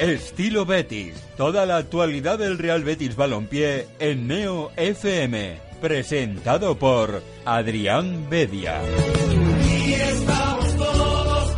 Estilo 0.00 0.64
Betis. 0.64 1.12
Toda 1.36 1.66
la 1.66 1.76
actualidad 1.76 2.38
del 2.38 2.56
Real 2.56 2.82
Betis 2.82 3.16
Balompié 3.16 3.86
en 3.98 4.28
Neo 4.28 4.70
FM. 4.74 5.58
Presentado 5.78 6.78
por 6.78 7.22
Adrián 7.44 8.26
Bedia. 8.30 8.80
Estamos 8.80 10.76
todos 10.76 11.54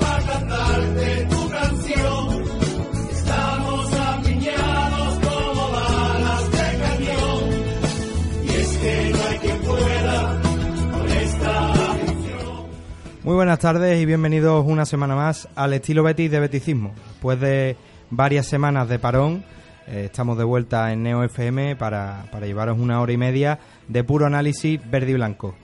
como 5.21 5.71
balas 5.71 6.51
de 6.51 6.79
cañón. 6.81 7.45
Y 8.43 8.49
es 8.49 8.77
que 8.79 9.13
no 9.13 9.29
hay 9.29 9.39
quien 9.39 9.59
pueda 9.61 10.43
con 10.91 11.09
esta 11.11 11.73
afición. 11.73 12.67
Muy 13.23 13.35
buenas 13.37 13.61
tardes 13.61 14.03
y 14.03 14.05
bienvenidos 14.05 14.65
una 14.67 14.85
semana 14.85 15.15
más 15.15 15.49
al 15.55 15.75
estilo 15.75 16.03
Betis 16.03 16.29
de 16.29 16.41
Beticismo. 16.41 16.93
Después 17.13 17.39
de 17.39 17.77
varias 18.13 18.47
semanas 18.47 18.89
de 18.89 18.99
parón, 18.99 19.43
eh, 19.89 20.05
estamos 20.05 20.39
de 20.39 20.45
vuelta 20.45 20.93
en 20.93 21.03
Neo 21.03 21.25
FM 21.25 21.75
para, 21.77 22.27
para 22.31 22.47
llevaros 22.47 22.79
una 22.79 23.01
hora 23.01 23.13
y 23.13 23.17
media 23.17 23.59
de 23.89 24.05
puro 24.05 24.27
análisis 24.27 24.79
verde 24.89 25.11
y 25.11 25.15
blanco. 25.15 25.55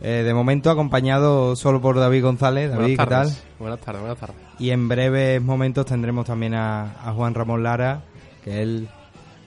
Eh, 0.00 0.22
de 0.24 0.34
momento 0.34 0.70
acompañado 0.70 1.56
solo 1.56 1.80
por 1.80 1.98
David 1.98 2.22
González. 2.22 2.70
David, 2.70 2.98
¿qué 2.98 3.06
tal? 3.06 3.32
Buenas 3.58 3.80
tardes, 3.80 4.00
buenas 4.02 4.18
tardes. 4.18 4.36
Y 4.58 4.70
en 4.70 4.86
breves 4.86 5.40
momentos 5.42 5.86
tendremos 5.86 6.26
también 6.26 6.54
a, 6.54 6.92
a 7.02 7.12
Juan 7.12 7.34
Ramón 7.34 7.62
Lara, 7.62 8.02
que 8.44 8.62
él, 8.62 8.88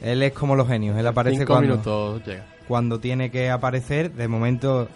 él 0.02 0.24
es 0.24 0.34
como 0.34 0.56
los 0.56 0.68
genios, 0.68 0.98
él 0.98 1.06
aparece 1.06 1.38
Cinco 1.40 1.54
cuando, 1.54 1.70
minutos 1.70 2.26
llega. 2.26 2.46
cuando 2.68 3.00
tiene 3.00 3.30
que 3.30 3.52
aparecer. 3.52 4.14
De 4.14 4.28
momento, 4.28 4.88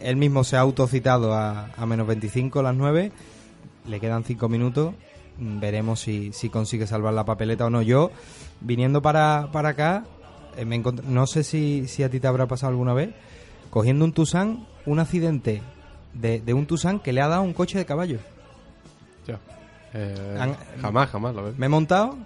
él 0.00 0.16
mismo 0.16 0.44
se 0.44 0.56
ha 0.56 0.60
autocitado 0.60 1.34
a, 1.34 1.68
a 1.76 1.84
menos 1.84 2.06
25 2.06 2.62
las 2.62 2.74
9. 2.74 3.12
Le 3.86 4.00
quedan 4.00 4.24
5 4.24 4.48
minutos. 4.48 4.94
Mm, 5.38 5.60
Veremos 5.60 6.00
si, 6.00 6.32
si 6.32 6.48
consigue 6.50 6.86
salvar 6.86 7.12
la 7.14 7.24
papeleta 7.24 7.66
o 7.66 7.70
no. 7.70 7.82
Yo, 7.82 8.10
viniendo 8.60 9.02
para, 9.02 9.48
para 9.52 9.70
acá, 9.70 10.04
eh, 10.56 10.64
me 10.64 10.78
no 10.78 11.26
sé 11.26 11.44
si, 11.44 11.86
si 11.88 12.02
a 12.02 12.10
ti 12.10 12.20
te 12.20 12.26
habrá 12.26 12.46
pasado 12.46 12.70
alguna 12.70 12.94
vez, 12.94 13.10
cogiendo 13.70 14.04
un 14.04 14.12
Tucson, 14.12 14.66
un 14.86 14.98
accidente 15.00 15.62
de, 16.14 16.40
de 16.40 16.54
un 16.54 16.66
Tucson 16.66 17.00
que 17.00 17.12
le 17.12 17.20
ha 17.20 17.28
dado 17.28 17.42
un 17.42 17.52
coche 17.52 17.78
de 17.78 17.84
caballo. 17.84 18.18
Ya. 19.26 19.38
Eh, 19.94 20.36
Han- 20.40 20.56
jamás, 20.80 21.10
jamás 21.10 21.34
lo 21.34 21.44
ves. 21.44 21.58
Me 21.58 21.66
he 21.66 21.68
montado 21.68 22.16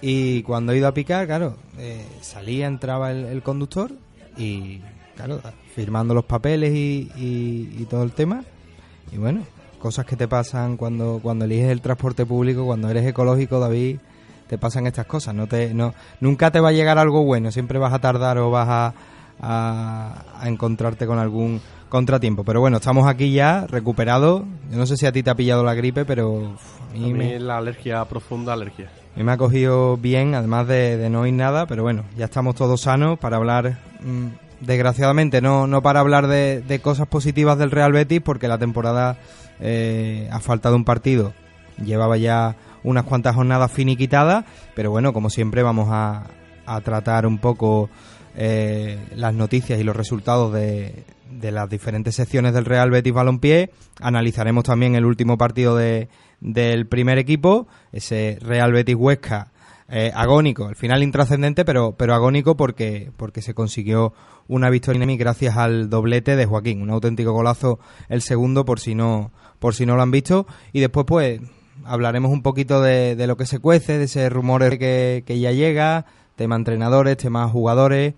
y 0.00 0.42
cuando 0.42 0.72
he 0.72 0.76
ido 0.78 0.88
a 0.88 0.94
picar, 0.94 1.26
claro, 1.26 1.56
eh, 1.78 2.06
salía, 2.20 2.66
entraba 2.66 3.10
el, 3.10 3.24
el 3.24 3.42
conductor 3.42 3.90
y, 4.36 4.80
claro, 5.16 5.40
firmando 5.74 6.12
los 6.14 6.24
papeles 6.24 6.72
y, 6.74 7.10
y- 7.16 7.76
y 7.80 7.86
todo 7.86 8.02
el 8.02 8.12
tema. 8.12 8.44
Y 9.12 9.16
bueno, 9.18 9.42
cosas 9.84 10.06
que 10.06 10.16
te 10.16 10.26
pasan 10.26 10.78
cuando, 10.78 11.20
cuando 11.22 11.44
eliges 11.44 11.70
el 11.70 11.82
transporte 11.82 12.24
público, 12.24 12.64
cuando 12.64 12.88
eres 12.88 13.04
ecológico, 13.04 13.60
David, 13.60 13.98
te 14.46 14.56
pasan 14.56 14.86
estas 14.86 15.04
cosas. 15.04 15.34
No 15.34 15.46
te, 15.46 15.74
no, 15.74 15.92
nunca 16.20 16.50
te 16.50 16.58
va 16.58 16.70
a 16.70 16.72
llegar 16.72 16.96
algo 16.96 17.22
bueno, 17.22 17.52
siempre 17.52 17.78
vas 17.78 17.92
a 17.92 17.98
tardar 17.98 18.38
o 18.38 18.50
vas 18.50 18.66
a, 18.66 18.94
a, 19.42 20.24
a 20.40 20.48
encontrarte 20.48 21.06
con 21.06 21.18
algún 21.18 21.60
contratiempo. 21.90 22.44
Pero 22.44 22.60
bueno, 22.60 22.78
estamos 22.78 23.06
aquí 23.06 23.34
ya, 23.34 23.66
recuperados. 23.66 24.44
Yo 24.70 24.78
no 24.78 24.86
sé 24.86 24.96
si 24.96 25.04
a 25.04 25.12
ti 25.12 25.22
te 25.22 25.28
ha 25.28 25.34
pillado 25.34 25.62
la 25.62 25.74
gripe, 25.74 26.06
pero 26.06 26.56
a 26.90 26.94
A 26.94 26.98
mí 26.98 27.12
me... 27.12 27.38
la 27.38 27.58
alergia, 27.58 28.02
profunda 28.06 28.54
alergia. 28.54 28.86
A 29.14 29.18
mí 29.18 29.22
me 29.22 29.32
ha 29.32 29.36
cogido 29.36 29.98
bien, 29.98 30.34
además 30.34 30.66
de, 30.66 30.96
de 30.96 31.10
no 31.10 31.20
oír 31.20 31.34
nada, 31.34 31.66
pero 31.66 31.82
bueno, 31.82 32.04
ya 32.16 32.24
estamos 32.24 32.54
todos 32.54 32.80
sanos 32.80 33.18
para 33.18 33.36
hablar, 33.36 33.80
mm, 34.00 34.28
desgraciadamente, 34.62 35.42
no, 35.42 35.66
no 35.66 35.82
para 35.82 36.00
hablar 36.00 36.26
de, 36.26 36.62
de 36.62 36.78
cosas 36.78 37.06
positivas 37.06 37.58
del 37.58 37.70
Real 37.70 37.92
Betis, 37.92 38.22
porque 38.22 38.48
la 38.48 38.56
temporada 38.56 39.18
eh, 39.60 40.28
ha 40.30 40.40
faltado 40.40 40.76
un 40.76 40.84
partido, 40.84 41.32
llevaba 41.84 42.16
ya 42.16 42.56
unas 42.82 43.04
cuantas 43.04 43.34
jornadas 43.34 43.72
finiquitadas, 43.72 44.44
pero 44.74 44.90
bueno, 44.90 45.12
como 45.12 45.30
siempre 45.30 45.62
vamos 45.62 45.88
a, 45.90 46.24
a 46.66 46.80
tratar 46.82 47.26
un 47.26 47.38
poco 47.38 47.88
eh, 48.36 48.98
las 49.16 49.32
noticias 49.32 49.78
y 49.80 49.84
los 49.84 49.96
resultados 49.96 50.52
de, 50.52 51.04
de 51.30 51.50
las 51.50 51.68
diferentes 51.70 52.14
secciones 52.14 52.52
del 52.52 52.64
Real 52.64 52.90
Betis 52.90 53.12
Balompié. 53.12 53.70
Analizaremos 54.00 54.64
también 54.64 54.96
el 54.96 55.04
último 55.04 55.38
partido 55.38 55.76
de, 55.76 56.08
del 56.40 56.86
primer 56.86 57.18
equipo, 57.18 57.66
ese 57.92 58.38
Real 58.40 58.72
Betis 58.72 58.96
Huesca. 58.96 59.52
eh, 59.88 60.12
agónico, 60.14 60.66
al 60.66 60.76
final 60.76 61.02
intrascendente, 61.02 61.64
pero, 61.64 61.94
pero 61.96 62.14
agónico 62.14 62.56
porque, 62.56 63.10
porque 63.16 63.42
se 63.42 63.54
consiguió 63.54 64.12
una 64.48 64.70
victoria 64.70 65.04
gracias 65.16 65.56
al 65.56 65.88
doblete 65.90 66.36
de 66.36 66.46
Joaquín, 66.46 66.82
un 66.82 66.90
auténtico 66.90 67.32
golazo 67.32 67.78
el 68.08 68.22
segundo 68.22 68.64
por 68.64 68.80
si 68.80 68.94
no, 68.94 69.30
por 69.64 69.74
si 69.74 69.86
no 69.86 69.96
lo 69.96 70.02
han 70.02 70.10
visto. 70.10 70.46
Y 70.74 70.80
después 70.80 71.06
pues 71.06 71.40
hablaremos 71.86 72.30
un 72.30 72.42
poquito 72.42 72.82
de, 72.82 73.16
lo 73.26 73.38
que 73.38 73.46
se 73.46 73.60
cuece, 73.60 73.96
de 73.96 74.04
ese 74.04 74.28
rumor 74.28 74.76
que, 74.76 75.24
ya 75.26 75.52
llega, 75.52 76.04
tema 76.36 76.56
entrenadores, 76.56 77.16
tema 77.16 77.48
jugadores. 77.48 78.12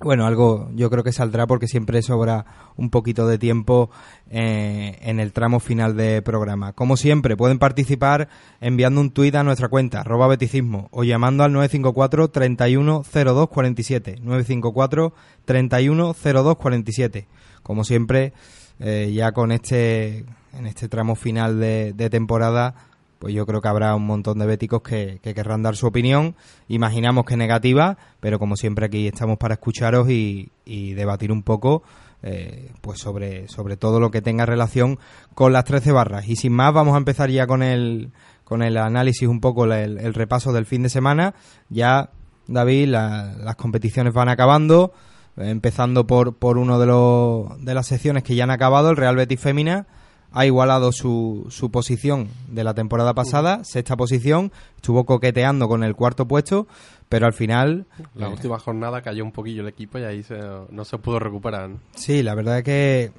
Bueno, 0.00 0.26
algo 0.26 0.68
yo 0.74 0.90
creo 0.90 1.02
que 1.02 1.12
saldrá 1.12 1.46
porque 1.46 1.66
siempre 1.66 2.02
sobra 2.02 2.44
un 2.76 2.90
poquito 2.90 3.26
de 3.26 3.38
tiempo 3.38 3.90
eh, 4.28 4.98
en 5.00 5.18
el 5.18 5.32
tramo 5.32 5.60
final 5.60 5.96
de 5.96 6.20
programa. 6.20 6.74
Como 6.74 6.98
siempre, 6.98 7.38
pueden 7.38 7.58
participar 7.58 8.28
enviando 8.60 9.00
un 9.00 9.12
tuit 9.12 9.34
a 9.36 9.42
nuestra 9.42 9.68
cuenta, 9.68 10.00
arroba 10.00 10.26
beticismo, 10.26 10.88
o 10.90 11.04
llamando 11.04 11.42
al 11.42 11.54
954 11.54 12.28
310247 12.28 14.16
954 14.20 15.14
310247 15.46 17.28
Como 17.62 17.82
siempre, 17.84 18.34
eh, 18.80 19.12
ya 19.14 19.32
con 19.32 19.52
este, 19.52 20.24
en 20.58 20.66
este 20.66 20.88
tramo 20.88 21.14
final 21.14 21.60
de, 21.60 21.92
temporada, 22.10 22.74
pues 23.18 23.34
yo 23.34 23.46
creo 23.46 23.60
que 23.60 23.68
habrá 23.68 23.94
un 23.94 24.06
montón 24.06 24.38
de 24.38 24.46
béticos 24.46 24.82
que, 24.82 25.20
que 25.22 25.34
querrán 25.34 25.62
dar 25.62 25.76
su 25.76 25.86
opinión. 25.86 26.34
Imaginamos 26.68 27.24
que 27.26 27.36
negativa, 27.36 27.98
pero 28.20 28.38
como 28.38 28.56
siempre 28.56 28.86
aquí 28.86 29.06
estamos 29.06 29.36
para 29.38 29.54
escucharos 29.54 30.08
y, 30.10 30.50
y 30.64 30.94
debatir 30.94 31.30
un 31.30 31.42
poco 31.42 31.82
eh, 32.22 32.70
pues 32.80 32.98
sobre, 32.98 33.48
sobre 33.48 33.76
todo 33.76 34.00
lo 34.00 34.10
que 34.10 34.22
tenga 34.22 34.44
relación 34.46 34.98
con 35.34 35.52
las 35.52 35.64
13 35.64 35.92
barras. 35.92 36.28
Y 36.28 36.36
sin 36.36 36.52
más, 36.52 36.72
vamos 36.72 36.94
a 36.94 36.98
empezar 36.98 37.30
ya 37.30 37.46
con 37.46 37.62
el, 37.62 38.10
con 38.44 38.62
el 38.62 38.76
análisis, 38.78 39.28
un 39.28 39.40
poco 39.40 39.64
el, 39.66 39.98
el 39.98 40.14
repaso 40.14 40.52
del 40.52 40.66
fin 40.66 40.82
de 40.82 40.88
semana. 40.88 41.34
Ya, 41.68 42.10
David, 42.46 42.88
la- 42.88 43.34
las 43.38 43.56
competiciones 43.56 44.12
van 44.14 44.28
acabando, 44.28 44.92
empezando 45.36 46.06
por, 46.06 46.34
por 46.36 46.58
uno 46.58 46.78
de, 46.78 46.86
los, 46.86 47.64
de 47.64 47.74
las 47.74 47.86
secciones 47.86 48.22
que 48.22 48.34
ya 48.34 48.44
han 48.44 48.50
acabado, 48.50 48.90
el 48.90 48.96
Real 48.96 49.16
Betis 49.16 49.40
Fémina 49.40 49.86
ha 50.32 50.46
igualado 50.46 50.92
su, 50.92 51.46
su 51.50 51.70
posición 51.72 52.28
de 52.48 52.62
la 52.62 52.72
temporada 52.74 53.14
pasada, 53.14 53.64
sexta 53.64 53.96
posición, 53.96 54.52
estuvo 54.76 55.04
coqueteando 55.04 55.66
con 55.68 55.82
el 55.82 55.96
cuarto 55.96 56.28
puesto, 56.28 56.68
pero 57.08 57.26
al 57.26 57.32
final, 57.32 57.86
La 58.14 58.26
eh, 58.28 58.30
última 58.30 58.58
jornada 58.60 59.02
cayó 59.02 59.24
un 59.24 59.32
poquillo 59.32 59.62
el 59.62 59.68
equipo 59.68 59.98
y 59.98 60.04
ahí 60.04 60.22
se- 60.22 60.38
no 60.70 60.84
se 60.84 60.98
pudo 60.98 61.18
recuperar. 61.18 61.70
sí, 61.96 62.22
la 62.22 62.36
verdad 62.36 62.58
es 62.58 62.64
que 62.64 63.12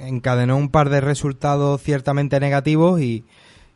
encadenó 0.00 0.56
un 0.56 0.70
par 0.70 0.88
de 0.88 1.00
resultados 1.02 1.82
ciertamente 1.82 2.40
negativos 2.40 3.00
y, 3.02 3.24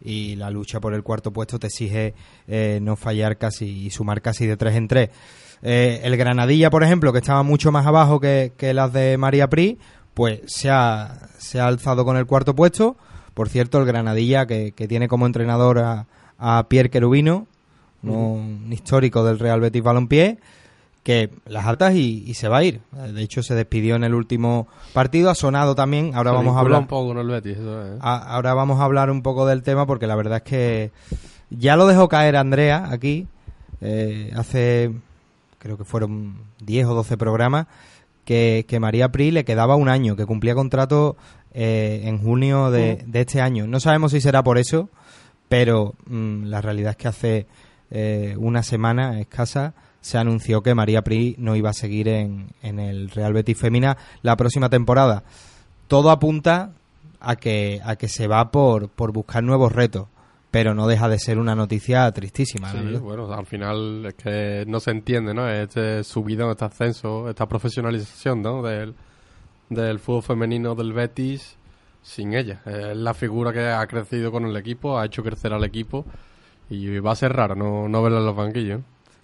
y 0.03 0.37
la 0.37 0.49
lucha 0.51 0.81
por 0.81 0.95
el 0.95 1.03
cuarto 1.03 1.31
puesto 1.33 1.59
te 1.59 1.67
exige 1.67 2.15
eh, 2.49 2.79
no 2.81 2.97
fallar 2.97 3.37
casi 3.37 3.67
y 3.87 3.91
sumar 3.91 4.23
casi 4.23 4.47
de 4.47 4.57
tres 4.57 4.77
en 4.77 4.89
tres. 4.89 5.11
Eh, 5.63 6.01
el 6.05 6.17
Granadilla, 6.17 6.71
por 6.71 6.83
ejemplo, 6.83 7.13
que 7.13 7.19
estaba 7.21 7.43
mucho 7.43 7.71
más 7.73 7.87
abajo 7.87 8.19
que, 8.21 8.53
que 8.57 8.75
las 8.75 8.93
de 8.93 9.17
María 9.17 9.49
Pri, 9.49 9.79
pues 10.15 10.41
se 10.47 10.71
ha, 10.71 11.29
se 11.39 11.61
ha 11.61 11.67
alzado 11.67 12.05
con 12.05 12.17
el 12.17 12.27
cuarto 12.27 12.55
puesto. 12.55 12.97
Por 13.35 13.49
cierto, 13.49 13.79
el 13.79 13.87
Granadilla, 13.87 14.47
que, 14.47 14.73
que 14.73 14.89
tiene 14.89 15.09
como 15.09 15.25
entrenador 15.27 15.79
a, 15.79 16.07
a 16.39 16.67
Pierre 16.69 16.91
Querubino, 16.91 17.47
un 18.03 18.69
histórico 18.73 19.25
del 19.25 19.39
Real 19.39 19.61
Betis 19.61 19.83
Balompié, 19.83 20.39
que 21.05 21.31
las 21.47 21.67
altas 21.67 21.95
y, 21.95 22.25
y 22.27 22.35
se 22.35 22.49
va 22.49 22.59
a 22.59 22.65
ir. 22.65 22.81
Eh, 22.97 23.13
De 23.13 23.23
hecho, 23.23 23.43
se 23.43 23.55
despidió 23.55 23.95
en 23.97 24.05
el 24.05 24.15
último 24.15 24.67
partido, 24.93 25.31
ha 25.31 25.35
sonado 25.37 25.75
también. 25.75 26.13
Ahora 26.15 26.31
Se 26.33 26.37
vamos 26.37 26.57
a 26.57 26.61
hablar 26.61 26.81
un 26.81 26.87
poco 26.89 27.09
con 27.09 27.19
el 27.19 27.29
Betis, 27.29 27.59
eso 27.59 27.83
es, 27.85 27.93
¿eh? 27.95 27.99
a- 28.01 28.35
ahora 28.35 28.55
vamos 28.55 28.81
a 28.81 28.85
hablar 28.85 29.11
un 29.11 29.23
poco 29.23 29.47
del 29.47 29.63
tema 29.63 29.87
porque 29.87 30.07
la 30.09 30.17
verdad 30.17 30.39
es 30.39 30.43
que 30.43 30.91
ya 31.51 31.77
lo 31.77 31.87
dejó 31.87 32.09
caer 32.09 32.37
Andrea 32.37 32.89
aquí 32.91 33.27
eh, 33.81 34.33
hace 34.37 34.93
creo 35.63 35.79
que 35.79 35.85
fueron 35.85 36.39
10 36.65 36.87
o 36.89 36.95
12 36.95 37.17
programas 37.17 37.69
que, 38.25 38.67
que 38.69 38.81
María 38.81 39.13
Pri 39.13 39.31
le 39.31 39.45
quedaba 39.45 39.77
un 39.77 39.89
año, 39.89 40.17
que 40.17 40.27
cumplía 40.27 40.57
contrato 40.57 41.17
eh, 41.55 42.03
en 42.05 42.19
junio 42.19 42.73
de, 42.73 43.05
de 43.07 43.21
este 43.21 43.41
año. 43.41 43.69
No 43.69 43.79
sabemos 43.79 44.11
si 44.11 44.21
será 44.21 44.43
por 44.43 44.59
eso, 44.59 44.91
pero 45.49 45.95
mm, 46.07 46.47
la 46.47 46.61
realidad 46.61 46.91
es 46.91 46.97
que 46.97 47.09
hace 47.09 47.47
eh, 47.93 48.35
una 48.39 48.65
semana 48.65 49.21
escasa 49.21 49.75
se 50.01 50.19
anunció 50.19 50.65
que 50.65 50.75
María 50.75 51.03
Pri 51.03 51.37
no 51.39 51.55
iba 51.55 51.71
a 51.71 51.75
seguir 51.75 52.09
en, 52.09 52.49
en 52.61 52.81
el 52.81 53.09
Real 53.11 53.33
Betis 53.33 53.57
Femina 53.57 53.97
la 54.23 54.37
próxima 54.37 54.69
temporada. 54.69 55.23
Todo 55.87 56.11
apunta 56.11 56.73
a 57.21 57.37
que, 57.37 57.81
a 57.85 57.95
que 57.95 58.09
se 58.09 58.27
va 58.27 58.51
por, 58.51 58.89
por 58.89 59.13
buscar 59.13 59.45
nuevos 59.45 59.71
retos, 59.71 60.09
pero 60.53 60.75
no 60.75 60.87
deja 60.87 61.09
de 61.09 61.19
ser 61.19 61.39
una 61.39 61.57
noticia 61.57 62.09
tristísima. 62.13 62.71
Sí, 62.71 62.79
verdad. 62.79 63.01
bueno, 63.01 63.33
al 63.33 63.47
final 63.47 64.07
es 64.07 64.15
que 64.15 64.65
no 64.69 64.79
se 64.79 64.93
entiende, 64.93 65.35
¿no? 65.35 65.49
Este 65.49 66.05
subidón, 66.05 66.51
este 66.51 66.67
ascenso, 66.67 67.29
esta 67.29 67.47
profesionalización, 67.47 68.41
¿no? 68.43 68.63
Del, 68.63 68.95
del 69.71 69.99
fútbol 69.99 70.23
femenino 70.23 70.75
del 70.77 70.93
Betis 70.93 71.57
sin 72.03 72.35
ella. 72.35 72.61
Es 72.67 72.97
la 72.97 73.15
figura 73.15 73.53
que 73.53 73.67
ha 73.67 73.85
crecido 73.87 74.31
con 74.31 74.45
el 74.45 74.57
equipo, 74.57 74.99
ha 74.99 75.07
hecho 75.07 75.23
crecer 75.23 75.53
al 75.53 75.65
equipo 75.65 76.05
Y 76.69 76.99
va 76.99 77.13
a 77.13 77.17
ser 77.17 77.33
raro 77.33 77.55
no, 77.55 77.89
no 77.89 78.03
verla 78.03 78.19
en 78.19 78.27
los 78.27 78.37
banquillos. 78.37 78.81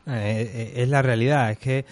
Eh, 0.07 0.51
eh, 0.55 0.73
es 0.77 0.89
la 0.89 1.03
realidad, 1.03 1.51
es 1.51 1.59
que, 1.59 1.85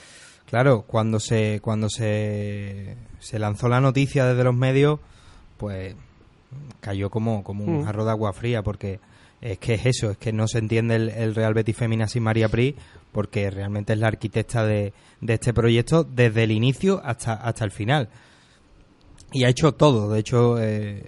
claro, 0.48 0.84
cuando 0.86 1.20
se 1.20 1.60
cuando 1.60 1.90
se, 1.90 2.96
se 3.18 3.38
lanzó 3.38 3.68
la 3.68 3.80
noticia 3.82 4.24
desde 4.24 4.44
los 4.44 4.54
medios, 4.54 5.00
pues 5.58 5.94
cayó 6.80 7.10
como, 7.10 7.44
como 7.44 7.64
un 7.64 7.80
Mm. 7.80 7.84
jarro 7.84 8.04
de 8.06 8.10
agua 8.12 8.32
fría, 8.32 8.62
porque 8.62 8.98
es 9.40 9.58
que 9.58 9.74
es 9.74 9.86
eso, 9.86 10.10
es 10.10 10.18
que 10.18 10.32
no 10.32 10.48
se 10.48 10.58
entiende 10.58 10.96
el, 10.96 11.34
Real 11.34 11.54
Betis 11.54 11.76
Femina 11.76 12.08
sin 12.08 12.22
María 12.22 12.48
Pri, 12.48 12.74
porque 13.12 13.50
realmente 13.50 13.92
es 13.92 13.98
la 13.98 14.08
arquitecta 14.08 14.64
de, 14.64 14.92
de 15.20 15.34
este 15.34 15.54
proyecto 15.54 16.04
desde 16.04 16.44
el 16.44 16.50
inicio 16.50 17.00
hasta, 17.04 17.34
hasta 17.34 17.64
el 17.64 17.70
final. 17.70 18.08
Y 19.32 19.44
ha 19.44 19.48
hecho 19.48 19.72
todo, 19.72 20.10
de 20.10 20.20
hecho, 20.20 20.60
eh, 20.60 21.04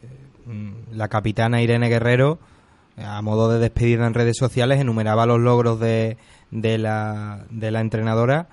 mm, 0.46 0.92
la 0.92 1.08
capitana 1.08 1.62
Irene 1.62 1.88
Guerrero, 1.88 2.38
a 2.96 3.22
modo 3.22 3.50
de 3.52 3.58
despedida 3.58 4.06
en 4.06 4.14
redes 4.14 4.36
sociales, 4.36 4.80
enumeraba 4.80 5.26
los 5.26 5.38
logros 5.38 5.78
de, 5.78 6.16
de, 6.50 6.78
la, 6.78 7.46
de 7.50 7.70
la 7.70 7.80
entrenadora 7.80 8.48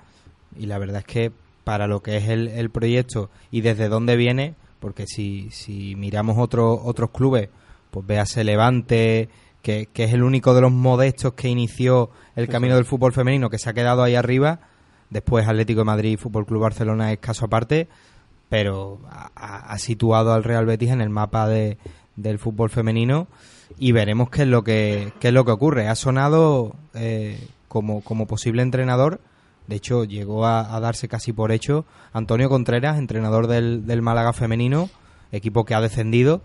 y 0.58 0.66
la 0.66 0.78
verdad 0.78 0.98
es 0.98 1.04
que 1.04 1.32
para 1.64 1.86
lo 1.86 2.02
que 2.02 2.16
es 2.16 2.28
el, 2.28 2.48
el 2.48 2.70
proyecto 2.70 3.30
y 3.50 3.60
desde 3.60 3.88
dónde 3.88 4.16
viene, 4.16 4.54
porque 4.78 5.06
si, 5.06 5.50
si 5.50 5.96
miramos 5.96 6.36
otros 6.38 6.78
otros 6.84 7.10
clubes, 7.10 7.48
pues 7.90 8.06
véase 8.06 8.44
Levante, 8.44 9.28
que, 9.66 9.88
que 9.92 10.04
es 10.04 10.12
el 10.12 10.22
único 10.22 10.54
de 10.54 10.60
los 10.60 10.70
modestos 10.70 11.32
que 11.32 11.48
inició 11.48 12.10
el 12.36 12.46
camino 12.46 12.76
del 12.76 12.84
fútbol 12.84 13.12
femenino, 13.12 13.50
que 13.50 13.58
se 13.58 13.68
ha 13.68 13.72
quedado 13.72 14.04
ahí 14.04 14.14
arriba, 14.14 14.60
después 15.10 15.48
Atlético 15.48 15.80
de 15.80 15.86
Madrid 15.86 16.12
y 16.12 16.16
Fútbol 16.16 16.46
Club 16.46 16.62
Barcelona 16.62 17.12
es 17.12 17.18
caso 17.18 17.46
aparte, 17.46 17.88
pero 18.48 19.00
ha, 19.34 19.76
situado 19.78 20.32
al 20.32 20.44
Real 20.44 20.66
Betis 20.66 20.90
en 20.90 21.00
el 21.00 21.10
mapa 21.10 21.48
de, 21.48 21.78
del 22.14 22.38
fútbol 22.38 22.70
femenino 22.70 23.26
y 23.76 23.90
veremos 23.90 24.30
qué 24.30 24.42
es 24.42 24.48
lo 24.48 24.62
que 24.62 25.12
qué 25.18 25.28
es 25.28 25.34
lo 25.34 25.44
que 25.44 25.50
ocurre. 25.50 25.88
Ha 25.88 25.96
sonado 25.96 26.76
eh, 26.94 27.48
como, 27.66 28.02
como 28.02 28.28
posible 28.28 28.62
entrenador, 28.62 29.20
de 29.66 29.74
hecho 29.74 30.04
llegó 30.04 30.46
a, 30.46 30.76
a 30.76 30.78
darse 30.78 31.08
casi 31.08 31.32
por 31.32 31.50
hecho 31.50 31.86
Antonio 32.12 32.48
Contreras, 32.48 32.98
entrenador 32.98 33.48
del, 33.48 33.84
del 33.84 34.00
Málaga 34.00 34.32
femenino, 34.32 34.90
equipo 35.32 35.64
que 35.64 35.74
ha 35.74 35.80
descendido 35.80 36.42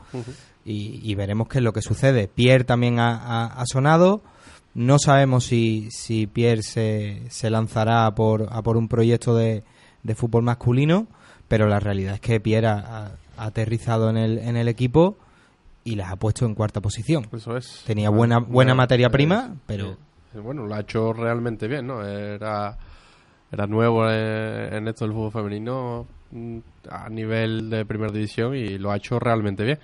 y, 0.66 1.00
y 1.04 1.16
veremos 1.16 1.48
qué 1.48 1.58
es 1.60 1.64
lo 1.64 1.74
que 1.74 1.82
sucede. 1.82 2.28
Pierre 2.28 2.64
también 2.64 3.00
ha, 3.00 3.16
ha- 3.16 3.48
ha 3.62 3.66
sonado. 3.66 4.22
No 4.74 5.00
sabemos 5.00 5.46
si, 5.46 5.90
si 5.92 6.28
Pierre 6.28 6.64
se, 6.64 7.24
se 7.30 7.50
lanzará 7.50 8.06
a 8.06 8.16
por, 8.16 8.48
a 8.52 8.62
por 8.62 8.78
un 8.78 8.88
proyecto 8.88 9.36
de, 9.36 9.64
de 10.04 10.16
fútbol 10.16 10.44
masculino, 10.44 11.08
pero 11.48 11.68
la 11.68 11.80
realidad 11.80 12.14
es 12.16 12.22
que 12.22 12.40
Pierre 12.40 12.68
ha, 12.68 12.78
ha- 13.38 13.46
aterrizado 13.46 14.10
en 14.10 14.18
el, 14.18 14.38
en 14.38 14.56
el 14.56 14.68
equipo 14.68 15.18
y 15.84 15.96
las 15.96 16.12
ha 16.12 16.16
puesto 16.16 16.46
en 16.46 16.54
cuarta 16.56 16.80
posición. 16.80 17.28
Eso 17.34 17.58
es. 17.58 17.84
Tenía 17.86 18.10
buena- 18.10 18.40
buena 18.40 18.76
materia 18.76 19.10
prima, 19.10 19.56
pero- 19.66 19.98
eh, 20.34 20.40
bueno, 20.40 20.66
lo 20.68 20.76
ha 20.76 20.80
hecho 20.82 21.12
realmente 21.12 21.68
bien, 21.68 21.88
¿no? 21.88 22.06
Era, 22.06 22.78
era 23.52 23.68
nuevo 23.68 24.08
en, 24.10 24.74
en 24.74 24.88
esto 24.88 25.04
del 25.06 25.14
fútbol 25.14 25.32
femenino 25.34 26.08
mm, 26.32 26.58
a 26.90 27.10
nivel 27.10 27.70
de 27.70 27.84
primera 27.86 28.14
división 28.14 28.56
y 28.56 28.78
lo 28.78 28.92
ha 28.92 28.96
hecho 28.98 29.20
realmente 29.20 29.66
bien. 29.66 29.80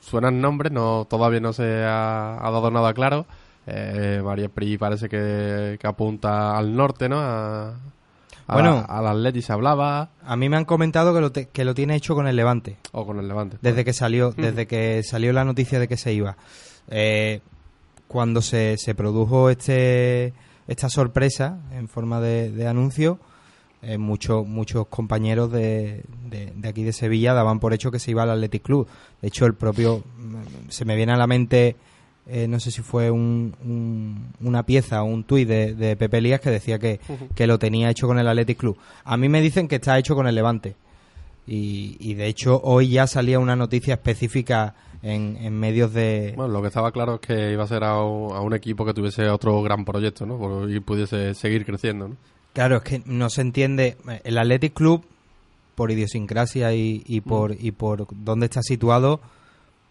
Suenan 0.00 0.40
nombres, 0.40 0.72
no 0.72 1.06
todavía 1.08 1.40
no 1.40 1.52
se 1.52 1.82
ha, 1.84 2.36
ha 2.46 2.50
dado 2.50 2.70
nada 2.70 2.92
claro. 2.94 3.26
Eh, 3.66 4.20
María 4.24 4.48
Pri 4.48 4.78
parece 4.78 5.08
que, 5.08 5.76
que 5.80 5.86
apunta 5.86 6.56
al 6.56 6.76
norte, 6.76 7.08
¿no? 7.08 7.18
A, 7.18 7.70
a 8.48 8.52
Bueno. 8.54 8.86
al 8.88 9.06
Atleti 9.08 9.42
se 9.42 9.52
hablaba 9.52 10.10
A 10.24 10.36
mí 10.36 10.48
me 10.48 10.56
han 10.56 10.64
comentado 10.64 11.12
que 11.12 11.20
lo, 11.20 11.32
te- 11.32 11.48
que 11.48 11.64
lo 11.64 11.74
tiene 11.74 11.96
hecho 11.96 12.14
con 12.14 12.28
el 12.28 12.36
Levante. 12.36 12.76
o 12.92 13.04
con 13.04 13.18
el 13.18 13.26
Levante. 13.26 13.58
desde 13.60 13.84
que 13.84 13.92
salió 13.92 14.30
desde 14.36 14.66
que 14.68 15.02
salió 15.02 15.32
la 15.32 15.44
noticia 15.44 15.80
de 15.80 15.88
que 15.88 15.96
se 15.96 16.12
iba 16.12 16.36
Eh, 16.88 17.40
cuando 18.06 18.40
se, 18.40 18.76
se 18.78 18.94
produjo 18.94 19.50
este 19.50 20.32
esta 20.68 20.88
sorpresa 20.88 21.58
en 21.72 21.88
forma 21.88 22.20
de, 22.20 22.52
de 22.52 22.68
anuncio 22.68 23.18
eh, 23.86 23.98
muchos 23.98 24.46
muchos 24.46 24.86
compañeros 24.88 25.50
de, 25.52 26.02
de, 26.28 26.52
de 26.56 26.68
aquí 26.68 26.82
de 26.82 26.92
Sevilla 26.92 27.32
daban 27.34 27.60
por 27.60 27.72
hecho 27.72 27.90
que 27.90 27.98
se 27.98 28.10
iba 28.10 28.22
al 28.24 28.30
Athletic 28.30 28.62
Club 28.62 28.86
de 29.22 29.28
hecho 29.28 29.46
el 29.46 29.54
propio 29.54 30.02
mm, 30.18 30.68
se 30.70 30.84
me 30.84 30.96
viene 30.96 31.12
a 31.12 31.16
la 31.16 31.26
mente 31.26 31.76
eh, 32.28 32.48
no 32.48 32.58
sé 32.58 32.72
si 32.72 32.82
fue 32.82 33.10
un, 33.10 33.54
un- 33.64 34.32
una 34.40 34.64
pieza 34.64 35.02
o 35.02 35.06
un 35.06 35.22
tuit 35.24 35.46
de, 35.48 35.74
de 35.74 35.94
Pepe 35.96 36.20
Lías 36.20 36.40
que 36.40 36.50
decía 36.50 36.78
que, 36.80 36.98
que 37.36 37.46
lo 37.46 37.58
tenía 37.58 37.88
hecho 37.88 38.08
con 38.08 38.18
el 38.18 38.26
Athletic 38.26 38.58
Club 38.58 38.76
a 39.04 39.16
mí 39.16 39.28
me 39.28 39.40
dicen 39.40 39.68
que 39.68 39.76
está 39.76 39.96
hecho 39.98 40.14
con 40.16 40.26
el 40.26 40.34
Levante 40.34 40.74
y, 41.46 41.96
y 42.00 42.14
de 42.14 42.26
hecho 42.26 42.60
hoy 42.64 42.88
ya 42.88 43.06
salía 43.06 43.38
una 43.38 43.54
noticia 43.56 43.94
específica 43.94 44.74
en, 45.02 45.36
en 45.36 45.52
medios 45.60 45.92
de... 45.92 46.32
Bueno, 46.36 46.52
lo 46.54 46.60
que 46.62 46.68
estaba 46.68 46.90
claro 46.90 47.14
es 47.16 47.20
que 47.20 47.52
iba 47.52 47.62
a 47.62 47.68
ser 47.68 47.84
a 47.84 48.02
un, 48.02 48.34
a 48.34 48.40
un 48.40 48.52
equipo 48.54 48.84
que 48.84 48.92
tuviese 48.94 49.28
otro 49.28 49.62
gran 49.62 49.84
proyecto, 49.84 50.26
¿no? 50.26 50.68
Y 50.68 50.80
pudiese 50.80 51.34
seguir 51.34 51.64
creciendo, 51.64 52.08
¿no? 52.08 52.16
Claro, 52.56 52.78
es 52.78 52.82
que 52.82 53.02
no 53.04 53.28
se 53.28 53.42
entiende. 53.42 53.98
El 54.24 54.38
Athletic 54.38 54.72
Club, 54.72 55.04
por 55.74 55.90
idiosincrasia 55.90 56.72
y, 56.72 57.02
y 57.06 57.20
por, 57.20 57.52
y 57.52 57.70
por 57.72 58.06
dónde 58.10 58.46
está 58.46 58.62
situado, 58.62 59.20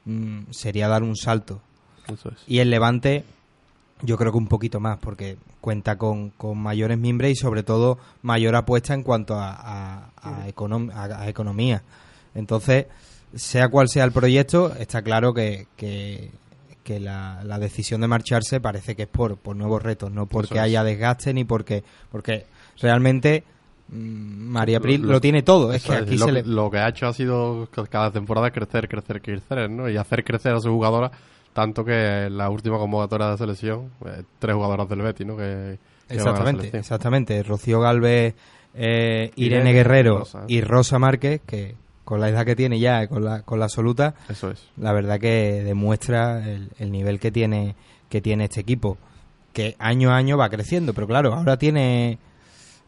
mm, 0.05 0.45
sería 0.51 0.87
dar 0.87 1.03
un 1.03 1.15
salto. 1.15 1.61
Eso 2.11 2.29
es. 2.29 2.37
Y 2.47 2.57
el 2.59 2.71
Levante, 2.71 3.23
yo 4.01 4.17
creo 4.17 4.31
que 4.31 4.39
un 4.39 4.47
poquito 4.47 4.79
más, 4.79 4.97
porque 4.97 5.37
cuenta 5.61 5.97
con, 5.99 6.31
con 6.31 6.57
mayores 6.57 6.97
miembros 6.97 7.29
y 7.31 7.35
sobre 7.35 7.61
todo 7.61 7.99
mayor 8.23 8.55
apuesta 8.55 8.95
en 8.95 9.03
cuanto 9.03 9.35
a, 9.35 9.51
a, 9.53 10.09
a 10.23 10.47
econom- 10.47 10.91
a- 10.91 11.21
a 11.21 11.29
economía. 11.29 11.83
Entonces, 12.33 12.87
sea 13.35 13.69
cual 13.69 13.89
sea 13.89 14.05
el 14.05 14.11
proyecto, 14.11 14.73
está 14.75 15.03
claro 15.03 15.33
que, 15.35 15.67
que, 15.77 16.31
que 16.83 16.99
la, 16.99 17.43
la 17.43 17.59
decisión 17.59 18.01
de 18.01 18.07
marcharse 18.07 18.59
parece 18.59 18.95
que 18.95 19.03
es 19.03 19.07
por, 19.07 19.37
por 19.37 19.55
nuevos 19.55 19.83
retos, 19.83 20.11
no 20.11 20.25
porque 20.25 20.55
es. 20.55 20.61
haya 20.61 20.83
desgaste 20.83 21.31
ni 21.33 21.43
porque, 21.43 21.83
porque 22.11 22.45
realmente 22.81 23.43
mm, 23.89 23.95
María 23.95 24.79
Pri 24.79 24.97
Lo- 24.97 25.05
lo, 25.07 25.11
lo- 25.13 25.21
tiene 25.21 25.43
todo. 25.43 25.73
Es 25.73 25.83
que 25.83 25.93
aquí 25.93 26.17
lo, 26.17 26.25
se 26.25 26.31
le... 26.31 26.43
lo 26.43 26.69
que 26.71 26.77
ha 26.79 26.89
hecho 26.89 27.07
ha 27.07 27.13
sido 27.13 27.67
cada 27.89 28.11
temporada 28.11 28.51
crecer, 28.51 28.87
crecer, 28.87 29.21
crecer, 29.21 29.69
¿no? 29.69 29.89
Y 29.89 29.97
hacer 29.97 30.23
crecer 30.23 30.53
a 30.53 30.59
su 30.59 30.69
jugadora, 30.69 31.11
tanto 31.53 31.83
que 31.85 32.25
en 32.25 32.37
la 32.37 32.49
última 32.49 32.77
convocatoria 32.77 33.29
de 33.31 33.37
selección, 33.37 33.91
eh, 34.05 34.23
tres 34.39 34.55
jugadoras 34.55 34.89
del 34.89 35.01
Betis, 35.01 35.25
¿no? 35.27 35.37
Que, 35.37 35.77
que 36.07 36.13
Exactamente, 36.15 36.77
exactamente. 36.77 37.41
Rocío 37.43 37.79
Galvez, 37.79 38.35
eh, 38.73 39.31
Irene, 39.35 39.55
Irene, 39.69 39.73
Guerrero 39.73 40.17
Rosa. 40.19 40.43
y 40.47 40.61
Rosa 40.61 40.99
Márquez, 40.99 41.41
que 41.45 41.75
con 42.03 42.19
la 42.21 42.29
edad 42.29 42.45
que 42.45 42.55
tiene 42.55 42.79
ya, 42.79 43.07
con 43.07 43.23
la, 43.25 43.41
con 43.41 43.57
la 43.57 43.65
absoluta, 43.65 44.13
Eso 44.29 44.51
es. 44.51 44.63
la 44.77 44.93
verdad 44.93 45.19
que 45.19 45.63
demuestra 45.63 46.47
el, 46.47 46.69
el 46.77 46.91
nivel 46.91 47.19
que 47.19 47.31
tiene, 47.31 47.73
que 48.09 48.21
tiene 48.21 48.43
este 48.43 48.59
equipo, 48.61 48.97
que 49.53 49.75
año 49.79 50.11
a 50.11 50.17
año 50.17 50.37
va 50.37 50.49
creciendo, 50.49 50.93
pero 50.93 51.07
claro, 51.07 51.33
ahora 51.33 51.57
tiene... 51.57 52.19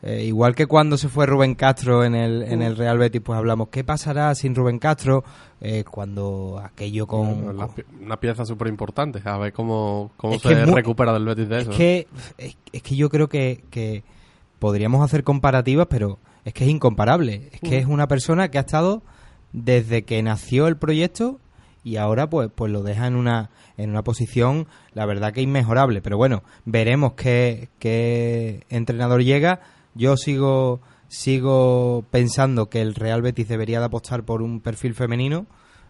eh, 0.03 0.23
igual 0.25 0.55
que 0.55 0.67
cuando 0.67 0.97
se 0.97 1.09
fue 1.09 1.25
Rubén 1.25 1.55
Castro 1.55 2.03
en 2.03 2.15
el, 2.15 2.43
en 2.43 2.61
el 2.61 2.77
Real 2.77 2.97
Betis, 2.97 3.21
pues 3.21 3.37
hablamos, 3.37 3.69
¿qué 3.69 3.83
pasará 3.83 4.33
sin 4.35 4.53
Rubén 4.53 4.79
Castro? 4.79 5.23
Eh, 5.59 5.83
cuando 5.89 6.61
aquello 6.63 7.07
con... 7.07 7.57
La 7.57 7.69
una 7.99 8.19
pieza 8.19 8.45
súper 8.45 8.67
importante, 8.67 9.21
a 9.25 9.37
ver 9.37 9.53
cómo, 9.53 10.11
cómo 10.17 10.37
se 10.37 10.65
recupera 10.65 11.13
del 11.13 11.25
Betis 11.25 11.49
de 11.49 11.57
es 11.57 11.61
eso. 11.63 11.71
que 11.71 12.07
es, 12.37 12.57
es 12.71 12.83
que 12.83 12.95
yo 12.95 13.09
creo 13.09 13.27
que, 13.27 13.63
que 13.71 14.03
podríamos 14.59 15.03
hacer 15.03 15.23
comparativas, 15.23 15.87
pero 15.89 16.19
es 16.45 16.53
que 16.53 16.63
es 16.63 16.69
incomparable. 16.69 17.49
Es 17.51 17.59
que 17.59 17.77
es 17.77 17.87
una 17.87 18.07
persona 18.07 18.49
que 18.49 18.57
ha 18.57 18.61
estado 18.61 19.03
desde 19.51 20.03
que 20.03 20.21
nació 20.23 20.67
el 20.67 20.77
proyecto 20.77 21.39
y 21.83 21.97
ahora 21.97 22.29
pues 22.29 22.49
pues 22.53 22.71
lo 22.71 22.83
deja 22.83 23.07
en 23.07 23.15
una 23.15 23.49
en 23.77 23.89
una 23.89 24.03
posición 24.03 24.67
la 24.93 25.05
verdad 25.05 25.33
que 25.33 25.41
inmejorable. 25.41 26.01
Pero 26.01 26.17
bueno, 26.17 26.43
veremos 26.65 27.13
qué, 27.13 27.69
qué 27.79 28.65
entrenador 28.69 29.23
llega. 29.23 29.59
Yo 29.97 30.15
sigo 30.17 30.79
sigo 31.09 32.03
pensando 32.11 32.69
que 32.69 32.81
el 32.81 32.93
Real 32.93 33.21
Betis 33.21 33.47
debería 33.47 33.79
de 33.79 33.85
apostar 33.85 34.23
por 34.23 34.41
un 34.41 34.59
perfil 34.59 34.93
femenino, 34.93 35.45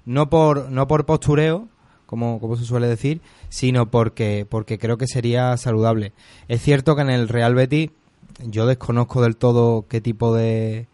no 0.06 0.30
por 0.30 0.72
no 0.72 0.88
por 0.88 1.06
postureo, 1.06 1.68
como, 2.06 2.40
como 2.40 2.56
se 2.56 2.66
suele 2.66 2.88
decir, 2.88 3.22
sino 3.50 3.90
porque, 3.92 4.46
porque 4.50 4.78
creo 4.78 4.98
que 4.98 5.08
sería 5.08 5.56
saludable. 5.58 6.14
Es 6.48 6.62
cierto 6.62 6.96
que 6.96 7.02
en 7.02 7.10
el 7.10 7.28
Real 7.30 7.56
Betis 7.56 7.90
yo 8.46 8.66
desconozco 8.68 9.22
del 9.22 9.36
todo 9.38 9.86
qué 9.90 10.00
tipo 10.02 10.34
de, 10.36 10.88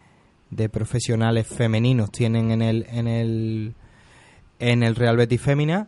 de 0.50 0.68
profesionales 0.68 1.46
femeninos 1.46 2.10
tienen 2.10 2.50
en 2.50 2.62
el, 2.62 2.86
en 2.90 3.06
el, 3.06 3.74
en 4.58 4.82
el 4.82 4.96
Real 4.96 5.16
Betis 5.18 5.40
Fémina, 5.40 5.86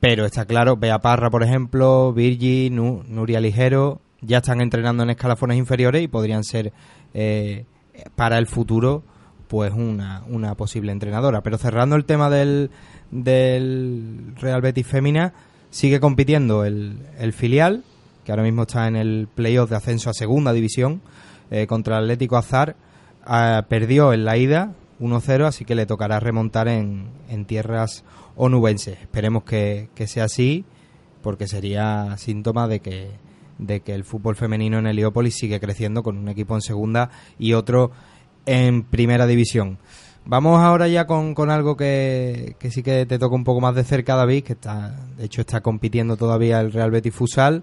pero 0.00 0.24
está 0.24 0.46
claro, 0.46 0.76
Bea 0.76 0.98
Parra, 1.00 1.30
por 1.30 1.42
ejemplo, 1.42 2.12
Virgi, 2.12 2.70
Nu- 2.70 3.04
Nuria 3.06 3.40
Ligero, 3.40 4.00
ya 4.26 4.38
están 4.38 4.60
entrenando 4.60 5.02
en 5.02 5.10
escalafones 5.10 5.58
inferiores 5.58 6.02
y 6.02 6.08
podrían 6.08 6.44
ser 6.44 6.72
eh, 7.12 7.64
para 8.14 8.38
el 8.38 8.46
futuro 8.46 9.02
pues 9.48 9.72
una, 9.72 10.24
una 10.28 10.54
posible 10.54 10.92
entrenadora. 10.92 11.42
Pero 11.42 11.58
cerrando 11.58 11.96
el 11.96 12.04
tema 12.04 12.30
del, 12.30 12.70
Real 14.40 14.60
Betis 14.60 14.86
Fémina, 14.86 15.32
sigue 15.70 16.00
compitiendo 16.00 16.64
el, 16.64 16.98
el 17.18 17.32
filial, 17.32 17.84
que 18.24 18.32
ahora 18.32 18.42
mismo 18.42 18.62
está 18.62 18.88
en 18.88 18.96
el 18.96 19.28
playoff 19.32 19.70
de 19.70 19.76
ascenso 19.76 20.10
a 20.10 20.14
segunda 20.14 20.52
división, 20.52 21.02
eh, 21.50 21.66
contra 21.66 21.98
el 21.98 22.04
Atlético 22.04 22.36
Azar. 22.36 22.76
Ah, 23.24 23.64
perdió 23.68 24.12
en 24.12 24.24
la 24.24 24.36
ida 24.36 24.72
1-0, 25.00 25.46
así 25.46 25.64
que 25.64 25.74
le 25.74 25.86
tocará 25.86 26.20
remontar 26.20 26.68
en, 26.68 27.08
en 27.28 27.44
tierras 27.44 28.04
onubenses. 28.36 28.98
Esperemos 29.00 29.44
que, 29.44 29.88
que 29.94 30.06
sea 30.06 30.24
así 30.24 30.64
porque 31.22 31.46
sería 31.46 32.16
síntoma 32.18 32.68
de 32.68 32.80
que, 32.80 33.10
de 33.58 33.80
que 33.80 33.94
el 33.94 34.04
fútbol 34.04 34.36
femenino 34.36 34.78
en 34.78 34.86
Heliópolis 34.86 35.34
sigue 35.34 35.60
creciendo 35.60 36.02
con 36.02 36.16
un 36.16 36.28
equipo 36.28 36.54
en 36.54 36.62
segunda 36.62 37.10
y 37.38 37.52
otro 37.52 37.90
en 38.46 38.82
primera 38.82 39.26
división. 39.26 39.78
Vamos 40.26 40.60
ahora 40.62 40.88
ya 40.88 41.06
con, 41.06 41.34
con 41.34 41.50
algo 41.50 41.76
que, 41.76 42.56
que 42.58 42.70
sí 42.70 42.82
que 42.82 43.04
te 43.04 43.18
toca 43.18 43.34
un 43.34 43.44
poco 43.44 43.60
más 43.60 43.74
de 43.74 43.84
cerca, 43.84 44.16
David, 44.16 44.44
que 44.44 44.54
está, 44.54 44.96
de 45.18 45.26
hecho 45.26 45.42
está 45.42 45.60
compitiendo 45.60 46.16
todavía 46.16 46.60
el 46.60 46.72
Real 46.72 46.90
Betis 46.90 47.14
Fusal. 47.14 47.62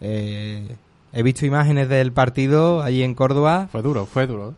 Eh, 0.00 0.76
he 1.12 1.22
visto 1.22 1.46
imágenes 1.46 1.88
del 1.88 2.12
partido 2.12 2.82
allí 2.82 3.04
en 3.04 3.14
Córdoba. 3.14 3.68
Fue 3.70 3.82
duro, 3.82 4.06
fue 4.06 4.26
duro. 4.26 4.50
¿eh? 4.50 4.54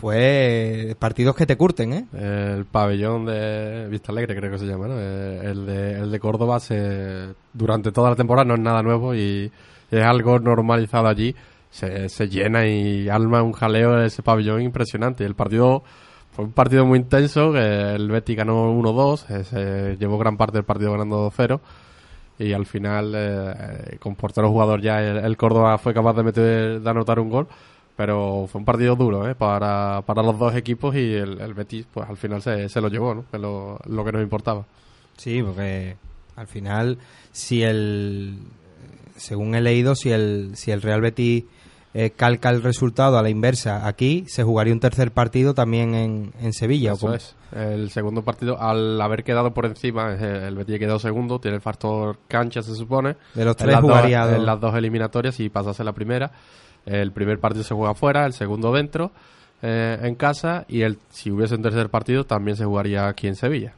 Fue 0.00 0.96
partidos 0.98 1.36
que 1.36 1.46
te 1.46 1.56
curten, 1.56 1.92
¿eh? 1.92 2.06
El 2.14 2.64
pabellón 2.64 3.26
de 3.26 3.86
Vista 3.90 4.12
Alegre, 4.12 4.34
creo 4.34 4.50
que 4.50 4.58
se 4.58 4.64
llama, 4.64 4.88
¿no? 4.88 4.94
Eh, 4.98 5.42
El 5.44 5.66
de, 5.66 5.92
el 6.00 6.10
de 6.10 6.18
Córdoba 6.18 6.58
se, 6.58 7.34
durante 7.52 7.92
toda 7.92 8.10
la 8.10 8.16
temporada 8.16 8.46
no 8.46 8.54
es 8.54 8.60
nada 8.60 8.82
nuevo 8.82 9.14
y 9.14 9.52
es 9.90 10.02
algo 10.02 10.38
normalizado 10.38 11.08
allí. 11.08 11.34
Se, 11.70 12.08
se 12.08 12.28
llena 12.28 12.66
y 12.66 13.08
alma 13.08 13.42
un 13.42 13.52
jaleo 13.52 14.02
ese 14.02 14.22
pabellón 14.22 14.62
impresionante. 14.62 15.24
El 15.24 15.34
partido 15.34 15.84
fue 16.32 16.44
un 16.44 16.52
partido 16.52 16.84
muy 16.84 16.98
intenso, 16.98 17.56
el 17.56 18.08
Betis 18.10 18.36
ganó 18.36 18.72
1-2, 18.72 19.24
eh, 19.30 19.44
se 19.44 19.96
llevó 19.96 20.18
gran 20.18 20.36
parte 20.36 20.58
del 20.58 20.64
partido 20.64 20.92
ganando 20.92 21.30
2-0 21.30 21.60
y 22.38 22.52
al 22.52 22.66
final 22.66 23.12
eh, 23.14 23.54
eh, 23.58 23.98
con 23.98 24.14
portero 24.14 24.48
jugador 24.48 24.80
ya 24.80 25.00
el, 25.00 25.36
Córdoba 25.36 25.76
fue 25.78 25.92
capaz 25.92 26.14
de 26.14 26.22
meter 26.22 26.80
de 26.80 26.90
anotar 26.90 27.18
un 27.18 27.28
gol 27.28 27.48
pero 27.96 28.46
fue 28.50 28.60
un 28.60 28.64
partido 28.64 28.96
duro 28.96 29.28
¿eh? 29.28 29.34
para, 29.34 30.02
para 30.06 30.22
los 30.22 30.38
dos 30.38 30.54
equipos 30.54 30.94
y 30.94 31.12
el, 31.14 31.52
Betis 31.52 31.86
pues 31.92 32.08
al 32.08 32.16
final 32.16 32.40
se, 32.40 32.68
se 32.68 32.80
lo 32.80 32.88
llevó 32.88 33.14
¿no? 33.14 33.24
lo, 33.32 33.78
lo 33.84 34.04
que 34.04 34.12
nos 34.12 34.22
importaba 34.22 34.64
Sí, 35.20 35.42
porque 35.42 35.98
al 36.34 36.46
final, 36.46 36.96
si 37.30 37.62
el. 37.62 38.38
Según 39.20 39.54
he 39.54 39.60
leído, 39.60 39.94
si 39.94 40.10
el, 40.10 40.52
si 40.54 40.70
el 40.70 40.82
Real 40.82 41.00
Betis 41.00 41.44
eh, 41.92 42.10
calca 42.10 42.50
el 42.50 42.62
resultado 42.62 43.18
a 43.18 43.22
la 43.22 43.30
inversa 43.30 43.86
aquí, 43.86 44.24
se 44.28 44.42
jugaría 44.44 44.72
un 44.72 44.80
tercer 44.80 45.10
partido 45.12 45.54
también 45.54 45.94
en, 45.94 46.32
en 46.40 46.52
Sevilla. 46.52 46.92
¿o 46.92 46.96
Eso 46.96 47.06
cómo? 47.06 47.14
es. 47.16 47.36
El 47.52 47.90
segundo 47.90 48.22
partido, 48.22 48.60
al 48.62 49.00
haber 49.00 49.24
quedado 49.24 49.52
por 49.52 49.66
encima, 49.66 50.14
eh, 50.14 50.46
el 50.48 50.54
Betis 50.56 50.78
quedó 50.78 50.98
segundo, 51.00 51.40
tiene 51.40 51.56
el 51.56 51.60
factor 51.62 52.16
cancha, 52.28 52.62
se 52.62 52.74
supone. 52.74 53.16
De 53.34 53.44
los 53.44 53.56
En 53.60 53.66
tres 53.66 53.76
dos, 53.76 53.82
jugaría 53.82 54.24
dos. 54.26 54.36
en 54.36 54.46
las 54.46 54.60
dos 54.60 54.74
eliminatorias 54.74 55.38
y 55.40 55.48
pasase 55.48 55.82
la 55.84 55.92
primera. 55.92 56.30
El 56.86 57.12
primer 57.12 57.38
partido 57.40 57.64
se 57.64 57.74
juega 57.74 57.94
fuera, 57.94 58.24
el 58.24 58.32
segundo 58.32 58.72
dentro, 58.72 59.10
eh, 59.62 59.98
en 60.00 60.14
casa, 60.14 60.64
y 60.68 60.82
el 60.82 60.96
si 61.10 61.30
hubiese 61.30 61.54
un 61.56 61.62
tercer 61.62 61.90
partido 61.90 62.24
también 62.24 62.56
se 62.56 62.64
jugaría 62.64 63.06
aquí 63.08 63.26
en 63.26 63.34
Sevilla. 63.36 63.74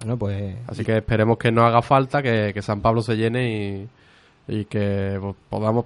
Bueno, 0.00 0.18
pues. 0.18 0.56
Así 0.66 0.84
que 0.84 0.96
esperemos 0.98 1.38
que 1.38 1.50
no 1.52 1.62
haga 1.64 1.80
falta, 1.80 2.22
que, 2.22 2.50
que 2.52 2.60
San 2.60 2.80
Pablo 2.82 3.02
se 3.02 3.16
llene 3.16 3.52
y, 3.52 3.88
y 4.48 4.64
que 4.64 5.18
pues, 5.20 5.36
podamos 5.48 5.84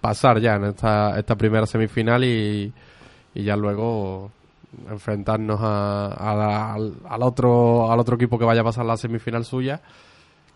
pasar 0.00 0.40
ya 0.40 0.56
en 0.56 0.64
esta, 0.64 1.18
esta 1.18 1.36
primera 1.36 1.66
semifinal 1.66 2.24
y, 2.24 2.72
y 3.34 3.42
ya 3.44 3.56
luego 3.56 4.30
enfrentarnos 4.90 5.60
a, 5.62 6.06
a 6.08 6.34
la- 6.34 6.74
al, 6.74 6.94
al 7.08 7.22
otro 7.22 7.90
al 7.92 8.00
otro 8.00 8.16
equipo 8.16 8.38
que 8.38 8.44
vaya 8.44 8.62
a 8.62 8.64
pasar 8.64 8.84
la 8.86 8.96
semifinal 8.96 9.44
suya 9.44 9.80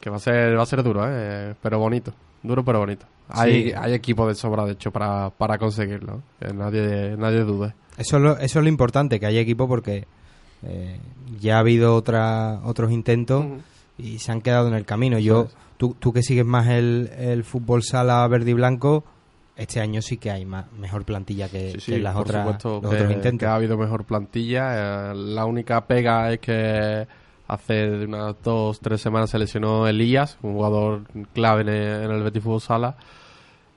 que 0.00 0.11
va 0.11 0.17
a 0.17 0.21
ser 0.21 0.57
va 0.59 0.62
a 0.62 0.67
ser 0.67 0.83
duro 0.83 1.05
¿eh? 1.07 1.55
pero 1.62 1.79
bonito 1.79 2.12
duro 2.43 2.65
pero 2.65 2.79
bonito 2.81 3.07
hay, 3.29 3.65
Sí. 3.71 3.73
hay 3.76 3.93
equipo 3.93 4.26
de 4.26 4.35
sobra 4.35 4.65
de 4.65 4.73
hecho 4.73 4.91
para, 4.91 5.31
para 5.31 5.59
conseguirlo 5.59 6.23
que 6.41 6.53
nadie 6.55 7.15
nadie 7.19 7.41
dude 7.41 7.75
Eso 7.99 8.17
es, 8.17 8.23
lo, 8.23 8.38
eso 8.38 8.59
es 8.59 8.62
lo 8.62 8.69
importante, 8.69 9.19
que 9.21 9.26
haya 9.26 9.41
equipo 9.41 9.69
porque 9.69 10.07
eh, 10.62 10.99
ya 11.41 11.57
ha 11.57 11.61
habido 11.61 11.95
otra, 11.95 12.61
otros 12.65 12.91
intentos 12.93 13.45
y 13.99 14.19
se 14.19 14.33
han 14.33 14.41
quedado 14.43 14.69
en 14.69 14.75
el 14.75 14.85
camino. 14.85 15.19
Yo. 15.19 15.49
Tú, 15.76 15.95
tú 15.99 16.12
que 16.12 16.23
sigues 16.23 16.45
más 16.47 16.68
el, 16.68 17.11
el 17.18 17.45
fútbol 17.45 17.83
sala 17.83 18.26
verde 18.28 18.50
y 18.50 18.54
blanco, 18.54 19.04
este 19.56 19.80
año 19.80 20.02
sí 20.02 20.18
que 20.18 20.30
hay 20.30 20.45
más, 20.45 20.71
mejor 20.73 21.04
plantilla 21.04 21.49
que, 21.49 21.71
Sí, 21.71 21.75
que 21.75 21.80
sí, 21.80 21.95
en 21.95 22.02
las 22.04 22.14
por 22.14 22.23
otras, 22.23 22.42
supuesto 22.42 22.80
los 22.83 22.90
que, 22.95 23.04
otros 23.04 23.38
que 23.38 23.47
ha 23.47 23.54
habido 23.54 23.78
mejor 23.78 24.04
plantilla. 24.04 25.11
eh, 25.11 25.14
la 25.14 25.45
única 25.47 25.87
pega 25.87 26.30
es 26.33 26.40
que 26.40 27.06
hace 27.49 28.04
unas 28.04 28.35
dos, 28.42 28.80
tres 28.80 29.00
semanas 29.00 29.30
se 29.30 29.38
lesionó 29.38 29.87
Elías, 29.87 30.37
un 30.42 30.54
jugador 30.54 31.02
clave 31.33 31.62
en 31.62 31.68
el, 31.68 32.04
en 32.04 32.11
el 32.11 32.23
Betis 32.23 32.42
Fútbol 32.42 32.61
Sala. 32.61 32.97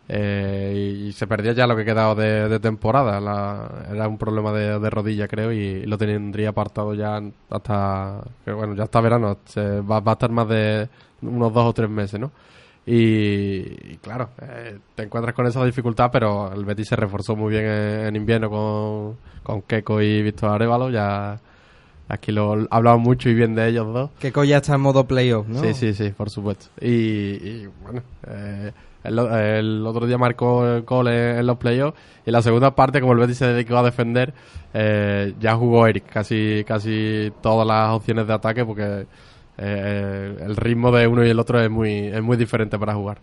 eh, 0.08 1.06
y 1.08 1.12
se 1.12 1.28
perdía 1.28 1.54
ya 1.54 1.68
lo 1.68 1.76
que 1.76 1.86
quedaba 1.86 2.16
de, 2.16 2.50
de 2.50 2.60
temporada. 2.60 3.20
La- 3.20 3.86
era 3.94 4.08
un 4.08 4.18
problema 4.18 4.52
de, 4.52 4.80
de 4.80 4.90
rodilla, 4.90 5.28
creo, 5.28 5.52
y 5.52 5.86
lo 5.86 5.98
tendría 5.98 6.50
apartado 6.50 6.94
ya 6.96 7.22
hasta. 7.50 8.22
Que 8.44 8.52
bueno, 8.52 8.74
ya 8.76 8.84
hasta 8.84 9.02
verano. 9.02 9.38
Se, 9.46 9.82
va, 9.82 10.00
va 10.00 10.14
a 10.14 10.16
estar 10.16 10.32
más 10.32 10.48
de 10.50 10.90
unos 11.22 11.54
dos 11.54 11.66
o 11.66 11.74
tres 11.74 11.90
meses, 11.90 12.20
¿no? 12.20 12.32
Y, 12.86 13.94
y 13.94 14.00
claro, 14.02 14.30
eh, 14.42 14.80
te 14.96 15.04
encuentras 15.04 15.36
con 15.36 15.46
esa 15.46 15.64
dificultad, 15.64 16.10
pero 16.12 16.52
el 16.52 16.66
Betis 16.66 16.88
se 16.88 16.96
reforzó 16.96 17.36
muy 17.36 17.52
bien 17.52 17.66
en, 17.66 18.08
en 18.08 18.16
invierno 18.16 18.50
con, 18.50 19.18
con 19.44 19.62
Keco 19.62 20.02
y 20.02 20.24
Víctor 20.24 20.50
Arevalo. 20.50 20.90
Ya 20.90 21.40
aquí 22.08 22.32
lo 22.32 22.66
hablamos 22.72 23.02
mucho 23.02 23.30
y 23.30 23.36
bien 23.36 23.54
de 23.54 23.68
ellos 23.68 23.94
dos. 23.94 24.10
Que 24.20 24.32
ya 24.48 24.58
está 24.58 24.76
en 24.76 24.82
modo 24.82 25.06
playoff, 25.06 25.48
¿no? 25.48 25.62
Sí, 25.62 25.74
sí, 25.74 25.94
sí, 25.94 26.10
por 26.10 26.30
supuesto. 26.32 26.68
Y, 26.82 26.90
y, 26.90 27.70
bueno, 27.84 28.02
eh, 28.28 28.72
el, 29.04 29.86
otro 29.86 30.08
día 30.08 30.18
marcó 30.18 30.66
el 30.66 30.82
gol 30.82 31.10
en, 31.10 31.38
en 31.38 31.46
los 31.46 31.58
playoffs 31.58 31.98
y 32.26 32.32
la 32.32 32.42
segunda 32.42 32.74
parte, 32.74 33.02
como 33.02 33.14
el 33.14 33.20
Betis 33.20 33.38
se 33.38 33.48
dedicó 33.48 33.78
a 33.78 33.84
defender, 33.84 34.34
eh, 34.74 35.36
ya 35.40 35.56
jugó 35.56 35.86
Eric 35.86 36.06
casi, 36.12 36.64
casi 36.66 37.32
todas 37.42 37.68
las 37.68 37.92
opciones 37.92 38.26
de 38.26 38.34
ataque 38.34 38.66
porque 38.66 39.06
eh, 39.60 40.36
el 40.42 40.56
ritmo 40.56 40.92
de 40.92 41.08
uno 41.08 41.26
y 41.26 41.30
el 41.30 41.40
otro 41.40 41.60
es 41.62 41.70
muy, 41.70 42.08
es 42.08 42.22
muy 42.22 42.38
diferente 42.38 42.78
para 42.80 42.96
jugar. 42.96 43.20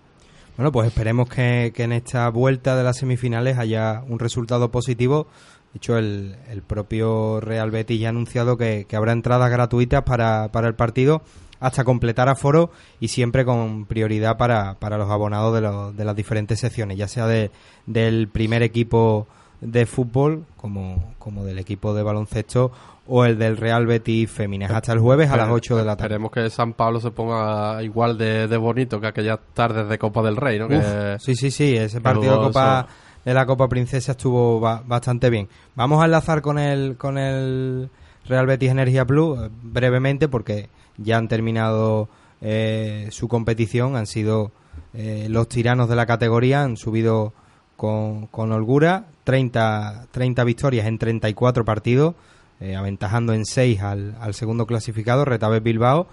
Bueno, 0.57 0.73
pues 0.73 0.89
esperemos 0.89 1.29
que, 1.29 1.73
que 1.75 1.83
en 1.85 1.93
esta 1.93 2.29
vuelta 2.31 2.77
de 2.77 2.85
las 2.85 2.97
semifinales 2.99 3.59
haya 3.59 4.03
un 4.09 4.19
resultado 4.19 4.71
positivo. 4.71 5.27
De 5.73 5.79
hecho, 5.79 5.99
el, 5.99 6.37
el 6.49 6.63
propio 6.63 7.41
Real 7.41 7.71
Betis 7.71 8.01
ya 8.01 8.09
ha 8.09 8.11
anunciado 8.11 8.57
que, 8.57 8.87
habrá 8.95 9.13
entradas 9.13 9.51
gratuitas 9.51 10.03
para, 10.05 10.49
para 10.53 10.69
el 10.69 10.75
partido 10.75 11.23
hasta 11.61 11.85
completar 11.85 12.29
aforo 12.29 12.71
y 13.01 13.09
siempre 13.09 13.45
con 13.45 13.87
prioridad 13.87 14.37
para, 14.37 14.75
para 14.79 14.99
los 14.99 15.11
abonados 15.11 15.55
de, 15.55 15.61
los- 15.63 15.97
de 15.97 16.05
las 16.05 16.15
diferentes 16.17 16.61
secciones, 16.61 16.97
ya 16.99 17.09
sea 17.09 17.27
de, 17.27 17.51
del 17.87 18.29
primer 18.29 18.63
equipo 18.63 19.27
de 19.61 19.87
fútbol 19.87 20.45
como, 20.57 21.15
como 21.19 21.45
del 21.45 21.59
equipo 21.59 21.95
de 21.95 22.03
baloncesto 22.03 22.71
o 23.09 23.25
el 23.25 23.39
del 23.39 23.57
Real 23.57 23.87
Betis 23.87 24.31
Féminas. 24.31 24.71
Hasta 24.71 24.93
el 24.93 24.99
jueves 24.99 25.31
a 25.31 25.37
las 25.37 25.49
8 25.49 25.77
de 25.77 25.85
la 25.85 25.97
tarde. 25.97 26.15
Esperemos 26.15 26.31
que 26.33 26.51
San 26.51 26.73
Pablo 26.73 27.01
se 27.01 27.11
ponga 27.13 27.83
igual 27.83 28.19
de, 28.19 28.49
de 28.49 28.57
bonito 28.57 29.01
que 29.01 29.07
aquellas 29.07 29.39
tardes 29.55 29.89
de 29.89 29.99
Copa 29.99 30.23
del 30.23 30.37
Rey, 30.37 30.59
¿no? 30.59 30.67
Uf, 30.67 30.73
Que- 30.73 31.17
sí, 31.21 31.35
sí, 31.37 31.51
sí, 31.51 31.77
ese 31.77 32.01
partido 32.01 32.39
de 32.41 32.47
Copa 32.49 32.87
eso- 32.89 33.23
de 33.25 33.35
la 33.35 33.47
Copa 33.47 33.69
Princesa 33.69 34.13
estuvo 34.13 34.59
ba- 34.61 34.83
bastante 34.87 35.31
bien. 35.31 35.49
Vamos 35.77 36.03
a 36.03 36.07
enlazar 36.07 36.43
con 36.43 36.59
el 36.59 36.97
con 36.97 37.17
el 37.19 37.89
Real 38.27 38.47
Betis 38.47 38.71
Energía 38.71 39.05
Plus 39.05 39.39
eh, 39.39 39.51
brevemente 39.63 40.29
porque 40.29 40.69
ya 40.97 41.17
han 41.17 41.29
terminado 41.29 42.09
eh, 42.41 43.09
su 43.13 43.29
competición, 43.29 43.95
han 43.97 44.07
sido 44.07 44.51
eh, 44.95 45.29
los 45.31 45.49
tiranos 45.49 45.89
de 45.89 45.95
la 45.97 46.07
categoría, 46.07 46.63
han 46.65 46.77
subido 46.77 47.33
con, 47.77 48.27
con 48.29 48.53
holgura 48.53 49.07
30, 49.25 50.07
30 50.11 50.45
victorias 50.45 50.87
en 50.87 50.99
34 50.99 51.65
partidos, 51.65 52.15
eh, 52.61 52.75
aventajando 52.77 53.33
en 53.35 53.45
6 53.45 53.81
al, 53.83 54.17
al 54.21 54.35
segundo 54.35 54.67
clasificado, 54.67 55.25
Retabet 55.25 55.63
Bilbao, 55.63 56.07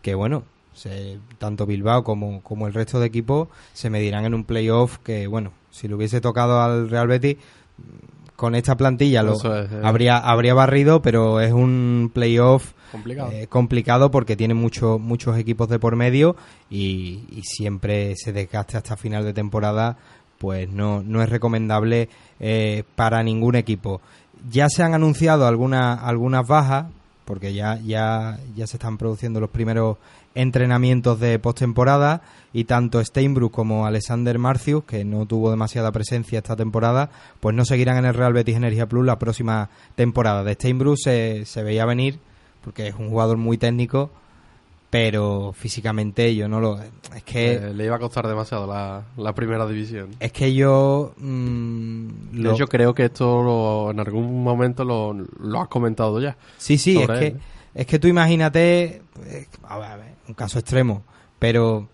que 0.00 0.14
bueno, 0.14 0.44
se- 0.72 1.18
tanto 1.38 1.66
Bilbao 1.66 2.02
como, 2.04 2.42
como 2.42 2.66
el 2.66 2.74
resto 2.74 2.98
de 3.00 3.06
equipos 3.06 3.48
se 3.72 3.90
medirán 3.90 4.24
en 4.24 4.34
un 4.34 4.44
playoff 4.44 4.98
que, 4.98 5.26
bueno, 5.26 5.52
si 5.70 5.88
le 5.88 5.94
hubiese 5.94 6.20
tocado 6.20 6.60
al 6.62 6.88
Real 6.88 7.08
Betis, 7.08 7.36
mm, 7.78 7.82
con 8.36 8.54
esta 8.54 8.76
plantilla 8.76 9.22
lo 9.22 9.34
es, 9.34 9.44
eh. 9.44 9.80
habría, 9.84 10.16
habría 10.18 10.54
barrido, 10.54 11.00
pero 11.02 11.40
es 11.40 11.52
un 11.52 12.10
playoff 12.12 12.72
Complicado. 12.90 13.30
eh, 13.30 13.46
complicado 13.46 14.10
porque 14.10 14.34
tiene 14.36 14.54
mucho, 14.54 14.98
muchos 14.98 15.36
equipos 15.38 15.68
de 15.68 15.78
por 15.78 15.94
medio 15.96 16.34
y, 16.68 17.24
y 17.30 17.42
siempre 17.44 18.12
ese 18.12 18.32
desgaste 18.32 18.76
hasta 18.78 18.96
final 18.96 19.24
de 19.24 19.32
temporada 19.32 19.96
pues 20.42 20.68
no, 20.68 21.04
no 21.04 21.22
es 21.22 21.28
recomendable 21.28 22.08
eh, 22.40 22.82
para 22.96 23.22
ningún 23.22 23.54
equipo. 23.54 24.00
Ya 24.50 24.68
se 24.68 24.82
han 24.82 24.92
anunciado 24.92 25.46
algunas 25.46 26.02
algunas 26.02 26.44
bajas 26.48 26.86
porque 27.24 27.54
ya, 27.54 27.78
ya, 27.78 28.40
ya 28.56 28.66
se 28.66 28.76
están 28.76 28.98
produciendo 28.98 29.38
los 29.38 29.50
primeros 29.50 29.98
entrenamientos 30.34 31.20
de 31.20 31.38
postemporada 31.38 32.22
y 32.52 32.64
tanto 32.64 33.02
Steinbrück 33.04 33.52
como 33.52 33.86
Alexander 33.86 34.36
Marcius, 34.40 34.82
que 34.82 35.04
no 35.04 35.26
tuvo 35.26 35.52
demasiada 35.52 35.92
presencia 35.92 36.38
esta 36.38 36.56
temporada, 36.56 37.10
pues 37.38 37.54
no 37.54 37.64
seguirán 37.64 37.98
en 37.98 38.06
el 38.06 38.14
Real 38.14 38.32
Betis 38.32 38.56
Energía 38.56 38.88
Plus 38.88 39.06
la 39.06 39.20
próxima 39.20 39.70
temporada. 39.94 40.42
De 40.42 40.54
Steinbrück 40.54 40.96
se, 40.98 41.44
se 41.44 41.62
veía 41.62 41.86
venir 41.86 42.18
porque 42.64 42.88
es 42.88 42.96
un 42.96 43.10
jugador 43.10 43.36
muy 43.36 43.58
técnico, 43.58 44.10
pero 44.92 45.54
físicamente 45.56 46.34
yo 46.36 46.48
no 46.48 46.60
lo... 46.60 46.78
Es 47.16 47.22
que... 47.24 47.54
Eh, 47.54 47.72
le 47.72 47.86
iba 47.86 47.96
a 47.96 47.98
costar 47.98 48.28
demasiado 48.28 48.66
la, 48.66 49.02
la 49.16 49.34
primera 49.34 49.66
división. 49.66 50.10
Es 50.20 50.32
que 50.32 50.52
yo... 50.52 51.14
mm, 51.16 52.08
lo- 52.34 52.52
hecho, 52.52 52.66
creo 52.66 52.92
que 52.92 53.06
esto 53.06 53.42
lo- 53.42 53.90
en 53.90 54.00
algún 54.00 54.44
momento 54.44 54.84
lo, 54.84 55.14
lo 55.14 55.62
has 55.62 55.68
comentado 55.68 56.20
ya. 56.20 56.36
Sí, 56.58 56.76
sí, 56.76 56.98
es 57.00 57.08
que, 57.08 57.36
es 57.74 57.86
que 57.86 57.98
tú 57.98 58.06
imagínate, 58.06 59.00
eh, 59.24 59.46
a 59.66 59.78
ver, 59.78 59.90
a 59.92 59.96
ver, 59.96 60.12
un 60.28 60.34
caso 60.34 60.58
extremo, 60.58 61.04
pero 61.38 61.88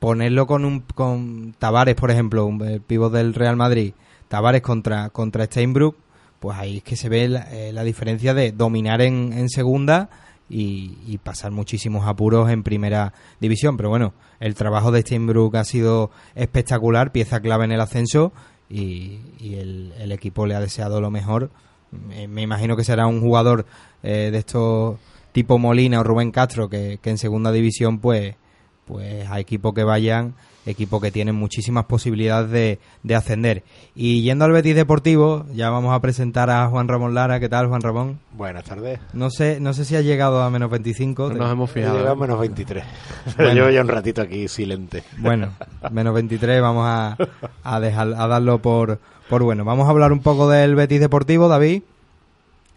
ponerlo 0.00 0.48
con 0.48 0.64
un 0.64 0.80
con 0.80 1.54
Tavares, 1.56 1.94
por 1.94 2.10
ejemplo, 2.10 2.46
un 2.46 2.60
el 2.66 2.80
pívot 2.80 3.12
del 3.12 3.32
Real 3.34 3.54
Madrid, 3.54 3.92
Tavares 4.26 4.60
contra 4.62 5.08
contra 5.10 5.44
Steinbrück, 5.44 5.94
pues 6.40 6.58
ahí 6.58 6.78
es 6.78 6.82
que 6.82 6.96
se 6.96 7.08
ve 7.08 7.28
la, 7.28 7.48
eh, 7.52 7.72
la 7.72 7.84
diferencia 7.84 8.34
de 8.34 8.50
dominar 8.50 9.02
en, 9.02 9.32
en 9.32 9.48
segunda 9.48 10.10
y, 10.48 10.98
y 11.06 11.18
pasar 11.18 11.52
muchísimos 11.52 12.06
apuros 12.06 12.50
en 12.50 12.62
primera 12.62 13.12
división. 13.40 13.76
Pero 13.76 13.88
bueno, 13.88 14.14
el 14.40 14.54
trabajo 14.54 14.92
de 14.92 15.00
Steinbrück 15.00 15.54
ha 15.56 15.64
sido 15.64 16.10
espectacular, 16.34 17.12
pieza 17.12 17.40
clave 17.40 17.64
en 17.64 17.72
el 17.72 17.80
ascenso 17.80 18.32
y, 18.68 19.20
el, 19.40 20.12
equipo 20.12 20.46
le 20.46 20.54
ha 20.54 20.60
deseado 20.60 21.00
lo 21.00 21.10
mejor. 21.10 21.50
Me, 21.90 22.42
imagino 22.42 22.76
que 22.76 22.84
será 22.84 23.06
un 23.06 23.20
jugador 23.20 23.66
eh, 24.02 24.30
de 24.32 24.38
estos 24.38 24.98
tipo 25.32 25.58
Molina 25.58 26.00
o 26.00 26.04
Rubén 26.04 26.30
Castro 26.30 26.68
que, 26.68 26.98
que 27.00 27.10
en 27.10 27.18
segunda 27.18 27.50
división 27.52 27.98
pues 27.98 28.36
pues 28.84 29.28
a 29.28 29.40
equipos 29.40 29.74
que 29.74 29.84
vayan, 29.84 30.34
equipos 30.66 31.00
que 31.02 31.10
tienen 31.10 31.34
muchísimas 31.34 31.84
posibilidades 31.84 32.50
de, 32.50 32.78
de 33.02 33.14
ascender. 33.14 33.62
Y 33.94 34.22
yendo 34.22 34.44
al 34.44 34.52
Betis 34.52 34.74
Deportivo, 34.74 35.44
ya 35.54 35.70
vamos 35.70 35.94
a 35.94 36.00
presentar 36.00 36.50
a 36.50 36.66
Juan 36.68 36.88
Ramón 36.88 37.14
Lara. 37.14 37.38
¿Qué 37.40 37.48
tal, 37.48 37.66
Juan 37.68 37.82
Ramón? 37.82 38.18
Buenas 38.32 38.64
tardes. 38.64 38.98
No 39.12 39.30
sé, 39.30 39.60
no 39.60 39.72
sé 39.74 39.84
si 39.84 39.96
ha 39.96 40.00
llegado 40.00 40.42
a 40.42 40.50
menos 40.50 40.70
25. 40.70 41.30
No 41.30 41.34
nos 41.34 41.52
hemos 41.52 41.70
He 41.70 41.74
fijado. 41.74 41.96
llegado 41.98 42.12
a 42.14 42.16
menos 42.20 42.40
23. 42.40 42.84
Pero 43.24 43.36
Bueno. 43.36 43.54
llevo 43.54 43.70
ya 43.70 43.80
un 43.82 43.88
ratito 43.88 44.22
aquí 44.22 44.48
silente. 44.48 45.02
Bueno, 45.18 45.50
menos 45.90 46.14
23, 46.14 46.60
vamos 46.62 46.84
a, 46.86 47.16
a, 47.62 47.80
dejar, 47.80 48.08
a 48.14 48.26
darlo 48.26 48.58
por, 48.60 48.98
por 49.28 49.42
bueno. 49.42 49.64
Vamos 49.64 49.86
a 49.86 49.90
hablar 49.90 50.12
un 50.12 50.20
poco 50.20 50.48
del 50.48 50.74
Betis 50.74 51.00
Deportivo, 51.00 51.48
David. 51.48 51.82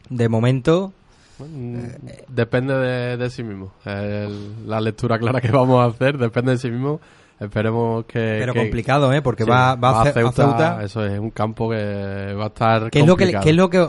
De 0.10 0.29
momento, 0.29 0.94
Mm, 1.39 1.84
Depende 2.29 2.74
de, 2.74 3.15
de 3.17 3.29
sí 3.29 3.44
mismo. 3.44 3.72
El- 3.86 4.67
la 4.67 4.82
lectura 4.82 5.20
clara 5.20 5.39
que 5.39 5.51
vamos 5.51 5.79
a 5.79 5.86
hacer 5.86 6.17
depende 6.17 6.53
de 6.53 6.58
sí 6.58 6.72
mismo. 6.72 7.00
Esperemos 7.39 8.06
que. 8.06 8.38
pero 8.39 8.53
que- 8.53 8.60
complicado, 8.60 9.13
¿eh? 9.13 9.22
Porque 9.22 9.44
sí, 9.44 9.50
va, 9.50 9.75
va, 9.75 10.01
a, 10.01 10.03
Ce- 10.03 10.20
a 10.20 10.32
Ceuta. 10.32 10.79
Eso 10.84 11.06
es 11.06 11.20
un 11.20 11.29
campo 11.32 11.70
que 11.70 12.34
va 12.34 12.46
a 12.46 12.48
estar. 12.48 12.89
¿Qué 12.89 13.00
es, 13.01 13.06
lo 13.06 13.15
que, 13.15 13.32
qué 13.44 13.50
es 13.51 13.56
lo 13.56 13.70
que 13.70 13.88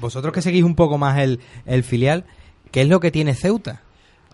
vosotros 0.00 0.32
que 0.32 0.42
seguís 0.42 0.62
un 0.62 0.76
poco 0.76 0.96
más 0.96 1.18
el, 1.18 1.40
el 1.66 1.82
filial, 1.82 2.24
qué 2.70 2.82
es 2.82 2.88
lo 2.88 3.00
que 3.00 3.10
tiene 3.10 3.34
Ceuta? 3.34 3.80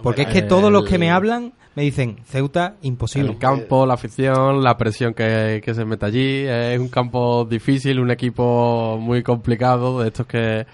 Porque 0.02 0.22
es 0.22 0.28
que 0.28 0.42
todos 0.42 0.70
los 0.72 0.84
que 0.84 0.98
me 0.98 1.10
hablan 1.10 1.52
me 1.74 1.82
dicen 1.82 2.16
Ceuta 2.26 2.74
imposible. 2.82 3.32
El 3.32 3.38
campo, 3.38 3.86
la 3.86 3.94
afición, 3.94 4.62
la 4.62 4.76
presión 4.76 5.14
que, 5.14 5.60
que 5.64 5.74
se 5.74 5.84
mete 5.84 6.04
allí. 6.06 6.44
Es 6.46 6.78
un 6.78 6.88
campo 6.88 7.44
difícil, 7.44 8.00
un 8.00 8.10
equipo 8.10 8.98
muy 9.00 9.22
complicado, 9.22 10.00
de 10.00 10.08
estos 10.08 10.26
que 10.26 10.66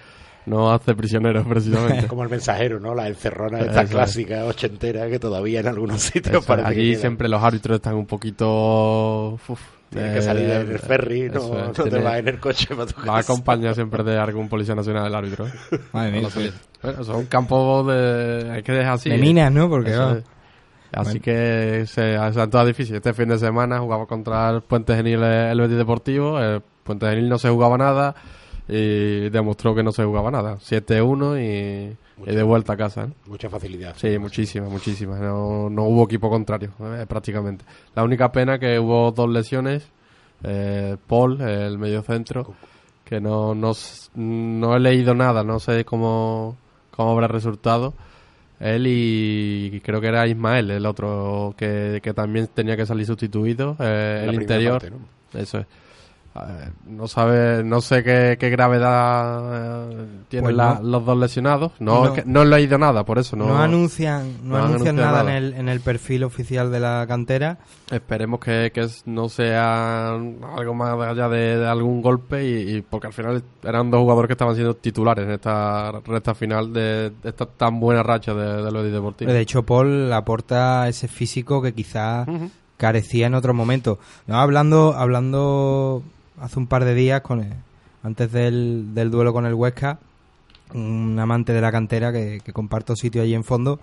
nos 0.47 0.73
hace 0.73 0.95
prisioneros 0.95 1.45
precisamente. 1.45 2.07
Como 2.09 2.23
el 2.23 2.29
mensajero, 2.29 2.79
¿no? 2.79 2.95
La 2.95 3.07
encerrona 3.07 3.59
Eso 3.59 3.69
esta 3.69 3.81
es. 3.83 3.89
clásica 3.89 4.45
ochentera 4.45 5.07
que 5.09 5.19
todavía 5.19 5.59
en 5.59 5.67
algunos 5.67 6.01
sitios 6.01 6.27
Eso 6.27 6.39
es, 6.39 6.45
parece 6.45 6.67
allí 6.69 6.95
siempre 6.95 7.27
los 7.29 7.43
árbitros 7.43 7.75
están 7.75 7.95
un 7.95 8.05
poquito... 8.07 9.33
uf, 9.47 9.59
Tienes 9.89 10.11
eh, 10.11 10.15
que 10.15 10.21
salir 10.21 10.49
en 10.49 10.69
el 10.71 10.79
ferry, 10.79 11.29
no, 11.29 11.39
es, 11.39 11.49
no 11.67 11.71
te 11.71 11.83
tiene- 11.83 11.99
vas 12.03 12.17
en 12.19 12.27
el 12.27 12.39
coche 12.41 12.67
para 12.75 12.85
tu 12.87 13.01
Va 13.09 13.19
acompañado 13.19 13.73
siempre 13.73 14.03
de 14.03 14.17
algún 14.17 14.49
policía 14.49 14.75
nacional 14.75 15.07
el 15.07 15.15
árbitro. 15.15 15.47
¿eh? 15.47 15.51
Madre 15.93 16.11
mía, 16.11 16.21
No. 16.23 16.41
Bueno, 16.83 17.03
son 17.05 17.25
campos 17.27 17.87
de... 17.87 18.51
Hay 18.51 18.63
que 18.63 18.73
dejar 18.73 18.93
así. 18.95 19.09
de 19.09 19.15
¿eh? 19.15 19.19
minas, 19.19 19.49
¿no? 19.51 19.69
Porque 19.69 19.91
Eso 19.91 20.17
es. 20.17 20.23
Así 20.91 21.19
Bueno. 21.19 21.21
que 21.23 21.83
se, 21.85 22.17
se 22.33 22.41
han 22.41 22.49
todas 22.49 22.67
difíciles. 22.67 22.97
Este 22.97 23.13
fin 23.13 23.29
de 23.29 23.37
semana 23.37 23.79
jugaba 23.79 24.05
contra 24.07 24.49
el 24.49 24.61
Puente 24.61 24.93
Genil 24.95 25.21
eh, 25.23 25.51
el 25.51 25.59
Betis 25.61 25.77
Deportivo. 25.77 26.37
El 26.39 26.61
Puente 26.83 27.07
Genil 27.09 27.27
no 27.29 27.37
se 27.37 27.49
jugaba 27.49 27.77
nada 27.77 28.13
y 28.67 29.29
demostró 29.29 29.73
que 29.75 29.83
no 29.83 29.91
se 29.91 30.03
jugaba 30.03 30.29
nada. 30.31 30.57
7-1 30.57 31.39
y, 31.41 32.29
y 32.29 32.35
de 32.35 32.43
vuelta 32.43 32.73
a 32.73 32.77
casa. 32.77 33.03
¿eh? 33.03 33.13
Mucha 33.27 33.49
facilidad. 33.49 33.95
Sí, 33.97 34.17
muchísimas, 34.19 34.69
muchísimas. 34.69 35.19
No, 35.19 35.69
no 35.69 35.83
hubo 35.83 36.03
equipo 36.05 36.29
contrario, 36.29 36.71
eh, 36.81 37.05
prácticamente. 37.07 37.63
La 37.95 38.03
única 38.03 38.31
pena 38.31 38.59
que 38.59 38.77
hubo 38.79 39.11
dos 39.11 39.29
lesiones. 39.29 39.87
Eh, 40.43 40.97
Paul, 41.07 41.41
el 41.41 41.79
mediocentro, 41.79 42.53
que 43.03 43.19
no, 43.19 43.55
no, 43.55 43.71
no 44.15 44.75
he 44.75 44.79
leído 44.79 45.15
nada, 45.15 45.43
no 45.43 45.59
sé 45.59 45.83
cómo, 45.83 46.57
cómo 46.91 47.11
habrá 47.11 47.27
resultado. 47.27 47.93
Él 48.59 48.85
y 48.87 49.81
creo 49.83 50.01
que 50.01 50.07
era 50.07 50.27
Ismael, 50.27 50.71
el 50.71 50.85
otro, 50.85 51.53
que, 51.57 51.99
que 52.03 52.13
también 52.13 52.47
tenía 52.53 52.75
que 52.75 52.85
salir 52.85 53.05
sustituido. 53.05 53.75
eh, 53.79 54.25
el 54.27 54.33
interior. 54.35 54.79
parte, 54.79 54.91
¿no? 54.91 55.39
Eso 55.39 55.59
es. 55.59 55.65
No 56.87 57.07
sabe, 57.07 57.63
no 57.63 57.81
sé 57.81 58.03
qué, 58.03 58.37
qué 58.39 58.49
gravedad 58.49 59.91
eh, 59.91 60.05
tienen 60.29 60.43
Pues 60.45 60.55
la- 60.55 60.75
no. 60.81 60.89
los 60.89 61.05
dos 61.05 61.17
lesionados. 61.17 61.71
No, 61.79 62.03
No. 62.03 62.05
es 62.05 62.11
que 62.23 62.29
no 62.29 62.41
he 62.41 62.45
leído 62.45 62.77
nada, 62.77 63.03
por 63.05 63.19
eso 63.19 63.35
no. 63.35 63.47
No, 63.47 63.57
anuncian, 63.57 64.37
no, 64.43 64.57
anuncian 64.57 64.95
nada, 64.95 65.23
nada. 65.23 65.37
En, 65.37 65.43
el, 65.43 65.53
en 65.53 65.69
el 65.69 65.79
perfil 65.81 66.23
oficial 66.23 66.71
de 66.71 66.79
la 66.79 67.05
cantera. 67.07 67.57
Esperemos 67.91 68.39
que, 68.39 68.71
que 68.73 68.87
no 69.05 69.29
sea 69.29 70.13
algo 70.13 70.73
más 70.73 70.97
allá 70.99 71.29
de, 71.29 71.57
de 71.57 71.67
algún 71.67 72.01
golpe 72.01 72.43
y, 72.47 72.77
y 72.77 72.81
porque 72.81 73.07
al 73.07 73.13
final 73.13 73.43
eran 73.63 73.89
dos 73.91 74.01
jugadores 74.01 74.27
que 74.27 74.33
estaban 74.33 74.55
siendo 74.55 74.75
titulares 74.75 75.25
en 75.25 75.31
esta 75.31 75.91
recta 76.05 76.35
final 76.35 76.71
de, 76.73 77.11
de 77.21 77.29
esta 77.29 77.45
tan 77.45 77.79
buena 77.79 78.03
racha 78.03 78.33
de, 78.33 78.63
de 78.63 78.71
Betis 78.71 78.91
Deportivo. 78.91 79.31
De 79.31 79.39
hecho, 79.39 79.63
Paul 79.63 80.11
aporta 80.13 80.87
ese 80.87 81.07
físico 81.07 81.61
que 81.61 81.73
quizás 81.73 82.27
carecía 82.77 83.27
en 83.27 83.33
otros 83.33 83.55
momentos. 83.55 83.97
No, 84.27 84.35
hablando, 84.39 84.93
hablando 84.95 86.03
hace 86.39 86.59
un 86.59 86.67
par 86.67 86.85
de 86.85 86.93
días 86.93 87.21
con 87.21 87.41
el- 87.41 87.53
antes 88.03 88.31
del, 88.31 88.93
duelo 89.11 89.33
con 89.33 89.45
el 89.45 89.53
Huesca, 89.53 89.99
un 90.73 91.17
amante 91.19 91.53
de 91.53 91.61
la 91.61 91.71
cantera 91.71 92.11
que, 92.11 92.41
que 92.43 92.53
comparto 92.53 92.95
sitio 92.95 93.21
allí 93.21 93.33
en 93.33 93.43
fondo, 93.43 93.79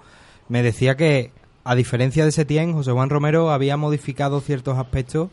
me 0.48 0.62
decía 0.62 0.96
que 0.96 1.30
a 1.64 1.74
diferencia 1.74 2.24
de 2.24 2.32
Setién, 2.32 2.72
José 2.74 2.92
Juan 2.92 3.10
Romero 3.10 3.50
había 3.50 3.76
modificado 3.76 4.40
ciertos 4.40 4.78
aspectos 4.78 5.30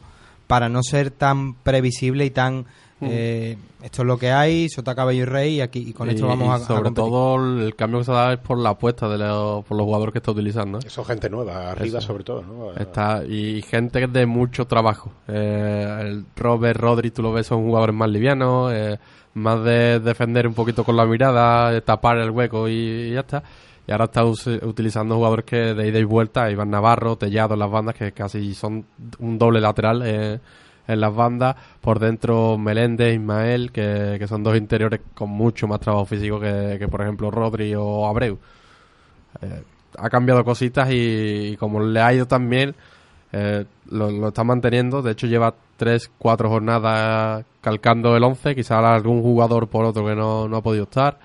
para 0.47 0.69
no 0.69 0.81
ser 0.83 1.11
tan 1.11 1.53
previsible 1.55 2.25
y 2.25 2.29
tan 2.29 2.65
eh, 3.01 3.57
esto 3.83 4.01
es 4.03 4.07
lo 4.07 4.17
que 4.17 4.31
hay, 4.31 4.69
sota 4.69 4.93
cabello 4.95 5.23
y 5.23 5.25
rey 5.25 5.55
y 5.55 5.61
aquí 5.61 5.79
y 5.87 5.93
con 5.93 6.09
esto 6.09 6.25
Y- 6.25 6.29
vamos 6.29 6.47
y 6.47 6.51
a, 6.51 6.53
a 6.55 6.59
sobre 6.59 6.91
todo 6.91 7.35
el 7.59 7.75
cambio 7.75 7.99
que 7.99 8.05
se 8.05 8.11
da 8.11 8.33
es 8.33 8.39
por 8.39 8.57
la 8.59 8.69
apuesta 8.69 9.09
de 9.09 9.17
los, 9.17 9.65
por 9.65 9.77
los 9.77 9.85
jugadores 9.85 10.11
que 10.13 10.19
está 10.19 10.31
utilizando. 10.31 10.77
¿eh? 10.77 10.81
Eso 10.85 11.03
gente 11.03 11.29
nueva, 11.29 11.71
arriba 11.71 11.99
Eso. 11.99 12.07
sobre 12.07 12.23
todo, 12.23 12.41
¿no? 12.43 12.71
Está, 12.73 13.23
y 13.25 13.61
gente 13.63 14.05
de 14.07 14.25
mucho 14.25 14.65
trabajo. 14.65 15.11
Eh, 15.27 15.97
el 16.01 16.25
Robert, 16.35 16.79
Rodri, 16.79 17.11
tú 17.11 17.21
lo 17.23 17.31
ves, 17.33 17.47
son 17.47 17.63
jugadores 17.63 17.95
más 17.95 18.09
livianos, 18.09 18.71
eh, 18.73 18.97
más 19.33 19.63
de 19.63 19.99
defender 19.99 20.45
un 20.47 20.53
poquito 20.53 20.83
con 20.83 20.95
la 20.97 21.05
mirada, 21.05 21.71
de 21.71 21.81
tapar 21.81 22.17
el 22.17 22.29
hueco 22.31 22.67
y, 22.67 22.73
y 22.73 23.13
ya 23.13 23.21
está. 23.21 23.41
Y 23.87 23.91
ahora 23.91 24.05
está 24.05 24.23
us- 24.25 24.45
utilizando 24.61 25.15
jugadores 25.15 25.43
que 25.45 25.55
de 25.73 25.87
ida 25.87 25.97
y 25.97 26.03
vuelta, 26.03 26.51
Iván 26.51 26.69
Navarro, 26.69 27.15
Tellado 27.15 27.55
en 27.55 27.59
las 27.61 27.71
bandas, 27.71 27.95
que 27.95 28.11
casi 28.11 28.53
son 28.53 28.85
un 29.19 29.39
doble 29.39 29.59
lateral 29.59 30.03
eh, 30.05 30.39
en 30.87 31.01
las 31.01 31.13
bandas. 31.13 31.55
Por 31.81 31.99
dentro 31.99 32.57
Meléndez, 32.57 33.15
Ismael, 33.15 33.71
que, 33.71 34.17
que 34.19 34.27
son 34.27 34.43
dos 34.43 34.57
interiores 34.57 35.01
con 35.13 35.29
mucho 35.29 35.67
más 35.67 35.79
trabajo 35.79 36.05
físico 36.05 36.39
que, 36.39 36.77
que, 36.79 36.87
por 36.87 37.01
ejemplo, 37.01 37.31
Rodri 37.31 37.73
o 37.75 38.05
Abreu. 38.07 38.37
Eh, 39.41 39.63
ha 39.97 40.09
cambiado 40.09 40.43
cositas 40.43 40.89
y, 40.91 41.57
como 41.57 41.81
le 41.81 42.01
ha 42.01 42.13
ido 42.13 42.25
tan 42.25 42.49
bien, 42.49 42.75
eh, 43.31 43.65
lo, 43.89 44.11
lo 44.11 44.29
está 44.29 44.43
manteniendo. 44.43 45.01
De 45.01 45.11
hecho, 45.11 45.27
lleva 45.27 45.53
tres, 45.77 46.11
cuatro 46.17 46.49
jornadas 46.49 47.45
calcando 47.61 48.15
el 48.15 48.23
11. 48.23 48.55
Quizá 48.55 48.79
algún 48.93 49.21
jugador 49.21 49.67
por 49.67 49.85
otro 49.85 50.05
que 50.05 50.15
no, 50.15 50.47
no 50.47 50.57
ha 50.57 50.61
podido 50.61 50.83
estar. 50.83 51.17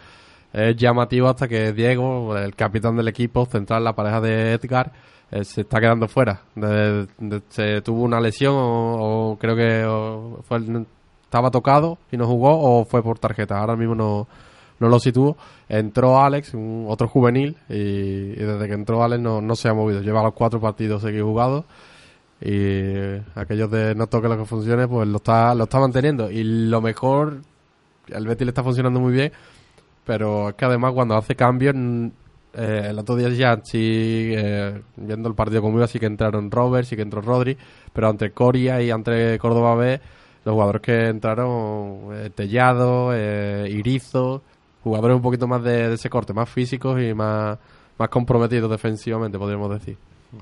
Es 0.52 0.76
llamativo 0.76 1.28
hasta 1.28 1.48
que 1.48 1.72
Diego, 1.72 2.36
el 2.36 2.54
capitán 2.54 2.96
del 2.96 3.08
equipo, 3.08 3.44
central, 3.46 3.84
la 3.84 3.94
pareja 3.94 4.20
de 4.20 4.52
Edgar, 4.54 4.92
eh, 5.30 5.44
se 5.44 5.62
está 5.62 5.80
quedando 5.80 6.08
fuera. 6.08 6.42
De- 6.54 7.06
se 7.48 7.80
tuvo 7.82 8.02
una 8.02 8.20
lesión 8.20 8.54
o, 8.56 9.36
creo 9.40 9.56
que 9.56 9.84
o 9.84 10.40
fue 10.46 10.60
estaba 11.24 11.50
tocado 11.50 11.98
y 12.12 12.16
no 12.16 12.26
jugó 12.26 12.58
o 12.80 12.84
fue 12.84 13.02
por 13.02 13.18
tarjeta. 13.18 13.58
Ahora 13.58 13.76
mismo 13.76 13.94
no, 13.94 14.28
no 14.78 14.88
lo 14.88 14.98
sitúo. 15.00 15.36
Entró 15.68 16.20
Alex, 16.20 16.54
un- 16.54 16.86
otro 16.88 17.08
juvenil, 17.08 17.56
y, 17.68 18.30
desde 18.36 18.68
que 18.68 18.74
entró 18.74 19.02
Alex 19.02 19.20
no, 19.20 19.40
no 19.40 19.56
se 19.56 19.68
ha 19.68 19.74
movido. 19.74 20.00
Lleva 20.02 20.22
los 20.22 20.34
cuatro 20.34 20.60
partidos 20.60 21.02
seguidos 21.02 21.26
jugados 21.28 21.64
y 22.40 22.50
eh, 22.52 23.22
aquellos 23.34 23.70
de 23.70 23.94
no 23.94 24.06
toque 24.08 24.28
lo 24.28 24.36
que 24.36 24.44
funcione, 24.44 24.86
pues 24.86 25.08
lo 25.08 25.16
está, 25.16 25.54
lo 25.54 25.64
está 25.64 25.80
manteniendo. 25.80 26.30
Y 26.30 26.44
lo 26.44 26.80
mejor, 26.80 27.38
el 28.08 28.26
Betis 28.26 28.44
le 28.46 28.50
está 28.50 28.62
funcionando 28.62 29.00
muy 29.00 29.12
bien, 29.12 29.32
pero 30.04 30.50
es 30.50 30.54
que 30.54 30.64
además 30.66 30.92
cuando 30.92 31.16
hace 31.16 31.34
cambios, 31.34 31.74
eh, 32.56 32.86
el 32.88 32.98
otro 32.98 33.16
día 33.16 33.28
ya 33.28 33.60
sí, 33.62 34.32
eh, 34.34 34.80
viendo 34.96 35.28
el 35.28 35.34
partido 35.34 35.60
conmigo, 35.60 35.86
sí 35.86 35.98
que 35.98 36.06
entraron 36.06 36.50
Robert, 36.50 36.88
sí 36.88 36.96
que 36.96 37.02
entró 37.02 37.20
Rodri, 37.20 37.56
pero 37.92 38.08
entre 38.08 38.32
Coria 38.32 38.80
y 38.80 38.90
entre 38.90 39.38
Córdoba 39.38 39.74
B, 39.74 40.00
los 40.44 40.52
jugadores 40.54 40.80
que 40.80 41.08
entraron, 41.08 42.08
eh, 42.12 42.30
Tellado, 42.34 43.10
eh, 43.12 43.68
Irizo, 43.70 44.42
jugadores 44.82 45.16
un 45.16 45.22
poquito 45.22 45.46
más 45.46 45.62
de, 45.62 45.88
de 45.88 45.94
ese 45.94 46.08
corte, 46.08 46.32
más 46.32 46.48
físicos 46.48 47.00
y 47.00 47.12
más, 47.12 47.58
más 47.98 48.08
comprometidos 48.08 48.70
defensivamente, 48.70 49.38
podríamos 49.38 49.70
decir. 49.70 49.98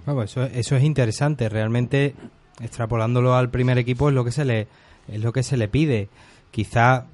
Bueno, 0.06 0.22
eso, 0.22 0.44
eso 0.44 0.76
es 0.76 0.84
interesante. 0.84 1.48
Realmente, 1.48 2.14
extrapolándolo 2.60 3.34
al 3.34 3.50
primer 3.50 3.78
equipo, 3.78 4.08
es 4.08 4.14
lo 4.14 4.24
que 4.24 4.30
se 4.30 4.44
le, 4.44 4.68
es 5.08 5.20
lo 5.20 5.32
que 5.32 5.42
se 5.42 5.56
le 5.56 5.68
pide. 5.68 6.08
Quizá 6.50 7.06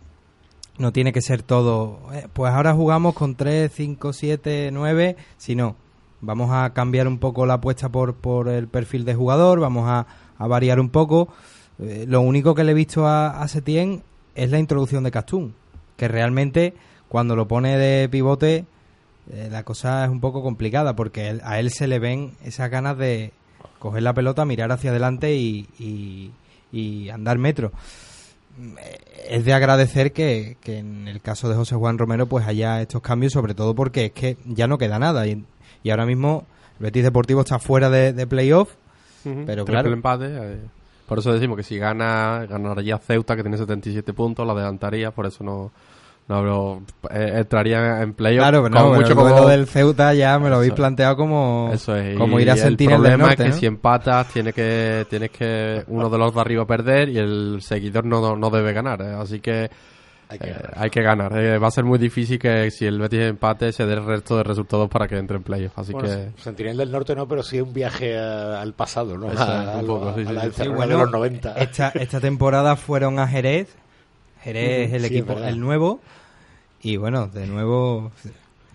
no 0.81 0.93
tiene 0.93 1.13
que 1.13 1.21
ser 1.23 1.43
todo. 1.43 2.01
eh, 2.13 2.27
pues 2.33 2.53
ahora 2.53 2.75
jugamos 2.75 3.15
con 3.15 3.35
3, 3.37 3.71
5, 3.73 4.13
7, 4.13 4.71
9, 4.73 5.17
sino 5.37 5.77
vamos 6.21 6.51
a 6.53 6.71
cambiar 6.73 7.07
un 7.07 7.19
poco 7.19 7.47
la 7.47 7.55
apuesta 7.55 7.89
por, 7.89 8.15
por 8.15 8.49
el 8.49 8.67
perfil 8.69 9.05
de 9.05 9.15
jugador, 9.15 9.61
vamos 9.61 9.89
a, 9.89 10.07
a 10.39 10.47
variar 10.47 10.81
un 10.81 10.89
poco. 10.91 11.29
Eh, 11.79 12.05
lo 12.09 12.21
único 12.21 12.55
que 12.55 12.65
le 12.65 12.73
he 12.73 12.75
visto 12.75 13.07
a, 13.07 13.43
a 13.43 13.47
es 13.47 14.51
la 14.51 14.59
introducción 14.59 15.05
de 15.05 15.11
Castún, 15.11 15.55
que 15.97 16.09
realmente 16.09 16.75
cuando 17.09 17.37
lo 17.37 17.47
pone 17.49 17.77
de 17.77 18.09
pivote 18.09 18.65
eh, 19.33 19.49
la 19.51 19.63
cosa 19.65 20.05
es 20.05 20.11
un 20.11 20.21
poco 20.21 20.43
complicada 20.43 20.97
porque 20.97 21.41
a 21.45 21.59
él 21.61 21.71
se 21.71 21.87
le 21.87 21.99
ven 21.99 22.33
esas 22.45 22.71
ganas 22.71 22.97
de 22.99 23.33
coger 23.79 24.03
la 24.03 24.15
pelota, 24.15 24.45
mirar 24.45 24.73
hacia 24.73 24.91
adelante 24.91 25.35
y, 25.37 25.67
y- 25.79 26.31
andar 27.11 27.39
metros. 27.39 27.73
Eh, 28.79 28.99
Es 29.29 29.45
de 29.45 29.53
agradecer 29.53 30.13
que, 30.13 30.57
que 30.61 30.79
en 30.79 31.07
el 31.09 31.21
caso 31.21 31.49
de 31.49 31.55
José 31.55 31.77
Juan 31.77 31.99
Romero 31.99 32.27
pues 32.27 32.47
haya 32.47 32.81
estos 32.83 33.01
cambios, 33.01 33.33
sobre 33.33 33.55
todo 33.55 33.75
porque 33.75 34.07
es 34.07 34.13
que 34.13 34.37
ya 34.45 34.67
no 34.67 34.77
queda 34.79 34.99
nada 34.99 35.27
y, 35.27 35.45
y 35.83 35.91
ahora 35.91 36.05
mismo 36.07 36.47
el 36.79 36.85
Betis 36.85 37.05
Deportivo 37.05 37.41
está 37.43 37.59
fuera 37.59 37.89
de, 37.91 38.13
de 38.13 38.27
playoff, 38.27 38.73
Ujú, 39.25 39.43
Pero 39.47 39.65
triple 39.65 39.83
claro. 39.83 39.93
empate. 39.93 40.27
eh, 40.31 40.59
por 41.07 41.19
eso 41.19 41.33
decimos 41.33 41.57
que 41.57 41.63
si 41.63 41.77
gana, 41.79 42.47
ganaría 42.49 42.99
Ceuta, 42.99 43.37
que 43.37 43.43
tiene 43.43 43.57
77 43.59 44.13
puntos, 44.13 44.47
la 44.47 44.53
adelantaría, 44.55 45.11
por 45.11 45.27
eso 45.27 45.45
no, 45.45 45.71
no 46.31 46.37
hablo- 46.37 46.83
eh, 47.11 47.33
entraría 47.41 48.01
en 48.03 48.15
playoff. 48.15 48.43
claro, 48.45 48.63
pero 48.63 48.75
como 48.75 48.85
no, 48.87 48.91
pero 48.99 49.03
mucho 49.03 49.15
como- 49.37 49.49
del 49.49 49.67
Ceuta 49.67 50.15
ya 50.15 50.39
me 50.39 50.49
lo 50.49 50.57
habéis 50.57 50.69
Eso- 50.71 50.77
planteado 50.77 51.17
como, 51.17 51.71
Eso 51.75 51.97
es. 51.97 52.17
como 52.17 52.39
ir 52.39 52.49
a 52.51 52.53
el 52.55 52.59
Sentinel 52.61 53.03
del 53.03 53.13
problema 53.13 53.27
Norte, 53.27 53.43
es 53.43 53.49
que 53.49 53.55
¿no? 53.55 53.61
si 53.61 53.67
empatas 53.67 54.29
tiene 54.29 54.53
que 54.53 55.07
tienes 55.11 55.31
que 55.31 55.83
uno 55.89 56.09
de 56.09 56.19
los 56.19 56.33
de 56.35 56.41
arriba 56.41 56.65
perder 56.67 57.09
y 57.09 57.19
el 57.19 57.59
seguidor 57.63 58.05
no, 58.07 58.37
no 58.37 58.51
debe 58.51 58.73
ganar. 58.73 59.03
eh, 59.03 59.15
Así 59.21 59.41
que 59.41 59.69
Hay 60.29 60.39
que 60.39 60.49
eh, 60.51 60.53
ganar. 60.53 60.75
hay 60.77 60.91
que 60.91 61.03
ganar. 61.03 61.37
Eh, 61.37 61.59
va 61.59 61.67
a 61.67 61.71
ser 61.73 61.83
muy 61.83 61.99
difícil 61.99 62.39
que 62.39 62.71
si 62.71 62.87
el 62.87 63.01
Betis 63.01 63.23
empate 63.23 63.73
se 63.73 63.85
dé 63.85 63.95
el 63.95 64.05
resto 64.07 64.37
de 64.37 64.45
resultados 64.45 64.89
para 64.89 65.09
que 65.09 65.19
entre 65.19 65.37
en 65.37 65.43
playoff. 65.43 65.77
Así 65.77 65.93
Bueno, 65.93 66.09
que 66.09 66.41
Sentinel 66.41 66.77
del 66.77 66.93
Norte 66.93 67.17
no, 67.17 67.27
pero 67.27 67.43
sí 67.43 67.61
un 67.61 67.75
viaje 67.75 68.17
a- 68.17 68.61
al 68.61 68.73
pasado, 68.75 69.19
¿no? 69.19 69.33
Eso, 69.33 69.43
a, 69.43 69.63
un 69.79 69.85
a- 69.85 69.87
poco, 69.87 70.09
a 70.11 70.15
sí, 70.15 70.25
sí, 70.25 70.33
la 70.33 70.41
sí. 70.43 70.47
encerrona 70.47 70.71
Sí, 70.71 70.77
bueno, 70.77 70.97
de 70.99 71.03
los 71.03 71.11
90. 71.13 71.53
Esta, 71.55 71.89
esta 71.89 72.21
temporada 72.21 72.77
fueron 72.77 73.19
a 73.19 73.27
Jerez. 73.27 73.75
Jerez 74.43 74.89
es 74.89 74.93
el 74.95 75.05
es 75.05 75.11
equipo, 75.11 75.33
el 75.37 75.61
nuevo. 75.61 76.01
Y 76.83 76.97
bueno, 76.97 77.27
de 77.29 77.47
nuevo, 77.47 78.11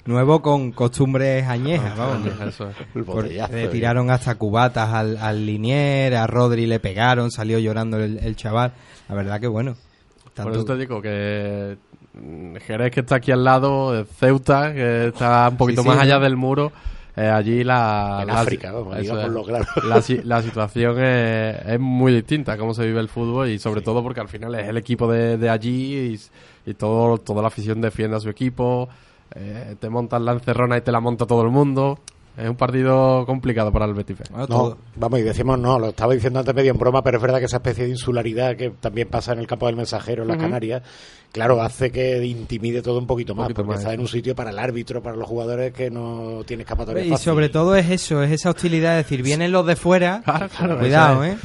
nuevo 0.05 0.41
con 0.41 0.71
costumbres 0.71 1.45
añejas, 1.47 1.97
vamos. 1.97 2.27
eso 2.47 2.69
es. 2.69 2.75
El 2.95 3.03
Por- 3.03 3.23
botellazo, 3.23 3.53
le 3.53 3.63
¿eh? 3.63 3.67
tiraron 3.69 4.09
hasta 4.11 4.35
cubatas 4.35 4.93
al, 4.93 5.17
al 5.17 5.45
Linier, 5.45 6.15
a 6.15 6.27
Rodri 6.27 6.65
le 6.67 6.79
pegaron, 6.79 7.31
salió 7.31 7.57
llorando 7.59 7.97
el, 7.97 8.19
el 8.19 8.35
chaval. 8.35 8.73
La 9.09 9.15
verdad 9.15 9.39
que 9.39 9.47
bueno. 9.47 9.75
Por 10.23 10.31
tanto- 10.33 10.51
eso 10.53 10.65
te 10.65 10.75
digo 10.77 11.01
que 11.01 11.77
mm, 12.13 12.55
Jerez 12.57 12.91
que 12.91 12.99
está 12.99 13.15
aquí 13.15 13.31
al 13.31 13.43
lado, 13.43 14.05
Ceuta 14.05 14.73
que 14.73 15.07
está 15.07 15.47
un 15.49 15.57
poquito 15.57 15.81
Sí, 15.81 15.87
más 15.87 15.97
allá 15.99 16.19
del 16.19 16.35
muro, 16.35 16.71
eh, 17.15 17.27
allí 17.29 17.63
la... 17.63 18.19
En 18.21 18.27
la- 18.27 18.41
África, 18.41 18.71
vamos, 18.71 18.97
eso 18.97 19.01
digámoslo 19.15 19.41
es. 19.41 19.47
claro. 19.47 19.65
La, 19.87 20.01
si- 20.01 20.21
la 20.23 20.41
situación 20.41 21.01
es, 21.03 21.65
es 21.65 21.79
muy 21.79 22.13
distinta 22.13 22.57
cómo 22.57 22.73
se 22.73 22.85
vive 22.85 22.99
el 22.99 23.07
fútbol 23.09 23.49
y 23.49 23.59
sobre 23.59 23.81
todo 23.81 24.01
porque 24.03 24.19
al 24.21 24.27
final 24.29 24.55
es 24.55 24.67
el 24.67 24.77
equipo 24.77 25.11
de, 25.11 25.37
de 25.37 25.49
allí 25.49 26.17
y, 26.65 26.69
y 26.69 26.73
todo, 26.73 27.17
toda 27.17 27.41
la 27.41 27.47
afición 27.49 27.79
defiende 27.81 28.17
a 28.17 28.19
su 28.19 28.29
equipo, 28.29 28.89
eh, 29.35 29.75
te 29.79 29.89
montan 29.89 30.25
la 30.25 30.33
encerrona 30.33 30.77
y 30.77 30.81
te 30.81 30.91
la 30.91 30.99
monta 30.99 31.25
todo 31.25 31.41
el 31.43 31.49
mundo. 31.51 31.99
Es 32.37 32.49
un 32.49 32.55
partido 32.55 33.25
complicado 33.25 33.71
para 33.71 33.85
el 33.85 33.93
Betis. 33.93 34.17
bueno, 34.29 34.47
No, 34.49 34.77
vamos, 34.95 35.19
y 35.19 35.23
decimos 35.23 35.57
no, 35.57 35.79
lo 35.79 35.87
estaba 35.89 36.13
diciendo 36.13 36.39
antes 36.39 36.53
medio 36.53 36.71
en 36.71 36.77
broma, 36.77 37.01
pero 37.01 37.17
es 37.17 37.23
verdad 37.23 37.39
que 37.39 37.45
esa 37.45 37.57
especie 37.57 37.85
de 37.85 37.91
insularidad 37.91 38.55
que 38.57 38.71
también 38.71 39.07
pasa 39.07 39.33
en 39.33 39.39
el 39.39 39.47
campo 39.47 39.67
del 39.67 39.75
mensajero 39.75 40.23
en 40.23 40.27
las 40.29 40.37
Canarias, 40.37 40.83
claro, 41.31 41.61
hace 41.61 41.91
que 41.91 42.25
intimide 42.25 42.81
todo 42.81 42.99
un 42.99 43.07
poquito 43.07 43.35
más, 43.35 43.45
poquito 43.45 43.61
porque 43.61 43.75
más, 43.75 43.79
está 43.79 43.93
en 43.93 44.01
un 44.01 44.07
sitio 44.07 44.35
para 44.35 44.49
el 44.49 44.59
árbitro, 44.59 45.01
para 45.01 45.15
los 45.15 45.27
jugadores 45.27 45.73
que 45.73 45.89
no 45.89 46.43
tiene 46.45 46.63
escapatoria 46.63 47.05
y 47.05 47.09
fácil. 47.09 47.23
sobre 47.23 47.49
todo 47.49 47.75
es 47.75 47.89
eso, 47.89 48.21
es 48.21 48.31
esa 48.31 48.49
hostilidad, 48.49 48.99
es 48.99 49.05
decir, 49.05 49.23
vienen 49.23 49.51
los 49.51 49.65
de 49.65 49.75
fuera. 49.75 50.21
Claro, 50.25 50.49
claro, 50.57 50.79
Cuidado, 50.79 51.23
eso 51.23 51.33
¿eh? 51.33 51.37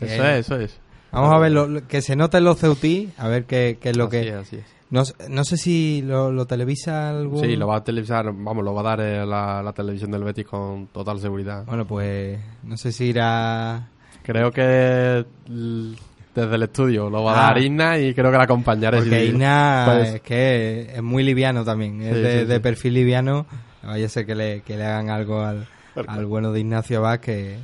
es. 0.00 0.12
Eso 0.12 0.24
es, 0.24 0.46
eso 0.46 0.56
es. 0.56 0.80
Vamos 1.14 1.32
a 1.32 1.38
ver 1.38 1.52
lo- 1.52 1.86
que 1.86 2.02
se 2.02 2.16
noten 2.16 2.44
los 2.44 2.58
ceutí, 2.58 3.10
a 3.18 3.28
ver 3.28 3.44
qué, 3.44 3.78
qué 3.80 3.90
es 3.90 3.96
lo 3.96 4.04
Así 4.04 4.10
que... 4.10 4.28
es, 4.28 4.34
así 4.34 4.56
es. 4.56 4.64
No, 4.90 5.02
no 5.28 5.44
sé 5.44 5.56
si 5.56 6.02
lo, 6.02 6.30
lo 6.30 6.46
televisa 6.46 7.10
algún... 7.10 7.40
Sí, 7.40 7.56
lo 7.56 7.66
va 7.66 7.78
a 7.78 7.84
televisar, 7.84 8.26
vamos, 8.26 8.62
lo 8.64 8.74
va 8.74 8.80
a 8.82 8.84
dar 8.96 9.00
eh, 9.00 9.26
la, 9.26 9.60
la 9.62 9.72
televisión 9.72 10.10
del 10.12 10.22
Betis 10.22 10.46
con 10.46 10.86
total 10.88 11.18
seguridad. 11.18 11.64
Bueno, 11.64 11.84
pues 11.86 12.38
no 12.62 12.76
sé 12.76 12.92
si 12.92 13.06
irá... 13.06 13.88
Creo 14.22 14.52
que 14.52 15.24
desde 16.34 16.54
el 16.54 16.62
estudio 16.62 17.10
lo 17.10 17.24
va 17.24 17.32
a 17.32 17.34
Ah. 17.34 17.52
dar 17.54 17.62
Inna 17.62 17.98
y 17.98 18.14
creo 18.14 18.30
que 18.30 18.38
la 18.38 18.44
acompañaré. 18.44 18.98
Porque. 18.98 19.26
Ina 19.26 19.84
Pues- 19.98 20.14
es 20.14 20.20
que 20.22 20.92
es 20.94 21.02
muy 21.02 21.22
liviano 21.24 21.64
también, 21.64 22.00
es 22.00 22.14
Sí, 22.14 22.20
de, 22.22 22.40
sí, 22.40 22.44
de 22.46 22.54
sí. 22.54 22.60
perfil 22.60 22.94
liviano. 22.94 23.46
Vaya 23.82 24.06
a 24.06 24.08
ser 24.08 24.24
que 24.26 24.34
le, 24.34 24.60
que 24.62 24.76
le 24.76 24.84
hagan 24.84 25.10
algo 25.10 25.42
al, 25.42 25.66
al 26.06 26.24
bueno 26.26 26.52
de 26.52 26.60
Ignacio 26.60 26.98
Abad, 26.98 27.20
que, 27.20 27.58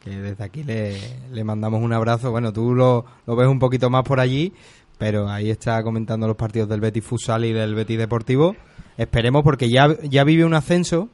que 0.00 0.10
desde 0.10 0.42
aquí 0.42 0.64
le, 0.64 0.98
le 1.30 1.44
mandamos 1.44 1.82
un 1.82 1.92
abrazo. 1.92 2.30
Bueno, 2.30 2.52
tú 2.52 2.74
lo, 2.74 3.04
lo 3.26 3.36
ves 3.36 3.48
un 3.48 3.58
poquito 3.58 3.90
más 3.90 4.02
por 4.02 4.18
allí, 4.18 4.52
pero 4.98 5.28
ahí 5.28 5.50
está 5.50 5.82
comentando 5.82 6.26
los 6.26 6.36
partidos 6.36 6.68
del 6.68 6.80
Betis 6.80 7.04
Futsal 7.04 7.44
y 7.44 7.52
del 7.52 7.74
Betis 7.74 7.98
Deportivo. 7.98 8.56
Esperemos 8.96 9.42
porque 9.42 9.70
ya, 9.70 9.96
ya 10.02 10.24
vive 10.24 10.44
un 10.44 10.54
ascenso, 10.54 11.08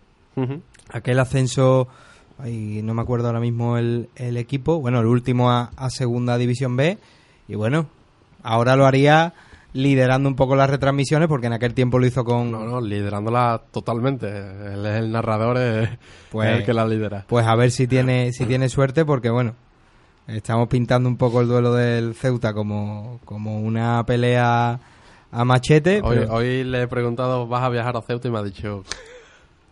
aquel 0.89 1.19
ascenso, 1.21 1.89
ay, 2.39 2.81
no 2.83 2.95
me 2.95 3.03
acuerdo 3.03 3.29
ahora 3.29 3.41
mismo 3.41 3.79
el, 3.79 4.09
el 4.17 4.37
equipo, 4.37 4.81
bueno, 4.81 5.01
el 5.01 5.07
último 5.07 5.51
a, 5.51 5.71
a 5.77 5.91
Segunda 5.91 6.37
División 6.37 6.77
B, 6.77 6.99
y 7.47 7.55
bueno, 7.55 7.87
ahora 8.43 8.75
lo 8.75 8.87
haría 8.87 9.35
liderando 9.77 10.29
un 10.29 10.35
poco 10.37 10.57
las 10.57 10.69
retransmisiones, 10.71 11.29
porque 11.29 11.47
en 11.47 11.53
aquel 11.53 11.75
tiempo 11.75 11.99
lo 11.99 12.07
hizo 12.07 12.25
con... 12.25 12.51
No, 12.51 12.65
no, 12.65 12.81
liderándola 12.81 13.63
totalmente. 13.71 14.27
Él 14.29 14.85
es 14.87 14.95
el 14.97 15.13
narrador, 15.13 15.59
es, 15.59 15.89
Pues- 16.31 16.49
es 16.51 16.59
el 16.61 16.65
que 16.65 16.73
la 16.73 16.87
lidera. 16.87 17.25
Pues 17.29 17.47
a 17.47 17.55
ver 17.55 17.71
si 17.71 17.87
tiene, 17.87 18.33
si 18.33 18.47
tiene 18.47 18.69
suerte, 18.69 19.05
porque 19.05 19.31
bueno, 19.31 19.55
estamos 20.27 20.69
pintando 20.69 21.09
un 21.09 21.17
poco 21.17 21.41
el 21.41 21.49
duelo 21.49 21.73
del 21.75 22.15
Ceuta 22.15 22.53
como, 22.53 23.21
como 23.25 23.61
una 23.61 24.05
pelea 24.07 24.81
a 25.31 25.45
machete. 25.45 26.01
Hoy, 26.03 26.19
pero- 26.21 26.33
hoy 26.35 26.65
le 26.65 26.83
he 26.83 26.89
preguntado, 26.89 27.47
¿vas 27.47 27.63
a 27.63 27.69
viajar 27.69 27.97
a 27.97 28.03
Ceuta? 28.03 28.27
Y 28.29 28.31
me 28.31 28.39
ha 28.39 28.43
dicho, 28.43 28.83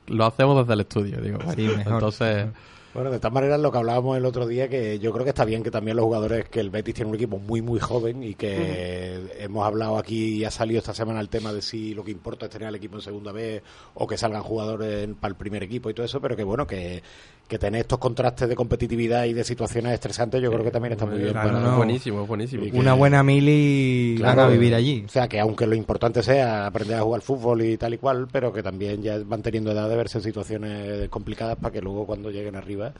lo 0.08 0.26
hacemos 0.26 0.58
desde 0.58 0.74
el 0.74 0.80
estudio. 0.80 1.20
Digo, 1.20 1.38
Sí, 1.56 1.62
mejor. 1.62 1.92
entonces, 1.94 2.46
Bueno, 2.94 3.10
de 3.10 3.18
todas 3.18 3.32
maneras, 3.32 3.58
lo 3.58 3.72
que 3.72 3.78
hablábamos 3.78 4.16
el 4.16 4.24
otro 4.24 4.46
día, 4.46 4.68
que 4.68 5.00
yo 5.00 5.12
creo 5.12 5.24
que 5.24 5.30
está 5.30 5.44
bien 5.44 5.64
que 5.64 5.72
también 5.72 5.96
los 5.96 6.04
jugadores, 6.04 6.48
que 6.48 6.60
el 6.60 6.70
Betis 6.70 6.94
tiene 6.94 7.10
un 7.10 7.16
equipo 7.16 7.38
muy, 7.38 7.60
muy 7.60 7.80
joven 7.80 8.22
y 8.22 8.36
que 8.36 9.34
hemos 9.40 9.66
hablado 9.66 9.98
aquí 9.98 10.36
y 10.36 10.44
ha 10.44 10.50
salido 10.52 10.78
esta 10.78 10.94
semana 10.94 11.18
el 11.18 11.28
tema 11.28 11.52
de 11.52 11.60
si 11.60 11.92
lo 11.92 12.04
que 12.04 12.12
importa 12.12 12.46
es 12.46 12.52
tener 12.52 12.68
al 12.68 12.76
equipo 12.76 12.94
en 12.94 13.02
segunda 13.02 13.32
vez 13.32 13.64
o 13.94 14.06
que 14.06 14.16
salgan 14.16 14.44
jugadores 14.44 15.08
para 15.18 15.30
el 15.30 15.36
primer 15.36 15.64
equipo 15.64 15.90
y 15.90 15.94
todo 15.94 16.06
eso, 16.06 16.20
pero 16.20 16.36
que 16.36 16.44
bueno, 16.44 16.68
que, 16.68 17.02
que 17.48 17.58
tener 17.58 17.82
estos 17.82 17.98
contrastes 17.98 18.48
de 18.48 18.56
competitividad 18.56 19.24
y 19.26 19.34
de 19.34 19.44
situaciones 19.44 19.92
estresantes, 19.92 20.40
yo 20.42 20.50
creo 20.50 20.64
que 20.64 20.70
también 20.70 20.92
está 20.92 21.04
muy 21.04 21.18
bien. 21.18 21.32
claro, 21.32 21.50
para- 21.50 21.60
no. 21.60 21.70
es 21.72 21.76
buenísimo, 21.76 22.22
es 22.22 22.28
buenísimo. 22.28 22.62
Que- 22.64 22.72
una 22.78 22.94
buena 22.94 23.22
mili 23.22 24.14
Claro, 24.16 24.36
van 24.42 24.46
a 24.46 24.52
vivir 24.52 24.74
allí. 24.74 25.04
O 25.06 25.08
sea, 25.10 25.28
que 25.28 25.38
aunque 25.40 25.66
lo 25.66 25.74
importante 25.74 26.22
sea 26.22 26.66
aprender 26.66 26.96
a 26.96 27.02
jugar 27.02 27.20
fútbol 27.20 27.62
y 27.62 27.76
tal 27.76 27.92
y 27.94 27.98
cual, 27.98 28.28
pero 28.32 28.52
que 28.52 28.62
también 28.62 29.02
ya 29.02 29.18
van 29.24 29.42
teniendo 29.42 29.72
edad 29.72 29.88
de 29.88 29.96
verse 29.96 30.18
en 30.18 30.24
situaciones 30.24 31.08
complicadas 31.10 31.56
para 31.56 31.72
que 31.72 31.80
luego 31.82 32.06
cuando 32.06 32.30
lleguen 32.30 32.56
arriba 32.56 32.92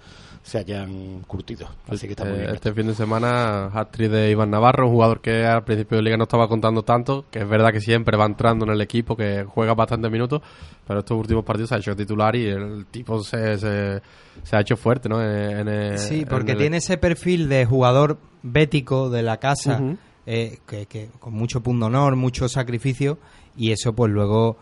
se 0.43 0.59
hayan 0.59 1.21
curtido. 1.27 1.67
Así 1.89 2.07
que 2.07 2.13
está 2.13 2.25
muy 2.27 2.35
Eh, 2.35 2.41
bien. 2.43 2.55
Este 2.55 2.73
fin 2.75 2.87
de 2.87 2.95
semana, 2.95 3.67
hat-trick 3.73 4.11
de 4.11 4.31
Iván 4.31 4.51
Navarro, 4.51 4.87
un 4.89 4.93
jugador 4.93 5.21
que 5.23 5.45
al 5.47 5.65
principio 5.65 5.97
de 5.97 6.03
liga 6.03 6.17
no 6.19 6.25
estaba 6.25 6.49
contando 6.49 6.83
tanto, 6.83 7.25
que 7.31 7.39
es 7.39 7.49
verdad 7.49 7.73
que 7.73 7.81
siempre 7.81 8.17
va 8.19 8.27
entrando 8.27 8.67
en 8.67 8.73
el 8.73 8.81
equipo, 8.83 9.17
que 9.17 9.45
juega 9.45 9.73
bastantes 9.75 10.11
minutos, 10.11 10.43
pero 10.87 11.01
estos 11.01 11.19
últimos 11.19 11.45
partidos 11.45 11.71
se 11.71 11.77
ha 11.77 11.79
hecho 11.79 11.97
titular 11.97 12.37
y 12.37 12.47
el 12.47 12.85
tipo 12.91 13.23
se, 13.23 13.57
se, 13.59 14.03
se 14.43 14.57
ha 14.57 14.61
hecho 14.61 14.77
fuerte, 14.77 15.09
¿no? 15.09 15.23
En- 15.23 15.59
en 15.61 15.69
el- 15.69 15.99
Sí, 15.99 16.21
en 16.23 16.29
porque 16.29 16.53
el- 16.53 16.59
tiene 16.59 16.77
ese 16.79 16.99
perfil 16.99 17.49
de 17.49 17.65
jugador 17.65 18.19
bético 18.43 19.09
de 19.11 19.23
la 19.23 19.39
casa, 19.39 19.81
eh, 20.27 20.59
que, 20.67 20.87
que 20.87 21.09
con 21.19 21.33
mucho 21.35 21.63
punto 21.63 21.87
honor, 21.87 22.17
mucho 22.17 22.49
sacrificio, 22.49 23.19
y 23.57 23.71
eso 23.73 23.93
pues 23.95 24.11
luego, 24.13 24.57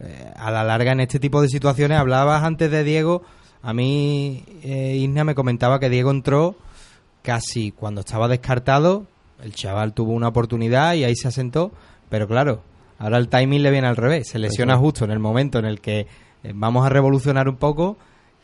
eh, 0.00 0.30
a 0.36 0.50
la 0.50 0.62
larga 0.64 0.92
en 0.92 1.00
este 1.00 1.18
tipo 1.18 1.40
de 1.42 1.48
situaciones, 1.48 1.98
hablabas 1.98 2.42
antes 2.44 2.70
de 2.70 2.84
Diego, 2.84 3.22
a 3.62 3.72
mí 3.74 4.44
eh, 4.62 4.96
Isna 4.96 5.24
me 5.24 5.34
comentaba 5.34 5.80
que 5.80 5.88
Diego 5.90 6.10
entró 6.10 6.56
casi 7.22 7.72
cuando 7.72 8.00
estaba 8.02 8.28
descartado, 8.28 9.06
el 9.42 9.52
chaval 9.54 9.92
tuvo 9.92 10.12
una 10.12 10.28
oportunidad 10.28 10.94
y 10.94 11.04
ahí 11.04 11.16
se 11.16 11.28
asentó, 11.28 11.72
pero 12.08 12.28
claro, 12.28 12.62
ahora 12.98 13.18
el 13.18 13.28
timing 13.28 13.62
le 13.62 13.70
viene 13.70 13.88
al 13.88 13.96
revés, 13.96 14.28
se 14.28 14.38
lesiona 14.38 14.76
justo 14.76 15.04
en 15.04 15.10
el 15.10 15.18
momento 15.18 15.58
en 15.58 15.64
el 15.64 15.80
que 15.80 16.00
eh, 16.44 16.52
vamos 16.54 16.86
a 16.86 16.88
revolucionar 16.88 17.48
un 17.48 17.56
poco 17.56 17.96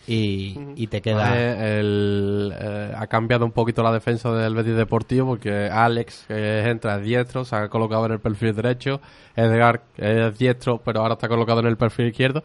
y, 0.06 0.58
y 0.76 0.86
te 0.88 1.00
queda... 1.00 1.36
Eh, 1.36 1.80
el, 1.80 2.52
eh, 2.58 2.92
ha 2.96 3.06
cambiado 3.06 3.44
un 3.44 3.52
poquito 3.52 3.82
la 3.82 3.92
defensa 3.92 4.32
del 4.32 4.54
Betis 4.54 4.76
Deportivo 4.76 5.28
porque 5.28 5.68
Alex, 5.70 6.26
entra 6.28 6.96
es 6.96 7.02
diestro, 7.04 7.44
se 7.44 7.56
ha 7.56 7.68
colocado 7.68 8.06
en 8.06 8.12
el 8.12 8.20
perfil 8.20 8.54
derecho. 8.54 9.00
Edgar 9.36 9.82
es 9.96 10.36
diestro, 10.38 10.80
pero 10.84 11.00
ahora 11.00 11.14
está 11.14 11.28
colocado 11.28 11.60
en 11.60 11.66
el 11.66 11.76
perfil 11.76 12.08
izquierdo. 12.08 12.42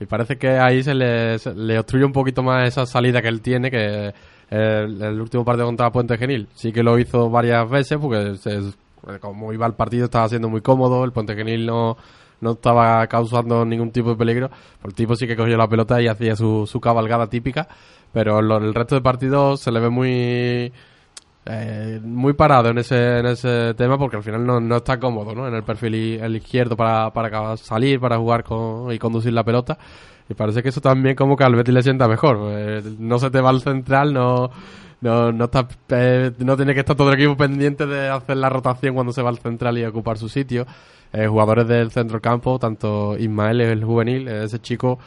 Y 0.00 0.06
parece 0.06 0.36
que 0.36 0.50
ahí 0.50 0.82
se 0.82 0.94
le, 0.94 1.38
se 1.38 1.54
le 1.54 1.78
obstruye 1.78 2.04
un 2.04 2.12
poquito 2.12 2.42
más 2.42 2.68
esa 2.68 2.86
salida 2.86 3.20
que 3.20 3.28
él 3.28 3.40
tiene, 3.40 3.70
que 3.70 4.12
el, 4.50 5.02
el 5.02 5.20
último 5.20 5.44
partido 5.44 5.66
contra 5.66 5.90
Puente 5.90 6.16
Genil 6.16 6.46
sí 6.54 6.72
que 6.72 6.82
lo 6.82 6.98
hizo 6.98 7.28
varias 7.30 7.68
veces 7.68 7.98
porque 8.00 8.36
se- 8.36 8.60
como 9.20 9.52
iba 9.52 9.66
el 9.66 9.72
partido 9.74 10.04
estaba 10.04 10.28
siendo 10.28 10.48
muy 10.48 10.60
cómodo, 10.60 11.04
el 11.04 11.12
Puente 11.12 11.34
Genil 11.34 11.66
no, 11.66 11.96
no 12.40 12.52
estaba 12.52 13.06
causando 13.06 13.64
ningún 13.64 13.90
tipo 13.90 14.10
de 14.10 14.16
peligro. 14.16 14.50
El 14.84 14.94
tipo 14.94 15.14
sí 15.16 15.26
que 15.26 15.36
cogió 15.36 15.56
la 15.56 15.68
pelota 15.68 16.00
y 16.02 16.06
hacía 16.08 16.36
su, 16.36 16.66
su 16.66 16.80
cabalgada 16.80 17.26
típica, 17.28 17.68
pero 18.12 18.40
lo- 18.42 18.58
el 18.58 18.74
resto 18.74 18.94
de 18.94 19.00
partidos 19.00 19.60
se 19.60 19.72
le 19.72 19.80
ve 19.80 19.88
muy 19.90 20.72
eh, 21.46 22.00
muy 22.02 22.34
parado 22.34 22.68
en 22.70 22.78
ese, 22.78 23.18
en 23.20 23.26
ese 23.26 23.72
tema 23.74 23.96
porque 23.98 24.16
al 24.16 24.22
final 24.22 24.44
no, 24.44 24.60
no 24.60 24.76
está 24.76 24.98
cómodo 25.00 25.34
¿no? 25.34 25.48
en 25.48 25.54
el 25.54 25.62
perfil 25.62 25.94
el 26.20 26.36
izquierdo 26.36 26.76
para, 26.76 27.10
para 27.12 27.56
salir, 27.56 27.98
para 28.00 28.18
jugar 28.18 28.44
con, 28.44 28.92
y 28.92 28.98
conducir 28.98 29.32
la 29.32 29.44
pelota. 29.44 29.78
Y 30.28 30.34
parece 30.34 30.62
que 30.62 30.68
eso 30.68 30.82
también 30.82 31.16
como 31.16 31.36
que 31.36 31.44
al 31.44 31.54
Betis 31.54 31.72
le 31.72 31.82
sienta 31.82 32.06
mejor. 32.06 32.38
pues, 32.38 32.84
no 32.98 33.18
se 33.18 33.30
te 33.30 33.40
va 33.40 33.48
al 33.48 33.62
central, 33.62 34.12
no, 34.12 34.50
no, 35.00 35.32
no, 35.32 35.44
está, 35.44 35.68
eh, 35.90 36.32
no 36.38 36.56
tiene 36.56 36.74
que 36.74 36.80
estar 36.80 36.96
todo 36.96 37.12
el 37.12 37.18
equipo 37.18 37.36
pendiente 37.36 37.86
de 37.86 38.08
hacer 38.08 38.36
la 38.36 38.48
rotación 38.48 38.94
cuando 38.94 39.12
se 39.12 39.22
va 39.22 39.30
al 39.30 39.38
central 39.38 39.78
y 39.78 39.84
ocupar 39.84 40.18
su 40.18 40.28
sitio. 40.28 40.66
Eh, 41.12 41.26
jugadores 41.26 41.66
del 41.66 41.90
centro 41.90 42.20
campo, 42.20 42.58
tanto 42.58 43.16
Ismael, 43.18 43.60
el 43.60 43.84
juvenil, 43.84 44.28
eh, 44.28 44.44
ese 44.44 44.60
chico 44.60 44.98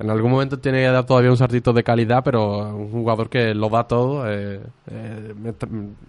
en 0.00 0.08
algún 0.08 0.30
momento 0.30 0.58
tiene 0.58 0.78
que 0.78 0.86
dar 0.86 1.04
todavía 1.04 1.30
un 1.30 1.36
saltito 1.36 1.74
de 1.74 1.84
calidad, 1.84 2.24
pero 2.24 2.74
un 2.74 2.90
jugador 2.90 3.28
que 3.28 3.54
lo 3.54 3.68
da 3.68 3.84
todo. 3.86 4.30
eh, 4.30 4.58
eh, 4.86 5.34
me 5.38 5.52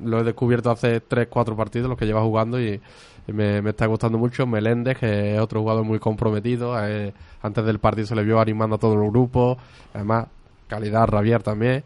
lo 0.09 0.19
he 0.19 0.23
descubierto 0.23 0.71
hace 0.71 1.01
3-4 1.01 1.57
partidos, 1.57 1.89
los 1.89 1.97
que 1.97 2.05
lleva 2.05 2.21
jugando, 2.21 2.59
y, 2.59 2.79
me, 3.27 3.57
está 3.69 3.87
gustando 3.87 4.17
mucho. 4.17 4.47
Meléndez, 4.47 4.97
que 4.97 5.35
es 5.35 5.41
otro 5.41 5.59
jugador 5.59 5.83
muy 5.83 5.99
comprometido. 5.99 6.73
eh, 6.87 7.13
antes 7.41 7.65
del 7.65 7.79
partido 7.79 8.07
se 8.07 8.15
le 8.15 8.23
vio 8.23 8.39
animando 8.39 8.77
a 8.77 8.79
todo 8.79 8.93
el 8.93 9.09
grupo. 9.09 9.57
Además, 9.93 10.27
calidad, 10.67 11.07
Rabier 11.07 11.43
también. 11.43 11.83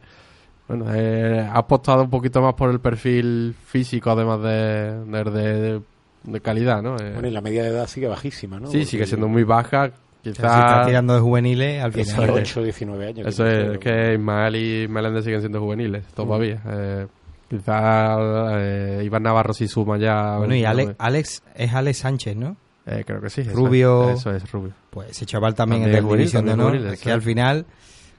Bueno, 0.67 0.85
eh, 0.93 1.47
ha 1.51 1.57
apostado 1.59 2.03
un 2.03 2.09
poquito 2.09 2.41
más 2.41 2.55
por 2.55 2.71
el 2.71 2.79
perfil 2.79 3.55
físico, 3.65 4.09
además 4.11 4.41
de, 4.41 5.05
de, 5.05 5.23
de- 5.31 5.81
de 6.23 6.41
calidad, 6.41 6.81
¿no? 6.81 6.95
Eh, 6.97 7.11
Bueno, 7.13 7.27
y 7.27 7.31
la 7.31 7.41
media 7.41 7.61
de 7.61 7.69
edad 7.69 7.85
sigue 7.87 8.07
bajísima, 8.07 8.59
¿no? 8.59 8.65
sí, 8.67 8.77
Porque 8.79 8.85
sigue 8.85 9.05
siendo 9.05 9.27
muy 9.27 9.43
baja. 9.43 9.83
O 9.85 9.87
sea, 9.89 9.91
si 10.23 10.29
estás 10.31 10.51
Quizás 10.55 10.87
tirando 10.87 11.13
de 11.13 11.19
juveniles, 11.19 11.83
al 11.83 11.93
final. 11.93 12.25
18, 12.33 12.63
19 12.63 13.07
años. 13.07 13.27
eso 13.27 13.45
es, 13.45 13.73
es 13.73 13.77
que 13.77 14.13
Ismael 14.15 14.55
y 14.55 14.87
Meléndez 14.87 15.23
siguen 15.23 15.41
siendo 15.41 15.59
juveniles 15.59 16.03
todavía. 16.15 16.59
Eh, 16.67 17.05
quizás 17.47 18.17
eh, 18.55 19.01
Iván 19.05 19.21
Navarro 19.21 19.53
sí 19.53 19.67
suma 19.67 19.99
ya. 19.99 20.37
Bueno, 20.39 20.55
y 20.55 20.65
Alex, 20.65 20.95
Alex 20.97 21.43
es 21.53 21.73
Alex 21.73 21.97
Sánchez, 21.99 22.35
¿no? 22.35 22.55
eh, 22.87 23.03
creo 23.05 23.21
que 23.21 23.29
sí. 23.29 23.41
eso 23.41 23.51
Rubio. 23.53 24.09
es, 24.09 24.19
Eso 24.21 24.31
es, 24.31 24.51
Rubio. 24.51 24.71
Pues 24.89 25.11
ese 25.11 25.27
chaval 25.27 25.53
también, 25.53 25.83
También 25.83 25.95
es 25.97 26.01
de 26.01 26.07
juvenil, 26.07 26.19
división 26.25 26.45
de 26.47 26.53
honor. 26.53 26.71
juvenil, 26.71 26.93
Es 26.93 27.01
que 27.01 27.11
al 27.11 27.21
final, 27.21 27.65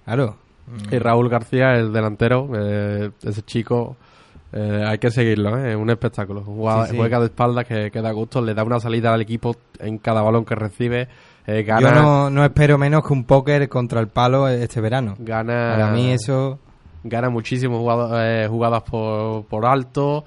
claro. 0.05 0.37
Y 0.91 0.99
Raúl 0.99 1.29
García, 1.29 1.75
el 1.77 1.93
delantero, 1.93 2.49
eh, 2.55 3.11
ese 3.23 3.43
chico, 3.43 3.97
eh, 4.53 4.85
hay 4.87 4.99
que 4.99 5.11
seguirlo, 5.11 5.57
¿eh? 5.59 5.71
es 5.71 5.77
un 5.77 5.91
espectáculo. 5.91 6.43
Juega, 6.43 6.87
Sí, 6.87 6.91
sí. 6.93 6.97
juega 6.97 7.19
de 7.21 7.27
espaldas 7.27 7.65
que, 7.67 7.91
que 7.91 8.01
da 8.03 8.11
gusto, 8.13 8.41
le 8.41 8.55
da 8.55 8.65
una 8.65 8.81
salida 8.81 9.13
al 9.15 9.21
equipo 9.21 9.55
en 9.79 9.99
cada 9.99 10.23
balón 10.23 10.45
que 10.45 10.55
recibe, 10.55 11.09
eh, 11.47 11.65
Yo 11.81 11.91
no, 11.93 12.29
no 12.31 12.45
espero 12.45 12.77
menos 12.79 13.07
que 13.07 13.13
un 13.13 13.25
póker 13.25 13.69
contra 13.69 14.01
el 14.01 14.09
palo 14.09 14.49
este 14.49 14.81
verano. 14.81 15.15
gana, 15.19 15.73
Para 15.77 15.91
mí 15.93 16.11
eso... 16.11 16.59
gana 17.05 17.31
muchísimo 17.31 17.79
jugado- 17.79 18.21
eh, 18.21 18.49
jugadas 18.49 18.83
por, 18.83 19.45
por 19.47 19.65
alto, 19.67 20.25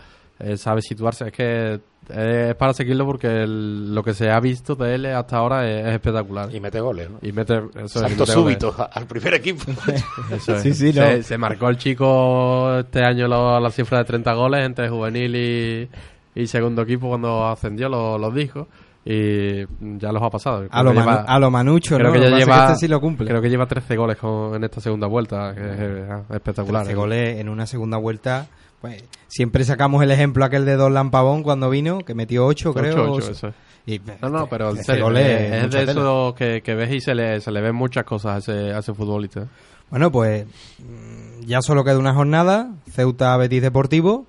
sabe 0.55 0.81
situarse, 0.81 1.27
es 1.27 1.33
que 1.33 1.81
es 2.09 2.55
para 2.55 2.73
seguirlo 2.73 3.05
porque 3.05 3.27
el- 3.27 3.93
lo 3.93 4.03
que 4.03 4.13
se 4.13 4.29
ha 4.29 4.39
visto 4.39 4.75
de 4.75 4.95
él 4.95 5.05
hasta 5.07 5.37
ahora 5.37 5.69
es, 5.69 5.85
es 5.87 5.93
espectacular. 5.93 6.53
Y 6.53 6.59
mete 6.59 6.79
goles, 6.79 7.09
¿no? 7.09 7.19
Y 7.21 7.31
mete, 7.31 7.55
eso 7.57 7.79
es, 7.79 7.85
y 7.85 7.89
Salto 7.89 8.19
mete 8.21 8.31
súbito 8.31 8.75
al 8.91 9.05
primer 9.05 9.33
equipo. 9.35 9.63
Eso 10.31 10.55
es. 10.55 10.61
Sí, 10.63 10.73
sí, 10.73 10.91
se, 10.93 11.17
no. 11.17 11.23
se 11.23 11.37
marcó 11.37 11.69
el 11.69 11.77
chico 11.77 12.79
este 12.79 13.03
año 13.03 13.27
lo- 13.27 13.59
la 13.59 13.69
cifra 13.71 13.99
de 13.99 14.05
30 14.05 14.33
goles 14.33 14.65
entre 14.65 14.89
juvenil 14.89 15.35
y, 15.35 15.89
y 16.35 16.47
segundo 16.47 16.81
equipo 16.81 17.07
cuando 17.09 17.47
ascendió, 17.47 17.89
lo, 17.89 18.17
lo 18.17 18.31
dijo. 18.31 18.67
Y 19.05 19.65
ya 19.97 20.11
los 20.11 20.21
ha 20.21 20.29
pasado. 20.29 20.67
A 20.69 20.83
lo, 20.83 20.91
lleva- 20.93 21.23
a 21.27 21.39
lo 21.39 21.49
manucho, 21.49 21.95
creo 21.95 22.07
¿no? 22.07 22.13
que 22.13 22.19
Lo 22.19 22.29
ya 22.29 22.37
lleva, 22.37 22.57
que 22.67 22.73
este 22.73 22.85
sí 22.85 22.87
lo 22.89 22.99
cumple. 22.99 23.27
creo 23.27 23.41
que 23.41 23.49
lleva 23.49 23.65
13 23.65 23.95
goles 23.95 24.17
con- 24.17 24.55
en 24.55 24.63
esta 24.65 24.81
segunda 24.81 25.07
vuelta, 25.07 25.53
que 25.55 25.61
es 25.61 25.79
eh, 25.79 26.07
espectacular. 26.31 26.83
13 26.83 26.95
goles 26.95 27.39
en 27.39 27.49
una 27.49 27.65
segunda 27.65 27.97
vuelta. 27.97 28.47
Pues 28.81 29.03
siempre 29.27 29.63
sacamos 29.65 30.01
el 30.03 30.11
ejemplo 30.11 30.45
aquel 30.45 30.65
de 30.65 30.75
Don 30.75 31.11
Pavón 31.11 31.43
cuando 31.43 31.69
vino, 31.69 31.99
que 31.99 32.13
metió 32.13 32.45
8, 32.45 32.73
creo. 32.73 32.93
Ocho, 32.93 33.11
o- 33.11 33.15
ocho, 33.15 33.31
eso 33.31 33.47
es. 33.49 33.55
y, 33.85 34.01
No, 34.21 34.29
no, 34.29 34.47
pero 34.47 34.69
en 34.69 34.75
13 34.75 34.91
serio, 34.91 35.09
es, 35.17 35.63
de 35.63 35.67
tela. 35.69 35.91
eso 35.91 36.35
que, 36.37 36.61
que 36.61 36.75
ves 36.75 36.91
y 36.93 37.01
se 37.01 37.13
le, 37.13 37.41
se 37.41 37.51
le 37.51 37.59
ven 37.61 37.75
muchas 37.75 38.05
cosas 38.05 38.35
a 38.35 38.37
ese, 38.53 38.73
a 38.73 38.79
ese 38.79 38.93
futbolista. 38.93 39.47
Bueno, 39.89 40.11
pues 40.11 40.45
mm, 40.79 41.41
ya 41.45 41.61
solo 41.61 41.83
queda 41.83 41.97
una 41.99 42.13
jornada. 42.13 42.71
Ceuta 42.91 43.35
Betis 43.37 43.61
Deportivo. 43.61 44.25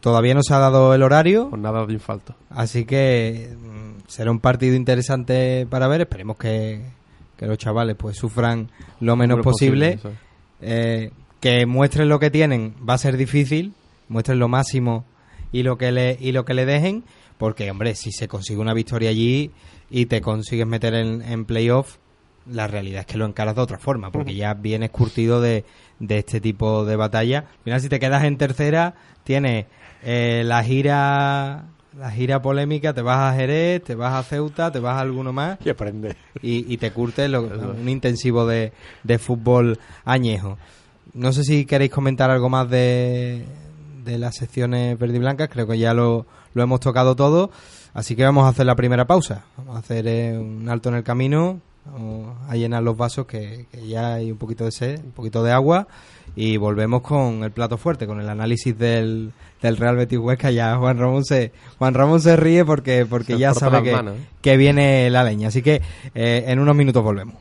Todavía 0.00 0.34
no 0.34 0.42
se 0.42 0.52
ha 0.54 0.58
dado 0.58 0.94
el 0.94 1.02
horario. 1.02 1.50
Con 1.50 1.62
nada 1.62 1.84
de 1.86 1.92
infalto. 1.92 2.34
Así 2.50 2.84
que 2.84 3.56
mm, 3.58 4.02
será 4.08 4.30
un 4.30 4.40
partido 4.40 4.74
interesante 4.76 5.66
para 5.70 5.88
ver. 5.88 6.02
Esperemos 6.02 6.36
que, 6.36 6.82
que 7.36 7.46
los 7.46 7.56
chavales 7.58 7.96
pues 7.96 8.16
sufran 8.16 8.70
lo 9.00 9.16
menos 9.16 9.38
Lo 9.38 9.44
posible. 9.44 9.92
eso 9.94 10.08
es. 10.10 10.14
Eh, 10.64 11.10
que 11.42 11.66
muestren 11.66 12.08
lo 12.08 12.18
que 12.18 12.30
tienen 12.30 12.74
va 12.88 12.94
a 12.94 12.98
ser 12.98 13.18
difícil. 13.18 13.74
Muestren 14.08 14.38
lo 14.38 14.48
máximo 14.48 15.04
y 15.52 15.62
lo 15.64 15.76
que 15.76 15.92
le, 15.92 16.16
y 16.18 16.32
lo 16.32 16.46
que 16.46 16.54
le 16.54 16.64
dejen. 16.64 17.04
Porque, 17.36 17.70
hombre, 17.70 17.94
si 17.94 18.12
se 18.12 18.28
consigue 18.28 18.60
una 18.60 18.72
victoria 18.72 19.10
allí 19.10 19.50
y 19.90 20.06
te 20.06 20.20
consigues 20.22 20.66
meter 20.66 20.94
en, 20.94 21.20
en 21.22 21.44
playoff, 21.44 21.96
la 22.46 22.66
realidad 22.68 23.00
es 23.00 23.06
que 23.06 23.18
lo 23.18 23.26
encaras 23.26 23.54
de 23.56 23.60
otra 23.60 23.78
forma. 23.78 24.10
Porque 24.12 24.34
ya 24.34 24.54
vienes 24.54 24.90
curtido 24.90 25.40
de, 25.40 25.64
de 25.98 26.18
este 26.18 26.40
tipo 26.40 26.84
de 26.84 26.96
batalla. 26.96 27.38
Al 27.40 27.64
final, 27.64 27.80
si 27.80 27.88
te 27.88 27.98
quedas 27.98 28.24
en 28.24 28.36
tercera, 28.38 28.94
tienes 29.24 29.66
eh, 30.04 30.42
la 30.46 30.62
gira 30.64 31.64
la 31.98 32.10
gira 32.10 32.40
polémica, 32.40 32.94
te 32.94 33.02
vas 33.02 33.18
a 33.34 33.36
Jerez, 33.36 33.82
te 33.84 33.94
vas 33.94 34.14
a 34.14 34.22
Ceuta, 34.22 34.72
te 34.72 34.78
vas 34.78 34.96
a 34.96 35.00
alguno 35.00 35.30
más 35.32 35.58
y 35.62 35.68
aprende. 35.68 36.16
y, 36.40 36.72
y 36.72 36.78
te 36.78 36.90
curte 36.90 37.28
lo- 37.28 37.42
un 37.42 37.86
intensivo 37.86 38.46
de, 38.46 38.72
de 39.02 39.18
fútbol 39.18 39.78
añejo. 40.06 40.56
No 41.14 41.32
sé 41.32 41.44
si 41.44 41.64
queréis 41.66 41.90
comentar 41.90 42.30
algo 42.30 42.48
más 42.48 42.68
de, 42.70 43.44
de 44.04 44.18
las 44.18 44.36
secciones 44.36 44.98
verde 44.98 45.16
y 45.16 45.20
blancas, 45.20 45.48
creo 45.50 45.66
que 45.66 45.78
ya 45.78 45.94
lo, 45.94 46.26
lo 46.54 46.62
hemos 46.62 46.80
tocado 46.80 47.16
todo, 47.16 47.50
así 47.94 48.16
que 48.16 48.24
vamos 48.24 48.44
a 48.44 48.48
hacer 48.48 48.66
la 48.66 48.76
primera 48.76 49.06
pausa, 49.06 49.44
vamos 49.58 49.76
a 49.76 49.78
hacer 49.80 50.06
eh, 50.06 50.38
un 50.38 50.68
alto 50.68 50.88
en 50.88 50.94
el 50.96 51.04
camino, 51.04 51.60
vamos 51.84 52.36
a 52.48 52.56
llenar 52.56 52.82
los 52.82 52.96
vasos 52.96 53.26
que, 53.26 53.66
que 53.70 53.86
ya 53.86 54.14
hay 54.14 54.30
un 54.30 54.38
poquito 54.38 54.64
de 54.64 54.72
sed, 54.72 55.00
un 55.04 55.12
poquito 55.12 55.42
de 55.42 55.52
agua 55.52 55.86
y 56.34 56.56
volvemos 56.56 57.02
con 57.02 57.44
el 57.44 57.50
plato 57.50 57.76
fuerte, 57.76 58.06
con 58.06 58.20
el 58.20 58.28
análisis 58.28 58.76
del, 58.78 59.32
del 59.60 59.76
Real 59.76 59.96
Betis 59.96 60.18
Huesca. 60.18 60.50
Ya 60.50 60.76
Juan 60.76 60.98
Ramón 60.98 61.24
se 61.24 61.52
Juan 61.78 61.94
Ramón 61.94 62.20
se 62.20 62.36
ríe 62.36 62.64
porque 62.64 63.06
porque 63.06 63.34
Se 63.34 63.38
ya 63.38 63.54
sabe 63.54 63.82
que, 63.82 63.92
¿eh? 63.92 64.12
que 64.40 64.56
viene 64.56 65.10
la 65.10 65.24
leña. 65.24 65.48
Así 65.48 65.62
que 65.62 65.82
eh, 66.14 66.44
en 66.46 66.58
unos 66.58 66.74
minutos 66.74 67.02
volvemos. 67.02 67.36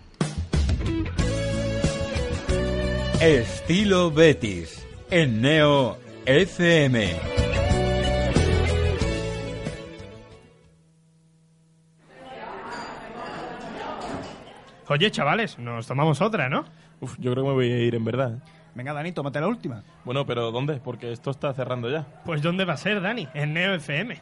Estilo 3.22 4.10
Betis 4.10 4.84
en 5.12 5.44
Neo 5.44 6.00
FM. 6.26 7.16
Oye, 14.88 15.12
chavales, 15.12 15.60
nos 15.60 15.86
tomamos 15.86 16.20
otra, 16.20 16.50
¿no? 16.50 16.66
Uf, 17.00 17.16
yo 17.20 17.32
creo 17.34 17.44
que 17.44 17.50
me 17.50 17.54
voy 17.54 17.72
a 17.72 17.78
ir 17.78 17.94
en 17.94 18.04
verdad. 18.04 18.34
¿eh? 18.34 18.40
Venga, 18.74 18.92
Dani, 18.92 19.12
tómate 19.12 19.40
la 19.40 19.48
última. 19.48 19.84
Bueno, 20.04 20.26
pero 20.26 20.52
¿dónde? 20.52 20.78
Porque 20.84 21.12
esto 21.12 21.30
está 21.30 21.54
cerrando 21.54 21.92
ya. 21.92 22.08
Pues 22.26 22.42
¿dónde 22.42 22.66
va 22.66 22.74
a 22.74 22.78
ser, 22.78 23.02
Dani? 23.02 23.28
En 23.36 23.54
Neo 23.54 23.76
FM. 23.76 24.20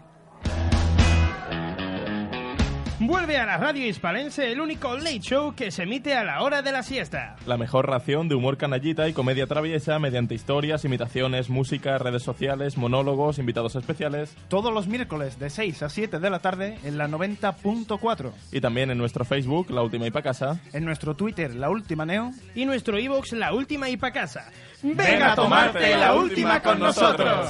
Vuelve 3.01 3.37
a 3.37 3.45
la 3.45 3.55
radio 3.55 3.87
hispalense 3.87 4.51
el 4.51 4.59
único 4.59 4.97
late 4.97 5.21
show 5.21 5.55
que 5.55 5.71
se 5.71 5.83
emite 5.83 6.15
a 6.15 6.25
la 6.25 6.41
hora 6.41 6.61
de 6.61 6.73
la 6.73 6.83
siesta. 6.83 7.37
La 7.45 7.55
mejor 7.55 7.87
ración 7.87 8.27
de 8.27 8.35
humor 8.35 8.57
canallita 8.57 9.07
y 9.07 9.13
comedia 9.13 9.47
traviesa 9.47 9.99
mediante 9.99 10.35
historias, 10.35 10.83
imitaciones, 10.83 11.49
música, 11.49 11.97
redes 11.97 12.23
sociales, 12.23 12.77
monólogos, 12.77 13.39
invitados 13.39 13.75
especiales 13.75 14.35
Todos 14.49 14.73
los 14.73 14.87
miércoles 14.87 15.39
de 15.39 15.49
6 15.49 15.83
a 15.83 15.89
7 15.89 16.19
de 16.19 16.29
la 16.29 16.39
tarde 16.39 16.77
en 16.83 16.97
la 16.97 17.07
90.4. 17.07 18.33
y 18.51 18.59
también 18.59 18.91
en 18.91 18.97
nuestro 18.97 19.23
Facebook, 19.23 19.71
La 19.71 19.81
Última 19.81 20.09
Casa. 20.21 20.59
En 20.73 20.83
nuestro 20.83 21.15
Twitter, 21.15 21.55
La 21.55 21.69
Última 21.69 22.05
Neo. 22.05 22.31
Y 22.53 22.65
nuestro 22.65 22.99
iVoox, 22.99 23.31
La 23.31 23.53
Última 23.53 23.87
Casa. 24.11 24.51
¡Ven 24.83 25.23
a 25.23 25.35
tomarte 25.35 25.95
la 25.95 26.15
última 26.15 26.61
con 26.61 26.79
nosotros! 26.79 27.49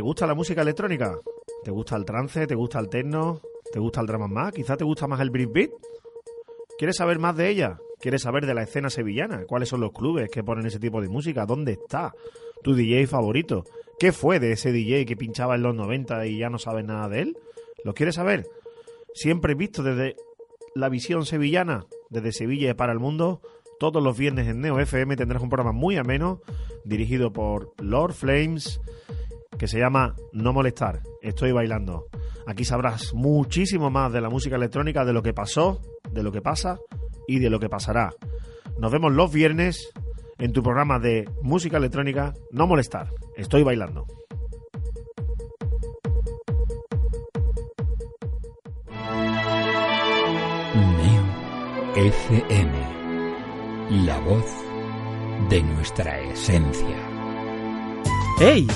Gusta 0.00 0.26
la 0.26 0.34
música 0.34 0.62
electrónica? 0.62 1.18
¿Te 1.64 1.70
gusta 1.70 1.96
el 1.96 2.04
trance? 2.04 2.46
¿Te 2.46 2.54
gusta 2.54 2.78
el 2.78 2.88
techno? 2.88 3.40
¿Te 3.72 3.78
gusta 3.78 4.00
el 4.00 4.06
drama 4.06 4.28
más? 4.28 4.52
¿Quizá 4.52 4.76
te 4.76 4.84
gusta 4.84 5.06
más 5.06 5.20
el 5.20 5.30
breakbeat? 5.30 5.70
¿Quieres 6.78 6.96
saber 6.96 7.18
más 7.18 7.36
de 7.36 7.48
ella? 7.48 7.78
¿Quieres 8.00 8.22
saber 8.22 8.46
de 8.46 8.54
la 8.54 8.62
escena 8.62 8.90
sevillana? 8.90 9.44
¿Cuáles 9.46 9.68
son 9.68 9.80
los 9.80 9.92
clubes 9.92 10.30
que 10.30 10.44
ponen 10.44 10.66
ese 10.66 10.78
tipo 10.78 11.00
de 11.00 11.08
música? 11.08 11.46
¿Dónde 11.46 11.72
está 11.72 12.12
tu 12.62 12.74
DJ 12.74 13.06
favorito? 13.06 13.64
¿Qué 13.98 14.12
fue 14.12 14.38
de 14.38 14.52
ese 14.52 14.70
DJ 14.70 15.04
que 15.04 15.16
pinchaba 15.16 15.56
en 15.56 15.62
los 15.62 15.74
90 15.74 16.24
y 16.26 16.38
ya 16.38 16.50
no 16.50 16.58
sabes 16.58 16.84
nada 16.84 17.08
de 17.08 17.22
él? 17.22 17.36
¿Lo 17.84 17.94
quieres 17.94 18.14
saber? 18.14 18.46
Siempre 19.12 19.54
visto 19.54 19.82
desde 19.82 20.14
la 20.74 20.88
visión 20.88 21.26
sevillana, 21.26 21.86
desde 22.08 22.32
Sevilla 22.32 22.76
para 22.76 22.92
el 22.92 23.00
mundo. 23.00 23.40
Todos 23.80 24.02
los 24.02 24.16
viernes 24.16 24.46
en 24.46 24.60
Neo 24.60 24.78
FM 24.78 25.16
tendrás 25.16 25.42
un 25.42 25.48
programa 25.48 25.72
muy 25.72 25.96
ameno, 25.96 26.40
dirigido 26.84 27.32
por 27.32 27.72
Lord 27.78 28.12
Flames, 28.12 28.80
que 29.58 29.68
se 29.68 29.78
llama 29.78 30.14
No 30.32 30.52
Molestar. 30.52 31.02
Estoy 31.20 31.52
bailando. 31.52 32.06
Aquí 32.46 32.64
sabrás 32.64 33.12
muchísimo 33.12 33.90
más 33.90 34.12
de 34.12 34.20
la 34.20 34.30
música 34.30 34.56
electrónica, 34.56 35.04
de 35.04 35.12
lo 35.12 35.22
que 35.22 35.34
pasó, 35.34 35.82
de 36.10 36.22
lo 36.22 36.32
que 36.32 36.40
pasa 36.40 36.78
y 37.26 37.40
de 37.40 37.50
lo 37.50 37.60
que 37.60 37.68
pasará. 37.68 38.10
Nos 38.78 38.92
vemos 38.92 39.12
los 39.12 39.32
viernes 39.32 39.90
en 40.38 40.52
tu 40.52 40.62
programa 40.62 40.98
de 40.98 41.28
música 41.42 41.76
electrónica 41.76 42.32
No 42.52 42.66
Molestar. 42.66 43.10
Estoy 43.36 43.64
bailando. 43.64 44.06
Neo 50.74 51.94
FM. 51.96 52.98
La 54.06 54.18
voz 54.20 54.44
de 55.50 55.62
nuestra 55.62 56.20
esencia. 56.20 56.96
¡Hey! 58.38 58.68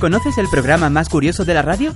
¿Conoces 0.00 0.36
el 0.38 0.48
programa 0.48 0.90
más 0.90 1.08
curioso 1.08 1.44
de 1.44 1.54
la 1.54 1.62
radio? 1.62 1.94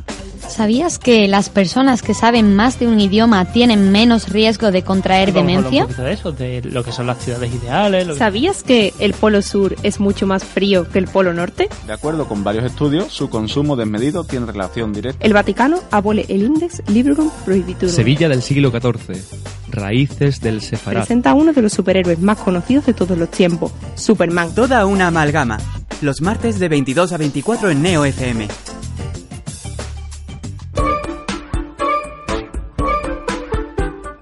¿Sabías 0.48 0.98
que 0.98 1.28
las 1.28 1.48
personas 1.48 2.02
que 2.02 2.12
saben 2.12 2.56
más 2.56 2.80
de 2.80 2.88
un 2.88 2.98
idioma 2.98 3.44
tienen 3.52 3.92
menos 3.92 4.30
riesgo 4.30 4.72
de 4.72 4.82
contraer 4.82 5.30
Vamos 5.32 5.46
demencia? 5.46 5.84
un 5.86 5.94
de 6.04 6.12
eso, 6.12 6.32
de 6.32 6.62
lo 6.64 6.82
que 6.82 6.90
son 6.92 7.06
las 7.06 7.18
ciudades 7.18 7.52
ideales. 7.54 8.06
lo 8.06 8.14
que- 8.14 8.18
¿Sabías 8.18 8.62
que 8.64 8.92
el 8.98 9.12
polo 9.12 9.42
sur 9.42 9.76
es 9.84 10.00
mucho 10.00 10.26
más 10.26 10.42
frío 10.42 10.88
que 10.90 10.98
el 10.98 11.06
polo 11.06 11.32
norte? 11.34 11.68
De 11.86 11.92
acuerdo 11.92 12.26
con 12.26 12.42
varios 12.42 12.64
estudios, 12.64 13.12
su 13.12 13.28
consumo 13.30 13.76
desmedido 13.76 14.24
tiene 14.24 14.46
relación 14.46 14.92
directa. 14.92 15.24
El 15.24 15.34
Vaticano 15.34 15.78
abole 15.92 16.24
el 16.28 16.42
Index 16.42 16.82
Librorum 16.88 17.30
Prohibitorum. 17.44 17.94
Sevilla 17.94 18.28
del 18.28 18.42
siglo 18.42 18.70
XIV. 18.72 19.22
Raíces 19.68 20.40
del 20.40 20.62
Sefarad. 20.62 21.02
Presenta 21.02 21.30
a 21.30 21.34
uno 21.34 21.52
de 21.52 21.62
los 21.62 21.72
superhéroes 21.72 22.18
más 22.18 22.38
conocidos 22.38 22.86
de 22.86 22.94
todos 22.94 23.16
los 23.16 23.30
tiempos, 23.30 23.70
Superman. 23.94 24.52
Toda 24.54 24.84
una 24.86 25.08
amalgama. 25.08 25.58
Los 26.02 26.22
martes 26.22 26.58
de 26.58 26.70
22 26.70 27.12
a 27.12 27.18
24 27.18 27.68
en 27.70 27.82
Neo 27.82 28.06
FM. 28.06 28.48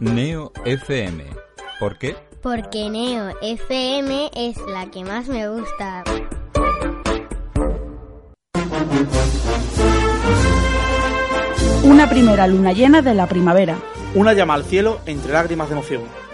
Neo 0.01 0.53
FM. 0.65 1.25
¿Por 1.79 1.97
qué? 1.99 2.17
Porque 2.43 2.91
Neo 2.91 3.33
FM 3.41 4.31
es 4.35 4.57
la 4.67 4.91
que 4.91 5.05
más 5.05 5.29
me 5.29 5.49
gusta. 5.49 6.03
Una 11.85 12.11
primera 12.11 12.49
luna 12.49 12.73
llena 12.73 13.03
de 13.03 13.15
la 13.15 13.29
primavera. 13.29 13.79
Una 14.17 14.33
llama 14.33 14.55
al 14.55 14.65
cielo 14.65 14.99
entre 15.07 15.33
lágrimas 15.33 15.69
de 15.69 15.75
emoción. 15.75 16.28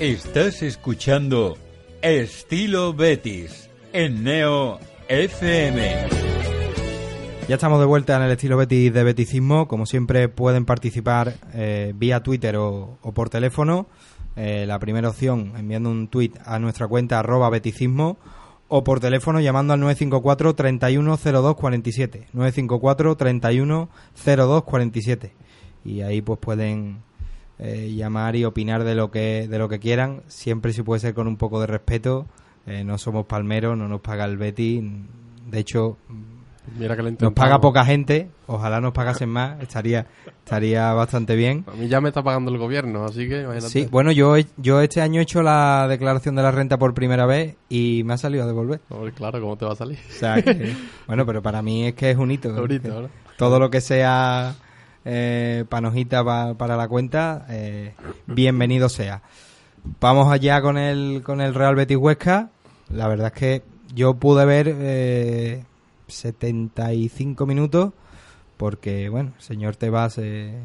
Estás 0.00 0.62
escuchando 0.62 1.56
Estilo 2.02 2.94
Betis 2.94 3.68
en 3.92 4.22
Neo 4.22 4.78
FM. 5.08 6.06
Ya 7.48 7.56
estamos 7.56 7.80
de 7.80 7.86
vuelta 7.86 8.16
en 8.16 8.22
el 8.22 8.30
estilo 8.30 8.56
Betis 8.56 8.92
de 8.92 9.02
Beticismo. 9.02 9.66
Como 9.66 9.86
siempre 9.86 10.28
pueden 10.28 10.66
participar 10.66 11.34
eh, 11.52 11.94
vía 11.96 12.22
Twitter 12.22 12.54
o, 12.58 12.96
por 13.12 13.28
teléfono. 13.28 13.88
Eh, 14.36 14.66
la 14.68 14.78
primera 14.78 15.08
opción 15.08 15.54
enviando 15.56 15.90
un 15.90 16.06
tweet 16.06 16.30
a 16.44 16.60
nuestra 16.60 16.86
cuenta 16.86 17.18
arroba 17.18 17.50
beticismo 17.50 18.18
o 18.68 18.84
por 18.84 19.00
teléfono 19.00 19.40
llamando 19.40 19.72
al 19.72 19.80
954 19.80 20.54
310247 20.54 22.28
954 22.32 23.16
310247 23.16 25.32
y 25.84 26.02
ahí 26.02 26.22
pues 26.22 26.38
pueden 26.38 27.02
eh, 27.58 27.92
llamar 27.94 28.36
y 28.36 28.44
opinar 28.44 28.84
de 28.84 28.94
lo 28.94 29.10
que 29.10 29.46
de 29.48 29.58
lo 29.58 29.68
que 29.68 29.78
quieran 29.78 30.22
siempre 30.28 30.72
si 30.72 30.82
puede 30.82 31.00
ser 31.00 31.14
con 31.14 31.26
un 31.26 31.36
poco 31.36 31.60
de 31.60 31.66
respeto 31.66 32.26
Eh, 32.66 32.84
no 32.84 32.98
somos 32.98 33.24
palmeros 33.26 33.76
no 33.78 33.88
nos 33.88 34.00
paga 34.00 34.24
el 34.26 34.36
Betis 34.36 34.82
de 35.50 35.58
hecho 35.58 35.96
Mira 36.78 36.96
que 36.96 37.02
lo 37.02 37.10
nos 37.10 37.32
paga 37.32 37.60
poca 37.60 37.82
gente, 37.84 38.28
ojalá 38.46 38.78
nos 38.80 38.92
pagasen 38.92 39.30
más, 39.30 39.58
estaría 39.62 40.06
estaría 40.44 40.92
bastante 40.92 41.34
bien. 41.34 41.64
A 41.66 41.74
mí 41.74 41.88
ya 41.88 42.00
me 42.02 42.08
está 42.08 42.22
pagando 42.22 42.50
el 42.50 42.58
gobierno, 42.58 43.06
así 43.06 43.26
que 43.26 43.40
imagínate. 43.40 43.70
Sí, 43.70 43.88
bueno, 43.90 44.12
yo 44.12 44.34
yo 44.58 44.82
este 44.82 45.00
año 45.00 45.20
he 45.20 45.22
hecho 45.22 45.42
la 45.42 45.86
declaración 45.88 46.34
de 46.34 46.42
la 46.42 46.50
renta 46.50 46.78
por 46.78 46.92
primera 46.92 47.24
vez 47.24 47.56
y 47.70 48.02
me 48.04 48.12
ha 48.12 48.18
salido 48.18 48.44
a 48.44 48.46
devolver. 48.46 48.80
Hombre, 48.90 49.12
claro, 49.12 49.40
¿cómo 49.40 49.56
te 49.56 49.64
va 49.64 49.72
a 49.72 49.76
salir? 49.76 49.98
O 50.10 50.12
sea, 50.12 50.42
que- 50.42 50.74
bueno, 51.06 51.24
pero 51.24 51.40
para 51.40 51.62
mí 51.62 51.86
es 51.86 51.94
que 51.94 52.10
es 52.10 52.18
un 52.18 52.30
hito. 52.30 52.50
Un 52.62 52.70
hito, 52.70 52.82
Que 52.82 53.00
¿no? 53.00 53.08
Todo 53.38 53.58
lo 53.58 53.70
que 53.70 53.80
sea 53.80 54.54
eh, 55.10 55.64
panojita 55.70 56.22
pa- 56.22 56.52
para 56.54 56.76
la 56.76 56.86
cuenta, 56.86 57.46
eh, 57.48 57.94
bienvenido 58.26 58.90
sea. 58.90 59.22
Vamos 60.00 60.30
allá 60.30 60.60
con 60.60 60.76
el, 60.76 61.22
con 61.24 61.40
el 61.40 61.54
Real 61.54 61.74
Betis 61.76 61.96
Huesca. 61.96 62.50
La 62.90 63.08
verdad 63.08 63.32
es 63.34 63.40
que 63.40 63.62
yo 63.94 64.14
pude 64.14 64.44
ver 64.44 64.74
eh, 64.78 65.64
75 66.08 67.46
minutos 67.46 67.92
porque, 68.58 69.08
bueno, 69.08 69.32
el 69.36 69.42
señor 69.42 69.76
Tebas 69.76 70.18
eh, 70.18 70.58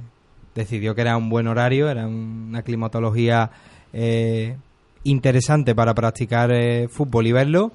decidió 0.55 0.93
que 0.93 1.01
era 1.01 1.15
un 1.15 1.29
buen 1.29 1.47
horario, 1.47 1.89
era 1.89 2.05
una 2.07 2.63
climatología 2.63 3.49
interesante 5.03 5.73
para 5.75 5.93
practicar 5.93 6.51
fútbol 6.89 7.27
y 7.27 7.31
verlo. 7.31 7.71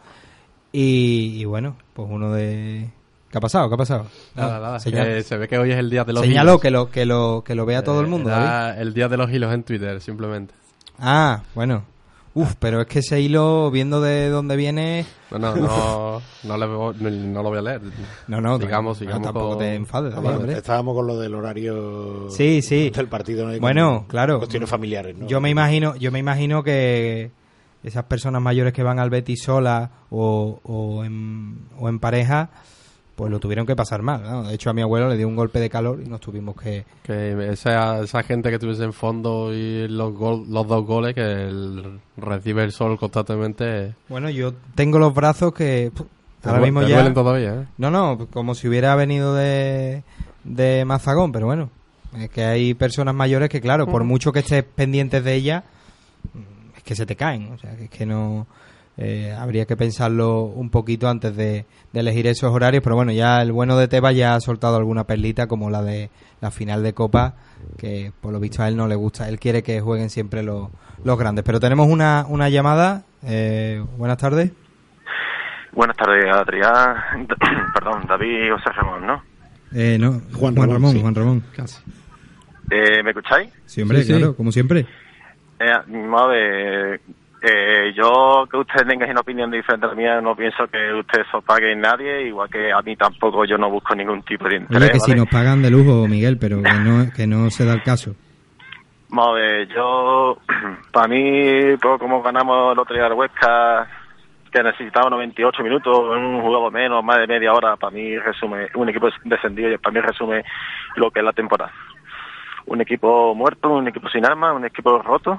Y, 0.72 1.37
y 1.40 1.44
bueno, 1.46 1.76
pues 1.94 2.09
uno 2.11 2.33
de... 2.33 2.90
¿Qué 3.30 3.38
ha 3.38 3.40
pasado? 3.40 3.68
¿Qué 3.68 3.74
ha 3.74 3.78
pasado? 3.78 4.06
Nada, 4.34 4.56
Ah, 4.56 4.60
nada. 4.60 4.78
que 4.78 5.22
se 5.22 5.36
ve 5.36 5.48
que 5.48 5.58
hoy 5.58 5.70
es 5.72 5.76
el 5.78 5.90
día 5.90 6.04
de 6.04 6.12
los 6.14 6.22
Señaló 6.22 6.52
hilos. 6.52 6.60
que 6.62 6.70
lo, 6.70 6.90
que 6.90 7.04
lo, 7.04 7.42
que 7.44 7.54
lo 7.54 7.66
vea 7.66 7.82
todo 7.84 8.00
el 8.00 8.06
mundo, 8.06 8.30
Eh, 8.30 8.32
David. 8.32 8.46
era 8.46 8.80
el 8.80 8.94
día 8.94 9.08
de 9.08 9.16
los 9.18 9.30
hilos 9.30 9.52
en 9.52 9.62
Twitter, 9.64 10.00
simplemente. 10.00 10.54
Ah, 10.98 11.42
bueno. 11.54 11.84
Uf, 12.34 12.54
pero 12.58 12.80
es 12.82 12.86
que 12.86 13.00
ese 13.00 13.20
hilo, 13.20 13.70
viendo 13.70 14.00
de 14.00 14.28
dónde 14.28 14.54
viene... 14.54 15.04
No, 15.30 15.38
no, 15.38 15.56
no, 15.56 16.22
no, 16.44 16.56
le 16.56 16.66
veo- 16.66 16.92
no, 16.94 17.10
no 17.10 17.42
lo 17.42 17.48
voy 17.48 17.58
a 17.58 17.62
leer. 17.62 17.80
No, 18.28 18.40
no, 18.40 18.58
sigamos, 18.58 18.96
no, 18.96 19.00
sigamos. 19.00 19.22
tampoco 19.24 19.48
con- 19.50 19.58
te 19.58 19.74
enfades, 19.74 20.14
David. 20.14 20.50
Estábamos 20.50 20.94
con 20.94 21.06
lo 21.08 21.18
del 21.18 21.34
horario 21.34 22.30
Sí, 22.30 22.62
sí. 22.62 22.90
del 22.90 23.08
partido. 23.08 23.48
Bueno, 23.60 24.04
claro. 24.08 24.38
Cuestiones 24.38 24.70
familiares, 24.70 25.16
¿no? 25.18 25.26
Yo 25.26 25.40
me 25.40 25.50
imagino, 25.50 25.96
yo 25.96 26.12
me 26.12 26.20
imagino 26.20 26.62
que 26.62 27.32
esas 27.82 28.04
personas 28.04 28.40
mayores 28.40 28.72
que 28.72 28.82
van 28.84 29.00
al 29.00 29.10
Betis 29.10 29.42
solas 29.42 29.90
o, 30.10 30.60
o, 30.62 31.05
en, 31.05 31.66
o 31.78 31.88
en 31.88 31.98
pareja, 31.98 32.50
pues 33.18 33.32
lo 33.32 33.40
tuvieron 33.40 33.66
que 33.66 33.74
pasar 33.74 34.00
mal. 34.00 34.22
¿no? 34.22 34.44
De 34.44 34.54
hecho, 34.54 34.70
a 34.70 34.72
mi 34.72 34.80
abuelo 34.80 35.08
le 35.08 35.16
dio 35.16 35.26
un 35.26 35.34
golpe 35.34 35.58
de 35.58 35.68
calor 35.68 36.00
y 36.00 36.08
nos 36.08 36.20
tuvimos 36.20 36.54
que... 36.54 36.84
Que 37.02 37.50
esa, 37.50 37.98
esa 38.00 38.22
gente 38.22 38.48
que 38.48 38.60
tuviese 38.60 38.84
en 38.84 38.92
fondo 38.92 39.52
y 39.52 39.88
los, 39.88 40.14
gol- 40.14 40.44
los 40.48 40.68
dos 40.68 40.86
goles 40.86 41.16
que 41.16 41.22
el- 41.22 41.98
recibe 42.16 42.62
el 42.62 42.70
sol 42.70 42.96
constantemente. 42.96 43.96
Bueno, 44.08 44.30
yo 44.30 44.54
tengo 44.76 45.00
los 45.00 45.12
brazos 45.12 45.52
que... 45.52 45.90
ahora 46.44 46.60
mismo 46.60 46.80
te 46.82 46.90
ya... 46.90 47.12
todavía, 47.12 47.54
¿eh? 47.54 47.66
No, 47.76 47.90
no, 47.90 48.28
como 48.30 48.54
si 48.54 48.68
hubiera 48.68 48.94
venido 48.94 49.34
de, 49.34 50.04
de 50.44 50.84
Mazagón, 50.84 51.32
pero 51.32 51.46
bueno. 51.46 51.70
Es 52.16 52.30
que 52.30 52.44
hay 52.44 52.72
personas 52.74 53.16
mayores 53.16 53.48
que, 53.48 53.60
claro, 53.60 53.88
por 53.88 54.04
mucho 54.04 54.30
que 54.30 54.38
estés 54.38 54.62
pendientes 54.62 55.24
de 55.24 55.34
ellas, 55.34 55.64
es 56.76 56.82
que 56.84 56.94
se 56.94 57.04
te 57.04 57.16
caen. 57.16 57.50
O 57.52 57.58
sea, 57.58 57.74
que 57.76 57.84
es 57.86 57.90
que 57.90 58.06
no... 58.06 58.46
eh, 58.99 59.32
habría 59.38 59.64
que 59.64 59.76
pensarlo 59.76 60.42
un 60.42 60.70
poquito 60.70 61.09
antes 61.09 61.34
de, 61.36 61.64
de 61.92 62.01
elegir 62.01 62.26
esos 62.26 62.53
horarios, 62.53 62.82
pero 62.82 62.96
bueno, 62.96 63.12
ya 63.12 63.40
el 63.40 63.53
bueno 63.53 63.76
de 63.78 63.88
Tebas 63.88 64.14
ya 64.16 64.34
ha 64.34 64.40
soltado 64.40 64.76
alguna 64.76 65.05
perlita 65.05 65.46
como 65.46 65.70
la 65.70 65.82
de 65.82 66.11
la 66.40 66.51
final 66.51 66.82
de 66.82 66.92
Copa, 66.94 67.34
que 67.78 68.12
por 68.20 68.32
lo 68.32 68.40
visto 68.40 68.62
a 68.62 68.68
él 68.68 68.76
no 68.76 68.88
le 68.88 68.94
gusta, 68.96 69.28
él 69.28 69.38
quiere 69.38 69.62
que 69.62 69.80
jueguen 69.80 70.11
siempre 70.11 70.42
los, 70.42 70.68
los 71.05 71.18
grandes. 71.18 71.44
Pero 71.44 71.61
tenemos 71.61 71.86
una, 71.88 72.26
una 72.28 72.49
llamada, 72.49 73.05
eh, 73.24 73.82
buenas 73.96 74.18
tardes. 74.18 74.53
Buenas 75.72 75.96
tardes, 75.96 76.24
Adrián. 76.32 76.96
Perdón, 77.74 78.05
David 78.09 78.51
José 78.53 78.70
Ramón, 78.76 79.07
¿no? 79.07 79.22
Eh, 79.74 79.96
no, 80.01 80.22
Juan, 80.34 80.57
Ramón, 80.57 80.72
Ramón, 80.74 80.92
sí. 80.92 81.01
Juan 81.01 81.14
Ramón. 81.14 81.44
Eh, 82.70 83.03
¿Me 83.03 83.11
escucháis? 83.11 83.51
Sí, 83.66 83.82
hombre, 83.82 83.99
Sí, 83.99 84.05
sí. 84.12 84.12
claro, 84.18 84.34
como 84.34 84.51
siempre. 84.51 84.86
Eh, 85.61 85.70
a 85.70 86.26
ver, 86.26 87.01
eh, 87.41 87.93
yo 87.95 88.47
que 88.51 88.57
usted 88.57 88.86
tenga 88.86 89.07
una 89.07 89.20
opinión 89.20 89.51
diferente 89.51 89.86
a 89.86 89.91
la 89.91 89.95
mía, 89.95 90.20
no 90.20 90.34
pienso 90.34 90.66
que 90.66 90.93
usted 90.93 91.22
sopague 91.30 91.72
en 91.72 91.80
nadie, 91.80 92.26
igual 92.26 92.51
que 92.51 92.72
a 92.72 92.82
mí 92.82 92.97
tampoco 92.97 93.45
yo 93.45 93.57
no 93.57 93.70
busco 93.70 93.95
ningún 93.95 94.22
tipo 94.22 94.49
de 94.49 94.57
interés. 94.57 94.82
Oye, 94.82 94.93
que 94.93 95.01
si 95.01 95.14
nos 95.14 95.28
pagan 95.28 95.62
de 95.62 95.70
lujo, 95.70 96.09
Miguel, 96.09 96.36
pero 96.39 96.62
que 96.62 96.72
no, 96.80 97.12
que 97.14 97.26
no 97.26 97.51
se 97.51 97.64
da 97.64 97.74
el 97.74 97.82
caso. 97.82 98.14
Vamos 99.11 99.28
a 99.28 99.41
ver, 99.41 99.68
yo, 99.68 100.39
para 100.93 101.09
mí, 101.09 101.76
pues, 101.80 101.99
como 101.99 102.22
ganamos 102.22 102.72
el 102.72 102.78
otro 102.78 102.95
día 102.95 103.07
al 103.07 103.12
Huesca, 103.12 103.89
que 104.51 104.62
necesitaba 104.62 105.11
98 105.11 105.62
minutos, 105.62 105.97
un 105.97 106.41
jugador 106.41 106.72
menos, 106.72 107.05
más 107.05 107.18
de 107.18 107.26
media 107.26 107.53
hora, 107.53 107.76
para 107.76 107.93
mí 107.93 108.18
resume, 108.18 108.68
un 108.74 108.89
equipo 108.89 109.09
descendido, 109.24 109.72
y 109.72 109.78
para 109.78 109.95
mí 109.95 110.01
resume 110.01 110.45
lo 110.97 111.11
que 111.11 111.20
es 111.20 111.24
la 111.24 111.32
temporada. 111.32 111.72
Un 112.66 112.80
equipo 112.80 113.34
muerto, 113.34 113.70
un 113.70 113.89
equipo 113.89 114.09
sin 114.09 114.26
armas, 114.26 114.55
un 114.55 114.64
equipo 114.64 114.99
roto, 114.99 115.39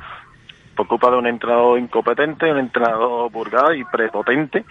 por 0.80 0.88
culpa 0.88 1.11
de 1.11 1.17
un 1.17 1.27
entrenador 1.27 1.77
incompetente, 1.77 2.49
un 2.49 2.57
entrenador 2.57 3.30
vulgar 3.30 3.75
y 3.75 3.84
prepotente 3.84 4.63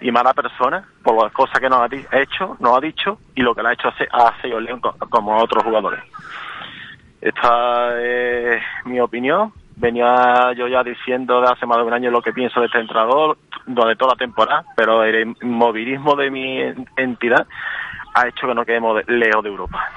y 0.00 0.10
mala 0.10 0.34
persona 0.34 0.82
por 1.04 1.22
las 1.22 1.32
cosas 1.32 1.60
que 1.60 1.68
nos 1.68 1.78
ha 1.80 1.88
hecho, 2.20 2.56
nos 2.58 2.76
ha 2.76 2.80
dicho 2.80 3.18
y 3.36 3.42
lo 3.42 3.54
que 3.54 3.62
le 3.62 3.68
ha 3.68 3.72
hecho 3.74 3.86
hace- 3.86 4.08
a 4.12 4.32
Seo 4.42 4.58
León 4.58 4.80
co- 4.80 4.96
como 5.08 5.34
a 5.38 5.42
otros 5.44 5.62
jugadores. 5.62 6.02
Esta 7.20 8.00
es 8.02 8.60
mi 8.86 8.98
opinión. 8.98 9.52
Venía 9.76 10.52
yo 10.56 10.66
ya 10.66 10.82
diciendo 10.82 11.40
de 11.40 11.52
hace 11.52 11.64
más 11.64 11.78
de 11.78 11.84
un 11.84 11.92
año 11.92 12.10
lo 12.10 12.22
que 12.22 12.32
pienso 12.32 12.58
de 12.58 12.66
este 12.66 12.80
entrenador 12.80 13.38
durante 13.64 13.94
toda 13.96 14.14
la 14.14 14.18
temporada, 14.18 14.64
pero 14.76 15.04
el 15.04 15.36
inmovilismo 15.42 16.16
de 16.16 16.28
mi 16.32 16.60
en- 16.60 16.88
entidad 16.96 17.46
ha 18.14 18.26
hecho 18.26 18.48
que 18.48 18.54
no 18.54 18.64
quedemos 18.64 18.96
de- 18.96 19.12
lejos 19.14 19.44
de 19.44 19.48
Europa. 19.50 19.88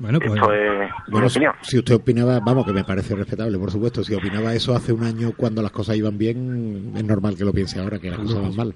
Bueno, 0.00 0.18
pues 0.18 0.32
Esto 0.34 0.52
es 0.52 0.90
Bueno, 1.08 1.28
si, 1.28 1.38
opinión. 1.38 1.54
si 1.60 1.78
usted 1.78 1.94
opinaba, 1.94 2.40
vamos, 2.40 2.64
que 2.64 2.72
me 2.72 2.84
parece 2.84 3.14
respetable, 3.14 3.58
por 3.58 3.70
supuesto, 3.70 4.02
si 4.02 4.14
opinaba 4.14 4.54
eso 4.54 4.74
hace 4.74 4.92
un 4.92 5.04
año 5.04 5.32
cuando 5.36 5.60
las 5.62 5.70
cosas 5.70 5.96
iban 5.96 6.16
bien, 6.18 6.92
es 6.96 7.04
normal 7.04 7.36
que 7.36 7.44
lo 7.44 7.52
piense 7.52 7.78
ahora, 7.80 7.98
que 7.98 8.10
las 8.10 8.18
cosas 8.20 8.40
van 8.42 8.56
mal. 8.56 8.74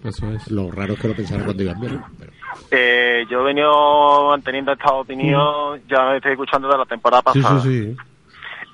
Lo 0.50 0.70
raro 0.70 0.92
es 0.92 1.00
que 1.00 1.08
lo 1.08 1.14
pensara 1.14 1.44
cuando 1.44 1.62
iban 1.62 1.80
bien. 1.80 2.00
pero- 2.18 2.32
Eh, 2.70 3.24
yo 3.30 3.40
he 3.40 3.44
venido 3.44 4.28
manteniendo 4.28 4.72
esta 4.72 4.92
opinión, 4.92 5.80
ya 5.88 6.04
me 6.10 6.16
estoy 6.18 6.32
escuchando 6.32 6.68
de 6.68 6.78
la 6.78 6.84
temporada 6.84 7.22
pasada. 7.22 7.60
sí. 7.60 7.96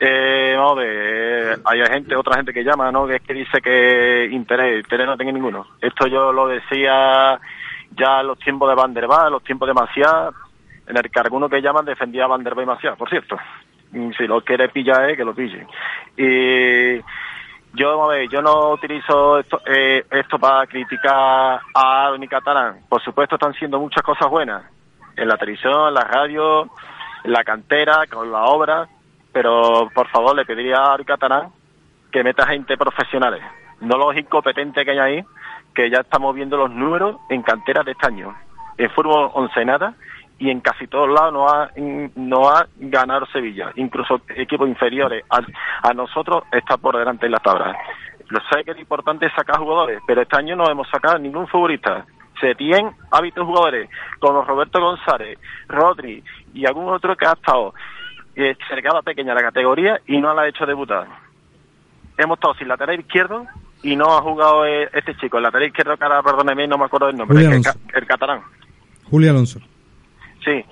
Eh, 0.03 0.55
vamos 0.57 0.79
a 0.79 0.81
ver, 0.81 1.61
hay 1.63 1.81
gente, 1.93 2.17
otra 2.17 2.37
gente 2.37 2.55
que 2.55 2.65
llama, 2.65 2.91
¿no? 2.91 3.07
Que 3.07 3.17
es 3.17 3.23
que 3.23 3.35
dice 3.35 3.61
que 3.63 4.29
interés, 4.33 4.83
interés 4.83 5.07
no 5.07 5.17
tengo 5.17 5.31
ninguno. 5.31 5.67
Esto 5.81 6.07
yo 6.07 6.33
lo 6.33 6.47
decía 6.49 7.39
ya 7.99 8.21
en 8.23 8.27
los 8.29 8.39
tiempos 8.39 8.69
de 8.71 8.77
Van 8.77 8.95
der 8.95 9.07
Vaart, 9.07 9.31
los 9.31 9.45
tiempos 9.45 9.69
de 9.69 9.75
Maciá, 9.75 10.31
en 10.91 10.97
el 10.97 11.11
que 11.11 11.21
alguno 11.21 11.49
que 11.49 11.63
llaman 11.63 11.85
defendía 11.85 12.25
a 12.25 12.27
Van 12.27 12.43
der 12.43 12.55
por 12.99 13.09
cierto. 13.09 13.39
Y 13.93 14.13
Si 14.15 14.27
lo 14.27 14.43
quiere 14.43 14.69
pillar, 14.69 15.09
eh, 15.09 15.17
que 15.17 15.25
lo 15.25 15.35
pille. 15.35 15.67
Y 16.17 16.99
yo, 17.73 18.13
yo 18.29 18.43
no 18.43 18.73
utilizo 18.73 19.39
esto, 19.39 19.61
eh, 19.67 20.05
esto 20.11 20.39
para 20.39 20.67
criticar 20.67 21.61
a 21.75 22.07
Aaron 22.07 22.23
y 22.23 22.29
Catalán. 22.29 22.81
Por 22.89 23.01
supuesto, 23.03 23.37
están 23.37 23.55
siendo 23.55 23.79
muchas 23.79 24.03
cosas 24.03 24.29
buenas. 24.29 24.65
En 25.17 25.29
la 25.29 25.37
televisión, 25.37 25.89
en 25.89 25.95
la 25.95 26.05
radio, 26.05 26.69
en 27.25 27.33
la 27.33 27.45
cantera, 27.45 28.07
con 28.11 28.31
la 28.33 28.45
obra. 28.45 28.89
Pero, 29.33 29.89
por 29.95 30.09
favor, 30.09 30.35
le 30.35 30.45
pediría 30.45 30.77
a 30.77 30.93
Aaron 30.93 31.03
y 31.03 31.05
Catalán 31.05 31.49
que 32.11 32.25
meta 32.25 32.47
gente 32.47 32.77
profesionales. 32.77 33.43
No 33.81 33.97
los 33.97 34.17
incompetentes 34.17 34.85
que 34.85 34.91
hay 34.91 34.99
ahí, 34.99 35.25
que 35.73 35.89
ya 35.89 36.01
estamos 36.01 36.35
viendo 36.35 36.57
los 36.57 36.71
números 36.71 37.17
en 37.29 37.43
canteras 37.43 37.85
de 37.85 37.93
este 37.93 38.09
año. 38.09 38.35
En 38.77 38.91
fútbol 38.91 39.31
once 39.35 39.65
nada 39.65 39.95
y 40.41 40.51
en 40.51 40.61
casi 40.61 40.87
todos 40.87 41.09
lados 41.09 41.33
no 41.35 41.49
ha, 41.49 41.71
no 42.17 42.49
ha 42.49 42.67
ganado 42.79 43.27
Sevilla. 43.27 43.73
Incluso 43.77 44.23
equipos 44.35 44.69
inferiores 44.69 45.23
a, 45.29 45.41
a 45.83 45.93
nosotros 45.93 46.45
está 46.51 46.79
por 46.79 46.97
delante 46.97 47.27
en 47.27 47.33
las 47.33 47.43
tablas. 47.43 47.77
Lo 48.31 48.41
sé 48.51 48.65
que 48.65 48.71
es 48.71 48.79
importante 48.79 49.31
sacar 49.37 49.59
jugadores, 49.59 50.01
pero 50.07 50.23
este 50.23 50.39
año 50.39 50.57
no 50.57 50.65
hemos 50.71 50.89
sacado 50.89 51.19
ningún 51.19 51.47
futbolista. 51.47 52.07
Se 52.41 52.55
tienen 52.55 52.91
hábitos 53.11 53.45
jugadores 53.45 53.91
como 54.19 54.43
Roberto 54.43 54.81
González, 54.81 55.39
Rodri 55.69 56.25
y 56.55 56.65
algún 56.65 56.89
otro 56.89 57.15
que 57.17 57.27
ha 57.27 57.33
estado 57.33 57.75
eh, 58.35 58.57
cercada 58.67 59.03
pequeña 59.03 59.35
la 59.35 59.43
categoría 59.43 60.01
y 60.07 60.19
no 60.19 60.33
la 60.33 60.43
ha 60.43 60.49
hecho 60.49 60.65
debutar. 60.65 61.07
Hemos 62.17 62.39
estado 62.39 62.55
sin 62.55 62.69
lateral 62.69 62.99
izquierdo 62.99 63.47
y 63.83 63.95
no 63.95 64.17
ha 64.17 64.23
jugado 64.23 64.65
eh, 64.65 64.89
este 64.95 65.15
chico. 65.17 65.37
El 65.37 65.43
lateral 65.43 65.69
izquierdo, 65.69 65.97
ahora 66.01 66.23
perdóneme, 66.23 66.67
no 66.67 66.79
me 66.79 66.87
acuerdo 66.87 67.09
del 67.09 67.17
nombre, 67.17 67.45
el, 67.45 67.63
el 67.93 68.07
catalán. 68.07 68.41
Julio 69.11 69.31
Alonso. 69.33 69.61
Sí. 70.45 70.65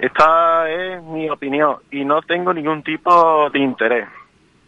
Esta 0.00 0.70
es 0.70 1.02
mi 1.02 1.28
opinión 1.28 1.76
y 1.90 2.04
no 2.04 2.22
tengo 2.22 2.52
ningún 2.52 2.82
tipo 2.82 3.48
de 3.50 3.58
interés. 3.58 4.08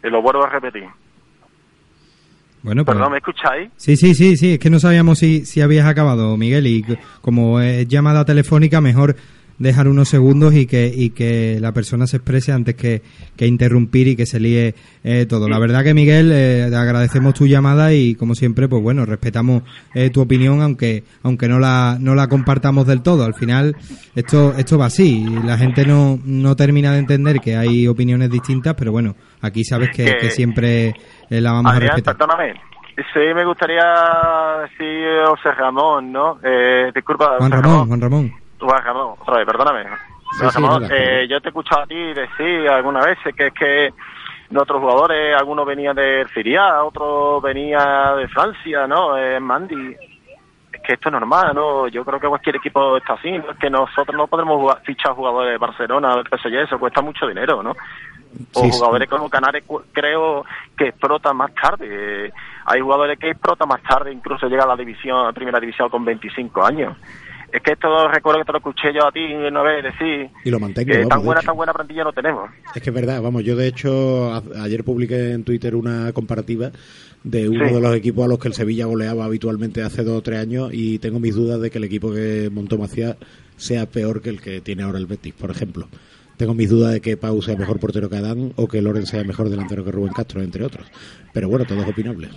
Y 0.03 0.09
lo 0.09 0.21
vuelvo 0.21 0.45
a 0.45 0.49
repetir. 0.49 0.87
Bueno, 2.61 2.83
pues... 2.83 2.95
Perdón, 2.95 3.13
¿me 3.13 3.17
escucháis? 3.19 3.69
Sí, 3.77 3.95
sí, 3.95 4.13
sí, 4.13 4.35
sí, 4.35 4.53
es 4.53 4.59
que 4.59 4.69
no 4.69 4.79
sabíamos 4.79 5.19
si, 5.19 5.45
si 5.45 5.61
habías 5.61 5.87
acabado, 5.87 6.35
Miguel, 6.35 6.67
y 6.67 6.85
como 7.21 7.59
es 7.61 7.87
llamada 7.87 8.25
telefónica, 8.25 8.81
mejor 8.81 9.15
dejar 9.59 9.87
unos 9.87 10.09
segundos 10.09 10.53
y 10.55 10.65
que, 10.65 10.91
y 10.93 11.11
que 11.11 11.59
la 11.59 11.71
persona 11.73 12.07
se 12.07 12.17
exprese 12.17 12.51
antes 12.51 12.75
que, 12.75 13.01
que 13.35 13.45
interrumpir 13.45 14.07
y 14.07 14.15
que 14.15 14.25
se 14.25 14.39
líe 14.39 14.73
eh, 15.03 15.25
todo. 15.27 15.47
La 15.47 15.59
verdad 15.59 15.83
que, 15.83 15.93
Miguel, 15.93 16.31
eh, 16.33 16.67
te 16.69 16.75
agradecemos 16.75 17.33
tu 17.33 17.45
llamada 17.45 17.93
y, 17.93 18.15
como 18.15 18.35
siempre, 18.35 18.67
pues 18.67 18.81
bueno, 18.81 19.05
respetamos 19.05 19.63
eh, 19.93 20.09
tu 20.09 20.21
opinión, 20.21 20.61
aunque 20.61 21.03
aunque 21.23 21.47
no 21.47 21.59
la, 21.59 21.97
no 21.99 22.15
la 22.15 22.27
compartamos 22.27 22.87
del 22.87 23.01
todo. 23.01 23.25
Al 23.25 23.33
final, 23.35 23.75
esto 24.15 24.53
esto 24.57 24.77
va 24.77 24.85
así, 24.87 25.23
y 25.25 25.43
la 25.45 25.57
gente 25.57 25.85
no, 25.85 26.19
no 26.25 26.55
termina 26.55 26.91
de 26.93 26.99
entender 26.99 27.39
que 27.39 27.55
hay 27.57 27.87
opiniones 27.87 28.29
distintas, 28.31 28.75
pero 28.75 28.91
bueno, 28.91 29.15
aquí 29.41 29.63
sabes 29.63 29.89
que, 29.95 30.05
Que- 30.19 30.31
siempre 30.31 30.93
eh, 31.29 31.41
la 31.41 31.51
vamos 31.51 31.73
a 31.73 31.79
respetar. 31.79 32.15
perdóname. 32.17 32.53
Sí, 33.13 33.19
me 33.33 33.45
gustaría 33.45 33.83
decir 34.63 34.87
José 35.27 35.51
Ramón, 35.57 36.11
¿no? 36.11 36.37
Eh, 36.43 36.91
disculpa, 36.93 37.35
Juan 37.37 37.51
Ramón, 37.51 37.87
Juan 37.87 38.01
Ramón. 38.01 38.31
Otra 39.19 39.37
vez, 39.37 39.45
perdóname. 39.45 39.85
Sí, 40.31 40.45
sí, 40.51 40.61
eh, 40.91 41.27
yo 41.27 41.41
te 41.41 41.47
he 41.47 41.49
escuchado 41.49 41.81
a 41.83 41.87
ti 41.87 41.95
decir 42.13 42.69
algunas 42.69 43.05
veces 43.05 43.35
que 43.35 43.47
es 43.47 43.53
que 43.53 43.93
nuestros 44.51 44.79
jugadores, 44.79 45.35
algunos 45.35 45.65
venían 45.65 45.95
de 45.95 46.25
Siria, 46.33 46.83
otros 46.83 47.41
venían 47.41 48.17
de 48.17 48.27
Francia, 48.27 48.87
¿no? 48.87 49.17
Eh, 49.17 49.39
Mandy. 49.39 49.95
Es 50.71 50.81
que 50.83 50.93
esto 50.93 51.09
es 51.09 51.13
normal, 51.13 51.53
¿no? 51.55 51.87
Yo 51.87 52.05
creo 52.05 52.19
que 52.19 52.27
cualquier 52.27 52.57
equipo 52.57 52.97
está 52.97 53.13
así, 53.13 53.31
¿no? 53.31 53.51
Es 53.51 53.57
que 53.57 53.69
nosotros 53.69 54.15
no 54.15 54.27
podemos 54.27 54.57
jugar- 54.57 54.81
fichar 54.83 55.13
jugadores 55.13 55.51
de 55.51 55.57
Barcelona, 55.57 56.15
del 56.15 56.25
PSG, 56.29 56.63
eso 56.63 56.79
cuesta 56.79 57.01
mucho 57.01 57.27
dinero, 57.27 57.61
¿no? 57.63 57.71
O 58.53 58.61
Sí, 58.61 58.69
jugadores 58.71 59.09
como 59.09 59.29
Canales 59.29 59.63
creo 59.91 60.45
que 60.77 60.89
explotan 60.89 61.35
más 61.35 61.51
tarde. 61.55 62.31
Hay 62.65 62.79
jugadores 62.81 63.17
que 63.17 63.31
explotan 63.31 63.67
más 63.67 63.81
tarde, 63.81 64.11
incluso 64.13 64.47
llega 64.47 64.63
a 64.63 64.67
la 64.67 64.75
división, 64.75 65.25
a 65.25 65.33
primera 65.33 65.59
división 65.59 65.89
con 65.89 66.05
25 66.05 66.63
años. 66.63 66.95
Es 67.51 67.61
que 67.63 67.71
esto 67.71 68.07
recuerdo 68.07 68.39
que 68.41 68.45
te 68.45 68.51
lo 68.51 68.57
escuché 68.59 68.93
yo 68.93 69.07
a 69.07 69.11
ti 69.11 69.19
una 69.33 69.61
vez 69.63 69.83
decir 69.83 70.29
Y 70.45 70.49
lo 70.51 70.59
mantengo, 70.59 70.87
que 70.91 70.97
vamos, 70.99 71.09
tan 71.09 71.23
buena, 71.25 71.41
tan 71.41 71.55
buena 71.55 71.73
plantilla 71.73 72.03
no 72.03 72.13
tenemos. 72.13 72.49
Es 72.75 72.81
que 72.81 72.89
es 72.89 72.93
verdad, 72.95 73.21
vamos, 73.21 73.43
yo 73.43 73.55
de 73.55 73.67
hecho 73.67 74.31
a- 74.33 74.43
ayer 74.63 74.83
publiqué 74.83 75.31
en 75.31 75.43
Twitter 75.43 75.75
una 75.75 76.11
comparativa 76.13 76.71
de 77.23 77.49
uno 77.49 77.67
Sí. 77.67 77.73
de 77.73 77.81
los 77.81 77.95
equipos 77.95 78.25
a 78.25 78.27
los 78.27 78.39
que 78.39 78.47
el 78.49 78.53
Sevilla 78.53 78.85
goleaba 78.85 79.25
habitualmente 79.25 79.81
hace 79.81 80.03
dos 80.03 80.19
o 80.19 80.21
tres 80.21 80.39
años 80.39 80.69
y 80.73 80.99
tengo 80.99 81.19
mis 81.19 81.35
dudas 81.35 81.59
de 81.59 81.69
que 81.71 81.77
el 81.79 81.83
equipo 81.85 82.13
que 82.13 82.49
montó 82.51 82.77
Macías 82.77 83.17
sea 83.57 83.85
peor 83.87 84.21
que 84.21 84.29
el 84.29 84.39
que 84.41 84.61
tiene 84.61 84.83
ahora 84.83 84.99
el 84.99 85.05
Betis, 85.07 85.33
por 85.33 85.51
ejemplo. 85.51 85.87
Tengo 86.37 86.53
mis 86.53 86.69
dudas 86.69 86.93
de 86.93 87.01
que 87.01 87.17
Pau 87.17 87.41
sea 87.41 87.57
mejor 87.57 87.79
portero 87.81 88.09
que 88.09 88.15
Adán 88.15 88.53
o 88.55 88.67
que 88.69 88.81
Loren 88.81 89.05
sea 89.05 89.25
mejor 89.25 89.49
delantero 89.49 89.83
que 89.83 89.91
Rubén 89.91 90.13
Castro, 90.13 90.41
entre 90.41 90.63
otros. 90.63 90.87
Pero 91.33 91.49
bueno, 91.49 91.65
todo 91.65 91.81
es 91.81 91.89
opinable. 91.89 92.29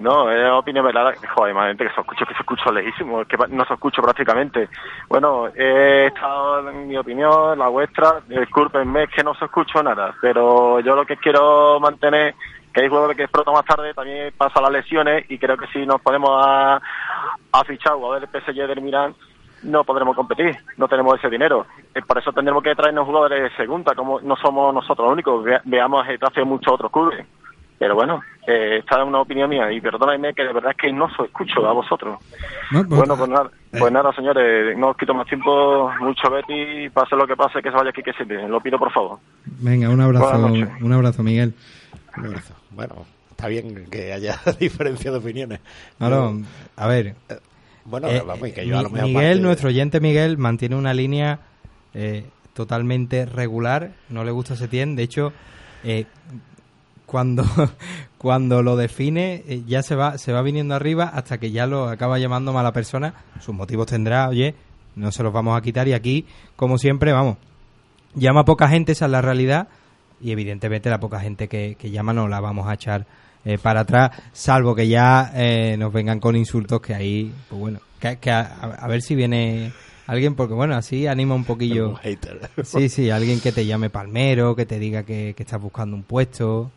No, 0.00 0.30
es 0.30 0.50
opinión 0.50 0.84
verdad. 0.86 1.14
Joder, 1.36 1.54
gente 1.54 1.84
que 1.86 1.94
se 1.94 2.00
escucha, 2.00 2.24
que 2.24 2.34
se 2.34 2.40
escucha 2.40 2.72
lejísimo, 2.72 3.20
es 3.20 3.28
que 3.28 3.36
no 3.50 3.64
se 3.66 3.74
escucha 3.74 4.00
prácticamente. 4.00 4.68
Bueno, 5.08 5.48
he 5.54 6.06
estado 6.06 6.68
en 6.70 6.88
mi 6.88 6.96
opinión, 6.96 7.58
la 7.58 7.68
vuestra, 7.68 8.20
discúlpenme, 8.26 9.04
es 9.04 9.10
que 9.10 9.22
no 9.22 9.34
se 9.34 9.44
escucho 9.44 9.82
nada, 9.82 10.14
pero 10.22 10.80
yo 10.80 10.96
lo 10.96 11.04
que 11.04 11.18
quiero 11.18 11.78
mantener, 11.80 12.34
que 12.72 12.80
hay 12.82 12.88
jugadores 12.88 13.14
que 13.16 13.24
explotan 13.24 13.52
más 13.52 13.64
tarde, 13.66 13.92
también 13.92 14.32
pasa 14.36 14.60
las 14.62 14.70
lesiones 14.72 15.30
y 15.30 15.38
creo 15.38 15.58
que 15.58 15.66
si 15.66 15.84
nos 15.84 16.00
podemos 16.00 16.30
a, 16.46 16.80
a 17.52 17.64
fichar 17.64 17.92
jugadores 17.94 18.30
del 18.30 18.40
PSG 18.42 18.66
del 18.68 18.80
Milán, 18.80 19.14
no 19.64 19.84
podremos 19.84 20.16
competir, 20.16 20.56
no 20.78 20.88
tenemos 20.88 21.18
ese 21.18 21.28
dinero. 21.28 21.66
Eh, 21.94 22.00
Por 22.00 22.16
eso 22.16 22.32
tendremos 22.32 22.62
que 22.62 22.74
traernos 22.74 23.04
jugadores 23.06 23.42
de 23.42 23.56
segunda, 23.56 23.94
como 23.94 24.18
no 24.22 24.34
somos 24.36 24.72
nosotros 24.72 25.04
los 25.08 25.12
únicos, 25.12 25.44
Ve- 25.44 25.60
veamos 25.64 26.06
Getafe 26.06 26.40
y 26.40 26.44
muchos 26.46 26.72
otros 26.72 26.90
clubes. 26.90 27.26
Pero 27.80 27.94
bueno, 27.94 28.20
eh, 28.46 28.76
esta 28.80 29.00
es 29.00 29.08
una 29.08 29.22
opinión 29.22 29.48
mía 29.48 29.72
y 29.72 29.80
perdónenme 29.80 30.34
que 30.34 30.42
de 30.44 30.52
verdad 30.52 30.72
es 30.72 30.76
que 30.76 30.92
no 30.92 31.06
os 31.06 31.12
escucho 31.24 31.66
a 31.66 31.72
vosotros. 31.72 32.18
No, 32.72 32.86
pues- 32.86 32.98
bueno, 32.98 33.16
pues 33.16 33.30
nada, 33.30 33.50
pues 33.78 33.90
nada, 33.90 34.12
señores, 34.12 34.76
no 34.76 34.90
os 34.90 34.96
quito 34.98 35.14
más 35.14 35.26
tiempo, 35.26 35.90
mucho 35.98 36.28
Betty, 36.30 36.90
pase 36.90 37.16
lo 37.16 37.26
que 37.26 37.36
pase, 37.36 37.62
que 37.62 37.70
se 37.70 37.76
vaya 37.76 37.88
aquí 37.88 38.02
que 38.02 38.12
se 38.12 38.26
Lo 38.26 38.60
pido 38.60 38.78
por 38.78 38.92
favor. 38.92 39.18
Venga, 39.46 39.88
un 39.88 39.98
abrazo, 40.02 40.46
un 40.82 40.92
abrazo, 40.92 41.22
Miguel. 41.22 41.54
Un 42.18 42.26
abrazo. 42.26 42.54
Bueno, 42.72 43.06
está 43.30 43.48
bien 43.48 43.86
que 43.90 44.12
haya 44.12 44.38
diferencia 44.60 45.10
de 45.10 45.16
opiniones. 45.16 45.60
No, 45.98 46.10
no, 46.10 46.46
a 46.76 46.86
ver. 46.86 47.14
Bueno, 47.86 48.08
eh, 48.08 48.22
vamos, 48.26 48.46
y 48.46 48.52
que 48.52 48.60
eh, 48.60 48.66
yo 48.66 48.78
a 48.78 48.82
lo 48.82 48.90
mejor 48.90 49.08
Miguel, 49.08 49.22
parte- 49.38 49.40
nuestro 49.40 49.68
oyente 49.70 50.00
Miguel, 50.00 50.36
mantiene 50.36 50.76
una 50.76 50.92
línea 50.92 51.38
eh, 51.94 52.26
totalmente 52.52 53.24
regular. 53.24 53.92
No 54.10 54.22
le 54.22 54.32
gusta 54.32 54.54
Setién. 54.54 54.96
De 54.96 55.02
hecho, 55.02 55.32
eh, 55.82 56.04
cuando, 57.10 57.44
cuando 58.18 58.62
lo 58.62 58.76
define, 58.76 59.42
eh, 59.48 59.62
ya 59.66 59.82
se 59.82 59.96
va, 59.96 60.16
se 60.16 60.32
va 60.32 60.42
viniendo 60.42 60.76
arriba 60.76 61.10
hasta 61.12 61.38
que 61.38 61.50
ya 61.50 61.66
lo 61.66 61.88
acaba 61.88 62.20
llamando 62.20 62.52
mala 62.52 62.72
persona. 62.72 63.14
Sus 63.40 63.52
motivos 63.52 63.88
tendrá, 63.88 64.28
oye, 64.28 64.54
no 64.94 65.10
se 65.10 65.24
los 65.24 65.32
vamos 65.32 65.58
a 65.58 65.60
quitar. 65.60 65.88
Y 65.88 65.92
aquí, 65.92 66.24
como 66.54 66.78
siempre, 66.78 67.12
vamos, 67.12 67.36
llama 68.14 68.44
poca 68.44 68.68
gente, 68.68 68.92
esa 68.92 69.06
es 69.06 69.10
la 69.10 69.22
realidad. 69.22 69.66
Y 70.20 70.30
evidentemente 70.30 70.88
la 70.88 71.00
poca 71.00 71.18
gente 71.18 71.48
que, 71.48 71.76
que 71.76 71.90
llama 71.90 72.12
no 72.12 72.28
la 72.28 72.38
vamos 72.38 72.68
a 72.68 72.74
echar 72.74 73.06
eh, 73.44 73.58
para 73.58 73.80
atrás, 73.80 74.10
salvo 74.32 74.74
que 74.74 74.86
ya 74.86 75.32
eh, 75.34 75.76
nos 75.78 75.92
vengan 75.92 76.20
con 76.20 76.36
insultos 76.36 76.80
que 76.80 76.94
ahí, 76.94 77.32
pues 77.48 77.58
bueno, 77.58 77.80
que, 77.98 78.18
que 78.18 78.30
a, 78.30 78.42
a 78.42 78.86
ver 78.86 79.00
si 79.00 79.14
viene 79.14 79.72
alguien, 80.06 80.34
porque 80.34 80.52
bueno, 80.52 80.76
así 80.76 81.06
anima 81.06 81.34
un 81.34 81.44
poquillo. 81.44 81.88
Un 81.90 81.96
hater. 81.96 82.50
Sí, 82.62 82.88
sí, 82.88 83.10
alguien 83.10 83.40
que 83.40 83.50
te 83.50 83.64
llame 83.64 83.88
palmero, 83.90 84.54
que 84.54 84.66
te 84.66 84.78
diga 84.78 85.04
que, 85.04 85.34
que 85.34 85.42
estás 85.42 85.60
buscando 85.60 85.96
un 85.96 86.02
puesto. 86.02 86.70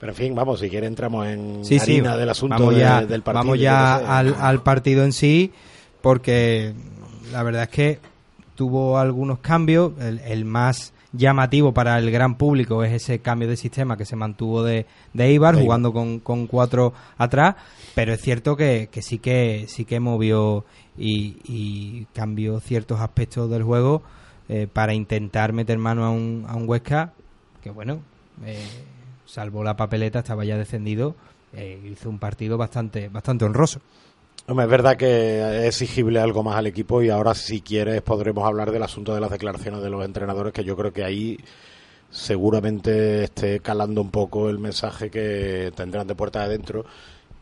Pero 0.00 0.12
en 0.12 0.16
fin, 0.16 0.34
vamos, 0.34 0.58
si 0.60 0.68
quiere 0.70 0.86
entramos 0.86 1.26
en 1.26 1.62
Sí, 1.64 1.78
sí, 1.78 1.92
harina 1.98 2.16
del 2.16 2.30
asunto 2.30 2.56
vamos 2.58 2.74
de- 2.74 2.80
ya, 2.80 3.04
del 3.06 3.22
partido. 3.22 3.44
Vamos 3.44 3.60
ya 3.60 3.98
sé. 4.00 4.06
al, 4.06 4.34
al 4.40 4.62
partido 4.62 5.04
en 5.04 5.12
sí, 5.12 5.52
porque 6.00 6.72
la 7.30 7.42
verdad 7.42 7.64
es 7.64 7.68
que 7.68 7.98
tuvo 8.54 8.98
algunos 8.98 9.38
cambios. 9.40 9.92
El, 10.00 10.18
el 10.20 10.44
más 10.46 10.94
llamativo 11.12 11.74
para 11.74 11.98
el 11.98 12.10
gran 12.10 12.36
público 12.36 12.82
es 12.84 12.92
ese 12.92 13.18
cambio 13.18 13.48
de 13.48 13.56
sistema 13.58 13.96
que 13.98 14.04
se 14.06 14.16
mantuvo 14.16 14.62
de, 14.62 14.86
de 15.12 15.24
Eibar. 15.26 15.56
jugando 15.56 15.92
con, 15.92 16.20
con 16.20 16.46
cuatro 16.46 16.94
atrás. 17.18 17.56
Pero 17.94 18.14
es 18.14 18.22
cierto 18.22 18.56
que, 18.56 18.88
que 18.90 19.02
sí 19.02 19.18
que 19.18 19.66
sí 19.68 19.84
que 19.84 20.00
movió 20.00 20.64
y, 20.96 21.36
y 21.44 22.06
cambió 22.14 22.60
ciertos 22.60 23.00
aspectos 23.00 23.50
del 23.50 23.64
juego 23.64 24.02
eh, 24.48 24.66
para 24.72 24.94
intentar 24.94 25.52
meter 25.52 25.76
mano 25.78 26.04
a 26.06 26.10
un, 26.10 26.46
a 26.48 26.56
un 26.56 26.66
Huesca 26.68 27.12
que 27.62 27.70
bueno, 27.70 28.00
eh, 28.46 28.64
salvo 29.30 29.62
la 29.62 29.76
papeleta, 29.76 30.18
estaba 30.18 30.44
ya 30.44 30.58
descendido, 30.58 31.14
eh, 31.52 31.80
hizo 31.90 32.10
un 32.10 32.18
partido 32.18 32.58
bastante, 32.58 33.08
bastante 33.08 33.44
honroso. 33.44 33.80
Hombre, 34.46 34.64
es 34.64 34.70
verdad 34.70 34.96
que 34.96 35.66
es 35.66 35.80
exigible 35.80 36.18
algo 36.18 36.42
más 36.42 36.56
al 36.56 36.66
equipo 36.66 37.02
y 37.02 37.10
ahora 37.10 37.34
si 37.34 37.60
quieres 37.60 38.02
podremos 38.02 38.44
hablar 38.44 38.72
del 38.72 38.82
asunto 38.82 39.14
de 39.14 39.20
las 39.20 39.30
declaraciones 39.30 39.82
de 39.82 39.90
los 39.90 40.04
entrenadores 40.04 40.52
que 40.52 40.64
yo 40.64 40.76
creo 40.76 40.92
que 40.92 41.04
ahí 41.04 41.38
seguramente 42.10 43.24
esté 43.24 43.60
calando 43.60 44.00
un 44.00 44.10
poco 44.10 44.50
el 44.50 44.58
mensaje 44.58 45.10
que 45.10 45.72
tendrán 45.76 46.08
de 46.08 46.16
puerta 46.16 46.42
adentro 46.42 46.84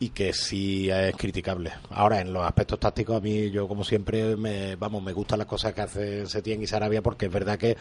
y 0.00 0.10
que 0.10 0.32
sí 0.32 0.88
es 0.90 1.16
criticable. 1.16 1.72
Ahora, 1.90 2.20
en 2.20 2.32
los 2.32 2.44
aspectos 2.44 2.78
tácticos, 2.78 3.16
a 3.16 3.20
mí, 3.20 3.50
yo 3.50 3.66
como 3.66 3.82
siempre, 3.82 4.36
me, 4.36 4.76
vamos, 4.76 5.02
me 5.02 5.12
gustan 5.12 5.38
las 5.40 5.48
cosas 5.48 5.74
que 5.74 5.80
hacen 5.80 6.26
Setién 6.28 6.62
y 6.62 6.68
Sarabia 6.68 7.02
porque 7.02 7.26
es 7.26 7.32
verdad 7.32 7.58
que 7.58 7.76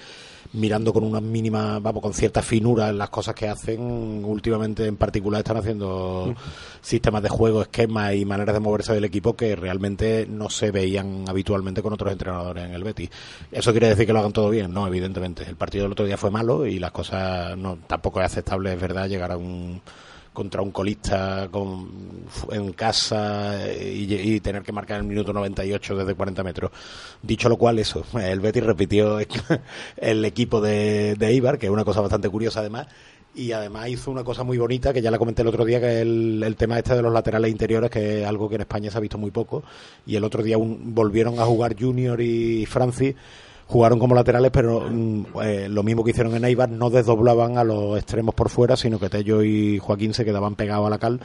mirando 0.53 0.91
con 0.93 1.03
una 1.03 1.21
mínima, 1.21 1.77
vamos, 1.79 2.01
con 2.01 2.13
cierta 2.13 2.41
finura 2.41 2.89
en 2.89 2.97
las 2.97 3.09
cosas 3.09 3.35
que 3.35 3.47
hacen, 3.47 4.25
últimamente 4.25 4.85
en 4.87 4.97
particular 4.97 5.39
están 5.39 5.57
haciendo 5.57 6.33
sistemas 6.81 7.21
de 7.21 7.29
juego, 7.29 7.61
esquemas 7.61 8.15
y 8.15 8.25
maneras 8.25 8.55
de 8.55 8.61
moverse 8.61 8.93
del 8.93 9.05
equipo 9.05 9.35
que 9.35 9.55
realmente 9.55 10.25
no 10.27 10.49
se 10.49 10.71
veían 10.71 11.25
habitualmente 11.27 11.83
con 11.83 11.93
otros 11.93 12.11
entrenadores 12.11 12.63
en 12.63 12.73
el 12.73 12.83
Betis. 12.83 13.11
¿Eso 13.51 13.71
quiere 13.71 13.89
decir 13.89 14.07
que 14.07 14.13
lo 14.13 14.19
hagan 14.19 14.33
todo 14.33 14.49
bien? 14.49 14.73
No, 14.73 14.87
evidentemente. 14.87 15.43
El 15.43 15.55
partido 15.55 15.83
del 15.83 15.91
otro 15.91 16.05
día 16.05 16.17
fue 16.17 16.31
malo 16.31 16.65
y 16.65 16.79
las 16.79 16.91
cosas 16.91 17.55
no 17.57 17.77
tampoco 17.85 18.21
es 18.21 18.25
aceptable, 18.25 18.73
es 18.73 18.81
verdad, 18.81 19.07
llegar 19.07 19.31
a 19.31 19.37
un 19.37 19.81
contra 20.37 20.61
un 20.61 20.69
colista 20.69 21.47
con, 21.49 21.89
en 22.51 22.71
casa 22.73 23.67
eh, 23.67 23.91
y, 24.23 24.39
tener 24.39 24.61
que 24.61 24.71
marcar 24.71 24.99
el 24.99 25.03
minuto 25.03 25.33
98 25.33 25.95
desde 25.95 26.13
40 26.13 26.43
metros. 26.43 26.69
Dicho 27.23 27.49
lo 27.49 27.57
cual, 27.57 27.79
eso, 27.79 28.05
el 28.21 28.39
Betis 28.39 28.63
repitió 28.63 29.17
el 29.97 30.23
equipo 30.25 30.61
de, 30.61 31.15
de 31.15 31.27
Eibar, 31.29 31.57
que 31.57 31.65
es 31.65 31.71
una 31.71 31.83
cosa 31.83 32.01
bastante 32.01 32.29
curiosa 32.29 32.59
además, 32.59 32.85
y 33.33 33.51
además 33.51 33.89
hizo 33.89 34.11
una 34.11 34.23
cosa 34.23 34.43
muy 34.43 34.59
bonita, 34.59 34.93
que 34.93 35.01
ya 35.01 35.09
la 35.09 35.17
comenté 35.17 35.41
el 35.41 35.47
otro 35.47 35.65
día, 35.65 35.79
que 35.79 35.87
es 35.87 36.01
el, 36.03 36.43
el 36.45 36.55
tema 36.55 36.77
este 36.77 36.95
de 36.95 37.01
los 37.01 37.11
laterales 37.11 37.49
interiores, 37.49 37.89
que 37.89 38.21
es 38.21 38.27
algo 38.27 38.47
que 38.47 38.55
en 38.55 38.61
España 38.61 38.91
se 38.91 38.97
ha 38.99 39.01
visto 39.01 39.17
muy 39.17 39.31
poco, 39.31 39.63
y 40.05 40.17
el 40.17 40.23
otro 40.23 40.43
día 40.43 40.59
un- 40.59 40.93
volvieron 40.93 41.39
a 41.39 41.45
jugar 41.45 41.75
Junior 41.79 42.21
y 42.21 42.67
Francis, 42.67 43.15
jugaron 43.67 43.99
como 43.99 44.15
laterales, 44.15 44.51
pero 44.51 44.87
mm, 44.89 45.25
eh, 45.43 45.67
lo 45.69 45.83
mismo 45.83 46.03
que 46.03 46.11
hicieron 46.11 46.35
en 46.35 46.45
Eibar, 46.45 46.69
no 46.69 46.89
desdoblaban 46.89 47.57
a 47.57 47.63
los 47.63 47.97
extremos 47.97 48.33
por 48.33 48.49
fuera, 48.49 48.75
sino 48.77 48.99
que 48.99 49.09
Tello 49.09 49.43
y 49.43 49.77
Joaquín 49.77 50.13
se 50.13 50.25
quedaban 50.25 50.55
pegados 50.55 50.87
a 50.87 50.89
la 50.89 50.97
cal, 50.97 51.19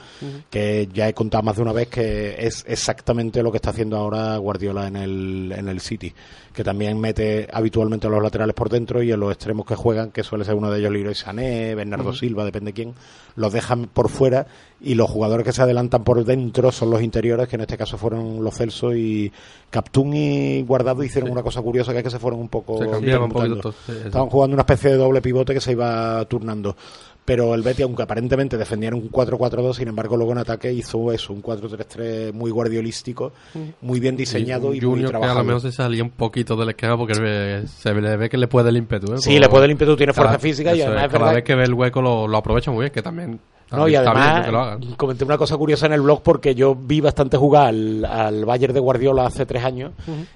que 0.50 0.88
ya 0.92 1.08
he 1.08 1.14
contado 1.14 1.42
más 1.44 1.56
de 1.56 1.62
una 1.62 1.72
vez 1.72 1.88
que 1.88 2.34
es 2.38 2.64
exactamente 2.66 3.42
lo 3.42 3.50
que 3.52 3.56
está 3.56 3.70
haciendo 3.70 3.96
ahora 3.96 4.36
Guardiola 4.36 4.88
en 4.88 4.96
el, 4.96 5.54
en 5.56 5.68
el 5.68 5.80
City, 5.80 6.12
que 6.52 6.64
también 6.64 7.00
mete 7.00 7.48
habitualmente 7.52 8.06
a 8.06 8.10
los 8.10 8.22
laterales 8.22 8.54
por 8.54 8.68
dentro 8.68 9.02
y 9.02 9.10
a 9.10 9.16
los 9.16 9.32
extremos 9.32 9.66
que 9.66 9.74
juegan, 9.74 10.10
que 10.10 10.22
suele 10.22 10.44
ser 10.44 10.54
uno 10.54 10.70
de 10.70 10.78
ellos 10.78 10.92
Leroy 10.92 11.14
Sané, 11.14 11.74
Bernardo. 11.74 12.12
Silva, 12.12 12.44
depende 12.44 12.72
quién, 12.72 12.94
los 13.36 13.52
dejan 13.52 13.86
por 13.86 14.08
fuera 14.08 14.46
y 14.80 14.94
los 14.94 15.08
jugadores 15.08 15.46
que 15.46 15.52
se 15.52 15.62
adelantan 15.62 16.04
por 16.04 16.22
dentro 16.24 16.72
son 16.72 16.90
los 16.90 17.02
interiores, 17.02 17.48
que 17.48 17.56
en 17.56 17.62
este 17.62 17.78
caso 17.78 17.96
fueron 17.96 18.42
los 18.42 18.54
Celso 18.54 18.94
y 18.94 19.32
Captún 19.70 20.14
y 20.14 20.62
Guardado 20.62 21.02
hicieron 21.02 21.30
una 21.30 21.42
cosa 21.42 21.62
curiosa 21.62 21.92
que 21.92 21.98
es 21.98 22.04
que 22.04 22.10
se 22.10 22.18
fueron 22.18 22.40
un 22.40 22.48
poco 22.48 22.78
Se 22.78 22.90
cambiaban 22.90 23.24
un 23.24 23.32
poquito, 23.32 23.72
sí. 23.86 23.92
Estaban 24.04 24.28
jugando 24.28 24.54
una 24.54 24.62
especie 24.62 24.90
de 24.90 24.96
doble 24.96 25.22
pivote 25.22 25.54
que 25.54 25.60
se 25.60 25.72
iba 25.72 26.24
turnando. 26.26 26.76
Pero 27.24 27.54
el 27.54 27.62
Betis, 27.62 27.84
aunque 27.84 28.02
aparentemente 28.02 28.56
defendían 28.58 28.94
un 28.94 29.08
4-4-2, 29.08 29.74
sin 29.74 29.86
embargo 29.86 30.16
luego 30.16 30.32
en 30.32 30.38
ataque 30.38 30.72
hizo 30.72 31.12
eso, 31.12 31.32
un 31.32 31.40
4-3-3 31.40 32.32
muy 32.32 32.50
guardiolístico, 32.50 33.32
muy 33.80 34.00
bien 34.00 34.16
diseñado 34.16 34.74
y, 34.74 34.78
un 34.78 34.84
muy 34.84 34.90
Junior 34.90 35.10
que 35.10 35.16
a 35.16 35.20
trabajado. 35.20 35.38
lo 35.38 35.44
mejor 35.44 35.60
se 35.62 35.70
salía 35.72 36.02
un 36.02 36.10
poquito 36.10 36.56
del 36.56 36.70
esquema 36.70 36.96
porque 36.98 37.18
ve- 37.20 37.62
se 37.68 37.94
le 37.94 38.16
ve 38.16 38.28
que 38.28 38.36
le 38.36 38.48
puede 38.48 38.70
el 38.70 38.76
ímpetu. 38.76 39.14
¿eh? 39.14 39.18
Sí, 39.18 39.38
le 39.38 39.48
puede 39.48 39.66
el 39.66 39.70
ímpetu, 39.70 39.94
tiene 39.96 40.12
fuerza 40.12 40.38
física 40.40 40.74
y 40.74 40.80
además 40.82 41.02
es, 41.02 41.06
es 41.06 41.12
cada 41.12 41.24
verdad 41.26 41.34
vez 41.36 41.44
que 41.44 41.54
ve 41.54 41.62
el 41.64 41.74
hueco 41.74 42.02
lo, 42.02 42.26
lo 42.26 42.36
aprovecha 42.38 42.72
muy 42.72 42.80
bien, 42.80 42.92
que 42.92 43.02
también, 43.02 43.38
No, 43.72 43.88
y 43.88 43.94
además 43.94 44.44
que 44.44 44.52
lo 44.52 44.60
hagan. 44.60 44.94
comenté 44.96 45.24
una 45.24 45.38
cosa 45.38 45.56
curiosa 45.56 45.86
en 45.86 45.92
el 45.92 46.00
blog 46.00 46.22
porque 46.22 46.54
yo 46.54 46.74
vi 46.74 47.00
bastante 47.00 47.36
jugar 47.36 47.68
al, 47.68 48.04
al 48.04 48.44
Bayern 48.44 48.74
de 48.74 48.80
Guardiola 48.80 49.26
hace 49.26 49.46
tres 49.46 49.64
años 49.64 49.92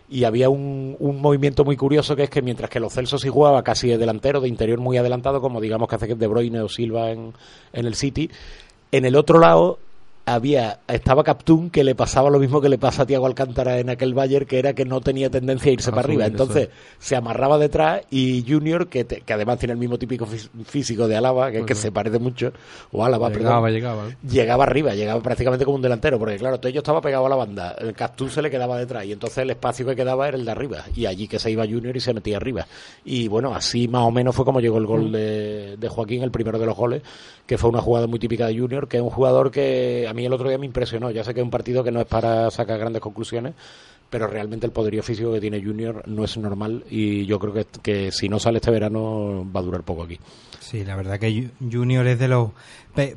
y 0.09 0.25
había 0.25 0.49
un, 0.49 0.97
un 0.99 1.21
movimiento 1.21 1.65
muy 1.65 1.77
curioso 1.77 2.17
que 2.17 2.25
es 2.25 2.31
que 2.31 2.43
mientras 2.43 2.71
que 2.71 2.81
los 2.81 2.93
Celsos 2.93 3.21
sí 3.21 3.29
jugaba 3.29 3.63
casi 3.63 3.89
de 3.89 3.99
delantero, 3.99 4.41
de 4.41 4.49
interior 4.49 4.81
muy 4.81 4.97
adelantado, 4.97 5.41
como 5.41 5.61
digamos 5.61 5.89
que 5.89 5.95
hace 5.97 6.15
De 6.15 6.27
Bruyne 6.27 6.61
o 6.61 6.69
Silva 6.69 7.11
en, 7.11 7.33
en 7.73 7.87
el 7.87 7.95
City, 7.95 8.31
en 8.93 9.05
el 9.05 9.17
otro 9.17 9.39
lado 9.39 9.79
había 10.27 10.81
estaba 10.89 11.23
Captún 11.23 11.71
que 11.71 11.85
le 11.85 11.95
pasaba 11.95 12.31
lo 12.31 12.39
mismo 12.41 12.61
que 12.61 12.69
le 12.69 12.79
pasa 12.79 13.03
a 13.03 13.07
Tiago 13.07 13.27
Alcántara 13.27 13.79
en 13.79 13.89
aquel 13.91 14.13
Bayern 14.13 14.45
que 14.45 14.59
era 14.59 14.75
que 14.75 14.85
no 14.85 15.01
tenía 15.01 15.31
tendencia 15.31 15.71
a 15.71 15.73
irse 15.75 15.91
A 15.91 15.93
para 15.95 16.07
arriba 16.09 16.25
eso 16.25 16.33
entonces 16.33 16.65
es. 16.65 16.69
se 16.99 17.15
amarraba 17.15 17.59
detrás 17.59 18.03
y 18.11 18.45
Junior 18.47 18.89
que, 18.89 19.05
te- 19.05 19.21
que 19.21 19.33
además 19.33 19.59
tiene 19.61 19.73
el 19.75 19.79
mismo 19.79 19.99
típico 19.99 20.27
físico 20.65 21.07
de 21.07 21.17
Álava 21.17 21.51
que 21.53 21.75
se 21.77 21.93
parece 21.93 22.19
mucho 22.19 22.53
o 22.91 23.05
Álava 23.05 23.29
Llegaba, 23.31 23.63
perdón 23.63 23.73
llegaba. 23.73 24.09
¿eh? 24.09 24.17
llegaba 24.29 24.65
arriba, 24.65 24.95
llegaba 24.95 25.21
prácticamente 25.23 25.65
como 25.65 25.77
un 25.77 25.83
delantero, 25.83 26.19
porque 26.19 26.37
claro, 26.37 26.59
Tello 26.59 26.79
estaba 26.81 27.01
pegado 27.01 27.27
a 27.27 27.29
la 27.29 27.37
banda, 27.37 27.77
el 27.79 27.93
Castún 27.95 28.31
se 28.31 28.43
le 28.43 28.51
quedaba 28.51 28.79
detrás 28.79 29.05
y 29.05 29.13
entonces 29.13 29.39
el 29.39 29.51
espacio 29.51 29.87
que 29.87 29.95
quedaba 29.95 30.27
era 30.27 30.37
el 30.37 30.45
de 30.45 30.51
arriba 30.51 30.85
y 30.95 31.07
allí 31.07 31.29
que 31.29 31.39
se 31.39 31.51
iba 31.53 31.65
Junior 31.65 31.97
y 31.97 32.01
se 32.01 32.13
metía 32.13 32.37
arriba. 32.39 32.67
Y 33.05 33.29
bueno, 33.29 33.55
así 33.55 33.87
más 33.87 34.03
o 34.03 34.11
menos 34.11 34.35
fue 34.35 34.45
como 34.45 34.61
llegó 34.61 34.79
el 34.79 34.87
gol 34.87 35.13
de, 35.13 35.77
de 35.77 35.89
Joaquín, 35.89 36.23
el 36.25 36.31
primero 36.33 36.59
de 36.59 36.67
los 36.67 36.77
goles, 36.77 37.03
que 37.47 37.59
fue 37.59 37.71
una 37.71 37.81
jugada 37.81 38.07
muy 38.09 38.19
típica 38.19 38.49
de 38.49 38.59
Junior, 38.59 38.89
que 38.89 38.97
es 38.97 39.03
un 39.05 39.11
jugador 39.11 39.51
que 39.53 40.07
a 40.09 40.15
mí 40.17 40.25
el 40.27 40.33
otro 40.33 40.49
día 40.49 40.59
me 40.59 40.67
impresionó. 40.67 41.11
Ya 41.13 41.23
sé 41.23 41.33
que 41.35 41.41
es 41.41 41.45
un 41.45 41.51
partido 41.51 41.85
que 41.85 41.93
no 41.93 42.01
es 42.01 42.07
para 42.07 42.51
sacar 42.51 42.79
grandes 42.79 43.01
conclusiones, 43.03 43.55
pero 44.11 44.27
realmente 44.27 44.67
el 44.67 44.73
poderío 44.73 45.03
físico 45.03 45.33
que 45.33 45.41
tiene 45.41 45.63
Junior 45.63 46.03
no 46.07 46.25
es 46.25 46.37
normal 46.37 46.85
y 46.91 47.27
yo 47.27 47.39
creo 47.39 47.53
que, 47.53 47.67
que 47.83 48.11
si 48.13 48.29
no 48.29 48.39
sale 48.39 48.59
este 48.59 48.71
verano 48.71 49.47
va 49.55 49.61
a 49.61 49.63
durar 49.63 49.83
poco 49.83 50.03
aquí. 50.05 50.19
Sí, 50.61 50.85
la 50.85 50.97
verdad 50.97 51.19
que 51.21 51.29
Ju- 51.31 51.51
Junior 51.73 52.07
es 52.09 52.19
de 52.19 52.29
los... 52.29 52.51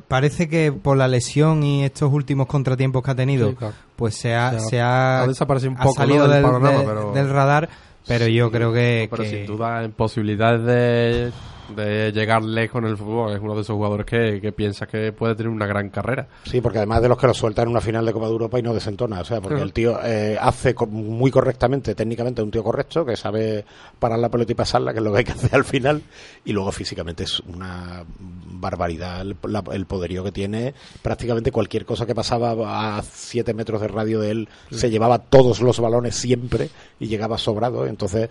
Parece 0.08 0.48
que 0.48 0.72
por 0.72 0.96
la 0.96 1.08
lesión 1.08 1.62
y 1.62 1.84
estos 1.84 2.12
últimos 2.12 2.46
contratiempos 2.46 3.02
que 3.02 3.10
ha 3.10 3.14
tenido, 3.14 3.50
Sí, 3.50 3.56
claro. 3.56 3.74
pues 3.96 4.14
se 4.14 4.34
ha, 4.34 4.48
O 4.48 4.58
sea, 4.60 4.68
se 4.68 4.80
ha, 4.80 5.22
ha 5.22 5.26
desaparecido 5.26 5.70
un 5.72 5.78
ha 5.78 5.82
poco, 5.82 5.94
¿no? 6.00 6.06
salido 6.06 6.22
del 6.24 6.32
del, 6.34 6.42
panorama, 6.42 6.78
de- 6.80 6.86
pero- 6.86 7.12
del 7.12 7.28
radar, 7.30 7.68
pero 8.06 8.26
yo 8.28 8.50
creo 8.50 8.72
que... 8.72 9.08
Pero 9.10 9.22
que- 9.22 9.30
sin 9.30 9.46
duda, 9.46 9.82
en 9.84 9.92
posibilidades 9.92 10.64
de, 10.64 11.32
de 11.76 12.12
llegar 12.12 12.42
lejos 12.42 12.82
en 12.82 12.88
el 12.88 12.96
fútbol, 12.96 13.32
es 13.34 13.40
uno 13.40 13.54
de 13.54 13.62
esos 13.62 13.74
jugadores 13.74 14.06
que, 14.06 14.40
que 14.40 14.52
piensa 14.52 14.86
que 14.86 15.12
puede 15.12 15.34
tener 15.34 15.50
una 15.50 15.66
gran 15.66 15.90
carrera. 15.90 16.28
Sí, 16.44 16.60
porque 16.60 16.78
además 16.78 17.02
de 17.02 17.08
los 17.08 17.18
que 17.18 17.26
lo 17.26 17.34
sueltan 17.34 17.64
en 17.64 17.70
una 17.70 17.80
final 17.80 18.04
de 18.06 18.12
Copa 18.12 18.26
de 18.26 18.32
Europa 18.32 18.58
y 18.58 18.62
no 18.62 18.74
desentona, 18.74 19.20
o 19.20 19.24
sea, 19.24 19.40
porque 19.40 19.60
el 19.62 19.72
tío 19.72 19.98
eh, 20.04 20.36
hace 20.40 20.74
muy 20.88 21.30
correctamente, 21.30 21.94
técnicamente, 21.94 22.42
un 22.42 22.50
tío 22.50 22.64
correcto, 22.64 23.04
que 23.04 23.16
sabe 23.16 23.64
parar 23.98 24.18
la 24.18 24.28
pelota 24.28 24.52
y 24.52 24.54
pasarla, 24.54 24.92
que 24.92 24.98
es 24.98 25.04
lo 25.04 25.12
que 25.12 25.18
hay 25.18 25.24
que 25.24 25.32
hacer 25.32 25.54
al 25.54 25.64
final, 25.64 26.02
y 26.44 26.52
luego 26.52 26.72
físicamente 26.72 27.24
es 27.24 27.40
una 27.40 28.04
barbaridad 28.18 29.20
el, 29.22 29.36
la- 29.48 29.64
el 29.72 29.86
poderío 29.86 30.22
que 30.24 30.32
tiene. 30.32 30.74
Prácticamente 31.02 31.50
cualquier 31.52 31.84
cosa 31.84 32.06
que 32.06 32.14
pasaba 32.14 32.98
a 32.98 33.02
7 33.02 33.54
metros 33.54 33.80
de 33.80 33.88
radio 33.88 34.20
de 34.20 34.30
él 34.30 34.48
se 34.70 34.90
llevaba 34.90 35.18
todos 35.18 35.60
los 35.60 35.80
balones 35.80 36.14
siempre 36.16 36.68
y 36.98 37.06
llegaba 37.06 37.38
sobrado, 37.38 37.86
entonces 37.86 38.28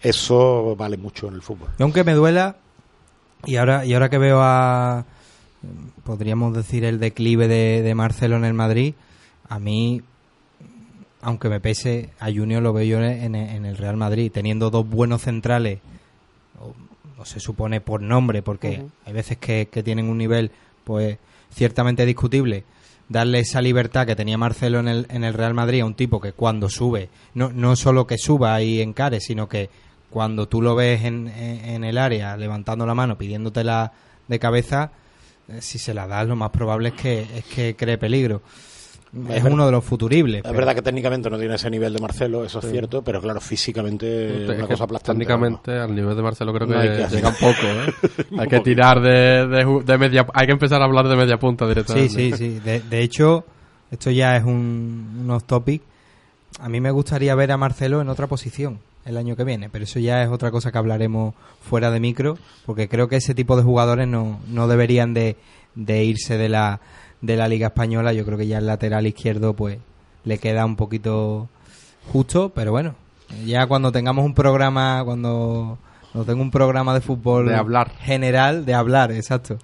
eso 0.00 0.76
vale 0.76 0.96
mucho 0.96 1.28
en 1.28 1.34
el 1.34 1.42
fútbol. 1.42 1.68
Y 1.78 1.82
aunque 1.82 2.04
me 2.04 2.14
duela, 2.14 2.56
y 3.44 3.56
ahora, 3.56 3.84
y 3.84 3.94
ahora 3.94 4.08
que 4.08 4.18
veo 4.18 4.40
a, 4.42 5.04
podríamos 6.04 6.54
decir, 6.54 6.84
el 6.84 6.98
declive 6.98 7.48
de, 7.48 7.82
de 7.82 7.94
Marcelo 7.94 8.36
en 8.36 8.44
el 8.44 8.54
Madrid, 8.54 8.94
a 9.48 9.58
mí, 9.58 10.02
aunque 11.22 11.48
me 11.48 11.60
pese, 11.60 12.10
a 12.18 12.26
Junior 12.26 12.62
lo 12.62 12.72
veo 12.72 12.84
yo 12.84 13.02
en, 13.02 13.34
en 13.34 13.64
el 13.64 13.76
Real 13.76 13.96
Madrid, 13.96 14.30
teniendo 14.32 14.70
dos 14.70 14.88
buenos 14.88 15.22
centrales, 15.22 15.80
o, 16.60 16.74
o 17.20 17.24
se 17.24 17.40
supone 17.40 17.80
por 17.80 18.02
nombre, 18.02 18.42
porque 18.42 18.84
hay 19.04 19.12
veces 19.12 19.38
que, 19.38 19.68
que 19.70 19.82
tienen 19.82 20.08
un 20.08 20.18
nivel, 20.18 20.50
pues, 20.84 21.18
ciertamente 21.52 22.06
discutible. 22.06 22.64
Darle 23.08 23.40
esa 23.40 23.62
libertad 23.62 24.06
que 24.06 24.14
tenía 24.14 24.36
Marcelo 24.36 24.80
en 24.80 24.88
el, 24.88 25.06
en 25.08 25.24
el 25.24 25.32
Real 25.32 25.54
Madrid 25.54 25.80
a 25.80 25.86
un 25.86 25.94
tipo 25.94 26.20
que 26.20 26.32
cuando 26.32 26.68
sube, 26.68 27.08
no, 27.32 27.50
no 27.50 27.74
solo 27.74 28.06
que 28.06 28.18
suba 28.18 28.60
y 28.60 28.82
encare, 28.82 29.20
sino 29.20 29.48
que 29.48 29.70
cuando 30.10 30.46
tú 30.48 30.62
lo 30.62 30.74
ves 30.74 31.04
en, 31.04 31.28
en- 31.28 31.64
en 31.64 31.84
el 31.84 31.98
área 31.98 32.36
levantando 32.36 32.86
la 32.86 32.94
mano, 32.94 33.18
pidiéndotela 33.18 33.92
de 34.26 34.38
cabeza, 34.38 34.90
eh, 35.48 35.60
si 35.60 35.78
se 35.78 35.94
la 35.94 36.06
das, 36.06 36.26
lo 36.26 36.36
más 36.36 36.50
probable 36.50 36.90
es 36.90 36.94
que, 36.94 37.20
es 37.36 37.44
que 37.44 37.74
cree 37.76 37.98
peligro. 37.98 38.42
Es, 39.30 39.42
uno 39.42 39.64
de 39.64 39.72
los 39.72 39.82
futuribles. 39.82 40.36
Es 40.38 40.42
pero- 40.42 40.54
verdad 40.54 40.74
que 40.74 40.82
técnicamente 40.82 41.30
no 41.30 41.38
tiene 41.38 41.54
ese 41.54 41.70
nivel 41.70 41.94
de 41.94 41.98
Marcelo, 42.00 42.44
eso 42.44 42.58
es 42.58 42.66
Sí. 42.66 42.70
cierto, 42.72 43.00
pero 43.02 43.22
claro, 43.22 43.40
físicamente 43.40 44.42
Es 44.44 44.48
una 44.50 44.56
que 44.58 44.72
cosa 44.72 44.84
aplastante. 44.84 45.20
Técnicamente, 45.24 45.72
al 45.78 45.94
nivel 45.94 46.14
de 46.14 46.22
Marcelo 46.22 46.52
creo 46.52 46.68
que, 46.68 46.74
No 46.74 46.80
hay 46.80 46.88
que 46.90 47.06
llega 47.16 47.28
un 47.30 47.34
poco, 47.36 47.62
¿eh? 47.62 48.24
Un 48.32 48.40
hay 48.40 48.48
que 48.48 48.60
tirar 48.60 49.00
de, 49.00 49.46
de, 49.46 49.98
media... 49.98 50.26
Hay 50.34 50.44
que 50.46 50.52
empezar 50.52 50.82
a 50.82 50.84
hablar 50.84 51.08
de 51.08 51.16
media 51.16 51.38
punta 51.38 51.64
Sí, 51.64 51.68
directamente. 51.70 52.08
sí, 52.12 52.32
sí. 52.36 52.58
De, 52.60 52.80
de 52.80 53.00
hecho, 53.02 53.46
esto 53.90 54.10
ya 54.10 54.36
es 54.36 54.44
un, 54.44 55.20
un 55.22 55.30
off 55.30 55.44
topic. 55.44 55.80
A 56.60 56.68
mí 56.68 56.78
me 56.80 56.90
gustaría 56.90 57.34
ver 57.34 57.50
a 57.52 57.56
Marcelo 57.56 58.02
en 58.02 58.10
otra 58.10 58.26
posición 58.26 58.78
el 59.08 59.16
año 59.16 59.36
que 59.36 59.44
viene, 59.44 59.70
pero 59.70 59.84
eso 59.84 59.98
ya 59.98 60.22
es 60.22 60.28
otra 60.28 60.50
cosa 60.50 60.70
que 60.70 60.78
hablaremos 60.78 61.34
fuera 61.60 61.90
de 61.90 61.98
micro, 61.98 62.36
porque 62.66 62.88
creo 62.88 63.08
que 63.08 63.16
ese 63.16 63.34
tipo 63.34 63.56
de 63.56 63.62
jugadores 63.62 64.06
no, 64.06 64.40
no 64.48 64.68
deberían 64.68 65.14
de, 65.14 65.36
de 65.74 66.04
irse 66.04 66.36
de 66.36 66.48
la, 66.48 66.80
de 67.22 67.36
la 67.36 67.48
Liga 67.48 67.68
Española. 67.68 68.12
Yo 68.12 68.24
creo 68.24 68.36
que 68.36 68.46
ya 68.46 68.58
el 68.58 68.66
lateral 68.66 69.06
izquierdo 69.06 69.54
pues 69.54 69.78
le 70.24 70.38
queda 70.38 70.66
un 70.66 70.76
poquito 70.76 71.48
justo, 72.12 72.50
pero 72.50 72.70
bueno, 72.70 72.94
ya 73.46 73.66
cuando 73.66 73.92
tengamos 73.92 74.24
un 74.24 74.34
programa, 74.34 75.02
cuando, 75.04 75.78
tenga 76.26 76.42
un 76.42 76.50
programa 76.50 76.94
de 76.94 77.00
fútbol 77.00 77.48
De 77.48 77.56
hablar. 77.56 77.90
general, 78.00 78.64
de 78.64 78.74
hablar, 78.74 79.12
exacto. 79.12 79.58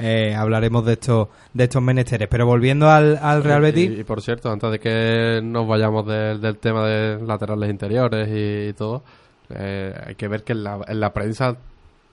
Eh, 0.00 0.34
hablaremos 0.34 0.84
de 0.86 0.94
estos 0.94 1.28
de 1.52 1.64
estos 1.64 1.82
menesteres. 1.82 2.26
Pero 2.28 2.46
volviendo 2.46 2.88
al, 2.90 3.18
al 3.20 3.44
Real 3.44 3.60
Betis, 3.60 3.90
Y, 3.90 4.00
y 4.00 4.04
por 4.04 4.22
cierto, 4.22 4.50
antes 4.50 4.70
de 4.70 4.78
que 4.78 5.40
nos 5.42 5.66
vayamos 5.68 6.06
del- 6.06 6.40
del 6.40 6.56
tema 6.58 6.86
de 6.86 7.20
laterales 7.24 7.68
interiores 7.70 8.28
y, 8.32 8.72
todo, 8.72 9.02
eh, 9.50 9.94
hay 10.06 10.14
que 10.14 10.26
ver 10.28 10.42
que 10.42 10.52
en 10.52 10.64
la, 10.64 10.78
en 10.88 11.00
la 11.00 11.12
prensa 11.12 11.56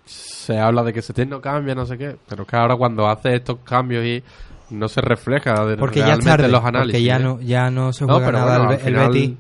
se 0.05 0.57
habla 0.57 0.83
de 0.83 0.93
que 0.93 1.01
Setién 1.01 1.29
no 1.29 1.41
cambia, 1.41 1.75
no 1.75 1.85
sé 1.85 1.97
qué, 1.97 2.15
pero 2.27 2.43
es 2.43 2.49
que 2.49 2.55
ahora 2.55 2.75
cuando 2.75 3.07
hace 3.07 3.35
estos 3.35 3.59
cambios 3.63 4.05
y 4.05 4.23
no 4.69 4.87
se 4.87 5.01
refleja 5.01 5.65
de, 5.65 5.77
porque 5.77 5.99
ya 5.99 6.05
realmente 6.07 6.29
tarde, 6.29 6.45
en 6.45 6.51
los 6.51 6.63
análisis. 6.63 6.91
porque 6.93 7.03
ya 7.03 7.15
¿eh? 7.17 7.19
no 7.19 7.39
ya 7.41 7.69
no 7.69 7.93
se 7.93 8.05
No, 8.05 8.13
juega 8.15 8.25
pero 8.27 8.37
nada 8.39 8.57
bueno, 8.59 8.71
el, 8.73 8.79
final, 8.79 9.07
Betis. 9.09 9.31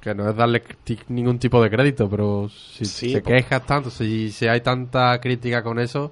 Que 0.00 0.14
no 0.16 0.28
es 0.28 0.34
darle 0.36 0.62
ningún 1.08 1.38
tipo 1.38 1.62
de 1.62 1.70
crédito, 1.70 2.08
pero 2.10 2.48
si 2.48 2.84
Sí, 2.84 3.12
por- 3.20 3.22
quejas 3.32 3.64
tanto, 3.64 3.88
si, 3.90 4.30
si 4.32 4.48
hay 4.48 4.60
tanta 4.60 5.20
crítica 5.20 5.62
con 5.62 5.78
eso, 5.78 6.10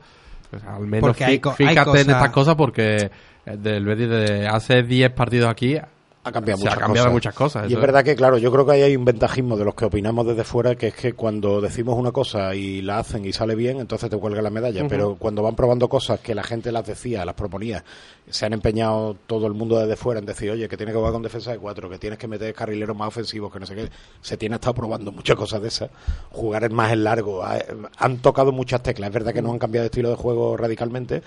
pues 0.51 0.65
al 0.65 0.87
menos 0.87 1.21
hay 1.21 1.41
hay 1.43 1.55
fíjate 1.55 2.01
en 2.01 2.11
estas 2.11 2.31
cosas. 2.31 2.57
porque 2.57 3.11
eh, 3.47 3.57
del 3.57 3.85
Betis 3.85 4.09
de 4.09 4.49
hace 4.49 4.83
10 4.83 5.13
partidos 5.13 5.49
aquí 5.49 5.77
ha 6.23 6.33
cambiado 6.33 6.59
se 6.59 6.65
muchas 6.65 6.77
ha 6.77 6.81
cambiado 6.81 7.07
cosas. 7.07 7.13
muchas 7.15 7.35
cosas. 7.35 7.71
Y 7.71 7.75
es 7.75 7.81
verdad 7.81 8.05
que, 8.05 8.15
claro, 8.15 8.37
yo 8.39 8.53
creo 8.53 8.67
que 8.67 8.73
ahí 8.73 8.83
hay 8.83 8.95
un 8.97 9.05
ventajismo 9.07 9.57
de 9.57 9.65
los 9.65 9.75
que 9.75 9.87
opinamos 9.87 10.27
desde 10.27 10.45
fuera, 10.45 10.75
que 10.75 10.89
es 10.89 10.95
que 10.95 11.15
cuando 11.15 11.61
decimos 11.63 11.97
una 11.97 12.13
cosa 12.13 12.55
y 12.55 12.83
la 12.83 12.99
hacen 12.99 13.25
y 13.25 13.33
sale 13.33 13.55
bien, 13.55 13.81
entonces 13.81 14.11
te 14.11 14.17
cuelga 14.19 14.43
la 14.43 14.51
medalla. 14.51 14.87
Pero 14.89 15.17
cuando 15.19 15.43
van 15.43 15.55
probando 15.57 15.89
cosas 15.89 16.21
que 16.21 16.35
la 16.35 16.43
gente 16.43 16.73
las 16.73 16.87
decía, 16.87 17.25
las 17.25 17.35
proponía, 17.35 17.83
se 18.29 18.45
han 18.47 18.53
empeñado 18.53 19.17
todo 19.27 19.47
el 19.47 19.55
mundo 19.55 19.79
desde 19.79 19.97
fuera 19.97 20.21
en 20.21 20.27
decir, 20.27 20.51
oye, 20.51 20.69
que 20.69 20.77
tienes 20.77 20.93
que 20.93 20.99
jugar 20.99 21.13
con 21.13 21.23
defensa 21.23 21.53
de 21.53 21.59
cuatro, 21.59 21.89
que 21.89 21.99
tienes 21.99 22.19
que 22.19 22.29
meter 22.29 22.53
carrileros 22.55 22.97
más 22.97 23.09
ofensivos, 23.09 23.51
que 23.53 23.59
no 23.61 23.67
sé 23.67 23.75
qué. 23.75 23.89
Se 24.21 24.37
tiene 24.37 24.57
estado 24.57 24.75
probando 24.75 25.13
muchas 25.13 25.37
cosas 25.37 25.63
de 25.63 25.69
esas. 25.69 25.91
Jugar 26.33 26.65
es 26.65 26.71
más 26.71 26.93
en 26.93 27.03
largo. 27.05 27.43
Ha- 27.43 27.59
Han 27.97 28.19
tocado 28.19 28.53
muchas 28.53 28.83
teclas. 28.83 29.09
Es 29.09 29.15
verdad 29.15 29.33
que 29.33 29.41
no 29.43 29.51
han 29.53 29.59
cambiado 29.59 29.85
de 29.85 29.87
estilo 29.87 30.11
de 30.11 30.17
juego 30.17 30.57
radicalmente, 30.57 31.23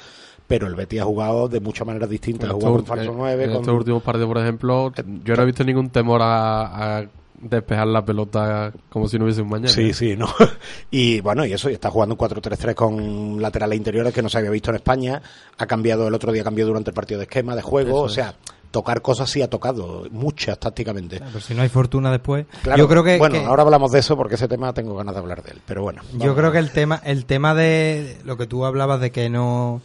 pero 0.48 0.68
el 0.68 0.76
Betis 0.76 1.02
ha 1.02 1.06
jugado 1.06 1.48
de 1.48 1.60
muchas 1.60 1.86
maneras 1.88 2.10
distintas. 2.10 2.50
Ha 2.50 2.54
jugado 2.54 2.72
con 2.74 2.82
estos, 2.82 2.96
falso 2.98 3.12
en- 3.12 3.18
9, 3.18 3.44
en 3.46 3.50
con... 3.52 3.60
estos 3.62 3.76
últimos 3.76 4.04
partidos, 4.04 4.28
por 4.28 4.38
ejemplo, 4.40 4.92
yo 5.24 5.36
no 5.36 5.42
he 5.44 5.46
visto 5.46 5.64
ningún 5.64 5.90
temor 5.90 6.22
a, 6.22 7.00
a 7.00 7.06
despejar 7.40 7.88
la 7.88 8.06
pelota 8.06 8.72
como 8.90 9.08
si 9.10 9.18
no 9.18 9.26
hubiese 9.26 9.42
un 9.42 9.50
mañana. 9.50 9.70
Sí, 9.70 9.94
sí, 9.94 10.16
no. 10.16 10.28
Y 10.92 11.20
bueno, 11.22 11.46
y 11.46 11.54
eso, 11.54 11.70
y 11.70 11.74
está 11.74 11.90
jugando 11.90 12.16
un 12.16 12.20
4-3-3 12.20 12.74
con 12.76 13.42
laterales 13.42 13.78
interiores 13.78 14.14
que 14.14 14.22
no 14.22 14.30
se 14.30 14.38
había 14.38 14.50
visto 14.50 14.70
en 14.70 14.76
España. 14.78 15.22
Ha 15.58 15.66
cambiado, 15.66 16.08
el 16.08 16.14
otro 16.14 16.32
día 16.32 16.44
cambió 16.44 16.66
durante 16.66 16.92
el 16.92 16.94
partido 16.94 17.20
de 17.20 17.24
esquema, 17.26 17.56
de 17.56 17.62
juego. 17.62 17.90
Eso 17.90 18.02
o 18.02 18.06
es. 18.08 18.14
sea, 18.14 18.36
tocar 18.72 19.02
cosas 19.02 19.30
sí 19.30 19.42
ha 19.42 19.50
tocado, 19.50 20.06
muchas 20.12 20.58
tácticamente. 20.60 21.20
Pero 21.20 21.40
si 21.42 21.54
no 21.54 21.64
hay 21.64 21.70
fortuna 21.70 22.12
después. 22.12 22.46
Claro, 22.64 22.78
yo 22.78 22.88
creo 22.88 23.04
que, 23.04 23.18
bueno, 23.18 23.40
que- 23.40 23.46
ahora 23.46 23.64
hablamos 23.64 23.92
de 23.92 24.00
eso 24.00 24.16
porque 24.16 24.36
ese 24.36 24.48
tema 24.48 24.72
tengo 24.74 24.96
ganas 24.96 25.14
de 25.16 25.20
hablar 25.20 25.44
de 25.44 25.52
él. 25.52 25.62
Pero 25.66 25.82
bueno. 25.84 26.02
Yo 26.14 26.36
creo 26.36 26.52
que 26.52 26.60
el 26.60 26.72
tema, 26.72 27.02
el 27.04 27.26
tema 27.26 27.54
de 27.56 28.18
lo 28.24 28.38
que 28.38 28.48
tú 28.48 28.64
hablabas 28.66 29.02
de 29.02 29.12
que 29.12 29.30
no 29.30 29.82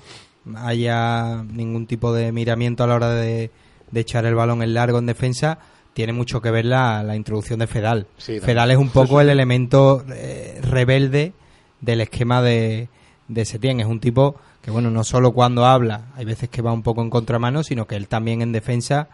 haya 0.56 1.42
ningún 1.44 1.86
tipo 1.86 2.12
de 2.12 2.32
miramiento 2.32 2.84
a 2.84 2.86
la 2.86 2.94
hora 2.94 3.10
de, 3.10 3.50
de 3.90 4.00
echar 4.00 4.24
el 4.24 4.34
balón 4.34 4.62
en 4.62 4.74
largo 4.74 4.98
en 4.98 5.06
defensa 5.06 5.58
tiene 5.98 6.12
mucho 6.12 6.40
que 6.40 6.52
ver 6.52 6.64
la, 6.64 7.02
la 7.02 7.16
introducción 7.16 7.58
de 7.58 7.66
Fedal. 7.66 8.06
Sí. 8.18 8.38
Fedal 8.38 8.70
es 8.70 8.76
un 8.76 8.90
poco 8.90 9.20
el 9.20 9.30
elemento 9.30 10.04
eh, 10.14 10.60
rebelde 10.62 11.32
del 11.80 12.02
esquema 12.02 12.40
de, 12.40 12.88
de 13.26 13.44
Setién. 13.44 13.80
Es 13.80 13.86
un 13.86 13.98
tipo 13.98 14.36
que, 14.62 14.70
bueno, 14.70 14.92
no 14.92 15.02
solo 15.02 15.32
cuando 15.32 15.66
habla, 15.66 16.04
hay 16.14 16.24
veces 16.24 16.50
que 16.50 16.62
va 16.62 16.72
un 16.72 16.84
poco 16.84 17.02
en 17.02 17.10
contramano, 17.10 17.64
sino 17.64 17.88
que 17.88 17.96
él 17.96 18.06
también 18.06 18.42
en 18.42 18.52
defensa. 18.52 19.08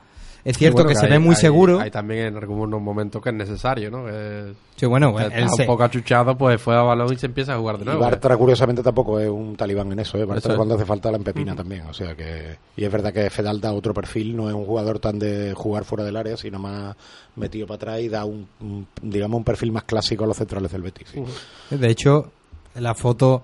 Es 0.45 0.59
cierto 0.59 0.83
Bueno, 0.83 0.89
que, 0.91 0.95
se 0.97 1.07
hay- 1.07 1.13
ve 1.13 1.19
muy 1.19 1.35
hay- 1.35 1.41
seguro. 1.41 1.81
Hay 1.81 1.91
también 1.91 2.27
en 2.27 2.37
algunos 2.37 2.79
momentos 2.81 3.23
que 3.23 3.31
es 3.31 3.35
necesario, 3.35 3.91
¿no? 3.91 4.05
Que 4.05 4.53
Sí, 4.77 4.85
bueno, 4.85 5.17
que 5.17 5.23
él 5.25 5.33
está 5.33 5.49
se- 5.49 5.63
un 5.63 5.67
poco 5.69 5.85
achuchado, 5.85 6.37
pues 6.37 6.61
fue 6.61 6.77
a 6.77 6.83
balón 6.83 7.13
y 7.13 7.17
se 7.17 7.27
empieza 7.27 7.55
a 7.55 7.59
jugar 7.59 7.77
de 7.79 7.83
Y 7.83 7.87
nuevo. 7.87 8.01
Bartra, 8.01 8.37
curiosamente, 8.37 8.83
tampoco 8.83 9.19
es 9.19 9.31
un 9.31 9.57
talibán 9.57 9.91
en 9.93 10.01
eso. 10.01 10.19
¿eh? 10.19 10.25
Bartra, 10.27 10.39
Eso 10.39 10.51
es. 10.51 10.57
cuando 10.57 10.75
hace 10.75 10.85
falta, 10.85 11.11
la 11.11 11.17
empepina 11.17 11.57
también. 11.57 11.87
O 11.87 11.95
sea 11.95 12.15
que. 12.15 12.57
Y 12.77 12.85
es 12.85 12.93
verdad 12.93 13.11
que 13.13 13.31
Fedal 13.31 13.59
da 13.61 13.73
otro 13.73 13.95
perfil, 13.95 14.37
no 14.37 14.49
es 14.51 14.55
un 14.55 14.67
jugador 14.67 14.99
tan 14.99 15.19
de 15.19 15.55
jugar 15.55 15.85
fuera 15.85 16.05
del 16.05 16.17
área, 16.17 16.37
sino 16.37 16.59
más 16.59 16.95
metido 17.37 17.67
para 17.67 17.77
atrás 17.77 18.01
y 18.01 18.09
da 18.11 18.27
un, 18.27 18.47
un- 18.61 18.87
digamos, 19.01 19.39
un 19.39 19.45
perfil 19.45 19.73
más 19.73 19.85
clásico 19.85 20.25
a 20.25 20.27
los 20.27 20.37
centrales 20.37 20.71
del 20.71 20.83
Betis. 20.83 21.09
sí. 21.11 21.23
De 21.75 21.89
hecho, 21.89 22.31
la 22.75 22.95
foto, 22.95 23.43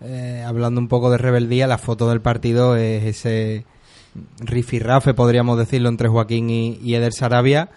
eh, 0.00 0.42
hablando 0.46 0.80
un 0.80 0.88
poco 0.88 1.10
de 1.10 1.18
rebeldía, 1.18 1.66
la 1.66 1.76
foto 1.78 2.08
del 2.08 2.20
partido 2.22 2.74
es 2.76 3.04
ese 3.04 3.66
rifirrafe, 4.40 5.14
podríamos 5.14 5.58
decirlo, 5.58 5.88
entre 5.88 6.08
Joaquín 6.08 6.50
y, 6.50 6.78
y 6.82 6.94
Eder 6.94 7.12
Sarabia, 7.12 7.68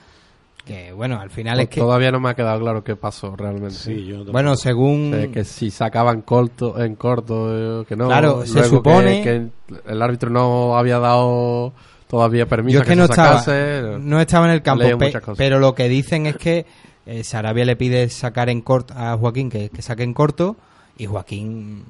que 0.66 0.92
bueno, 0.94 1.20
al 1.20 1.30
final 1.32 1.60
es 1.60 1.70
que... 1.70 1.80
Todavía 1.82 2.12
no 2.12 2.20
me 2.20 2.30
ha 2.30 2.34
quedado 2.36 2.60
claro 2.60 2.84
qué 2.84 2.96
pasó 2.96 3.36
realmente. 3.36 3.76
Sí, 3.76 4.06
yo 4.06 4.16
tampoco. 4.18 4.32
Bueno, 4.34 4.56
según... 4.56 5.14
O 5.14 5.18
sea, 5.18 5.28
que 5.32 5.44
si 5.44 5.72
sacaban 5.72 6.22
corto, 6.22 6.80
en 6.82 6.96
corto, 6.96 7.82
eh, 7.82 7.86
que 7.88 7.96
no. 7.96 8.08
Claro, 8.08 8.46
se 8.46 8.64
supone- 8.64 9.24
Que, 9.24 9.50
que 9.68 9.92
el 9.92 10.02
árbitro 10.02 10.30
no 10.30 10.78
había 10.78 11.00
dado 11.00 11.74
todavía 12.08 12.46
permiso 12.46 12.76
Yo 12.76 12.82
es 12.82 12.88
que 12.88 12.96
no 12.96 13.06
estaba, 13.06 13.40
sacase. 13.40 13.98
no 14.00 14.20
estaba 14.20 14.46
en 14.48 14.52
el 14.52 14.62
campo, 14.62 14.84
pe- 14.98 15.14
pero 15.38 15.60
lo 15.60 15.74
que 15.74 15.88
dicen 15.90 16.26
es 16.28 16.36
que 16.36 16.66
eh, 17.06 17.24
Sarabia 17.24 17.66
le 17.66 17.76
pide 17.76 18.08
sacar 18.10 18.50
en 18.50 18.62
corto 18.62 18.94
a 18.96 19.18
Joaquín 19.18 19.50
que, 19.50 19.70
que 19.70 19.82
saque 19.82 20.04
en 20.04 20.14
corto 20.14 20.58
y 20.98 21.06
Joaquín 21.08 21.86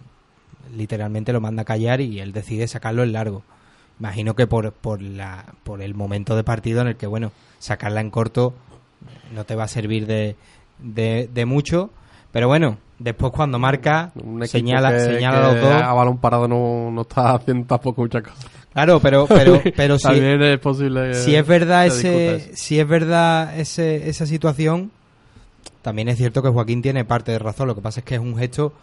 literalmente 0.75 1.33
lo 1.33 1.41
manda 1.41 1.63
a 1.63 1.65
callar 1.65 1.99
y 2.01 2.19
él 2.19 2.31
decide 2.31 2.67
sacarlo 2.67 3.03
en 3.03 3.11
largo. 3.13 3.43
Imagino 4.01 4.33
que 4.35 4.47
por, 4.47 4.71
por, 4.73 4.99
la, 4.99 5.45
por 5.63 5.79
el 5.83 5.93
momento 5.93 6.35
de 6.35 6.43
partido 6.43 6.81
en 6.81 6.87
el 6.87 6.95
que, 6.95 7.05
bueno, 7.05 7.31
sacarla 7.59 8.01
en 8.01 8.09
corto 8.09 8.55
no 9.35 9.43
te 9.43 9.53
va 9.53 9.65
a 9.65 9.67
servir 9.67 10.07
de, 10.07 10.35
de, 10.79 11.29
de 11.31 11.45
mucho, 11.45 11.91
pero 12.31 12.47
bueno, 12.47 12.79
después 12.97 13.31
cuando 13.31 13.59
marca, 13.59 14.11
señala, 14.47 14.91
que- 14.91 14.99
señala 15.01 15.39
que 15.39 15.45
a 15.45 15.53
los 15.53 15.61
dos. 15.61 15.81
A 15.83 15.93
balón 15.93 16.17
parado 16.17 16.47
no, 16.47 16.89
no 16.91 17.01
está 17.03 17.35
haciendo 17.35 17.67
tampoco 17.67 18.01
muchas 18.01 18.23
cosas. 18.23 18.47
Claro, 18.73 18.99
pero, 18.99 19.27
pero, 19.27 19.61
pero 19.77 19.99
si, 19.99 20.07
También 20.07 20.41
es 20.41 20.59
posible 20.59 21.13
si 21.13 21.35
es 21.35 21.45
verdad 21.45 21.85
ese, 21.85 22.51
si 22.55 22.79
es 22.79 22.87
verdad 22.87 23.59
ese, 23.59 24.09
esa 24.09 24.25
situación, 24.25 24.89
también 25.83 26.07
es 26.09 26.17
cierto 26.17 26.41
que 26.41 26.49
Joaquín 26.49 26.81
tiene 26.81 27.05
parte 27.05 27.31
de 27.31 27.37
razón. 27.37 27.67
Lo 27.67 27.75
que 27.75 27.81
pasa 27.81 27.99
es 27.99 28.05
que 28.05 28.15
es 28.15 28.21
un 28.21 28.35
gesto 28.35 28.73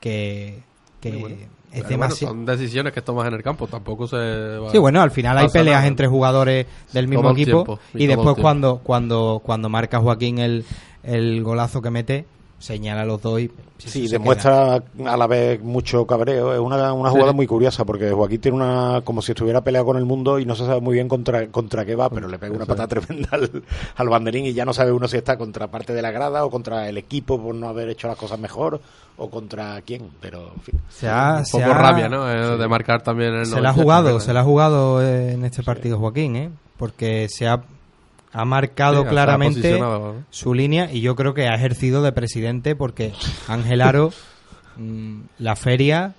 que, 0.00 0.60
que 1.00 1.16
bueno. 1.16 1.36
es 1.36 1.40
Pero 1.70 1.82
bueno, 1.82 1.88
demasiado. 1.88 2.34
son 2.34 2.46
decisiones 2.46 2.92
que 2.92 3.02
tomas 3.02 3.28
en 3.28 3.34
el 3.34 3.42
campo, 3.42 3.66
tampoco 3.66 4.06
se 4.08 4.16
va- 4.16 4.70
Sí, 4.70 4.78
bueno, 4.78 5.00
al 5.02 5.10
final 5.10 5.36
hay 5.38 5.48
peleas 5.48 5.78
nada. 5.80 5.86
entre 5.88 6.06
jugadores 6.08 6.66
del 6.92 7.08
mismo 7.08 7.30
equipo 7.30 7.64
tiempo, 7.64 7.80
y, 7.94 8.04
y 8.04 8.06
después 8.06 8.36
cuando 8.40 8.78
cuando 8.82 9.40
cuando 9.44 9.68
marca 9.68 9.98
Joaquín 10.00 10.38
el, 10.38 10.64
el 11.02 11.42
golazo 11.42 11.82
que 11.82 11.90
mete, 11.90 12.24
señala 12.58 13.02
a 13.02 13.04
los 13.04 13.20
dos 13.22 13.40
y... 13.40 13.50
Sí, 13.78 14.08
demuestra 14.08 14.82
a 15.06 15.16
la 15.16 15.26
vez 15.28 15.62
mucho 15.62 16.04
cabreo. 16.04 16.52
Es 16.52 16.58
una, 16.58 16.92
una 16.92 17.10
jugada 17.10 17.32
muy 17.32 17.46
curiosa 17.46 17.84
porque 17.84 18.10
Joaquín 18.10 18.40
tiene 18.40 18.56
una. 18.56 19.02
como 19.04 19.22
si 19.22 19.30
estuviera 19.30 19.60
peleado 19.62 19.86
con 19.86 19.96
el 19.96 20.04
mundo 20.04 20.40
y 20.40 20.44
no 20.44 20.56
se 20.56 20.66
sabe 20.66 20.80
muy 20.80 20.94
bien 20.94 21.06
contra, 21.08 21.46
contra 21.46 21.84
qué 21.86 21.94
va, 21.94 22.10
pero 22.10 22.26
le 22.26 22.40
pega 22.40 22.56
una 22.56 22.66
patada 22.66 22.88
tremenda 22.88 23.28
al, 23.30 23.62
al 23.94 24.08
banderín 24.08 24.46
y 24.46 24.52
ya 24.52 24.64
no 24.64 24.72
sabe 24.74 24.90
uno 24.90 25.06
si 25.06 25.16
está 25.16 25.38
contra 25.38 25.68
parte 25.68 25.92
de 25.92 26.02
la 26.02 26.10
grada 26.10 26.44
o 26.44 26.50
contra 26.50 26.88
el 26.88 26.98
equipo 26.98 27.40
por 27.40 27.54
no 27.54 27.68
haber 27.68 27.88
hecho 27.90 28.08
las 28.08 28.16
cosas 28.16 28.40
mejor 28.40 28.80
o 29.16 29.30
contra 29.30 29.80
quién. 29.82 30.10
Pero, 30.20 30.50
en 30.56 30.60
fin. 30.60 30.80
Se 30.88 31.08
ha- 31.08 31.36
Un 31.38 31.46
se 31.46 31.58
poco 31.60 31.70
ha- 31.70 31.74
rabia, 31.74 32.08
¿no? 32.08 32.28
Eh, 32.28 32.56
De 32.58 32.66
marcar 32.66 33.02
también 33.02 33.32
el 33.32 33.46
Se 33.46 33.60
la 33.60 33.70
ha 33.70 33.72
98, 33.74 33.82
jugado, 33.84 34.18
se 34.20 34.32
la 34.32 34.40
ha 34.40 34.44
jugado 34.44 35.02
eh, 35.06 35.34
en 35.34 35.44
este 35.44 35.62
partido 35.62 35.98
Joaquín, 35.98 36.34
¿eh? 36.34 36.50
Porque 36.76 37.28
se 37.28 37.46
ha, 37.46 37.62
ha 38.32 38.44
marcado 38.44 39.02
Sí, 39.02 39.08
claramente 39.10 39.72
su 40.30 40.54
línea 40.54 40.92
y 40.92 41.00
yo 41.00 41.16
creo 41.16 41.34
que 41.34 41.48
ha 41.48 41.54
ejercido 41.54 42.02
de 42.02 42.12
presidente 42.12 42.76
porque 42.76 43.12
Ángel 43.48 43.80
Aro, 43.80 44.12
mm, 44.76 45.20
la 45.38 45.56
feria 45.56 46.14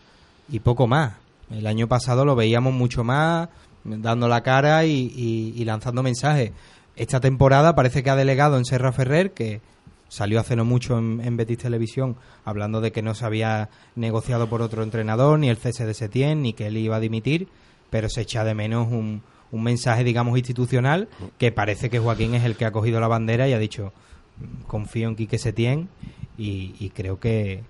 y 0.50 0.60
poco 0.60 0.88
más. 0.88 1.14
El 1.52 1.68
año 1.68 1.88
pasado 1.88 2.26
lo 2.26 2.36
veíamos 2.36 2.74
mucho 2.74 3.04
más, 3.04 3.50
dando 3.84 4.28
la 4.28 4.42
cara 4.42 4.86
y, 4.86 5.12
y- 5.16 5.54
y 5.56 5.66
lanzando 5.66 6.04
mensajes. 6.04 6.52
Esta 6.96 7.20
temporada 7.20 7.76
parece 7.76 8.04
que 8.04 8.10
ha 8.10 8.16
delegado 8.16 8.58
en 8.58 8.66
Serra 8.66 8.92
Ferrer, 8.92 9.32
que 9.32 9.62
salió 10.10 10.40
hace 10.40 10.56
no 10.56 10.66
mucho 10.66 10.98
en, 10.98 11.22
en 11.24 11.38
Betis 11.38 11.60
Televisión 11.60 12.16
hablando 12.44 12.82
de 12.82 12.92
que 12.92 13.02
no 13.04 13.14
se 13.14 13.26
había 13.26 13.70
negociado 13.96 14.48
por 14.50 14.62
otro 14.62 14.84
entrenador, 14.84 15.38
ni 15.40 15.50
el 15.50 15.58
cese 15.58 15.86
de 15.86 15.94
Setién, 15.94 16.42
ni 16.42 16.54
que 16.54 16.68
él 16.68 16.78
iba 16.78 16.96
a 16.98 17.00
dimitir, 17.00 17.48
pero 17.90 18.10
se 18.10 18.22
echa 18.22 18.44
de 18.44 18.54
menos 18.56 18.88
un, 18.92 19.22
un 19.52 19.64
mensaje, 19.64 20.04
digamos, 20.04 20.38
institucional, 20.38 21.08
que 21.38 21.52
parece 21.52 21.90
que 21.90 22.00
Joaquín 22.00 22.36
es 22.36 22.44
el 22.44 22.56
que 22.56 22.66
ha 22.66 22.72
cogido 22.72 23.00
la 23.00 23.08
bandera 23.08 23.48
y 23.48 23.54
ha 23.54 23.60
dicho, 23.60 23.94
"Mm, 24.38 24.64
confío 24.68 25.08
en 25.10 25.16
Quique 25.16 25.38
Setién 25.38 25.90
y, 26.38 26.76
y 26.80 26.90
creo 26.92 27.20
que, 27.20 27.64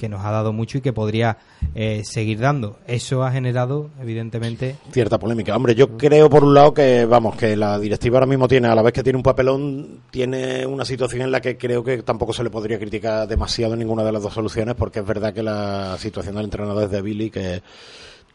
que 0.00 0.08
nos 0.08 0.24
ha 0.24 0.30
dado 0.30 0.54
mucho 0.54 0.78
y 0.78 0.80
que 0.80 0.94
podría 0.94 1.36
eh, 1.74 2.02
seguir 2.04 2.38
dando. 2.38 2.78
Eso 2.86 3.22
ha 3.22 3.30
generado, 3.30 3.90
evidentemente, 4.00 4.76
cierta 4.92 5.18
polémica. 5.18 5.54
Hombre, 5.54 5.74
yo 5.74 5.98
creo 5.98 6.30
por 6.30 6.42
un 6.42 6.54
lado 6.54 6.72
que, 6.72 7.04
vamos, 7.04 7.36
que 7.36 7.54
la 7.54 7.78
directiva 7.78 8.16
ahora 8.16 8.26
mismo 8.26 8.48
tiene, 8.48 8.68
a 8.68 8.74
la 8.74 8.80
vez 8.80 8.94
que 8.94 9.02
tiene 9.02 9.18
un 9.18 9.22
papelón, 9.22 10.00
tiene 10.10 10.64
una 10.64 10.86
situación 10.86 11.20
en 11.20 11.30
la 11.30 11.42
que 11.42 11.58
creo 11.58 11.84
que 11.84 12.02
tampoco 12.02 12.32
se 12.32 12.42
le 12.42 12.48
podría 12.48 12.78
criticar 12.78 13.28
demasiado 13.28 13.76
ninguna 13.76 14.02
de 14.02 14.12
las 14.12 14.22
dos 14.22 14.32
soluciones, 14.32 14.74
porque 14.74 15.00
es 15.00 15.06
verdad 15.06 15.34
que 15.34 15.42
la 15.42 15.96
situación 15.98 16.34
del 16.34 16.46
entrenador 16.46 16.84
es 16.84 16.90
débil 16.90 17.20
y 17.20 17.30
que 17.30 17.62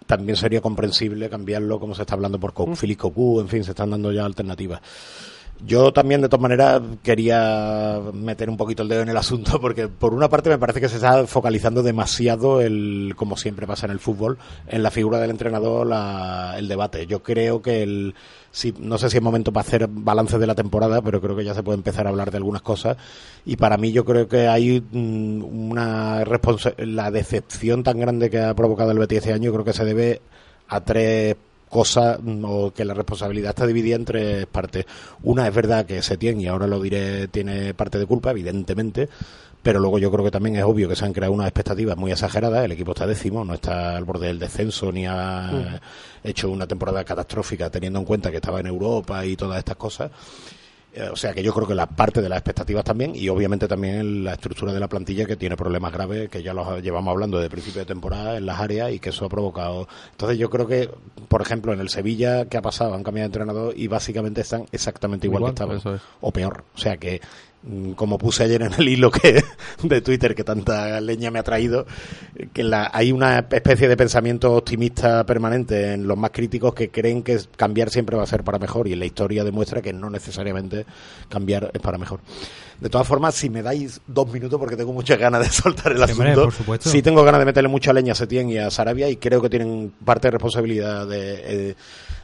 también 0.05 0.35
sería 0.35 0.61
comprensible 0.61 1.29
cambiarlo 1.29 1.79
como 1.79 1.95
se 1.95 2.01
está 2.03 2.15
hablando 2.15 2.39
por 2.39 2.53
Co- 2.53 2.75
Philippe 2.75 3.01
Cocu, 3.01 3.39
en 3.41 3.47
fin, 3.47 3.63
se 3.63 3.71
están 3.71 3.89
dando 3.89 4.11
ya 4.11 4.25
alternativas. 4.25 4.81
Yo 5.63 5.93
también, 5.93 6.21
de 6.21 6.27
todas 6.27 6.41
maneras, 6.41 6.81
quería 7.01 7.99
meter 8.13 8.49
un 8.49 8.57
poquito 8.57 8.83
el 8.83 8.89
dedo 8.89 9.01
en 9.01 9.09
el 9.09 9.17
asunto, 9.17 9.59
porque 9.61 9.87
por 9.87 10.13
una 10.13 10.29
parte 10.29 10.49
me 10.49 10.57
parece 10.57 10.81
que 10.81 10.89
se 10.89 10.97
está 10.97 11.25
focalizando 11.27 11.81
demasiado, 11.81 12.61
el, 12.61 13.13
como 13.15 13.37
siempre 13.37 13.65
pasa 13.65 13.85
en 13.85 13.93
el 13.93 13.99
fútbol, 13.99 14.37
en 14.67 14.83
la 14.83 14.91
figura 14.91 15.19
del 15.19 15.31
entrenador, 15.31 15.87
la- 15.87 16.55
el 16.57 16.67
debate. 16.67 17.07
Yo 17.07 17.23
creo 17.23 17.61
que 17.61 17.83
el, 17.83 18.15
sí, 18.51 18.73
no 18.79 18.97
sé 18.97 19.09
si 19.09 19.17
es 19.17 19.23
momento 19.23 19.53
para 19.53 19.65
hacer 19.65 19.87
balance 19.89 20.37
de 20.37 20.45
la 20.47 20.55
temporada, 20.55 21.01
pero 21.01 21.21
creo 21.21 21.35
que 21.37 21.45
ya 21.45 21.53
se 21.55 21.63
puede 21.63 21.77
empezar 21.77 22.05
a 22.05 22.09
hablar 22.09 22.31
de 22.31 22.37
algunas 22.37 22.61
cosas. 22.61 22.97
Y 23.45 23.55
para 23.55 23.77
mí 23.77 23.91
yo 23.93 24.03
creo 24.03 24.27
que 24.27 24.47
hay 24.49 24.81
mm, 24.91 25.43
una 25.71 26.23
la 26.77 27.11
decepción 27.11 27.81
tan 27.83 27.99
grande 27.99 28.29
que 28.29 28.39
ha 28.41 28.53
provocado 28.55 28.91
el 28.91 28.99
Betis 28.99 29.19
este 29.19 29.33
año, 29.33 29.51
creo 29.53 29.63
que 29.65 29.73
se 29.73 29.85
debe 29.85 30.21
a 30.67 30.81
tres 30.81 31.35
cosas 31.75 32.17
mm, 32.21 32.43
o 32.47 32.71
que 32.73 32.85
la 32.85 32.93
responsabilidad 32.93 33.49
está 33.49 33.67
dividida 33.67 33.97
en 33.97 34.05
tres 34.05 34.45
partes. 34.47 34.85
Una 35.23 35.47
es 35.47 35.53
verdad 35.53 35.85
que 35.85 36.01
se 36.01 36.15
tiene, 36.17 36.43
y 36.43 36.47
ahora 36.47 36.65
lo 36.67 36.81
diré, 36.81 37.27
tiene 37.27 37.73
parte 37.73 37.99
de 37.99 38.05
culpa, 38.05 38.31
evidentemente, 38.31 39.09
pero 39.61 39.79
luego 39.79 39.97
yo 39.99 40.11
creo 40.11 40.23
que 40.23 40.31
también 40.31 40.55
es 40.55 40.63
obvio 40.63 40.87
que 40.87 40.95
se 40.95 41.03
han 41.05 41.11
creado 41.13 41.33
unas 41.33 41.47
expectativas 41.47 41.97
muy 41.97 42.11
exageradas. 42.11 42.63
El 42.63 42.71
equipo 42.71 42.91
está 42.91 43.05
décimo, 43.07 43.43
no 43.43 43.55
está 43.55 43.97
al 43.97 44.05
borde 44.05 44.27
del 44.27 44.39
descenso 44.39 44.91
ni 44.91 45.05
ha 45.07 45.49
Mm. 45.51 46.27
hecho 46.29 46.49
una 46.49 46.67
temporada 46.67 47.03
catastrófica 47.03 47.69
teniendo 47.69 47.99
en 47.99 48.05
cuenta 48.05 48.29
que 48.31 48.37
estaba 48.37 48.59
en 48.59 48.67
Europa 48.67 49.25
y 49.25 49.35
todas 49.35 49.57
estas 49.59 49.75
cosas. 49.75 50.11
Eh, 50.97 51.09
O 51.11 51.15
sea 51.17 51.33
que 51.33 51.43
yo 51.43 51.53
creo 51.53 51.67
que 51.67 51.75
la 51.75 51.87
parte 51.87 52.21
de 52.21 52.29
las 52.29 52.37
expectativas 52.37 52.83
también 52.85 53.13
y 53.15 53.27
obviamente 53.27 53.67
también 53.67 54.23
la 54.23 54.33
estructura 54.33 54.71
de 54.71 54.79
la 54.79 54.87
plantilla 54.87 55.25
que 55.25 55.35
tiene 55.35 55.57
problemas 55.57 55.91
graves 55.91 56.29
que 56.29 56.41
ya 56.41 56.53
los 56.53 56.81
llevamos 56.81 57.11
hablando 57.11 57.37
desde 57.37 57.49
principio 57.49 57.81
de 57.81 57.85
temporada 57.85 58.37
en 58.37 58.45
las 58.45 58.59
áreas 58.59 58.91
y 58.93 58.99
que 58.99 59.09
eso 59.09 59.25
ha 59.25 59.29
provocado. 59.29 59.87
Entonces 60.11 60.37
yo 60.37 60.49
creo 60.49 60.67
que, 60.67 60.89
por 61.27 61.41
ejemplo, 61.41 61.73
en 61.73 61.81
el 61.81 61.89
Sevilla, 61.89 62.45
¿qué 62.45 62.57
ha 62.57 62.61
pasado? 62.61 62.93
Han 62.93 63.03
cambiado 63.03 63.25
de 63.29 63.33
entrenador 63.33 63.73
y 63.77 63.87
básicamente 63.87 64.41
están 64.41 64.65
exactamente 64.71 65.27
igual, 65.27 65.41
Igual, 65.41 65.53
que 65.53 65.73
estaban. 65.75 65.95
es. 65.97 66.01
O 66.21 66.31
peor. 66.31 66.63
O 66.73 66.77
sea 66.77 66.95
que, 66.97 67.19
como 67.95 68.17
puse 68.17 68.43
ayer 68.43 68.61
en 68.61 68.73
el 68.73 68.87
hilo 68.87 69.11
que 69.11 69.43
de 69.83 70.01
Twitter 70.01 70.35
que 70.35 70.43
tanta 70.43 70.99
leña 71.01 71.31
me 71.31 71.39
ha 71.39 71.43
traído, 71.43 71.85
que 72.53 72.63
la, 72.63 72.89
hay 72.93 73.11
una 73.11 73.39
especie 73.39 73.87
de 73.87 73.97
pensamiento 73.97 74.53
optimista 74.53 75.25
permanente 75.25 75.93
en 75.93 76.07
los 76.07 76.17
más 76.17 76.31
críticos 76.31 76.73
que 76.73 76.89
creen 76.89 77.23
que 77.23 77.39
cambiar 77.55 77.89
siempre 77.89 78.15
va 78.15 78.23
a 78.23 78.27
ser 78.27 78.43
para 78.43 78.59
mejor 78.59 78.87
y 78.87 78.95
la 78.95 79.05
historia 79.05 79.43
demuestra 79.43 79.81
que 79.81 79.93
no 79.93 80.09
necesariamente 80.09 80.85
cambiar 81.29 81.71
es 81.73 81.81
para 81.81 81.97
mejor. 81.97 82.19
De 82.79 82.89
todas 82.89 83.07
formas, 83.07 83.35
si 83.35 83.49
me 83.49 83.61
dais 83.61 84.01
dos 84.05 84.31
minutos, 84.31 84.59
porque 84.59 84.75
tengo 84.75 84.91
muchas 84.91 85.17
ganas 85.17 85.41
de 85.41 85.49
soltar 85.51 85.93
el 85.93 86.03
asunto, 86.03 86.43
por 86.43 86.53
supuesto. 86.53 86.89
sí 86.89 87.01
tengo 87.01 87.23
ganas 87.23 87.39
de 87.39 87.45
meterle 87.45 87.69
mucha 87.69 87.93
leña 87.93 88.11
a 88.11 88.15
Setién 88.15 88.49
y 88.49 88.57
a 88.57 88.69
Sarabia 88.69 89.09
y 89.09 89.15
creo 89.15 89.41
que 89.41 89.49
tienen 89.49 89.93
parte 90.03 90.27
de 90.27 90.31
responsabilidad 90.31 91.07
de, 91.07 91.69
eh, 91.69 91.75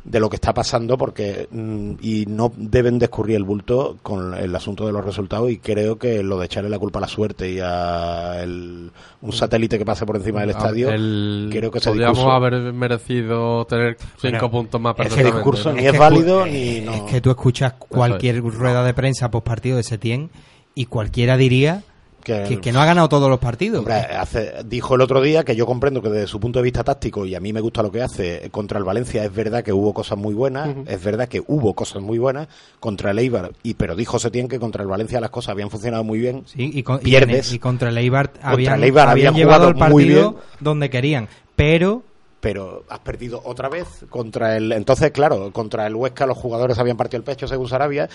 de 0.03 0.19
lo 0.19 0.29
que 0.29 0.35
está 0.37 0.51
pasando 0.53 0.97
porque 0.97 1.47
mm, 1.51 1.91
y 2.01 2.25
no 2.25 2.51
deben 2.57 2.97
descurrir 2.97 3.35
el 3.35 3.43
bulto 3.43 3.97
con 4.01 4.33
el 4.33 4.55
asunto 4.55 4.85
de 4.87 4.91
los 4.91 5.05
resultados 5.05 5.51
y 5.51 5.57
creo 5.57 5.99
que 5.99 6.23
lo 6.23 6.39
de 6.39 6.45
echarle 6.47 6.69
la 6.71 6.79
culpa 6.79 6.97
a 6.97 7.01
la 7.01 7.07
suerte 7.07 7.51
y 7.51 7.59
a 7.61 8.41
el- 8.41 8.89
un 9.21 9.31
satélite 9.31 9.77
que 9.77 9.85
pase 9.85 10.05
por 10.07 10.15
encima 10.15 10.41
del 10.41 10.49
Ah, 10.49 10.53
estadio 10.53 10.89
el- 10.89 11.49
creo 11.51 11.69
que 11.69 11.77
ese 11.77 11.89
podríamos 11.91 12.17
discurso, 12.17 12.35
haber 12.35 12.73
merecido 12.73 13.65
tener 13.65 13.97
cinco 14.19 14.19
Bueno, 14.23 14.51
puntos 14.51 14.81
más 14.81 14.95
ese 14.99 15.23
discurso 15.23 15.71
ni 15.71 15.85
es 15.85 15.91
que 15.91 15.97
válido 15.99 16.45
ni 16.47 16.81
no. 16.81 16.93
Es 16.93 17.01
que 17.03 17.21
tú 17.21 17.29
escuchas 17.29 17.73
cualquier 17.73 18.41
rueda 18.41 18.83
de 18.83 18.93
prensa 18.95 19.29
post 19.29 19.45
partido 19.45 19.77
de 19.77 19.83
Setién 19.83 20.31
y 20.73 20.85
cualquiera 20.87 21.37
diría 21.37 21.83
Que- 22.23 22.43
que, 22.43 22.61
que 22.61 22.71
no 22.71 22.81
ha 22.81 22.85
ganado 22.85 23.09
todos 23.09 23.29
los 23.29 23.39
partidos. 23.39 23.79
Hombre, 23.79 23.95
hace- 23.95 24.53
dijo 24.65 24.95
el 24.95 25.01
otro 25.01 25.21
día 25.21 25.43
que 25.43 25.55
yo 25.55 25.65
comprendo 25.65 26.01
que 26.01 26.09
desde 26.09 26.27
su 26.27 26.39
punto 26.39 26.59
de 26.59 26.63
vista 26.63 26.83
táctico, 26.83 27.25
y 27.25 27.35
a 27.35 27.39
mí 27.39 27.51
me 27.53 27.61
gusta 27.61 27.81
lo 27.83 27.91
que 27.91 28.01
hace, 28.01 28.49
contra 28.51 28.77
el 28.77 28.83
Valencia 28.83 29.23
es 29.23 29.33
verdad 29.33 29.63
que 29.63 29.73
hubo 29.73 29.93
cosas 29.93 30.17
muy 30.17 30.33
buenas, 30.33 30.69
es 30.87 31.03
verdad 31.03 31.27
que 31.27 31.41
hubo 31.47 31.73
cosas 31.73 32.01
muy 32.01 32.17
buenas, 32.19 32.47
contra 32.79 33.11
el 33.11 33.19
Eibar, 33.19 33.51
y 33.63 33.73
pero 33.73 33.95
dijo 33.95 34.19
Setién 34.19 34.47
que 34.47 34.59
contra 34.59 34.81
el 34.83 34.87
Valencia 34.89 35.19
las 35.19 35.29
cosas 35.31 35.49
habían 35.53 35.69
funcionado 35.69 36.03
muy 36.03 36.19
bien, 36.19 36.43
Sí, 36.45 36.69
y, 36.73 36.83
con- 36.83 36.97
y 37.01 37.05
pierdes, 37.05 37.49
en- 37.49 37.55
y 37.55 37.59
contra 37.59 37.89
el 37.89 37.97
Eibar 37.97 38.29
Contra 38.31 38.49
habían, 38.51 38.75
el 38.75 38.83
Eibar 38.85 39.09
habían 39.09 39.27
habían 39.29 39.35
llevado 39.35 39.67
el 39.69 39.73
jugado 39.73 39.91
muy 39.93 40.03
partido 40.05 40.29
bien. 40.31 40.43
donde 40.59 40.89
querían, 40.89 41.27
pero 41.55 42.03
pero 42.39 42.85
has 42.89 42.97
perdido 42.99 43.39
otra 43.45 43.69
vez 43.69 43.85
contra 44.09 44.57
el 44.57 44.71
entonces 44.71 45.11
claro 45.11 45.51
contra 45.51 45.85
el 45.85 45.93
Huesca 45.95 46.25
los 46.25 46.35
jugadores 46.37 46.79
habían 46.79 46.97
partido 46.97 47.19
el 47.19 47.23
pecho 47.23 47.47
según 47.47 47.69
Sarabia 47.69 48.09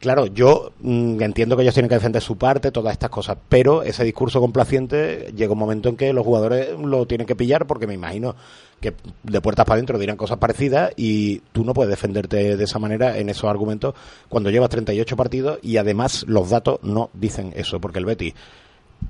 claro 0.00 0.26
yo 0.26 0.72
mm, 0.80 1.22
entiendo 1.22 1.56
que 1.56 1.62
ellos 1.62 1.74
tienen 1.74 1.88
que 1.88 1.94
defender 1.94 2.20
su 2.20 2.36
parte 2.36 2.72
todas 2.72 2.92
estas 2.92 3.10
cosas 3.10 3.36
pero 3.48 3.82
ese 3.84 4.02
discurso 4.02 4.40
complaciente 4.40 5.32
llega 5.36 5.52
un 5.52 5.58
momento 5.58 5.88
en 5.88 5.96
que 5.96 6.12
los 6.12 6.24
jugadores 6.24 6.70
lo 6.78 7.06
tienen 7.06 7.26
que 7.26 7.36
pillar 7.36 7.66
porque 7.66 7.86
me 7.86 7.94
imagino 7.94 8.34
que 8.80 8.94
de 9.22 9.40
puertas 9.40 9.66
para 9.66 9.76
adentro 9.76 9.98
dirán 9.98 10.16
cosas 10.16 10.38
parecidas 10.38 10.92
y 10.96 11.40
tú 11.52 11.64
no 11.64 11.74
puedes 11.74 11.90
defenderte 11.90 12.56
de 12.56 12.64
esa 12.64 12.78
manera 12.78 13.18
en 13.18 13.28
esos 13.28 13.48
argumentos 13.48 13.94
cuando 14.28 14.50
llevas 14.50 14.70
38 14.70 15.16
partidos 15.16 15.58
y 15.62 15.76
además 15.76 16.24
los 16.26 16.50
datos 16.50 16.80
no 16.82 17.10
dicen 17.12 17.52
eso 17.54 17.80
porque 17.80 17.98
el 17.98 18.06
Betis 18.06 18.34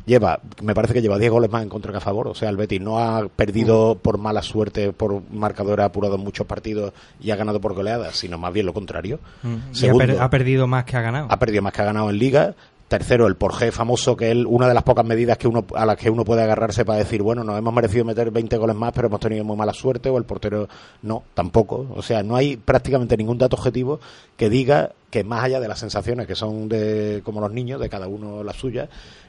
lleva, 0.07 0.41
me 0.62 0.74
parece 0.74 0.95
que 0.95 1.03
lleva 1.03 1.18
10 1.18 1.30
goles 1.30 1.51
más 1.51 1.62
en 1.62 1.68
contra 1.68 1.93
que 1.93 1.99
a 1.99 2.01
favor. 2.01 2.28
O 2.28 2.34
sea, 2.34 2.49
el 2.49 2.57
Betis 2.57 2.80
no 2.80 2.99
ha 2.99 3.28
perdido 3.28 3.97
por 3.97 4.18
mala 4.18 4.43
suerte, 4.43 4.93
por 4.93 5.22
marcadores 5.32 5.84
apurado 5.84 6.16
en 6.16 6.22
muchos 6.22 6.47
partidos 6.47 6.93
y 7.20 7.30
ha 7.30 7.36
ganado 7.36 7.61
por 7.61 7.74
goleadas, 7.74 8.16
sino 8.16 8.38
más 8.38 8.53
bien 8.53 8.66
lo 8.66 8.72
contrario. 8.74 9.18
y 9.45 9.49
ha, 9.49 9.74
Segundo, 9.74 10.07
per- 10.07 10.20
ha 10.20 10.30
perdido 10.30 10.66
más 10.66 10.84
que 10.84 10.97
ha 10.97 11.01
ganado. 11.01 11.26
ha 11.30 11.38
perdido 11.38 11.62
más 11.62 11.72
que 11.72 11.82
ha 11.82 11.84
ganado 11.86 12.11
en 12.11 12.18
Liga. 12.18 12.55
Tercero, 12.91 13.28
el 13.28 13.36
por 13.36 13.53
G 13.53 13.70
famoso, 13.70 14.16
que 14.16 14.32
es 14.32 14.36
una 14.49 14.66
de 14.66 14.74
las 14.74 14.82
pocas 14.82 15.05
medidas 15.05 15.38
que 15.38 15.47
uno, 15.47 15.64
a 15.76 15.86
las 15.86 15.97
que 15.97 16.11
uno 16.11 16.24
puede 16.24 16.43
agarrarse 16.43 16.84
para 16.84 16.99
decir, 16.99 17.22
bueno, 17.22 17.45
nos 17.45 17.57
hemos 17.57 17.72
merecido 17.72 18.05
meter 18.05 18.32
20 18.32 18.57
goles 18.57 18.74
más, 18.74 18.93
pero 18.93 19.07
hemos 19.07 19.20
tenido 19.20 19.45
muy 19.45 19.57
mala 19.57 19.72
suerte, 19.72 20.11
o 20.11 20.18
el 20.18 20.24
portero 20.24 20.68
no, 21.03 21.22
tampoco. 21.32 21.86
O 21.95 22.03
sea, 22.03 22.24
no 22.24 22.34
hay 22.34 22.57
prácticamente 22.57 23.16
ningún 23.16 23.38
dato 23.38 23.55
objetivo 23.55 24.01
que 24.36 24.51
diga 24.51 24.91
que 25.09 25.22
más 25.22 25.45
allá 25.45 25.61
de 25.61 25.68
las 25.68 25.78
sensaciones 25.78 26.26
que 26.26 26.34
son 26.34 26.68
de 26.68 27.22
como 27.24 27.41
los 27.41 27.53
niños, 27.53 27.80
de 27.80 27.88
cada 27.88 28.09
uno 28.09 28.43
las 28.43 28.57
suyas, 28.57 28.88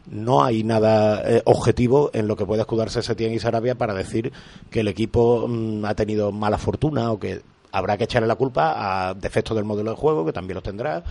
no 0.09 0.43
hay 0.43 0.63
nada 0.63 1.21
eh, 1.23 1.43
objetivo 1.45 2.09
en 2.13 2.27
lo 2.27 2.35
que 2.35 2.47
puede 2.47 2.61
escudarse 2.61 3.03
Setién 3.03 3.31
y 3.31 3.37
Sarabia 3.37 3.75
para 3.75 3.93
decir 3.93 4.33
que 4.71 4.79
el 4.79 4.87
equipo 4.87 5.45
mm, 5.47 5.85
ha 5.85 5.93
tenido 5.93 6.31
mala 6.31 6.57
fortuna 6.57 7.11
o 7.11 7.19
que 7.19 7.43
habrá 7.71 7.95
que 7.95 8.05
echarle 8.05 8.27
la 8.27 8.35
culpa 8.35 9.09
a 9.09 9.13
defectos 9.13 9.55
del 9.55 9.65
modelo 9.65 9.91
de 9.91 9.97
juego, 9.97 10.25
que 10.25 10.33
también 10.33 10.55
los 10.55 10.63
tendrá, 10.63 11.03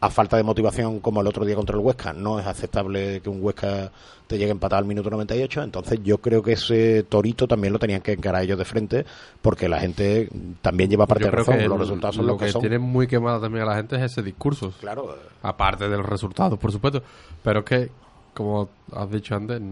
a 0.00 0.10
falta 0.10 0.36
de 0.36 0.42
motivación 0.42 1.00
como 1.00 1.20
el 1.20 1.26
otro 1.26 1.44
día 1.44 1.56
contra 1.56 1.76
el 1.76 1.82
Huesca. 1.82 2.12
No 2.12 2.38
es 2.38 2.46
aceptable 2.46 3.20
que 3.20 3.28
un 3.28 3.42
Huesca 3.42 3.90
te 4.26 4.38
llegue 4.38 4.52
empatado 4.52 4.80
al 4.80 4.84
minuto 4.84 5.10
98, 5.10 5.62
entonces 5.62 6.00
yo 6.02 6.18
creo 6.18 6.42
que 6.42 6.52
ese 6.52 7.02
torito 7.02 7.48
también 7.48 7.72
lo 7.72 7.78
tenían 7.78 8.02
que 8.02 8.12
encarar 8.12 8.42
ellos 8.42 8.58
de 8.58 8.64
frente, 8.64 9.06
porque 9.40 9.68
la 9.68 9.80
gente 9.80 10.28
también 10.60 10.90
lleva 10.90 11.06
parte 11.06 11.24
de 11.24 11.30
razón, 11.30 11.66
los 11.66 11.80
resultados 11.80 12.16
son 12.16 12.26
lo 12.26 12.34
lo 12.34 12.38
que, 12.38 12.52
son. 12.52 12.60
tiene 12.60 12.78
muy 12.78 13.06
quemado 13.06 13.40
también 13.40 13.64
a 13.64 13.70
la 13.70 13.76
gente 13.76 13.96
es 13.96 14.02
ese 14.02 14.22
discurso. 14.22 14.72
Claro. 14.80 15.16
Aparte 15.42 15.88
de 15.88 15.96
los 15.96 16.06
resultados, 16.06 16.58
por 16.58 16.70
supuesto. 16.70 17.02
Pero 17.42 17.60
es 17.60 17.64
que 17.64 17.90
como 18.38 18.68
has 18.92 19.10
dicho 19.10 19.34
antes, 19.34 19.60
es 19.60 19.62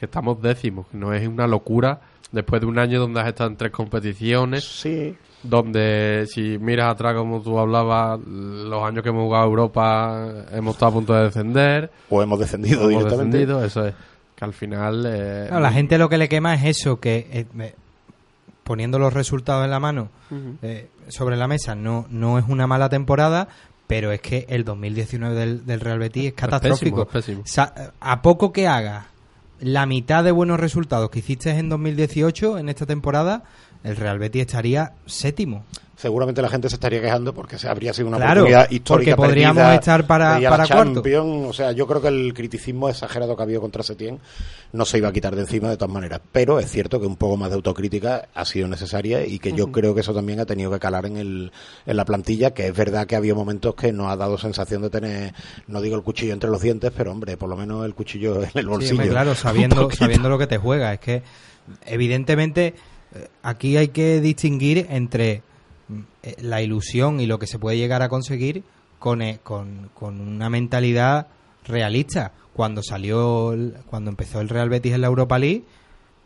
que 0.00 0.06
estamos 0.06 0.42
décimos, 0.42 0.86
no 0.92 1.12
es 1.14 1.28
una 1.28 1.46
locura 1.46 2.00
después 2.32 2.60
de 2.60 2.66
un 2.66 2.78
año 2.78 2.98
donde 3.00 3.20
has 3.20 3.28
estado 3.28 3.50
en 3.50 3.56
tres 3.56 3.70
competiciones. 3.70 4.64
Sí. 4.64 5.16
Donde, 5.42 6.26
si 6.28 6.58
miras 6.58 6.92
atrás, 6.92 7.14
como 7.14 7.40
tú 7.40 7.58
hablabas, 7.58 8.20
los 8.26 8.82
años 8.84 9.02
que 9.02 9.08
hemos 9.08 9.22
jugado 9.24 9.44
a 9.44 9.46
Europa, 9.46 10.28
hemos 10.52 10.74
estado 10.74 10.90
a 10.90 10.94
punto 10.94 11.14
de 11.14 11.22
descender. 11.24 11.90
O 12.10 12.22
hemos 12.22 12.38
descendido 12.38 12.80
o 12.82 12.90
hemos 12.90 13.04
directamente. 13.04 13.38
descendido, 13.38 13.64
eso 13.64 13.86
es. 13.86 13.94
Que 14.36 14.44
al 14.44 14.52
final. 14.52 15.04
eh, 15.06 15.44
Claro, 15.48 15.62
la 15.62 15.72
gente 15.72 15.96
lo 15.96 16.08
que 16.10 16.18
le 16.18 16.28
quema 16.28 16.54
es 16.54 16.64
eso, 16.78 17.00
que 17.00 17.26
eh, 17.32 17.46
me- 17.54 17.74
poniendo 18.64 18.98
los 18.98 19.12
resultados 19.14 19.64
en 19.64 19.70
la 19.70 19.80
mano 19.80 20.08
eh, 20.62 20.88
sobre 21.08 21.36
la 21.36 21.48
mesa 21.48 21.74
no, 21.74 22.06
no 22.10 22.38
es 22.38 22.44
una 22.46 22.66
mala 22.66 22.88
temporada, 22.88 23.48
pero 23.86 24.12
es 24.12 24.20
que 24.20 24.44
el 24.48 24.64
2019 24.64 25.34
del, 25.34 25.66
del 25.66 25.80
Real 25.80 25.98
Betis 25.98 26.26
es 26.26 26.32
catastrófico. 26.34 27.06
pésimo, 27.06 27.18
es 27.18 27.24
pésimo. 27.24 27.42
Sa- 27.46 27.92
a 27.98 28.22
poco 28.22 28.52
que 28.52 28.68
haga 28.68 29.06
la 29.60 29.86
mitad 29.86 30.24
de 30.24 30.30
buenos 30.30 30.58
resultados 30.58 31.10
que 31.10 31.20
hiciste 31.20 31.50
en 31.50 31.68
2018, 31.68 32.58
en 32.58 32.68
esta 32.68 32.86
temporada, 32.86 33.44
el 33.84 33.96
Real 33.96 34.18
Betis 34.18 34.42
estaría 34.42 34.92
séptimo. 35.06 35.64
Seguramente 35.96 36.40
la 36.40 36.48
gente 36.48 36.70
se 36.70 36.76
estaría 36.76 36.98
quejando 37.02 37.34
porque 37.34 37.58
se 37.58 37.68
habría 37.68 37.92
sido 37.92 38.08
una 38.08 38.16
Claro, 38.16 38.40
oportunidad 38.40 38.70
histórica 38.70 39.16
porque 39.16 39.28
podríamos 39.28 39.56
perdida 39.58 39.74
estar 39.74 40.06
para- 40.06 40.40
para 40.48 40.64
la 40.66 40.66
cuarto. 40.66 41.02
O 41.46 41.52
sea, 41.52 41.72
yo 41.72 41.86
creo 41.86 42.00
que 42.00 42.08
el 42.08 42.32
criticismo 42.32 42.88
exagerado 42.88 43.36
que 43.36 43.42
ha 43.42 43.44
habido 43.44 43.60
contra 43.60 43.82
Setién 43.82 44.18
no 44.72 44.86
se 44.86 44.96
iba 44.96 45.08
a 45.08 45.12
quitar 45.12 45.34
de 45.36 45.42
encima 45.42 45.68
de 45.68 45.76
todas 45.76 45.92
maneras. 45.92 46.22
Pero 46.32 46.58
es 46.58 46.70
cierto 46.70 47.00
que 47.00 47.06
un 47.06 47.16
poco 47.16 47.36
más 47.36 47.50
de 47.50 47.56
autocrítica 47.56 48.28
ha 48.34 48.44
sido 48.46 48.66
necesaria 48.66 49.26
y 49.26 49.38
que 49.38 49.52
yo 49.52 49.70
creo 49.72 49.94
que 49.94 50.00
eso 50.00 50.14
también 50.14 50.40
ha 50.40 50.46
tenido 50.46 50.70
que 50.70 50.78
calar 50.78 51.04
en, 51.04 51.18
el, 51.18 51.52
en 51.84 51.96
la 51.98 52.06
plantilla, 52.06 52.54
que 52.54 52.68
es 52.68 52.74
verdad 52.74 53.06
que 53.06 53.14
ha 53.16 53.18
habido 53.18 53.36
momentos 53.36 53.74
que 53.74 53.92
nos 53.92 54.10
ha 54.10 54.16
dado 54.16 54.38
sensación 54.38 54.80
de 54.80 54.88
tener, 54.88 55.34
no 55.66 55.82
digo 55.82 55.96
el 55.96 56.02
cuchillo 56.02 56.32
entre 56.32 56.48
los 56.48 56.62
dientes, 56.62 56.92
pero 56.96 57.12
hombre, 57.12 57.36
por 57.36 57.50
lo 57.50 57.56
menos 57.58 57.84
el 57.84 57.94
cuchillo 57.94 58.36
en 58.42 58.44
el 58.54 58.62
Sí, 58.62 58.64
bolsillo. 58.64 58.92
hombre, 58.94 59.08
claro, 59.10 59.34
sabiendo, 59.34 59.90
sabiendo 59.90 60.30
lo 60.30 60.38
que 60.38 60.46
te 60.46 60.56
juega. 60.56 60.94
Es 60.94 61.00
que, 61.00 61.22
evidentemente, 61.84 62.74
aquí 63.42 63.76
hay 63.76 63.88
que 63.88 64.20
distinguir 64.20 64.86
entre 64.90 65.42
mm, 65.88 65.98
eh, 66.22 66.36
la 66.42 66.62
ilusión 66.62 67.20
y 67.20 67.26
lo 67.26 67.38
que 67.38 67.46
se 67.46 67.58
puede 67.58 67.76
llegar 67.76 68.02
a 68.02 68.08
conseguir 68.08 68.62
con, 68.98 69.22
eh, 69.22 69.40
con, 69.42 69.90
con 69.94 70.20
una 70.20 70.50
mentalidad 70.50 71.28
realista. 71.66 72.32
Cuando 72.52 72.82
salió, 72.82 73.54
cuando 73.86 74.10
empezó 74.10 74.40
el 74.40 74.48
Real 74.48 74.68
Betis 74.68 74.92
en 74.92 75.00
la 75.00 75.06
Europa 75.06 75.38
League, 75.38 75.64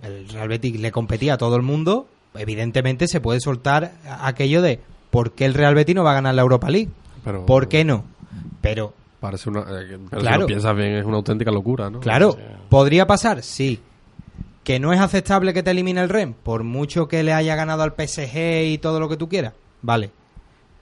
el 0.02 0.28
Real 0.28 0.48
Betis 0.48 0.80
le 0.80 0.90
competía 0.90 1.34
a 1.34 1.38
todo 1.38 1.56
el 1.56 1.62
mundo. 1.62 2.08
Evidentemente 2.34 3.06
se 3.06 3.20
puede 3.20 3.40
soltar 3.40 3.92
aquello 4.20 4.60
de 4.62 4.80
¿por 5.10 5.32
qué 5.32 5.44
el 5.44 5.54
Real 5.54 5.74
Betis 5.74 5.94
no 5.94 6.02
va 6.02 6.10
a 6.12 6.14
ganar 6.14 6.34
la 6.34 6.42
Europa 6.42 6.68
League? 6.70 6.90
Pero- 7.24 7.46
¿Por 7.46 7.68
qué 7.68 7.84
no? 7.84 8.04
Pero 8.60 8.94
Parece 9.20 9.48
una. 9.48 9.60
eh, 9.60 9.98
pero 10.10 10.20
si 10.20 10.26
Claro. 10.26 10.40
lo 10.42 10.46
piensas 10.46 10.76
bien, 10.76 10.94
es 10.96 11.04
una 11.04 11.16
auténtica 11.16 11.50
locura, 11.50 11.88
¿no? 11.88 12.00
Claro, 12.00 12.36
¿podría 12.68 13.06
pasar? 13.06 13.42
Sí. 13.42 13.80
¿Que 14.64 14.80
no 14.80 14.92
es 14.92 15.00
aceptable 15.00 15.52
que 15.52 15.62
te 15.62 15.70
elimine 15.70 16.00
el 16.00 16.08
REM? 16.08 16.32
Por 16.34 16.64
mucho 16.64 17.06
que 17.06 17.22
le 17.22 17.32
haya 17.32 17.54
ganado 17.54 17.82
al 17.82 17.92
PSG 17.94 18.64
y 18.66 18.78
todo 18.78 18.98
lo 18.98 19.08
que 19.08 19.16
tú 19.16 19.28
quieras. 19.28 19.52
Vale. 19.82 20.10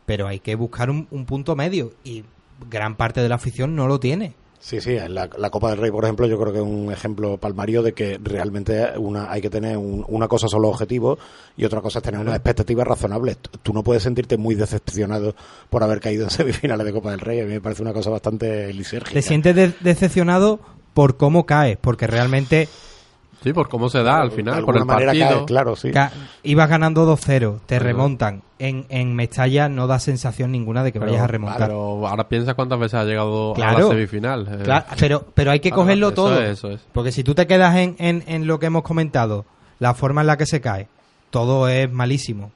Pero 0.07 0.27
hay 0.29 0.39
que 0.41 0.55
buscar 0.55 0.89
un, 0.91 1.09
un 1.11 1.27
punto 1.27 1.57
medio. 1.57 1.93
Y 2.05 2.25
gran 2.71 2.97
parte 2.97 3.21
de 3.21 3.29
la 3.29 3.35
afición 3.37 3.75
no 3.75 3.89
lo 3.89 3.99
tiene. 4.01 4.35
Sí, 4.61 4.81
sí, 4.81 4.97
la, 5.09 5.29
la 5.37 5.51
Copa 5.51 5.71
del 5.71 5.79
Rey, 5.81 5.91
por 5.91 6.05
ejemplo, 6.05 6.25
yo 6.29 6.39
creo 6.39 6.53
que 6.53 6.61
es 6.61 6.65
un 6.65 6.93
ejemplo 6.93 7.37
palmario 7.37 7.83
de 7.83 7.95
que 7.95 8.21
realmente 8.23 8.97
una, 8.97 9.29
hay 9.29 9.41
que 9.41 9.51
tener 9.51 9.77
un- 9.77 10.05
una 10.07 10.29
cosa 10.29 10.47
son 10.47 10.63
los 10.63 10.71
objetivos 10.71 11.19
y 11.57 11.65
otra 11.65 11.81
cosa 11.81 11.99
es 11.99 12.05
tener 12.05 12.21
unas 12.21 12.37
expectativas 12.37 12.87
razonables. 12.87 13.39
Tú- 13.39 13.51
Tú 13.61 13.73
no 13.73 13.83
puedes 13.83 14.05
sentirte 14.05 14.37
muy 14.37 14.55
decepcionado 14.55 15.35
por 15.69 15.83
haber 15.83 15.99
caído 15.99 16.23
en 16.23 16.31
semifinales 16.31 16.87
de 16.87 16.93
Copa 16.93 17.11
del 17.11 17.19
Rey. 17.19 17.41
A 17.41 17.45
mí 17.45 17.51
me 17.55 17.61
parece 17.61 17.83
una 17.83 17.93
cosa 17.93 18.11
bastante 18.11 18.73
lisérgica. 18.73 19.15
Te 19.15 19.23
sientes 19.23 19.57
de- 19.57 19.75
decepcionado 19.81 20.61
por 20.95 21.17
cómo 21.17 21.45
caes. 21.45 21.77
Porque 21.81 22.07
realmente 22.07 22.69
Sí, 23.43 23.53
por 23.53 23.69
cómo 23.69 23.89
se 23.89 24.03
da 24.03 24.19
al 24.21 24.31
final, 24.31 24.57
de 24.57 24.63
por 24.63 24.77
el 24.77 24.85
manera 24.85 25.07
partido. 25.13 25.29
cae, 25.39 25.45
claro, 25.47 25.77
sí. 25.77 25.91
ca- 25.91 26.13
ibas 26.43 26.69
ganando 26.69 27.05
2-0, 27.07 27.61
te 27.67 27.79
remontan. 27.79 28.43
En, 28.59 28.87
en 28.91 29.15
Mestalla 29.17 29.69
no 29.69 29.87
da 29.89 29.99
sensación 29.99 30.53
ninguna 30.53 30.85
de 30.85 30.93
que 30.93 31.01
Pero- 31.01 31.11
vayas 31.11 31.25
a 31.25 31.27
remontar. 31.27 31.61
Pero 31.69 32.07
ahora 32.07 32.29
piensa 32.29 32.55
cuántas 32.55 32.79
veces 32.79 32.95
ha 32.95 33.05
llegado 33.05 33.55
a 33.57 33.59
la 33.73 33.83
semifinal. 33.89 34.47
eh. 34.49 34.63
Claro, 34.63 34.85
pero, 35.01 35.27
pero 35.35 35.51
hay 35.51 35.59
que 35.61 35.71
Claro, 35.71 35.83
cogerlo 35.83 36.07
eso 36.09 36.15
todo. 36.15 36.41
es, 36.43 36.51
eso 36.51 36.71
es. 36.71 36.81
Porque 36.93 37.11
si 37.11 37.25
tú 37.25 37.35
te 37.35 37.47
quedas 37.49 37.77
en, 37.77 37.97
en, 37.99 38.23
en 38.29 38.47
lo 38.47 38.59
que 38.61 38.67
hemos 38.67 38.83
comentado, 38.85 39.45
la 39.81 39.95
forma 39.95 40.21
en 40.21 40.29
la 40.29 40.37
que 40.37 40.47
se 40.47 40.61
cae, 40.61 40.87
todo 41.31 41.67
es 41.69 41.91
malísimo. 41.91 42.53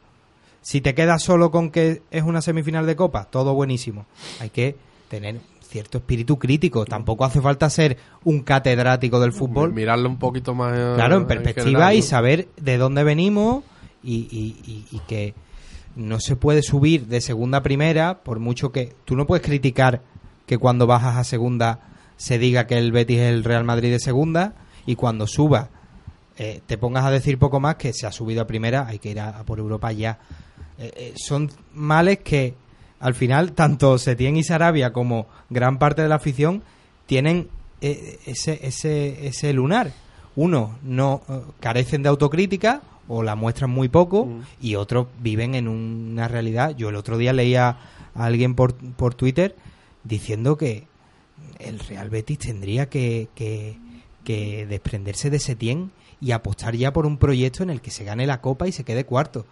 Si 0.62 0.80
te 0.80 0.94
quedas 0.94 1.22
solo 1.22 1.50
con 1.50 1.70
que 1.70 2.02
es 2.10 2.22
una 2.22 2.40
semifinal 2.40 2.86
de 2.86 2.94
copa, 2.96 3.24
todo 3.30 3.54
buenísimo. 3.54 4.06
Hay 4.40 4.50
que 4.50 4.76
tener 5.08 5.36
cierto 5.68 5.98
espíritu 5.98 6.38
crítico. 6.38 6.84
Tampoco 6.84 7.24
hace 7.24 7.40
falta 7.40 7.68
ser 7.70 7.96
un 8.24 8.40
catedrático 8.40 9.20
del 9.20 9.32
fútbol. 9.32 9.72
Mirarlo 9.72 10.08
un 10.08 10.18
poquito 10.18 10.54
más. 10.54 10.72
eh, 10.76 10.92
Claro, 10.94 11.16
en 11.16 11.26
perspectiva 11.26 11.94
y 11.94 12.02
saber 12.02 12.48
de 12.56 12.76
dónde 12.78 13.04
venimos 13.04 13.64
y, 14.02 14.14
y- 14.30 14.56
y- 14.66 14.84
y 14.96 14.98
que 15.00 15.34
no 15.96 16.20
se 16.20 16.36
puede 16.36 16.62
subir 16.62 17.06
de 17.06 17.20
segunda 17.20 17.58
a 17.58 17.62
primera, 17.62 18.18
por 18.22 18.38
mucho 18.38 18.70
que 18.70 18.94
tú 19.04 19.16
no 19.16 19.26
puedes 19.26 19.44
criticar 19.44 20.02
que 20.46 20.58
cuando 20.58 20.86
bajas 20.86 21.16
a 21.16 21.24
segunda 21.24 21.80
se 22.16 22.38
diga 22.38 22.66
que 22.66 22.78
el 22.78 22.92
Betis 22.92 23.18
es 23.18 23.30
el 23.32 23.44
Real 23.44 23.64
Madrid 23.64 23.90
de 23.90 23.98
segunda 23.98 24.54
y 24.86 24.94
cuando 24.94 25.26
subas 25.26 25.68
eh, 26.38 26.60
te 26.66 26.76
pongas 26.78 27.04
a 27.04 27.10
decir 27.10 27.38
poco 27.38 27.60
más 27.60 27.76
que 27.76 27.92
se 27.94 28.06
ha 28.06 28.12
subido 28.12 28.42
a 28.42 28.46
primera, 28.46 28.86
hay 28.86 28.98
que 28.98 29.10
ir 29.10 29.20
a, 29.20 29.30
a 29.38 29.44
por 29.44 29.58
Europa 29.58 29.90
ya. 29.92 30.18
Eh, 30.78 30.92
eh, 30.94 31.14
son 31.16 31.50
males 31.72 32.18
que 32.18 32.54
al 33.00 33.14
final 33.14 33.52
tanto 33.52 33.98
Setién 33.98 34.36
y 34.36 34.42
Sarabia 34.42 34.92
como 34.92 35.26
gran 35.50 35.78
parte 35.78 36.02
de 36.02 36.08
la 36.08 36.16
afición 36.16 36.62
tienen 37.06 37.48
eh, 37.80 38.18
ese, 38.26 38.60
ese, 38.62 39.26
ese 39.26 39.52
lunar. 39.52 39.92
Uno, 40.34 40.78
no 40.82 41.22
eh, 41.28 41.40
carecen 41.60 42.02
de 42.02 42.08
autocrítica 42.08 42.82
o 43.08 43.22
la 43.22 43.36
muestran 43.36 43.70
muy 43.70 43.88
poco 43.88 44.28
y 44.60 44.74
otros 44.74 45.06
viven 45.20 45.54
en 45.54 45.68
una 45.68 46.28
realidad. 46.28 46.74
Yo 46.76 46.88
el 46.88 46.96
otro 46.96 47.18
día 47.18 47.32
leía 47.32 47.78
a 48.14 48.24
alguien 48.24 48.54
por, 48.54 48.74
por 48.74 49.14
Twitter 49.14 49.54
diciendo 50.04 50.56
que 50.56 50.84
el 51.58 51.78
Real 51.78 52.10
Betis 52.10 52.38
tendría 52.38 52.88
que, 52.88 53.28
que, 53.34 53.78
que 54.24 54.66
desprenderse 54.66 55.30
de 55.30 55.38
Setién 55.38 55.90
y 56.20 56.32
apostar 56.32 56.74
ya 56.74 56.92
por 56.92 57.06
un 57.06 57.18
proyecto 57.18 57.62
en 57.62 57.70
el 57.70 57.80
que 57.80 57.90
se 57.90 58.04
gane 58.04 58.26
la 58.26 58.40
Copa 58.40 58.66
y 58.66 58.72
se 58.72 58.84
quede 58.84 59.04
cuarto. 59.04 59.46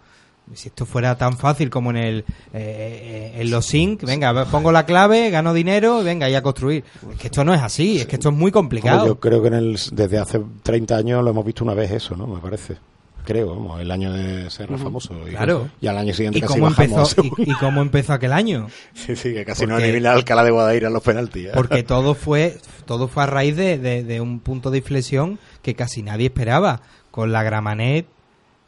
Si 0.53 0.67
esto 0.69 0.85
fuera 0.85 1.17
tan 1.17 1.37
fácil 1.37 1.69
como 1.71 1.89
en 1.89 1.97
el 1.97 2.19
eh, 2.19 2.23
eh, 2.53 3.41
en 3.41 3.49
los 3.49 3.65
sync, 3.65 4.03
venga, 4.03 4.45
pongo 4.45 4.71
la 4.71 4.85
clave, 4.85 5.29
gano 5.31 5.53
dinero, 5.53 6.03
venga, 6.03 6.29
y 6.29 6.35
a 6.35 6.41
construir. 6.43 6.83
Es 7.11 7.17
que 7.17 7.27
esto 7.27 7.43
no 7.43 7.53
es 7.53 7.61
así, 7.61 7.97
es 7.97 8.05
que 8.05 8.15
esto 8.17 8.29
es 8.29 8.35
muy 8.35 8.51
complicado. 8.51 9.07
Yo 9.07 9.19
creo 9.19 9.41
que 9.41 9.47
en 9.47 9.53
el, 9.55 9.79
desde 9.91 10.19
hace 10.19 10.39
30 10.63 10.95
años 10.97 11.23
lo 11.23 11.31
hemos 11.31 11.45
visto 11.45 11.63
una 11.63 11.73
vez 11.73 11.89
eso, 11.91 12.15
¿no? 12.15 12.27
Me 12.27 12.39
parece. 12.39 12.77
Creo, 13.25 13.55
vamos, 13.55 13.81
el 13.81 13.89
año 13.89 14.13
de 14.13 14.47
ser 14.51 14.71
Ujú. 14.71 14.83
famoso. 14.83 15.15
Y, 15.27 15.31
Claro. 15.31 15.67
Y 15.81 15.87
al 15.87 15.97
año 15.97 16.13
siguiente 16.13 16.37
¿Y 16.37 16.41
casi 16.43 16.53
cómo, 16.53 16.65
bajamos. 16.69 17.17
empezó, 17.17 17.41
y, 17.41 17.49
y 17.49 17.53
cómo 17.55 17.81
empezó 17.81 18.13
aquel 18.13 18.31
año? 18.33 18.67
Sí, 18.93 19.15
sí, 19.15 19.33
que 19.33 19.43
casi 19.45 19.65
Porque- 19.65 19.83
elimina 19.83 20.11
Alcalá 20.11 20.43
de 20.43 20.51
Guadaira 20.51 20.89
en 20.89 20.93
los 20.93 21.01
penaltis. 21.01 21.47
¿eh? 21.47 21.51
Porque 21.55 21.81
todo 21.81 22.13
fue 22.13 22.59
todo 22.85 23.07
fue 23.07 23.23
a 23.23 23.25
raíz 23.25 23.55
de, 23.55 23.79
de- 23.79 24.03
de 24.03 24.21
un 24.21 24.39
punto 24.41 24.69
de 24.69 24.77
inflexión 24.77 25.39
que 25.63 25.73
casi 25.73 26.03
nadie 26.03 26.27
esperaba. 26.27 26.81
Con 27.09 27.31
la 27.31 27.41
Gramanet 27.41 28.05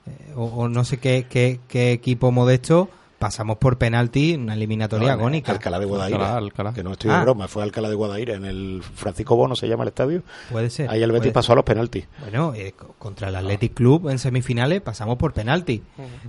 eh, 0.08 0.34
o, 0.36 0.46
o 0.46 0.70
no 0.70 0.84
sé 0.86 0.98
qué, 0.98 1.26
qué, 1.30 1.60
qué 1.68 1.92
equipo 1.92 2.32
modesto 2.32 2.90
pasamos 3.20 3.58
por 3.58 3.80
penalti 3.80 4.34
en 4.34 4.42
una 4.44 4.54
eliminatoria 4.54 5.08
No, 5.08 5.14
en 5.16 5.20
agónica. 5.20 5.52
Alcalá 5.52 5.80
de 5.80 5.86
Guadaira. 5.88 6.38
Alcalá, 6.38 6.72
Que 6.74 6.84
no 6.84 6.92
estoy 6.92 7.10
Ah. 7.10 7.18
de 7.18 7.24
broma, 7.24 7.48
fue 7.48 7.64
Alcalá 7.64 7.90
de 7.90 7.96
Guadaira, 7.96 8.36
en 8.36 8.46
el 8.46 8.84
Francisco 8.94 9.36
Bono 9.36 9.56
se 9.56 9.68
llama 9.68 9.84
el 9.86 9.88
estadio. 9.90 10.22
Puede 10.52 10.70
ser. 10.70 10.88
Ahí 10.92 11.02
el 11.02 11.12
Betis 11.12 11.32
pasó 11.32 11.54
a 11.54 11.56
los 11.56 11.66
penaltis. 11.66 12.06
Bueno, 12.22 12.54
eh, 12.54 12.74
co- 12.78 12.94
contra 13.00 13.30
el 13.30 13.36
Athletic 13.36 13.74
Club 13.74 14.10
en 14.10 14.20
semifinales 14.20 14.82
pasamos 14.82 15.18
por 15.18 15.34
penalti. 15.34 15.82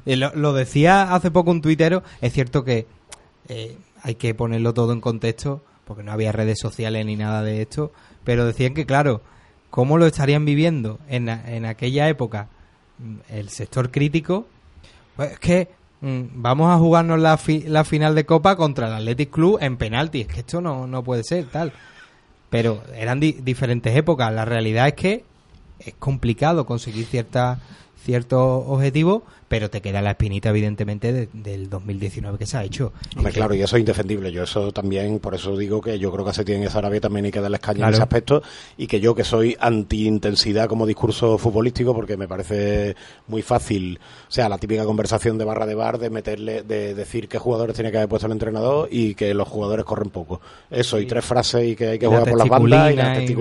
Eh, 0.07 0.17
lo, 0.17 0.35
lo 0.35 0.55
decía 0.55 1.15
hace 1.15 1.31
poco 1.31 1.51
un 1.51 1.61
tuitero, 1.61 2.03
es 2.23 2.33
cierto 2.33 2.65
que 2.65 2.87
eh, 3.49 3.77
hay 4.03 4.15
que 4.15 4.35
ponerlo 4.35 4.73
todo 4.73 4.95
en 4.95 5.03
contexto, 5.03 5.63
porque 5.85 6.03
no 6.03 6.13
había 6.13 6.33
redes 6.33 6.59
sociales 6.59 7.05
ni 7.05 7.17
nada 7.17 7.43
de 7.43 7.61
esto, 7.61 7.93
pero 8.25 8.47
decían 8.47 8.73
que, 8.73 8.87
claro, 8.87 9.21
¿cómo 9.69 9.99
lo 9.99 10.07
estarían 10.07 10.47
viviendo 10.47 10.99
en, 11.11 11.29
en 11.29 11.67
aquella 11.67 12.09
época 12.09 12.49
el 13.31 13.49
sector 13.51 13.91
crítico? 13.91 14.47
Pues 15.17 15.33
es 15.33 15.39
que 15.39 15.69
mm, 16.01 16.23
vamos 16.35 16.71
a 16.71 16.79
jugarnos 16.79 17.19
la, 17.21 17.37
fi- 17.39 17.63
la 17.67 17.85
final 17.85 18.15
de 18.15 18.25
Copa 18.27 18.57
contra 18.57 18.87
el 18.89 18.95
Athletic 18.95 19.31
Club 19.31 19.59
en 19.61 19.77
penalti, 19.77 20.23
es 20.23 20.29
que 20.29 20.41
esto 20.41 20.61
no, 20.61 20.87
no 20.87 21.03
puede 21.03 21.25
ser, 21.25 21.47
tal. 21.47 21.73
Pero 22.51 22.83
eran 22.95 23.21
di- 23.21 23.33
diferentes 23.43 23.95
épocas, 23.97 24.33
la 24.33 24.45
realidad 24.45 24.89
es 24.89 24.95
que 24.95 25.25
es 25.81 25.95
complicado 25.99 26.67
conseguir 26.67 27.07
ciertas 27.07 27.59
ciertos 28.05 28.65
objetivos, 28.67 29.23
pero 29.49 29.71
te 29.71 29.81
queda 29.81 30.03
la 30.03 30.11
espinita, 30.11 30.51
evidentemente, 30.51 31.13
de- 31.13 31.29
del 31.33 31.69
2019 31.71 32.39
que 32.39 32.47
se 32.47 32.57
ha 32.59 32.65
hecho. 32.65 32.93
Hombre, 33.17 33.33
claro, 33.33 33.55
y 33.55 33.63
eso 33.63 33.77
es 33.77 33.81
indefendible. 33.81 34.31
Yo 34.31 34.43
eso 34.45 34.73
también, 34.73 35.19
por 35.19 35.35
eso 35.35 35.57
digo 35.57 35.81
que 35.81 35.99
yo 35.99 36.13
creo 36.13 36.25
que 36.25 36.31
a 36.31 36.35
Setién 36.35 36.63
y 36.63 36.67
a 36.67 36.71
Sarabia 36.71 37.01
también 37.01 37.25
hay 37.27 37.31
que 37.33 37.41
darles 37.41 37.61
caña 37.61 37.89
en 37.89 37.95
ese 37.95 38.03
aspecto 38.03 38.43
y 38.77 38.87
que 38.87 39.01
yo 39.01 39.15
que 39.15 39.25
soy 39.25 39.57
anti-intensidad 39.59 40.69
como 40.69 40.87
discurso 40.87 41.39
futbolístico 41.39 41.95
porque 41.95 42.17
me 42.17 42.29
parece 42.29 42.95
muy 43.27 43.43
fácil, 43.43 43.99
o 44.29 44.31
sea, 44.31 44.49
la 44.49 44.59
típica 44.59 44.85
conversación 44.85 45.39
de 45.39 45.45
barra 45.45 45.67
de 45.67 45.75
bar 45.75 45.99
de 45.99 46.11
meterle, 46.11 46.63
de 46.63 46.95
decir 46.95 47.29
qué 47.29 47.39
jugadores 47.39 47.75
tiene 47.75 47.91
que 47.91 47.97
haber 47.99 48.09
puesto 48.09 48.27
el 48.27 48.33
entrenador 48.33 48.89
y 48.91 49.15
que 49.15 49.35
los 49.35 49.49
jugadores 49.49 49.85
corren 49.85 50.11
poco. 50.11 50.41
Eso, 50.71 50.99
y 51.01 51.07
tres 51.07 51.25
frases 51.25 51.65
y 51.67 51.77
que 51.77 51.89
hay 51.89 51.99
que 51.99 52.07
Y 52.07 52.09
la 52.11 52.17
jugar 52.19 52.31
por 52.31 52.39
las 52.39 52.49
bandas 52.49 52.93
y 52.93 52.97
las 52.97 53.31
y- 53.31 53.37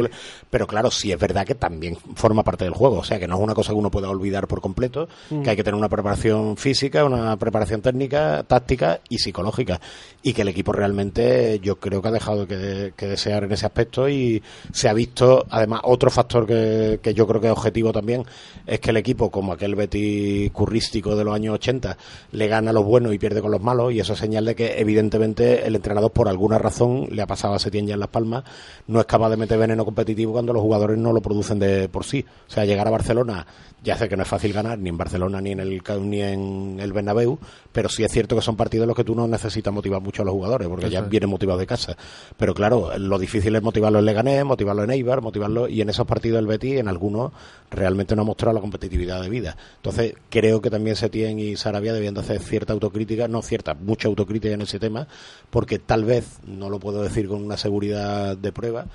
Pero 0.49 0.68
claro, 0.68 0.89
sí 0.91 1.12
es 1.12 1.20
verdad 1.20 1.45
que 1.45 1.55
también 1.55 1.97
forma 2.16 2.43
parte 2.43 2.64
del 2.64 2.74
juego, 2.74 2.99
o 2.99 3.03
sea, 3.03 3.20
que 3.20 3.28
no 3.28 3.36
es 3.36 3.41
una 3.41 3.53
cosa 3.53 3.72
que 3.74 3.78
uno 3.78 3.91
pueda 3.91 4.10
olvidar 4.10 4.47
por 4.47 4.62
completo, 4.62 5.08
Mm. 5.30 5.41
que 5.43 5.49
hay 5.51 5.55
que 5.55 5.64
tener 5.64 5.78
una 5.78 5.89
preparación 5.98 6.58
física, 6.58 7.04
una 7.04 7.36
preparación 7.38 7.82
técnica, 7.82 8.43
táctica 8.43 9.02
y 9.10 9.18
psicológica. 9.18 9.82
Y 10.22 10.34
que 10.34 10.43
el 10.43 10.50
equipo 10.50 10.72
realmente 10.72 11.60
yo 11.60 11.78
creo 11.78 12.02
que 12.02 12.08
ha 12.08 12.12
dejado 12.12 12.48
que, 12.48 12.93
que 12.95 13.08
desear 13.08 13.45
en 13.45 13.52
ese 13.52 13.66
aspecto 13.66 14.08
y 14.08 14.43
se 14.72 14.89
ha 14.89 14.93
visto, 14.93 15.45
además, 15.50 15.82
otro 15.84 16.12
factor 16.12 16.45
que, 16.45 17.00
que 17.02 17.14
yo 17.14 17.26
creo 17.26 17.41
que 17.41 17.48
es 17.48 17.54
objetivo 17.54 17.91
también, 17.91 18.26
es 18.66 18.80
que 18.80 18.91
el 18.91 18.98
equipo, 18.98 19.32
como 19.32 19.54
aquel 19.54 19.76
Betty 19.76 20.50
currístico 20.52 21.16
de 21.16 21.24
los 21.24 21.34
años 21.34 21.56
80, 21.56 21.98
le 22.32 22.48
gana 22.48 22.70
a 22.70 22.74
los 22.74 22.86
buenos 22.86 23.14
y 23.14 23.18
pierde 23.18 23.41
con 23.41 23.52
los 23.52 23.62
malos 23.62 23.91
y 23.93 24.00
eso 24.00 24.14
es 24.14 24.20
señal 24.20 24.45
de 24.45 24.56
que 24.56 24.80
evidentemente 24.80 25.66
el 25.66 25.76
entrenador 25.76 26.12
por 26.12 26.28
alguna 26.28 26.60
razón 26.60 27.08
le 27.12 27.22
ha 27.22 27.28
pasado 27.28 27.56
a 27.56 27.60
Setién 27.60 27.88
ya 27.88 27.95
en 27.95 28.00
Las 28.00 28.10
Palmas, 28.10 28.43
no 28.88 29.00
es 29.00 29.06
capaz 29.08 29.30
de 29.30 29.38
meter 29.38 29.58
veneno 29.58 29.84
competitivo 29.86 30.34
cuando 30.34 30.54
los 30.54 30.62
jugadores 30.62 30.98
no 30.98 31.12
lo 31.12 31.22
producen 31.22 31.60
de 31.60 31.89
por 31.89 32.06
sí. 32.06 32.24
O 32.48 32.52
sea, 32.52 32.66
llegar 32.66 32.88
a 32.88 32.91
Barcelona 32.91 33.48
ya 33.84 33.98
sé 33.98 34.10
que 34.10 34.18
no 34.18 34.24
es 34.24 34.30
fácil 34.30 34.54
ganar 34.54 34.78
ni 34.80 34.89
en 34.89 34.98
Barcelona 34.98 35.39
ni 35.39 35.52
en 35.52 35.60
el 35.60 35.82
Ni 35.95 36.21
en 36.21 36.77
el 36.79 36.93
Bernabéu, 36.93 37.39
pero 37.71 37.89
sí 37.89 38.03
es 38.03 38.11
cierto 38.11 38.35
que 38.35 38.41
son 38.41 38.55
partidos 38.55 38.83
en 38.83 38.88
los 38.89 38.97
que 38.97 39.03
tú 39.03 39.15
no 39.15 39.27
necesitas 39.27 39.73
motivar 39.73 40.01
mucho 40.01 40.21
a 40.21 40.25
los 40.25 40.33
jugadores 40.33 40.67
porque 40.67 40.85
Eso 40.85 40.93
ya 40.93 40.99
es. 40.99 41.09
vienen 41.09 41.29
motivados 41.29 41.59
de 41.59 41.67
casa. 41.67 41.95
Pero 42.38 42.53
claro, 42.53 42.97
lo 42.97 43.19
difícil 43.19 43.55
es 43.55 43.61
motivarlo 43.61 43.99
en 43.99 44.05
Leganés, 44.05 44.45
motivarlo 44.45 44.83
en 44.83 44.91
Eibar, 44.91 45.21
motivarlo 45.21 45.67
y 45.67 45.81
en 45.81 45.89
esos 45.89 46.05
partidos 46.07 46.39
el 46.39 46.47
Betis 46.47 46.79
en 46.79 46.88
algunos 46.88 47.31
realmente 47.69 48.15
no 48.15 48.21
ha 48.23 48.25
mostrado 48.25 48.53
la 48.55 48.61
competitividad 48.61 49.21
de 49.21 49.29
vida. 49.29 49.57
Entonces, 49.77 50.15
creo 50.29 50.61
que 50.61 50.69
también 50.69 50.95
Setién 50.95 51.39
y 51.39 51.55
Sarabia 51.55 51.93
debían 51.93 52.13
de 52.13 52.21
hacer 52.21 52.39
cierta 52.39 52.73
autocrítica, 52.73 53.27
no 53.27 53.41
cierta, 53.41 53.73
mucha 53.73 54.07
autocrítica 54.07 54.53
en 54.53 54.61
ese 54.61 54.79
tema, 54.79 55.07
porque 55.49 55.79
tal 55.79 56.05
vez, 56.05 56.39
no 56.45 56.69
lo 56.69 56.79
puedo 56.79 57.03
decir 57.03 57.27
con 57.27 57.43
una 57.43 57.57
seguridad 57.57 58.38
de 58.38 58.51
prueba, 58.51 58.85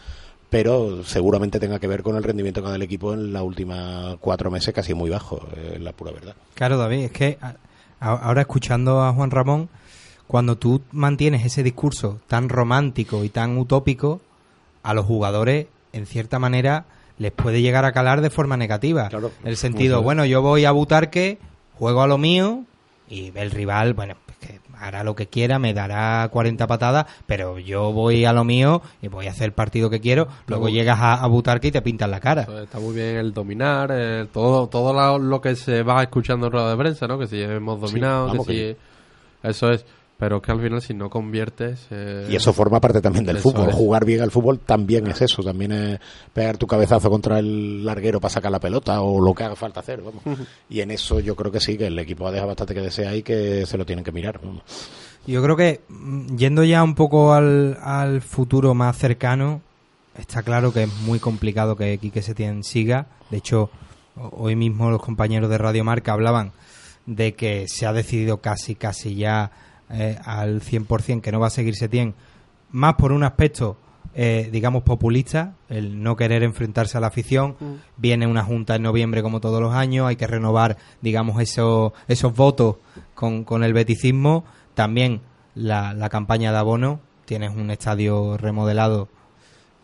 pero 0.53 1.03
seguramente 1.03 1.59
tenga 1.59 1.79
que 1.79 1.87
ver 1.87 2.03
con 2.03 2.15
el 2.15 2.23
rendimiento 2.23 2.63
que 2.63 2.69
da 2.69 2.77
el 2.77 2.83
equipo 2.83 3.15
en 3.15 3.33
las 3.33 3.43
últimas 3.43 4.17
cuatro 4.21 4.51
meses, 4.51 4.75
casi 4.75 4.93
muy 4.93 5.09
bajo, 5.09 5.49
eh, 5.57 5.79
la 5.81 5.93
pura 5.93 6.13
verdad. 6.13 6.35
Claro, 6.53 6.77
David, 6.77 7.05
es 7.05 7.11
que 7.11 7.39
ahora 7.99 8.43
escuchando 8.43 9.03
a 9.03 9.15
Juan 9.15 9.31
Ramón, 9.31 9.71
cuando 10.27 10.59
tú 10.59 10.83
mantienes 10.93 11.47
ese 11.47 11.63
discurso 11.63 12.21
tan 12.27 12.51
romántico 12.51 13.25
y 13.25 13.31
tan 13.31 13.57
utópico, 13.57 14.21
a 14.83 14.93
los 14.93 15.07
jugadores, 15.07 15.69
en 15.95 16.05
cierta 16.05 16.39
manera, 16.39 16.85
les 17.17 17.33
puede 17.33 17.63
llegar 17.63 17.87
a 17.87 17.93
calar 17.93 18.21
de 18.21 18.29
forma 18.29 18.59
negativa. 18.59 19.09
el 19.45 19.57
sentido, 19.57 20.01
es. 20.01 20.05
bueno, 20.05 20.27
yo 20.27 20.43
voy 20.43 20.67
a 20.67 20.73
Butarque, 20.73 21.39
juego 21.79 22.03
a 22.03 22.07
lo 22.07 22.19
mío 22.19 22.65
y 23.09 23.33
el 23.35 23.51
rival, 23.53 23.95
bueno, 23.95 24.17
hará 24.83 25.05
lo 25.05 25.14
que 25.14 25.26
quiera, 25.28 25.59
me 25.59 25.72
dará 25.74 26.28
40 26.30 26.66
patadas, 26.66 27.07
pero 27.26 27.59
yo 27.59 27.93
voy 27.93 28.24
a 28.24 28.33
lo 28.33 28.45
mío 28.45 28.83
y 29.01 29.09
voy 29.09 29.26
a 29.26 29.30
hacer 29.30 29.45
el 29.47 29.53
partido 29.53 29.89
que 29.91 30.01
quiero. 30.01 30.24
Luego 30.47 30.64
Luego- 30.64 30.68
llegas 30.68 30.99
a, 31.01 31.14
a 31.14 31.26
Butarque 31.26 31.68
y 31.68 31.72
te 31.72 31.83
pintan 31.83 32.11
la 32.11 32.20
cara. 32.20 32.47
Está 32.62 32.78
muy 32.80 32.95
bien 32.95 33.16
el 33.16 33.33
dominar, 33.33 33.91
el- 33.93 34.28
todo 34.28 34.66
todo 34.68 34.93
la- 34.93 35.16
lo 35.18 35.41
que 35.41 35.55
se 35.57 35.83
va 35.83 36.03
escuchando 36.03 36.47
en 36.47 36.53
rueda 36.53 36.70
de 36.70 36.76
prensa, 36.76 37.07
¿no? 37.07 37.18
Que 37.18 37.26
si 37.26 37.41
hemos 37.41 37.80
dominado, 37.80 38.26
vamos 38.26 38.47
que 38.47 38.53
que 38.53 38.76
si... 39.43 39.49
Eso 39.49 39.70
es. 39.70 39.85
Pero 40.23 40.41
que 40.41 40.53
al 40.53 40.61
final 40.61 40.81
si 40.81 40.95
no 40.95 41.11
conviertes... 41.11 41.89
eh, 41.91 42.29
Y 42.31 42.37
eso 42.37 42.53
forma 42.53 42.79
parte 42.81 43.01
también 43.01 43.27
del 43.27 43.39
fútbol. 43.39 43.70
es. 43.70 43.75
Jugar 43.75 44.05
bien 44.05 44.20
al 44.20 44.31
fútbol 44.31 44.61
también 44.61 45.09
es 45.09 45.20
eso. 45.20 45.43
También 45.43 45.73
es 45.73 45.99
pegar 46.33 46.59
tu 46.59 46.68
cabezazo 46.68 47.11
contra 47.11 47.41
el 47.41 47.85
larguero 47.85 48.20
para 48.20 48.33
sacar 48.33 48.53
la 48.53 48.61
pelota 48.61 49.01
o 49.01 49.20
lo 49.20 49.35
que 49.35 49.43
haga 49.43 49.57
falta 49.57 49.81
hacer. 49.81 50.01
Vamos. 50.01 50.23
Y 50.70 50.81
en 50.81 50.93
eso 50.93 51.18
yo 51.18 51.35
creo 51.35 51.51
que 51.51 51.59
sí, 51.59 51.77
que 51.77 51.89
el 51.89 51.99
equipo 51.99 52.29
ha 52.29 52.31
dejado 52.31 52.47
bastante 52.51 52.73
que 52.73 52.83
desear 52.83 53.16
y 53.16 53.25
que 53.25 53.66
se 53.66 53.77
lo 53.77 53.85
tienen 53.85 54.05
que 54.05 54.12
mirar. 54.12 54.39
Vamos. 54.41 54.62
Yo 55.27 55.43
creo 55.43 55.57
que 55.57 55.81
mm, 55.89 56.37
yendo 56.37 56.62
ya 56.62 56.85
un 56.85 56.95
poco 56.95 57.33
al, 57.33 57.77
al 57.83 58.23
futuro 58.23 58.75
más 58.75 58.97
cercano, 58.97 59.61
está 60.16 60.45
claro 60.45 60.73
que 60.73 60.85
es 60.85 60.93
muy 61.01 61.18
complicado 61.18 61.75
que 61.75 61.99
Quique 61.99 62.23
Setién 62.23 62.62
siga. 62.62 63.07
De 63.29 63.39
hecho, 63.39 63.70
ho- 64.16 64.31
hoy 64.37 64.55
mismo 64.55 64.89
los 64.89 65.03
compañeros 65.03 65.51
de 65.51 65.59
Radio 65.59 65.83
Marca 65.83 66.12
hablaban 66.12 66.53
de 67.07 67.35
que 67.35 67.66
se 67.66 67.87
ha 67.87 67.93
decidido 67.93 68.37
casi, 68.37 68.77
casi 68.77 69.16
ya 69.16 69.51
eh, 69.93 70.18
al 70.24 70.61
100% 70.61 71.20
que 71.20 71.32
no 71.32 71.40
va 71.40 71.49
a 71.49 71.51
seguir 71.51 71.76
Setién, 71.76 72.14
más 72.70 72.95
por 72.95 73.12
un 73.12 73.24
aspecto, 73.24 73.76
eh, 74.14 74.49
digamos, 74.51 74.82
populista, 74.82 75.55
el 75.68 76.03
no 76.03 76.16
querer 76.16 76.43
enfrentarse 76.43 76.97
a 76.97 77.01
la 77.01 77.09
afición. 77.09 77.57
Mm. 77.61 77.72
Viene 77.97 78.26
una 78.26 78.43
junta 78.43 78.76
en 78.76 78.82
noviembre 78.82 79.22
como 79.22 79.40
todos 79.40 79.61
los 79.61 79.74
años, 79.74 80.07
hay 80.07 80.16
que 80.16 80.26
renovar, 80.26 80.76
digamos, 81.01 81.40
esos, 81.40 81.93
esos 82.09 82.34
votos 82.34 82.76
con, 83.14 83.45
con 83.45 83.64
el 83.64 83.72
beticismo. 83.72 84.45
También 84.74 85.20
la, 85.55 85.93
la 85.95 86.09
campaña 86.09 86.53
de 86.53 86.59
abono, 86.59 87.01
tienes 87.26 87.55
un 87.55 87.70
estadio 87.70 88.36
remodelado 88.36 89.09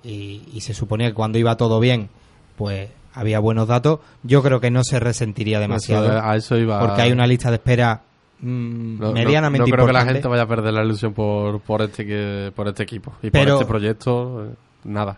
y, 0.03 0.43
y 0.53 0.61
se 0.63 0.75
suponía 0.75 1.09
que 1.09 1.15
cuando 1.15 1.39
iba 1.39 1.57
todo 1.57 1.81
bien, 1.81 2.09
pues 2.57 2.89
había 3.15 3.41
buenos 3.41 3.69
datos. 3.69 4.01
Yo 4.23 4.43
creo 4.43 4.61
que 4.61 4.71
no 4.71 4.85
se 4.85 5.01
resentiría 5.01 5.61
demasiado. 5.61 6.07
Eso, 6.07 6.25
a 6.25 6.37
eso 6.37 6.57
iba. 6.57 6.81
Porque 6.81 7.03
hay 7.03 7.13
una 7.13 7.27
lista 7.27 7.51
de 7.51 7.57
espera 7.57 8.03
mm, 8.41 8.99
No- 9.01 9.13
medianamente 9.13 9.69
no, 9.71 9.75
creo 9.75 9.87
que 9.87 9.93
la 9.93 10.05
gente 10.05 10.27
vaya 10.29 10.43
a 10.43 10.47
perder 10.49 10.73
la 10.75 10.85
ilusión 10.85 11.13
por, 11.15 11.61
por, 11.61 11.83
este, 11.83 12.07
que- 12.07 12.53
por 12.55 12.69
este 12.69 12.83
equipo 12.83 13.13
y 13.23 13.31
Pero- 13.31 13.55
por 13.55 13.63
este 13.63 13.67
proyecto. 13.69 14.45
eh, 14.45 14.55
nada. 14.85 15.17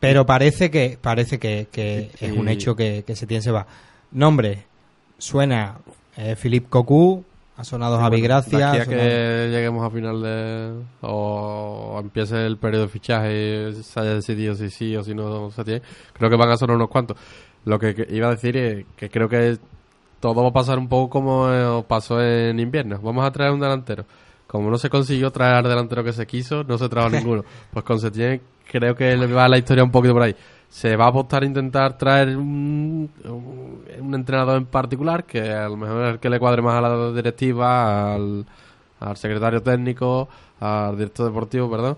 Pero 0.00 0.26
parece 0.26 0.70
que 0.70 0.98
parece 1.00 1.38
que, 1.38 1.68
que 1.70 2.10
Y- 2.20 2.24
es 2.26 2.32
un 2.32 2.48
hecho 2.48 2.74
que, 2.74 3.04
que 3.06 3.14
Setién 3.16 3.40
se 3.42 3.50
va. 3.52 3.66
Nombre, 4.10 4.64
suena 5.18 5.78
eh, 6.16 6.34
Philippe 6.36 6.66
Cocu, 6.68 7.24
ha 7.56 7.64
sonado 7.64 7.98
Javi 7.98 8.20
Bueno, 8.20 8.24
Gracia. 8.34 8.58
de 8.58 8.64
aquí 8.64 8.78
ha 8.78 8.82
a 8.82 8.84
sonado- 8.84 9.00
que 9.08 9.48
lleguemos 9.52 9.86
a 9.86 9.90
final 9.90 10.22
de. 10.22 10.72
o 11.02 11.98
empiece 12.02 12.44
el 12.46 12.56
periodo 12.56 12.82
de 12.84 12.88
fichaje 12.88 13.68
y 13.70 13.82
se 13.82 14.00
haya 14.00 14.14
decidido 14.14 14.54
si 14.54 14.70
sí 14.70 14.96
o 14.96 15.04
si 15.04 15.14
no 15.14 15.50
se 15.52 15.62
tiene. 15.64 15.82
Creo 16.14 16.28
que 16.30 16.36
van 16.36 16.50
a 16.50 16.56
sonar 16.56 16.76
unos 16.76 16.88
cuantos. 16.88 17.16
Lo 17.64 17.78
que 17.78 18.06
iba 18.10 18.26
a 18.26 18.30
decir 18.32 18.56
es 18.56 18.84
que 18.96 19.08
creo 19.08 19.28
que 19.28 19.56
todo 20.22 20.40
va 20.40 20.48
a 20.48 20.52
pasar 20.52 20.78
un 20.78 20.88
poco 20.88 21.10
como 21.10 21.52
eh, 21.52 21.84
pasó 21.88 22.22
en 22.22 22.60
invierno. 22.60 23.00
Vamos 23.02 23.26
a 23.26 23.32
traer 23.32 23.50
un 23.50 23.58
delantero. 23.58 24.04
Como 24.46 24.70
no 24.70 24.78
se 24.78 24.88
consiguió 24.88 25.32
traer 25.32 25.56
al 25.56 25.64
delantero 25.64 26.04
que 26.04 26.12
se 26.12 26.26
quiso, 26.26 26.62
no 26.62 26.78
se 26.78 26.88
trajo 26.88 27.10
ninguno. 27.10 27.44
Pues 27.72 27.84
con 27.84 27.98
Setién 27.98 28.40
creo 28.70 28.94
que 28.94 29.16
le 29.16 29.26
va 29.26 29.48
la 29.48 29.58
historia 29.58 29.82
un 29.82 29.90
poquito 29.90 30.14
por 30.14 30.22
ahí. 30.22 30.36
Se 30.68 30.96
va 30.96 31.06
a 31.06 31.08
apostar 31.08 31.42
a 31.42 31.46
intentar 31.46 31.98
traer 31.98 32.36
un, 32.36 33.10
un, 33.24 33.84
un 34.00 34.14
entrenador 34.14 34.58
en 34.58 34.66
particular, 34.66 35.24
que 35.24 35.50
a 35.50 35.68
lo 35.68 35.76
mejor 35.76 36.04
es 36.04 36.12
el 36.14 36.20
que 36.20 36.30
le 36.30 36.38
cuadre 36.38 36.62
más 36.62 36.76
a 36.76 36.80
la 36.80 37.10
directiva, 37.10 38.14
al, 38.14 38.46
al 39.00 39.16
secretario 39.16 39.60
técnico, 39.60 40.28
al 40.60 40.96
director 40.96 41.26
deportivo, 41.26 41.68
perdón. 41.68 41.96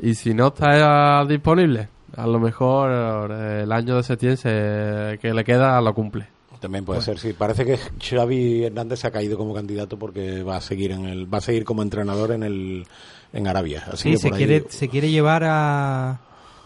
Y 0.00 0.14
si 0.14 0.34
no 0.34 0.48
está 0.48 1.24
disponible, 1.24 1.88
a 2.16 2.26
lo 2.26 2.40
mejor 2.40 3.30
eh, 3.30 3.60
el 3.62 3.72
año 3.72 3.96
de 3.96 4.02
Setién 4.02 4.36
se, 4.36 5.18
que 5.22 5.32
le 5.32 5.44
queda 5.44 5.80
lo 5.80 5.94
cumple. 5.94 6.33
También 6.64 6.84
puede 6.86 7.02
ser, 7.02 7.18
sí. 7.18 7.34
Parece 7.34 7.66
que 7.66 7.78
Xavi 8.00 8.64
Hernández 8.64 9.00
se 9.00 9.06
ha 9.06 9.10
caído 9.10 9.36
como 9.36 9.52
candidato 9.52 9.98
porque 9.98 10.42
va 10.42 10.56
a 10.56 10.60
seguir 10.62 10.92
en 10.92 11.04
el, 11.04 11.32
va 11.32 11.36
a 11.38 11.40
seguir 11.42 11.62
como 11.64 11.82
entrenador 11.82 12.32
en 12.32 12.42
el, 12.42 12.86
en 13.34 13.46
Arabia. 13.46 13.84
Así 13.92 14.04
Sí, 14.04 14.10
que 14.12 14.16
se 14.16 14.28
ahí- 14.28 14.32
quiere, 14.34 14.64
se 14.70 14.88
quiere 14.88 15.10
llevar 15.10 15.44
a... 15.44 16.20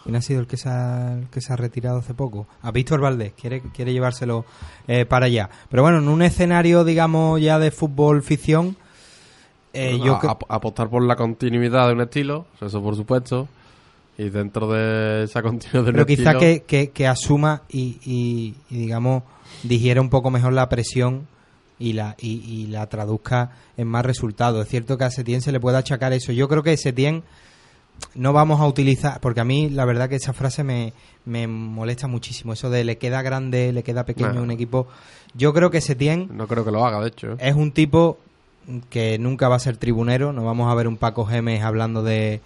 ¿Quién 0.05 0.15
ha 0.15 0.21
sido 0.21 0.39
el 0.39 0.47
que 0.47 0.55
se 0.55 0.69
ha, 0.69 1.17
el 1.19 1.27
que 1.27 1.41
se 1.41 1.51
ha 1.51 1.57
retirado 1.57 1.97
hace 1.99 2.13
poco? 2.13 2.47
A 2.61 2.71
Víctor 2.71 3.01
Valdés, 3.01 3.33
quiere, 3.33 3.61
quiere 3.75 3.91
llevárselo 3.91 4.45
eh, 4.87 5.05
para 5.05 5.25
allá. 5.25 5.49
Pero 5.69 5.83
bueno, 5.83 5.97
en 5.97 6.07
un 6.07 6.21
escenario, 6.21 6.85
digamos, 6.85 7.41
ya 7.41 7.59
de 7.59 7.69
fútbol 7.69 8.23
ficción, 8.23 8.77
eh, 9.73 9.97
Bueno, 9.97 10.05
yo 10.21 10.29
a- 10.29 10.37
apostar 10.55 10.89
por 10.89 11.03
la 11.03 11.17
continuidad 11.17 11.87
de 11.87 11.93
un 11.93 12.01
estilo, 12.01 12.45
eso 12.61 12.81
por 12.81 12.95
supuesto. 12.95 13.49
Y 14.17 14.29
dentro 14.29 14.71
de 14.71 15.23
esa 15.23 15.41
continuidad 15.41 15.83
de 15.83 15.89
un 15.89 15.93
pero 15.95 16.05
quizá 16.05 16.31
estilo, 16.31 16.39
que, 16.39 16.63
que, 16.65 16.89
que 16.91 17.05
asuma 17.07 17.63
y, 17.69 17.97
y- 18.05 18.55
y, 18.69 18.77
digamos, 18.79 19.23
digiera 19.63 20.01
un 20.01 20.09
poco 20.09 20.31
mejor 20.31 20.53
la 20.53 20.69
presión 20.69 21.27
y 21.77 21.93
la, 21.93 22.15
y, 22.19 22.41
y 22.41 22.67
la 22.67 22.87
traduzca 22.87 23.51
en 23.77 23.87
más 23.87 24.05
resultados. 24.05 24.63
Es 24.65 24.69
cierto 24.69 24.97
que 24.97 25.05
a 25.05 25.11
Setién 25.11 25.41
se 25.41 25.51
le 25.51 25.59
puede 25.59 25.77
achacar 25.77 26.13
eso. 26.13 26.31
Yo 26.31 26.47
creo 26.47 26.63
que 26.63 26.75
Setién 26.77 27.23
no 28.15 28.33
vamos 28.33 28.61
a 28.61 28.67
utilizar, 28.67 29.19
porque 29.19 29.41
a 29.41 29.45
mí 29.45 29.69
la 29.69 29.85
verdad 29.85 30.09
que 30.09 30.15
esa 30.15 30.33
frase 30.33 30.63
me, 30.63 30.93
me 31.25 31.47
molesta 31.47 32.07
muchísimo, 32.07 32.53
eso 32.53 32.69
de 32.69 32.83
le 32.83 32.97
queda 32.97 33.21
grande, 33.21 33.73
le 33.73 33.83
queda 33.83 34.05
pequeño 34.05 34.33
Nah. 34.33 34.41
un 34.41 34.51
equipo. 34.51 34.87
Yo 35.35 35.53
creo 35.53 35.69
que 35.69 35.81
Setién 35.81 36.29
No 36.31 36.47
creo 36.47 36.65
que 36.65 36.71
lo 36.71 36.85
haga, 36.85 37.01
de 37.01 37.09
hecho. 37.09 37.33
¿eh? 37.33 37.37
es 37.39 37.55
un 37.55 37.71
tipo 37.71 38.19
que 38.89 39.17
nunca 39.17 39.47
va 39.49 39.55
a 39.55 39.59
ser 39.59 39.77
tribunero, 39.77 40.31
no 40.31 40.43
vamos 40.45 40.71
a 40.71 40.75
ver 40.75 40.87
un 40.87 40.97
Paco 40.97 41.25
Gemes 41.25 41.63
hablando 41.63 42.03
de, 42.03 42.41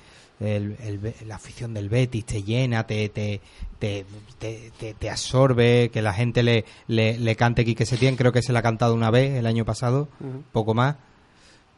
el- 0.47 1.13
la 1.27 1.35
afición 1.35 1.73
del 1.73 1.89
Betis 1.89 2.25
te 2.25 2.43
llena, 2.43 2.85
te, 2.85 3.09
te, 3.09 3.41
te, 3.79 4.05
te, 4.39 4.71
te- 4.79 4.93
te 4.93 5.09
absorbe, 5.09 5.89
que 5.91 6.01
la 6.01 6.13
gente 6.13 6.43
le, 6.43 6.65
le, 6.87 7.17
le 7.17 7.35
cante 7.35 7.65
Quique 7.65 7.85
Setién, 7.85 8.15
creo 8.15 8.31
que 8.31 8.41
se 8.41 8.53
la 8.53 8.59
ha 8.59 8.63
cantado 8.63 8.93
una 8.93 9.09
vez 9.11 9.35
el 9.35 9.45
año 9.45 9.65
pasado, 9.65 10.07
poco 10.51 10.73
más. 10.73 10.95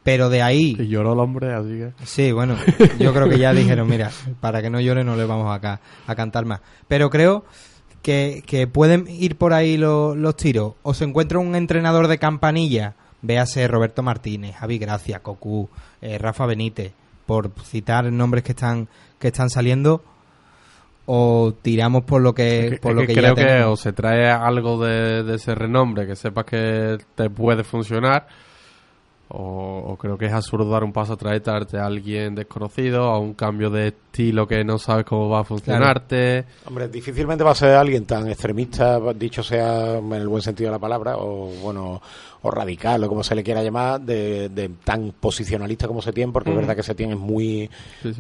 Pero 0.03 0.30
de 0.30 0.43
ahí... 0.43 0.76
Y 0.80 0.88
lloró 0.88 1.13
el 1.13 1.20
hombre, 1.20 1.51
así 1.53 1.70
que... 1.70 1.91
Sí, 2.05 2.32
bueno, 2.32 2.55
yo 2.99 3.11
creo 3.11 3.28
que 3.28 3.39
ya 3.39 3.53
dijeron, 3.53 3.88
mira, 3.89 4.11
para 4.39 4.61
que 4.61 4.70
no 4.70 4.80
llore 4.80 5.03
no 5.03 5.16
le 5.16 5.26
vamos 5.26 5.55
a, 5.55 5.59
ca- 5.59 5.82
a 6.05 6.16
cantar 6.16 6.45
más. 6.45 6.61
Pero 6.88 7.09
creo 7.09 7.43
que, 8.03 8.43
que 8.45 8.68
pueden 8.68 9.07
ir 9.07 9.36
por 9.36 9.53
ahí 9.53 9.78
lo- 9.78 10.13
los 10.16 10.36
tiros. 10.38 10.74
O 10.84 10.93
se 10.93 11.05
encuentra 11.05 11.39
un 11.39 11.55
entrenador 11.55 12.07
de 12.07 12.20
campanilla, 12.20 12.93
véase 13.24 13.68
Roberto 13.68 14.03
Martínez, 14.03 14.55
Javi 14.57 14.78
Gracia, 14.78 15.24
Cocu, 15.24 15.70
eh, 16.03 16.20
Rafa 16.20 16.45
Benítez, 16.45 16.91
por 17.26 17.51
citar 17.63 18.11
nombres 18.11 18.43
que 18.43 18.51
están 18.53 18.88
que 19.19 19.28
están 19.30 19.49
saliendo, 19.49 20.03
o 21.05 21.53
tiramos 21.61 22.03
por 22.03 22.21
lo 22.21 22.34
que, 22.34 22.65
Es 22.65 22.71
que- 22.73 22.78
por 22.80 22.91
es 22.91 22.95
lo 22.95 23.01
que 23.01 23.07
que, 23.07 23.13
creo 23.13 23.36
ya 23.36 23.45
que 23.59 23.63
o 23.63 23.76
se 23.76 23.93
trae 23.93 24.30
algo 24.30 24.84
de, 24.84 25.23
de 25.23 25.36
ese 25.36 25.53
renombre 25.55 26.07
que 26.07 26.15
sepas 26.15 26.45
que 26.45 26.97
te 27.15 27.30
puede 27.30 27.63
funcionar 27.63 28.28
o, 29.28 29.84
o 29.88 29.97
creo 29.97 30.17
que 30.19 30.28
es 30.28 30.34
absurdo 30.34 30.69
dar 30.69 30.84
un 30.84 30.93
paso 30.93 31.13
atrás 31.13 31.36
y 31.38 31.39
traerte 31.39 31.80
a 31.80 31.86
alguien 31.88 32.36
desconocido 32.36 33.05
a 33.05 33.17
un 33.19 33.34
cambio 33.34 33.71
de 33.71 33.88
estilo 33.88 34.47
que 34.47 34.63
no 34.63 34.78
sabes 34.78 35.03
cómo 35.05 35.28
va 35.30 35.39
a 35.39 35.43
funcionarte. 35.43 36.45
Hombre, 36.65 36.88
difícilmente 36.89 37.43
va 37.43 37.51
a 37.51 37.55
ser 37.55 37.71
alguien 37.76 38.05
tan 38.05 38.28
extremista, 38.28 38.99
dicho 39.15 39.41
sea 39.41 39.97
en 39.97 40.13
el 40.13 40.28
buen 40.28 40.43
sentido 40.43 40.69
de 40.69 40.76
la 40.76 40.80
palabra, 40.80 41.15
o 41.17 41.47
bueno, 41.63 42.01
o 42.46 42.52
radical, 42.52 43.04
o 43.04 43.08
como 43.10 43.24
se 43.24 43.36
le 43.36 43.43
quiera 43.43 43.64
llamar, 43.64 44.02
de, 44.02 44.50
de 44.50 44.70
tan 44.84 45.14
posicionalista 45.20 45.88
como 45.88 46.02
Setién, 46.02 46.32
porque 46.32 46.50
es 46.52 46.56
verdad 46.56 46.76
que 46.76 46.84
Setién 46.84 47.12
es 47.12 47.18
muy... 47.18 47.70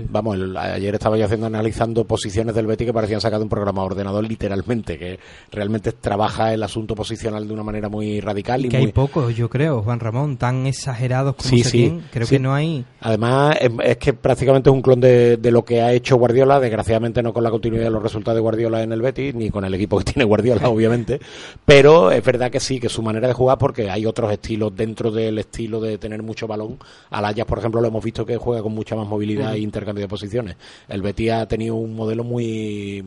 Vamos, 0.09 0.35
el- 0.35 0.55
ayer 0.57 0.93
estaba 0.95 1.17
yo 1.17 1.25
haciendo, 1.25 1.45
analizando 1.47 2.05
posiciones 2.05 2.55
del 2.55 2.67
Betis 2.67 2.87
que 2.87 2.93
parecían 2.93 3.21
sacadas 3.21 3.39
de 3.41 3.43
un 3.43 3.49
programa 3.49 3.81
de 3.81 3.85
ordenador 3.87 4.23
literalmente, 4.27 4.97
que 4.97 5.19
realmente 5.51 5.91
trabaja 5.91 6.53
el 6.53 6.63
asunto 6.63 6.95
posicional 6.95 7.47
de 7.47 7.53
una 7.53 7.63
manera 7.63 7.89
muy 7.89 8.19
radical 8.19 8.65
y 8.65 8.69
que 8.69 8.77
muy... 8.77 8.87
hay 8.87 8.91
pocos, 8.91 9.35
yo 9.35 9.49
creo, 9.49 9.81
Juan 9.81 9.99
Ramón, 9.99 10.37
tan 10.37 10.65
exagerados 10.65 11.35
como 11.35 11.49
Sí, 11.49 11.63
Setién. 11.63 11.99
sí, 12.01 12.05
Creo 12.11 12.27
que 12.27 12.39
no 12.39 12.53
hay... 12.53 12.85
Además, 13.01 13.57
es, 13.61 13.71
es 13.83 13.97
que 13.97 14.13
prácticamente 14.13 14.69
es 14.69 14.73
un 14.73 14.81
clon 14.81 14.99
de, 14.99 15.37
de 15.37 15.51
lo 15.51 15.63
que 15.63 15.81
ha 15.81 15.91
hecho 15.93 16.17
Guardiola, 16.17 16.59
desgraciadamente 16.59 17.21
no 17.21 17.33
con 17.33 17.43
la 17.43 17.51
continuidad 17.51 17.83
de 17.85 17.89
los 17.91 18.01
resultados 18.03 18.35
de 18.35 18.41
Guardiola 18.41 18.81
en 18.83 18.91
el 18.91 19.01
Betis, 19.01 19.35
ni 19.35 19.49
con 19.49 19.63
el 19.65 19.73
equipo 19.73 19.97
que 19.99 20.03
tiene 20.13 20.23
Guardiola, 20.25 20.67
obviamente, 20.69 21.19
pero 21.65 22.11
es 22.11 22.23
verdad 22.23 22.49
que 22.51 22.59
sí, 22.59 22.79
que 22.79 22.89
su 22.89 23.01
manera 23.01 23.27
de 23.27 23.33
jugar, 23.33 23.57
porque 23.57 23.89
hay 23.89 24.05
otros 24.15 24.31
estilos 24.31 24.73
dentro 24.73 25.11
del 25.11 25.37
estilo 25.39 25.81
de 25.81 25.97
tener 25.97 26.23
mucho 26.23 26.47
balón. 26.47 26.79
Al 27.09 27.25
Ajax, 27.25 27.45
por 27.45 27.59
ejemplo, 27.59 27.81
lo 27.81 27.89
hemos 27.89 28.03
visto 28.03 28.25
que 28.25 28.37
juega 28.37 28.63
con 28.63 28.73
mucha 28.73 28.95
más 28.95 29.07
movilidad 29.07 29.53
e 29.53 29.59
intercambio 29.59 30.05
de 30.05 30.07
posiciones. 30.07 30.55
El 30.87 31.01
Betis 31.01 31.31
ha 31.31 31.45
tenido 31.45 31.75
un 31.75 31.93
modelo 31.93 32.23
muy 32.23 33.03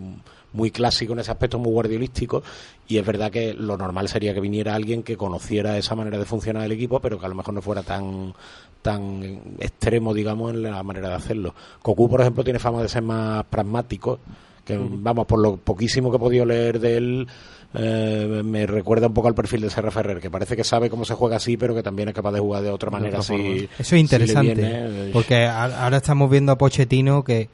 muy 0.53 0.71
clásico 0.71 1.13
en 1.13 1.19
ese 1.19 1.31
aspecto, 1.31 1.59
muy 1.59 1.73
guardiolístico, 1.73 2.43
y 2.87 2.97
es 2.97 3.05
verdad 3.05 3.31
que 3.31 3.53
lo 3.53 3.77
normal 3.77 4.09
sería 4.09 4.33
que 4.33 4.41
viniera 4.41 4.75
alguien 4.75 5.03
que 5.03 5.17
conociera 5.17 5.77
esa 5.77 5.95
manera 5.95 6.19
de 6.19 6.25
funcionar 6.25 6.65
el 6.65 6.73
equipo, 6.73 7.01
pero 7.01 7.19
que 7.19 7.27
a 7.27 7.29
lo 7.29 7.35
mejor 7.35 7.55
no 7.55 7.63
fuera 7.63 7.83
tan 7.83 8.35
tan 8.81 9.43
extremo, 9.59 10.15
digamos, 10.15 10.55
en 10.55 10.63
la 10.63 10.83
manera 10.83 11.09
de 11.09 11.15
hacerlo. 11.15 11.55
Cocu, 11.83 12.09
por 12.09 12.21
ejemplo, 12.21 12.45
tiene 12.45 12.59
fama 12.59 12.83
de 12.83 12.89
ser 12.89 13.03
más 13.03 13.45
pragmático, 13.45 14.21
que 14.65 14.79
vamos, 14.79 15.27
por 15.27 15.39
lo 15.39 15.57
poquísimo 15.57 16.11
que 16.11 16.17
he 16.17 16.21
podido 16.21 16.45
leer 16.45 16.79
de 16.79 16.97
él, 16.97 17.27
eh, 17.75 18.43
me 18.45 18.67
recuerda 18.67 19.07
un 19.09 19.15
poco 19.15 19.29
al 19.29 19.35
perfil 19.35 19.61
de 19.61 19.71
Serra 19.71 19.91
Ferrer, 19.91 20.21
que 20.21 20.31
parece 20.31 20.57
que 20.57 20.65
sabe 20.65 20.89
cómo 20.89 21.05
se 21.05 21.15
juega 21.15 21.37
así, 21.37 21.57
pero 21.57 21.75
que 21.75 21.83
también 21.83 22.09
es 22.09 22.15
capaz 22.15 22.33
de 22.33 22.41
jugar 22.41 22.63
de 22.63 22.71
otra 22.71 22.91
manera. 22.91 23.21
otra 23.21 23.37
si-. 23.37 23.69
Eso 23.79 23.95
es 23.97 24.01
interesante, 24.01 24.55
viene, 24.55 25.09
eh, 25.09 25.11
porque 25.13 25.45
a- 25.47 25.85
ahora 25.85 25.99
estamos 25.99 26.31
viendo 26.31 26.53
a 26.53 26.59
Pochettino 26.59 27.23
que 27.25 27.49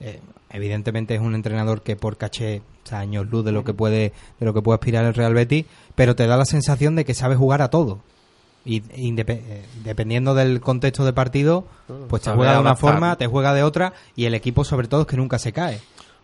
eh, 0.00 0.20
evidentemente 0.50 1.14
es 1.14 1.20
un 1.20 1.34
entrenador 1.34 1.82
que 1.82 1.94
por 1.96 2.16
caché 2.16 2.62
está 2.82 2.98
años 2.98 3.26
luz 3.30 3.44
de 3.44 3.52
lo 3.52 3.62
que 3.62 3.72
puede 3.72 4.12
de 4.40 4.46
lo 4.46 4.52
que 4.52 4.60
puede 4.62 4.74
aspirar 4.74 5.04
el 5.04 5.14
Real 5.14 5.32
Betis, 5.34 5.64
pero 5.94 6.16
te 6.16 6.26
da 6.26 6.36
la 6.36 6.44
sensación 6.44 6.96
de 6.96 7.04
que 7.04 7.14
sabe 7.14 7.36
jugar 7.36 7.62
a 7.62 7.70
todo. 7.70 8.00
Y 8.64 8.82
eh, 9.00 9.62
dependiendo 9.84 10.34
del 10.34 10.60
contexto 10.60 11.04
de 11.04 11.12
partido, 11.12 11.64
pues 12.08 12.22
te 12.22 12.30
juega 12.30 12.52
de 12.54 12.58
una 12.60 12.70
forma, 12.76 13.16
te 13.16 13.26
juega 13.26 13.54
de 13.54 13.62
otra 13.62 13.92
y 14.16 14.24
el 14.26 14.34
equipo 14.34 14.64
sobre 14.64 14.88
todo 14.88 15.02
es 15.02 15.06
que 15.06 15.16
nunca 15.16 15.38
se 15.38 15.52
cae. 15.52 15.80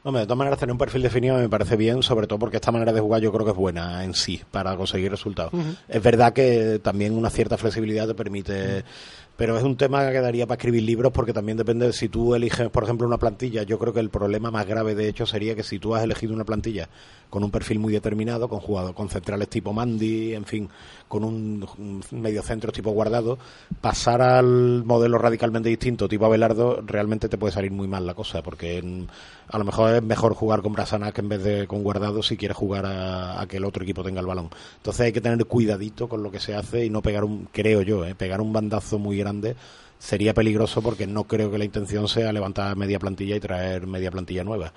Hombre, 0.09 0.23
de 0.23 0.27
todas 0.27 0.39
maneras, 0.39 0.59
tener 0.59 0.73
un 0.73 0.79
perfil 0.79 1.03
definido 1.03 1.37
me 1.37 1.51
parece 1.51 1.77
bien, 1.77 2.03
sobre 2.03 2.27
todo 2.27 2.39
porque 2.39 2.57
esta 2.57 2.73
manera 2.73 2.95
de 2.95 3.01
jugar 3.01 3.21
yo 3.21 3.31
creo 3.31 3.45
que 3.45 3.51
es 3.51 3.57
buena 3.59 4.03
en 4.05 4.15
sí 4.15 4.41
para 4.51 4.75
conseguir 4.75 5.11
resultados. 5.11 5.53
Es 5.87 6.03
verdad 6.03 6.33
que 6.33 6.81
también 6.83 7.13
una 7.13 7.29
cierta 7.29 7.59
flexibilidad 7.59 8.07
te 8.07 8.15
permite. 8.15 8.85
Pero 9.37 9.59
es 9.59 9.63
un 9.63 9.77
tema 9.77 10.11
que 10.11 10.21
daría 10.21 10.47
para 10.47 10.57
escribir 10.57 10.83
libros 10.83 11.13
porque 11.13 11.35
también 11.35 11.59
depende 11.59 11.87
de 11.87 11.93
si 11.93 12.09
tú 12.09 12.35
eliges, 12.35 12.71
por 12.71 12.85
ejemplo, 12.85 13.07
una 13.07 13.19
plantilla. 13.19 13.65
Yo 13.65 13.79
creo 13.79 13.93
que 13.93 14.01
el 14.01 14.09
problema 14.09 14.51
más 14.51 14.67
grave, 14.67 14.95
de 14.95 15.09
hecho, 15.09 15.27
sería 15.27 15.55
que 15.55 15.63
si 15.63 15.79
tú 15.79 15.95
has 15.95 16.03
elegido 16.03 16.33
una 16.33 16.45
plantilla 16.45 16.89
con 17.29 17.45
un 17.45 17.51
perfil 17.51 17.79
muy 17.79 17.93
determinado, 17.93 18.49
con 18.49 18.61
jugadores, 18.61 18.97
con 18.97 19.11
centrales 19.11 19.49
tipo 19.51 19.75
Mandy, 19.75 20.35
en 20.35 20.47
fin, 20.47 20.71
con 21.09 21.25
un, 21.25 22.03
mediocentro 22.11 22.71
tipo 22.71 22.91
guardado, 22.91 23.39
pasar 23.81 24.23
al 24.23 24.85
modelo 24.85 25.19
radicalmente 25.19 25.69
distinto, 25.69 26.09
tipo 26.09 26.27
Abelardo, 26.27 26.83
realmente 26.87 27.29
te 27.29 27.39
puede 27.39 27.53
salir 27.53 27.73
muy 27.73 27.89
mal 27.89 28.07
la 28.07 28.15
cosa, 28.15 28.43
porque 28.43 29.07
a 29.49 29.59
lo 29.59 29.65
mejor 29.65 29.95
es 29.95 30.03
mejor 30.03 30.35
jugar 30.35 30.63
con 30.63 30.73
Brasanac 30.73 31.19
en 31.19 31.29
vez 31.29 31.43
de 31.43 31.67
con 31.67 31.83
guardado 31.83 32.23
si 32.23 32.37
quieres 32.37 32.57
jugar 32.57 32.87
a, 32.87 33.41
a 33.41 33.47
que 33.47 33.57
el 33.57 33.65
otro 33.65 33.83
equipo 33.83 34.05
tenga 34.05 34.21
el 34.21 34.27
balón. 34.27 34.51
Entonces 34.77 35.07
hay 35.07 35.13
que 35.13 35.21
tener 35.21 35.45
cuidadito 35.47 36.09
con 36.09 36.23
lo 36.23 36.31
que 36.31 36.41
se 36.41 36.55
hace 36.55 36.85
y 36.85 36.91
no 36.91 37.03
pegar 37.03 37.25
un, 37.25 37.49
creo 37.53 37.83
yo, 37.83 38.05
eh, 38.05 38.15
pegar 38.15 38.41
un 38.41 38.53
bandazo 38.53 38.99
muy 38.99 39.19
grande 39.19 39.57
sería 39.99 40.33
peligroso 40.33 40.81
porque 40.81 41.07
no 41.07 41.25
creo 41.25 41.51
que 41.51 41.59
la 41.59 41.65
intención 41.65 42.09
sea 42.09 42.33
levantar 42.33 42.77
media 42.77 42.99
plantilla 42.99 43.37
y 43.37 43.41
traer 43.41 43.87
media 43.87 44.11
plantilla 44.11 44.45
nueva. 44.45 44.73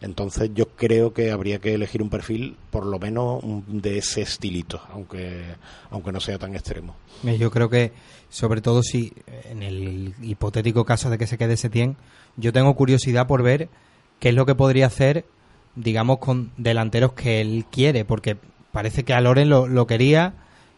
Entonces 0.00 0.50
yo 0.54 0.68
creo 0.68 1.14
que 1.14 1.30
habría 1.30 1.58
que 1.60 1.74
elegir 1.74 2.02
un 2.02 2.10
perfil 2.10 2.56
por 2.70 2.84
lo 2.84 2.98
menos 2.98 3.42
de 3.66 3.98
ese 3.98 4.22
estilito, 4.22 4.80
aunque 4.92 5.44
aunque 5.90 6.12
no 6.12 6.20
sea 6.20 6.38
tan 6.38 6.54
extremo. 6.54 6.94
Yo 7.22 7.50
creo 7.50 7.70
que, 7.70 7.92
sobre 8.28 8.60
todo 8.60 8.82
si 8.82 9.12
en 9.50 9.62
el 9.62 10.14
hipotético 10.22 10.84
caso 10.84 11.08
de 11.08 11.18
que 11.18 11.26
se 11.26 11.38
quede 11.38 11.56
Setién, 11.56 11.96
yo 12.36 12.52
tengo 12.52 12.74
curiosidad 12.74 13.26
por 13.26 13.42
ver 13.42 13.68
qué 14.20 14.30
es 14.30 14.34
lo 14.34 14.44
que 14.44 14.54
podría 14.54 14.86
hacer, 14.86 15.24
digamos, 15.74 16.18
con 16.18 16.52
delanteros 16.56 17.14
que 17.14 17.40
él 17.40 17.64
quiere, 17.70 18.04
porque 18.04 18.36
parece 18.72 19.04
que 19.04 19.14
a 19.14 19.20
Loren 19.20 19.48
lo, 19.48 19.66
lo 19.66 19.86
quería 19.86 20.34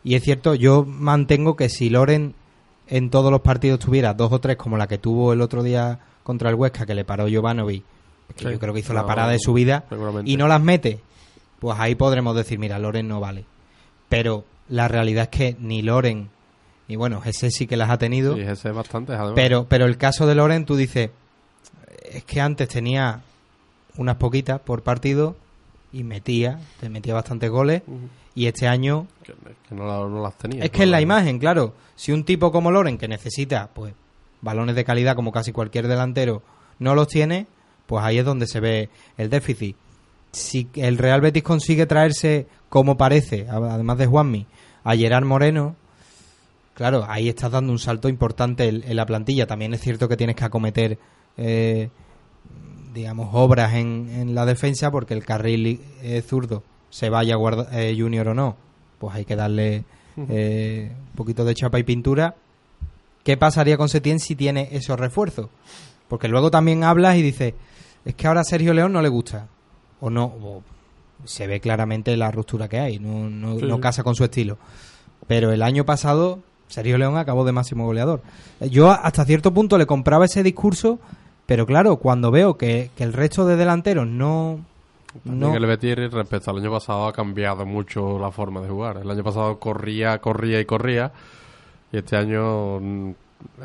y 0.06 0.14
es 0.14 0.22
cierto, 0.22 0.54
yo 0.54 0.84
mantengo 0.84 1.56
que 1.56 1.68
si 1.68 1.90
Loren 1.90 2.36
en 2.86 3.10
todos 3.10 3.32
los 3.32 3.40
partidos 3.40 3.80
tuviera 3.80 4.14
dos 4.14 4.32
o 4.32 4.38
tres 4.38 4.56
como 4.56 4.76
la 4.76 4.86
que 4.86 4.98
tuvo 4.98 5.32
el 5.32 5.40
otro 5.40 5.64
día 5.64 5.98
contra 6.22 6.48
el 6.48 6.54
Huesca, 6.54 6.86
que 6.86 6.94
le 6.94 7.04
paró 7.04 7.26
Jovanovic, 7.28 7.82
que 8.34 8.44
Sí, 8.44 8.50
yo 8.50 8.58
creo 8.58 8.74
que 8.74 8.80
hizo 8.80 8.92
no, 8.92 9.00
la 9.00 9.06
parada 9.06 9.30
de 9.32 9.38
su 9.38 9.52
vida, 9.52 9.84
y 10.24 10.36
no 10.36 10.48
las 10.48 10.60
mete, 10.60 11.00
pues 11.58 11.78
ahí 11.78 11.94
podremos 11.94 12.34
decir, 12.36 12.58
mira, 12.58 12.78
Loren 12.78 13.08
no 13.08 13.20
vale. 13.20 13.44
Pero 14.08 14.44
la 14.68 14.88
realidad 14.88 15.24
es 15.24 15.28
que 15.30 15.56
ni 15.58 15.82
Loren, 15.82 16.28
y 16.88 16.96
bueno, 16.96 17.22
ese 17.24 17.50
sí 17.50 17.66
que 17.66 17.76
las 17.76 17.90
ha 17.90 17.98
tenido, 17.98 18.34
Sí, 18.34 18.40
ese 18.42 18.68
es 18.68 18.74
bastante, 18.74 19.12
además. 19.12 19.32
pero, 19.34 19.66
pero 19.68 19.86
el 19.86 19.96
caso 19.96 20.26
de 20.26 20.34
Loren, 20.34 20.64
tú 20.64 20.76
dices, 20.76 21.10
es 22.12 22.24
que 22.24 22.40
antes 22.40 22.68
tenía 22.68 23.22
unas 23.96 24.16
poquitas 24.16 24.60
por 24.60 24.82
partido 24.82 25.36
y 25.92 26.04
metía, 26.04 26.58
te 26.80 26.88
metía 26.90 27.14
bastantes 27.14 27.50
goles, 27.50 27.82
y 28.34 28.46
este 28.46 28.68
año 28.68 29.06
Que, 29.24 29.32
que 29.68 29.74
no, 29.74 29.86
la- 29.86 30.06
no 30.08 30.22
las 30.22 30.36
tenía. 30.36 30.62
es 30.64 30.70
que 30.70 30.82
en 30.82 30.90
la 30.90 31.00
imagen, 31.00 31.38
claro, 31.38 31.74
si 31.94 32.12
un 32.12 32.24
tipo 32.24 32.52
como 32.52 32.70
Loren 32.70 32.98
que 32.98 33.08
necesita, 33.08 33.70
pues, 33.72 33.94
balones 34.42 34.76
de 34.76 34.84
calidad 34.84 35.16
como 35.16 35.32
casi 35.32 35.52
cualquier 35.52 35.88
delantero, 35.88 36.42
no 36.78 36.94
los 36.94 37.08
tiene, 37.08 37.46
pues 37.86 38.04
ahí 38.04 38.18
es 38.18 38.24
donde 38.24 38.46
se 38.46 38.60
ve 38.60 38.88
el 39.16 39.30
déficit. 39.30 39.76
Si 40.32 40.68
el 40.74 40.98
Real 40.98 41.20
Betis 41.20 41.42
consigue 41.42 41.86
traerse, 41.86 42.46
como 42.68 42.96
parece, 42.96 43.46
a- 43.48 43.56
además 43.56 43.98
de 43.98 44.06
Juanmi, 44.06 44.46
a 44.84 44.94
Gerard 44.96 45.24
Moreno, 45.24 45.76
claro, 46.74 47.04
ahí 47.08 47.28
estás 47.28 47.50
dando 47.52 47.72
un 47.72 47.78
salto 47.78 48.08
importante 48.08 48.68
en, 48.68 48.82
en 48.84 48.96
la 48.96 49.06
plantilla. 49.06 49.46
También 49.46 49.72
es 49.74 49.80
cierto 49.80 50.08
que 50.08 50.16
tienes 50.16 50.36
que 50.36 50.44
acometer, 50.44 50.98
eh, 51.36 51.88
digamos, 52.92 53.30
obras 53.32 53.74
en, 53.74 54.08
en 54.10 54.34
la 54.34 54.46
defensa 54.46 54.90
porque 54.90 55.14
el 55.14 55.24
carril 55.24 55.80
eh, 56.02 56.22
zurdo, 56.26 56.62
se 56.90 57.10
vaya 57.10 57.36
guarda, 57.36 57.68
eh, 57.72 57.94
Junior 57.98 58.28
o 58.28 58.34
no, 58.34 58.56
pues 58.98 59.14
hay 59.14 59.24
que 59.24 59.36
darle 59.36 59.84
eh, 60.28 60.90
un 61.10 61.16
poquito 61.16 61.44
de 61.44 61.54
chapa 61.54 61.78
y 61.78 61.82
pintura. 61.82 62.34
¿Qué 63.24 63.36
pasaría 63.36 63.76
con 63.76 63.88
Setién 63.88 64.20
si 64.20 64.34
tiene 64.36 64.68
esos 64.72 64.98
refuerzos? 64.98 65.48
Porque 66.08 66.28
luego 66.28 66.50
también 66.50 66.84
hablas 66.84 67.16
y 67.16 67.22
dices, 67.22 67.54
es 68.06 68.14
que 68.14 68.26
ahora 68.26 68.40
a 68.40 68.44
Sergio 68.44 68.72
León 68.72 68.92
no 68.92 69.02
le 69.02 69.08
gusta. 69.10 69.48
O 70.00 70.08
no, 70.08 70.24
o 70.24 70.62
se 71.24 71.46
ve 71.46 71.60
claramente 71.60 72.16
la 72.16 72.30
ruptura 72.30 72.68
que 72.68 72.78
hay, 72.78 72.98
no, 72.98 73.28
no, 73.28 73.58
Sí. 73.58 73.66
no 73.66 73.80
casa 73.80 74.02
con 74.02 74.14
su 74.14 74.24
estilo. 74.24 74.56
Pero 75.26 75.50
el 75.52 75.62
año 75.62 75.84
pasado, 75.84 76.38
Sergio 76.68 76.98
León 76.98 77.16
acabó 77.18 77.44
de 77.44 77.52
máximo 77.52 77.84
goleador. 77.84 78.22
Yo 78.70 78.90
hasta 78.90 79.24
cierto 79.24 79.52
punto 79.52 79.76
le 79.76 79.86
compraba 79.86 80.24
ese 80.26 80.42
discurso, 80.42 80.98
pero 81.46 81.66
claro, 81.66 81.96
cuando 81.96 82.30
veo 82.30 82.56
que, 82.56 82.90
que 82.96 83.04
el 83.04 83.12
resto 83.12 83.44
de 83.46 83.56
delanteros 83.56 84.06
no... 84.06 84.60
También 85.24 85.50
no 85.50 85.56
el 85.56 85.66
Betis 85.66 85.96
respecto 86.12 86.50
al 86.50 86.58
año 86.58 86.70
pasado 86.70 87.06
ha 87.06 87.12
cambiado 87.12 87.64
mucho 87.64 88.18
la 88.18 88.30
forma 88.30 88.60
de 88.60 88.68
jugar. 88.68 88.98
El 88.98 89.10
año 89.10 89.24
pasado 89.24 89.58
corría, 89.58 90.18
corría 90.18 90.60
y 90.60 90.66
corría. 90.66 91.10
Y 91.90 91.96
este 91.96 92.16
año 92.16 92.78
mm, 92.80 93.10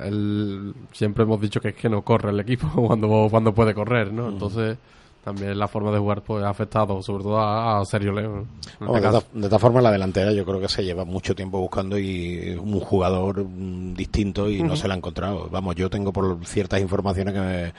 él- 0.03 0.73
siempre 0.91 1.23
hemos 1.23 1.39
dicho 1.41 1.59
que 1.61 1.69
es 1.69 1.75
que 1.75 1.89
no 1.89 2.01
corre 2.03 2.31
el 2.31 2.39
equipo 2.39 2.67
cuando, 2.87 3.27
cuando 3.29 3.53
puede 3.53 3.73
correr, 3.73 4.11
¿no? 4.11 4.29
Entonces, 4.29 4.77
también 5.23 5.57
la 5.59 5.67
forma 5.67 5.91
de 5.91 5.99
jugar 5.99 6.21
pues 6.23 6.43
ha 6.43 6.49
afectado 6.49 7.01
sobre 7.03 7.23
todo 7.23 7.39
a, 7.39 7.83
Sergio 7.85 8.11
León. 8.11 8.47
este 8.79 8.85
de, 8.85 9.01
caso. 9.01 9.21
ta- 9.21 9.27
de 9.33 9.45
todas 9.47 9.61
formas, 9.61 9.83
la 9.83 9.91
delantera 9.91 10.31
yo 10.33 10.43
creo 10.45 10.59
que 10.59 10.67
se 10.67 10.83
lleva 10.83 11.05
mucho 11.05 11.35
tiempo 11.35 11.59
buscando 11.59 11.97
y 11.99 12.57
un 12.59 12.79
jugador 12.79 13.43
mm, 13.43 13.93
distinto 13.93 14.49
y 14.49 14.63
no 14.63 14.75
se 14.75 14.87
la 14.87 14.95
ha 14.95 14.97
encontrado. 14.97 15.47
Vamos, 15.51 15.75
yo 15.75 15.89
tengo 15.89 16.11
por 16.11 16.43
ciertas 16.45 16.81
informaciones 16.81 17.33
que, 17.35 17.39
me- 17.39 17.73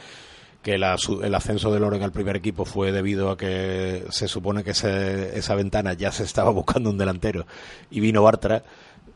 que 0.63 0.79
la 0.79 0.95
el 1.25 1.35
ascenso 1.35 1.73
de 1.73 1.81
Loren 1.81 2.05
al 2.05 2.13
primer 2.13 2.37
equipo 2.37 2.65
fue 2.65 2.93
debido 2.93 3.31
a 3.33 3.37
que 3.37 4.05
se 4.11 4.29
supone 4.29 4.63
que 4.63 4.71
ese- 4.71 5.37
esa 5.37 5.57
ventana 5.57 5.95
ya 5.95 6.13
se 6.13 6.23
estaba 6.23 6.51
buscando 6.53 6.91
un 6.91 6.99
delantero 6.99 7.45
y 7.91 7.99
vino 7.99 8.23
Bartra. 8.23 8.63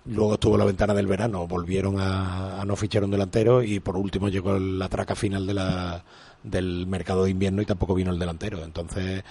Luego 0.08 0.34
estuvo 0.34 0.56
la 0.56 0.64
ventana 0.64 0.94
del 0.94 1.06
verano, 1.06 1.46
volvieron 1.46 2.00
a, 2.00 2.60
a 2.60 2.64
no 2.64 2.76
fichar 2.76 3.04
un 3.04 3.10
delantero 3.10 3.62
y 3.62 3.80
por 3.80 3.96
último 3.96 4.28
llegó 4.28 4.58
la 4.58 4.88
traca 4.88 5.14
final 5.14 5.46
de 5.46 5.54
la, 5.54 6.04
del 6.42 6.86
mercado 6.86 7.24
de 7.24 7.30
invierno 7.30 7.62
y 7.62 7.66
tampoco 7.66 7.94
vino 7.94 8.12
el 8.12 8.18
delantero. 8.18 8.62
Entonces, 8.64 9.24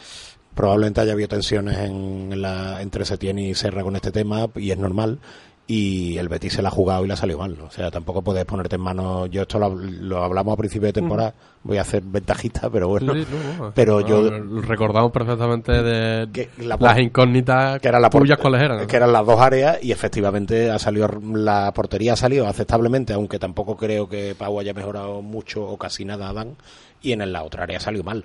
probablemente 0.53 1.01
haya 1.01 1.13
habido 1.13 1.29
tensiones 1.29 1.77
en 1.77 2.41
la, 2.41 2.81
entre 2.81 3.05
Setién 3.05 3.39
y 3.39 3.55
Serra 3.55 3.83
con 3.83 3.95
este 3.95 4.11
tema 4.11 4.47
y 4.55 4.71
es 4.71 4.77
normal. 4.77 5.19
Y 5.67 6.15
el 6.19 6.29
Betis 6.29 6.53
se 6.53 6.61
la 6.61 6.67
ha 6.67 6.71
jugado 6.71 7.03
y 7.03 7.07
la 7.07 7.15
ha 7.15 7.17
salido 7.17 7.39
mal. 7.39 7.57
O 7.59 7.71
sea, 7.71 7.89
tampoco 7.89 8.21
puedes 8.21 8.45
ponerte 8.45 8.75
en 8.75 8.81
manos. 8.83 9.27
Yo 9.31 9.41
esto 9.41 9.57
lo, 9.57 9.69
lo 9.73 10.23
hablamos 10.23 10.53
a 10.53 10.57
principio 10.57 10.85
de 10.87 10.93
temporada. 10.93 11.33
Voy 11.63 11.77
a 11.77 11.81
hacer 11.81 12.03
ventajista, 12.05 12.69
pero 12.69 12.87
bueno. 12.87 13.13
Sí, 13.15 13.25
no, 13.57 13.65
no. 13.65 13.71
pero 13.73 14.01
No, 14.01 14.07
yo. 14.07 14.29
recordamos 14.61 15.11
perfectamente 15.11 15.71
de 15.81 16.49
la- 16.59 16.77
las 16.79 16.99
incógnitas 16.99 17.79
que 17.81 17.87
eran 17.87 18.03
la 18.03 18.11
tuyas 18.11 18.37
cuáles 18.37 18.61
eran. 18.61 18.85
que 18.85 18.95
eran 18.95 19.11
las 19.11 19.25
dos 19.25 19.41
áreas 19.41 19.83
y 19.83 19.91
efectivamente 19.91 20.69
ha 20.69 20.77
salido 20.77 21.07
la 21.33 21.71
portería 21.73 22.13
ha 22.13 22.17
salido 22.17 22.45
aceptablemente 22.47 23.13
aunque 23.13 23.39
tampoco 23.39 23.75
creo 23.75 24.07
que 24.07 24.35
Pau 24.37 24.59
haya 24.59 24.73
mejorado 24.75 25.23
mucho 25.23 25.63
o 25.63 25.77
casi 25.77 26.05
nada 26.05 26.29
Adán 26.29 26.55
y 27.01 27.11
en 27.13 27.31
la 27.33 27.41
otra 27.43 27.63
área 27.63 27.77
ha 27.77 27.81
salido 27.81 28.03
mal 28.03 28.23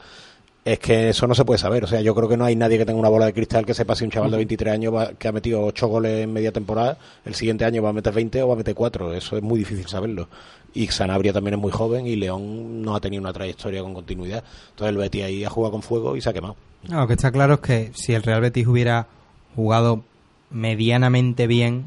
es 0.64 0.78
que 0.78 1.08
eso 1.08 1.26
no 1.26 1.34
se 1.34 1.44
puede 1.44 1.58
saber. 1.58 1.84
O 1.84 1.86
sea 1.86 2.00
yo 2.00 2.14
creo 2.14 2.28
que 2.28 2.36
no 2.36 2.44
hay 2.44 2.54
nadie 2.56 2.78
que 2.78 2.84
tenga 2.86 2.98
una 3.00 3.08
bola 3.08 3.26
de 3.26 3.32
cristal 3.32 3.64
que 3.64 3.74
sepa 3.74 3.94
si 3.96 4.04
un 4.04 4.10
chaval 4.10 4.30
de 4.30 4.36
23 4.38 4.74
años 4.74 4.94
va- 4.94 5.12
que 5.14 5.28
ha 5.28 5.32
metido 5.32 5.62
8 5.64 5.88
goles 5.88 6.22
en 6.24 6.32
media 6.32 6.52
temporada 6.52 6.98
el 7.24 7.34
siguiente 7.34 7.64
año 7.64 7.82
va 7.82 7.90
a 7.90 7.92
meter 7.92 8.12
20 8.12 8.42
o 8.42 8.48
va 8.48 8.54
a 8.54 8.56
meter 8.56 8.74
4 8.74 9.14
eso 9.14 9.36
es 9.36 9.42
muy 9.42 9.58
difícil 9.58 9.86
saberlo. 9.86 10.28
Y 10.72 10.86
Sanabria 10.88 11.32
también 11.32 11.54
es 11.54 11.60
muy 11.60 11.72
joven 11.72 12.06
y 12.06 12.14
León 12.16 12.82
no 12.82 12.94
ha 12.94 13.00
tenido 13.00 13.20
una 13.22 13.32
trayectoria 13.32 13.82
con 13.82 13.92
continuidad. 13.94 14.44
Entonces 14.70 14.90
el 14.90 14.96
Betis 14.98 15.24
ahí 15.24 15.44
ha 15.44 15.50
jugado 15.50 15.72
con 15.72 15.82
fuego 15.82 16.14
y 16.16 16.20
se 16.20 16.30
ha 16.30 16.32
quemado. 16.32 16.54
No, 16.88 17.00
lo 17.00 17.06
que 17.08 17.14
está 17.14 17.32
claro 17.32 17.54
es 17.54 17.60
que 17.60 17.90
si 17.94 18.12
el 18.14 18.22
Real 18.22 18.40
Betis 18.40 18.66
hubiera 18.66 19.08
jugado 19.56 20.04
medianamente 20.50 21.46
bien, 21.46 21.86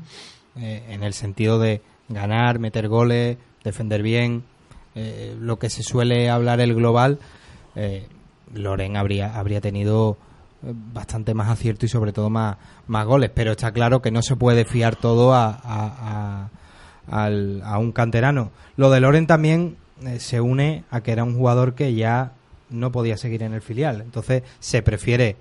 eh, 0.60 0.84
en 0.90 1.04
el 1.04 1.14
sentido 1.14 1.60
de 1.60 1.82
ganar, 2.10 2.60
meter 2.60 2.88
goles, 2.88 3.38
defender 3.64 4.02
bien, 4.04 4.44
eh, 4.96 5.36
lo 5.40 5.58
que 5.60 5.70
se 5.70 5.84
suele 5.84 6.30
hablar 6.30 6.60
el 6.60 6.74
global, 6.76 7.20
eh, 7.76 8.06
Loren 8.54 8.98
habría, 8.98 9.38
habría 9.38 9.62
tenido 9.62 10.18
eh, 10.64 10.72
bastante 10.94 11.34
más 11.34 11.50
acierto 11.50 11.86
y 11.86 11.90
sobre 11.90 12.14
todo 12.14 12.30
más, 12.30 12.58
más 12.88 13.06
goles. 13.06 13.32
Pero 13.34 13.52
está 13.52 13.72
claro 13.72 14.02
que 14.02 14.12
no 14.12 14.22
se 14.22 14.36
puede 14.36 14.66
fiar 14.66 14.96
todo 14.96 15.34
a, 15.34 15.48
a- 15.48 15.60
a- 17.08 17.24
al- 17.24 17.62
a 17.64 17.78
un 17.80 17.92
canterano. 17.92 18.52
Lo 18.78 18.90
de 18.90 19.00
Loren 19.00 19.28
también 19.28 19.78
eh, 20.06 20.20
se 20.20 20.40
une 20.42 20.84
a 20.92 21.02
que 21.02 21.12
era 21.12 21.24
un 21.24 21.36
jugador 21.38 21.74
que 21.76 21.94
ya 21.94 22.34
no 22.70 22.92
podía 22.92 23.18
seguir 23.18 23.44
en 23.44 23.54
el 23.54 23.62
filial. 23.62 24.02
Entonces 24.02 24.44
se 24.60 24.82
prefiere 24.82 25.36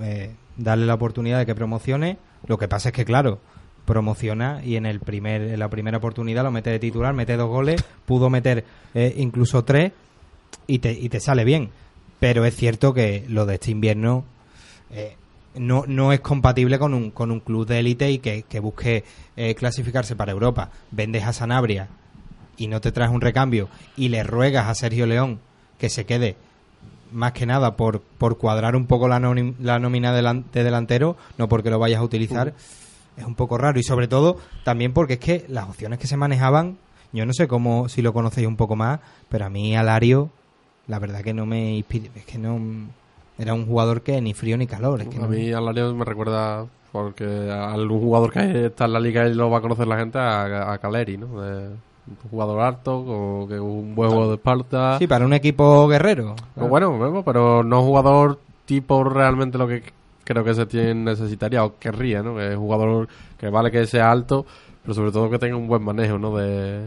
eh, 0.00 0.34
darle 0.56 0.86
la 0.86 0.94
oportunidad 0.94 1.38
de 1.38 1.46
que 1.46 1.54
promocione. 1.54 2.18
Lo 2.46 2.58
que 2.58 2.68
pasa 2.68 2.90
es 2.90 2.94
que, 2.94 3.04
claro, 3.04 3.38
promociona 3.86 4.60
y 4.64 4.76
en 4.76 4.86
el 4.86 5.00
primer 5.00 5.42
en 5.42 5.58
la 5.58 5.68
primera 5.68 5.98
oportunidad 5.98 6.42
lo 6.44 6.50
mete 6.50 6.70
de 6.70 6.78
titular, 6.78 7.12
mete 7.14 7.36
dos 7.36 7.48
goles, 7.48 7.82
pudo 8.06 8.30
meter 8.30 8.64
eh, 8.94 9.14
incluso 9.18 9.64
tres 9.64 9.92
y 10.66 10.78
te, 10.78 10.92
y 10.92 11.08
te 11.08 11.20
sale 11.20 11.44
bien. 11.44 11.70
Pero 12.20 12.44
es 12.44 12.56
cierto 12.56 12.94
que 12.94 13.24
lo 13.28 13.46
de 13.46 13.54
este 13.54 13.70
invierno 13.70 14.24
eh, 14.90 15.16
no, 15.54 15.84
no 15.86 16.12
es 16.12 16.20
compatible 16.20 16.78
con 16.78 16.94
un, 16.94 17.10
con 17.10 17.30
un 17.30 17.40
club 17.40 17.66
de 17.66 17.78
élite 17.80 18.10
y 18.10 18.18
que, 18.18 18.42
que 18.42 18.60
busque 18.60 19.04
eh, 19.36 19.54
clasificarse 19.54 20.16
para 20.16 20.32
Europa. 20.32 20.70
Vendes 20.90 21.24
a 21.24 21.32
Sanabria 21.32 21.88
y 22.56 22.68
no 22.68 22.80
te 22.80 22.92
traes 22.92 23.10
un 23.10 23.20
recambio 23.20 23.68
y 23.96 24.08
le 24.08 24.22
ruegas 24.22 24.68
a 24.68 24.74
Sergio 24.74 25.06
León 25.06 25.40
que 25.78 25.88
se 25.90 26.06
quede 26.06 26.36
más 27.12 27.32
que 27.32 27.46
nada 27.46 27.76
por, 27.76 28.00
por 28.00 28.38
cuadrar 28.38 28.74
un 28.74 28.86
poco 28.86 29.06
la, 29.06 29.20
la 29.20 29.78
nómina 29.78 30.12
delan- 30.18 30.44
de 30.52 30.64
delantero, 30.64 31.16
no 31.38 31.48
porque 31.48 31.70
lo 31.70 31.78
vayas 31.78 32.00
a 32.00 32.04
utilizar, 32.04 32.54
es 33.16 33.24
un 33.24 33.34
poco 33.36 33.56
raro. 33.58 33.78
Y 33.78 33.84
sobre 33.84 34.08
todo 34.08 34.38
también 34.64 34.92
porque 34.92 35.14
es 35.14 35.18
que 35.20 35.44
las 35.48 35.68
opciones 35.68 35.98
que 36.00 36.08
se 36.08 36.16
manejaban, 36.16 36.78
yo 37.12 37.24
no 37.26 37.32
sé 37.32 37.46
cómo, 37.46 37.88
si 37.88 38.02
lo 38.02 38.12
conocéis 38.12 38.48
un 38.48 38.56
poco 38.56 38.74
más, 38.74 38.98
pero 39.28 39.44
a 39.44 39.50
mí 39.50 39.76
Alario, 39.76 40.30
la 40.88 40.98
verdad 40.98 41.22
que 41.22 41.34
no 41.34 41.46
me 41.46 41.76
inspira, 41.76 42.10
es 42.14 42.24
que 42.24 42.38
no... 42.38 42.58
Era 43.38 43.52
un 43.54 43.66
jugador 43.66 44.02
que 44.02 44.20
ni 44.20 44.32
frío 44.32 44.56
ni 44.56 44.66
calor. 44.68 45.00
Es 45.00 45.08
que 45.08 45.16
A 45.18 45.22
no- 45.22 45.28
mí 45.28 45.50
Alario 45.52 45.92
me 45.94 46.04
recuerda, 46.04 46.66
porque 46.92 47.50
algún 47.50 48.00
jugador 48.00 48.30
que 48.32 48.66
está 48.66 48.84
en 48.84 48.92
la 48.92 49.00
liga 49.00 49.26
y 49.26 49.34
lo 49.34 49.50
va 49.50 49.58
a 49.58 49.60
conocer 49.60 49.88
la 49.88 49.96
gente, 49.98 50.18
a, 50.18 50.72
a 50.72 50.78
Caleri, 50.78 51.16
¿no? 51.16 51.40
De- 51.40 51.68
un 52.06 52.30
jugador 52.30 52.60
alto, 52.60 53.02
con 53.04 53.48
que 53.48 53.58
un 53.58 53.94
buen 53.94 54.10
juego 54.10 54.28
de 54.28 54.34
espalda. 54.34 54.98
Sí, 54.98 55.06
para 55.06 55.24
un 55.24 55.32
equipo 55.32 55.88
guerrero. 55.88 56.36
Bueno, 56.54 57.22
pero 57.24 57.64
no 57.64 57.82
jugador 57.82 58.38
tipo 58.66 59.02
realmente 59.04 59.56
lo 59.58 59.66
que 59.66 59.82
creo 60.22 60.44
que 60.44 60.54
se 60.54 60.66
tiene 60.66 60.94
necesitaría 60.94 61.64
o 61.64 61.78
querría, 61.78 62.22
¿no? 62.22 62.36
Que 62.36 62.50
es 62.52 62.56
un 62.56 62.62
jugador 62.64 63.08
que 63.38 63.48
vale 63.48 63.70
que 63.70 63.86
sea 63.86 64.10
alto, 64.12 64.44
pero 64.82 64.92
sobre 64.94 65.12
todo 65.12 65.30
que 65.30 65.38
tenga 65.38 65.56
un 65.56 65.66
buen 65.66 65.82
manejo, 65.82 66.18
¿no? 66.18 66.36
De, 66.36 66.82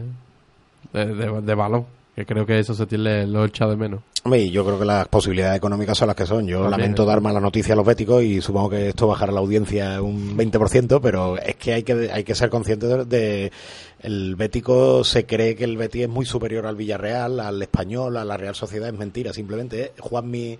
de, 0.92 1.06
de- 1.14 1.40
de 1.42 1.54
balón. 1.54 1.84
Que 2.18 2.26
creo 2.26 2.44
que 2.44 2.58
eso 2.58 2.74
se 2.74 2.84
tiene, 2.86 3.28
lo 3.28 3.44
echa 3.44 3.64
de 3.68 3.76
menos. 3.76 4.00
Hombre, 4.24 4.50
yo 4.50 4.64
creo 4.64 4.76
que 4.76 4.84
las 4.84 5.06
posibilidades 5.06 5.56
económicas 5.58 5.96
son 5.96 6.08
las 6.08 6.16
que 6.16 6.26
son. 6.26 6.48
Yo 6.48 6.62
También, 6.62 6.80
lamento 6.80 7.04
dar 7.04 7.20
mala 7.20 7.38
noticia 7.38 7.74
a 7.74 7.76
los 7.76 7.86
béticos 7.86 8.24
y 8.24 8.40
supongo 8.40 8.70
que 8.70 8.88
esto 8.88 9.06
bajará 9.06 9.30
la 9.30 9.38
audiencia 9.38 10.02
un 10.02 10.36
20%, 10.36 10.98
pero 11.00 11.38
es 11.38 11.54
que 11.54 11.74
hay 11.74 11.84
que, 11.84 12.10
hay 12.12 12.24
que 12.24 12.34
ser 12.34 12.50
conscientes 12.50 12.88
de, 12.88 13.04
de- 13.04 13.52
el 14.00 14.34
bético 14.34 15.04
se 15.04 15.26
cree 15.26 15.54
que 15.54 15.62
el 15.62 15.76
Betis 15.76 16.02
es 16.02 16.08
muy 16.08 16.26
superior 16.26 16.66
al 16.66 16.74
Villarreal, 16.74 17.38
al 17.38 17.62
Español, 17.62 18.16
a 18.16 18.24
la 18.24 18.36
Real 18.36 18.56
Sociedad, 18.56 18.88
es 18.88 18.98
mentira, 18.98 19.32
simplemente 19.32 19.82
¿eh? 19.84 19.92
Juanmi 20.00 20.58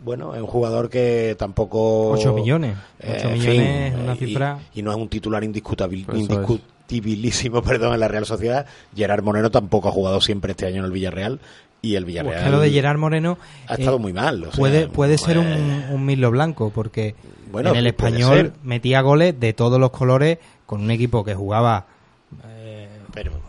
bueno, 0.00 0.34
es 0.34 0.40
un 0.42 0.46
jugador 0.46 0.90
que 0.90 1.34
tampoco... 1.38 2.10
Ocho 2.10 2.34
millones. 2.34 2.76
Eh, 3.00 3.14
Ocho 3.18 3.28
en 3.28 3.32
millones, 3.38 3.92
fin, 3.94 4.00
una 4.02 4.12
eh, 4.12 4.16
y- 4.20 4.26
cifra- 4.26 4.58
Y, 4.74 4.82
no 4.82 4.90
es 4.90 4.96
un 4.98 5.08
titular 5.08 5.42
indiscutabil- 5.42 6.06
Eso 6.14 6.58
es. 6.88 6.92
indiscutibilísimo 6.92 7.62
perdón, 7.62 7.94
en 7.94 8.00
la 8.00 8.08
Real 8.08 8.26
Sociedad. 8.26 8.66
Gerard 8.94 9.22
Moreno 9.22 9.50
tampoco 9.50 9.88
ha 9.88 9.92
jugado 9.92 10.20
siempre 10.20 10.52
este 10.52 10.66
año 10.66 10.78
en 10.78 10.84
el 10.84 10.90
Villarreal. 10.92 11.40
Y 11.80 11.94
el 11.94 12.04
Villarreal... 12.04 12.38
Es 12.38 12.44
que 12.44 12.50
lo 12.50 12.60
de 12.60 12.70
Gerard 12.70 12.98
Moreno 12.98 13.38
ha 13.68 13.74
estado 13.74 13.98
eh, 13.98 14.00
muy 14.00 14.12
mal. 14.12 14.42
o 14.42 14.50
sea, 14.50 14.58
puede 14.58 14.88
puede 14.88 15.16
ser 15.16 15.38
un, 15.38 15.46
eh, 15.46 15.86
un 15.90 16.04
milo 16.04 16.30
blanco 16.32 16.70
porque 16.74 17.14
Bueno, 17.52 17.70
en 17.70 17.76
el 17.76 17.86
español 17.86 18.52
metía 18.64 19.00
goles 19.00 19.38
de 19.38 19.52
todos 19.52 19.78
los 19.78 19.90
colores 19.90 20.38
con 20.66 20.82
un 20.82 20.90
equipo 20.90 21.24
que 21.24 21.34
jugaba 21.34 21.86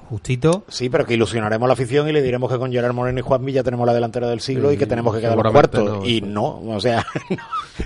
justito. 0.09 0.63
Sí, 0.67 0.89
pero 0.89 1.05
que 1.05 1.13
ilusionaremos 1.13 1.65
a 1.65 1.67
la 1.67 1.73
afición 1.73 2.09
y 2.09 2.11
le 2.11 2.21
diremos 2.21 2.51
que 2.51 2.57
con 2.57 2.71
Gerard 2.71 2.93
Moreno 2.93 3.19
y 3.19 3.21
Juan 3.21 3.45
Villa 3.45 3.63
tenemos 3.63 3.85
la 3.85 3.93
delantera 3.93 4.27
del 4.27 4.39
siglo 4.39 4.69
Sí, 4.69 4.75
y 4.75 4.77
que 4.77 4.85
tenemos 4.85 5.13
que 5.15 5.21
quedar 5.21 5.37
los 5.37 5.51
cuartos. 5.51 5.83
no, 5.99 6.05
y 6.05 6.21
no, 6.21 6.59
o 6.67 6.79
sea, 6.81 7.05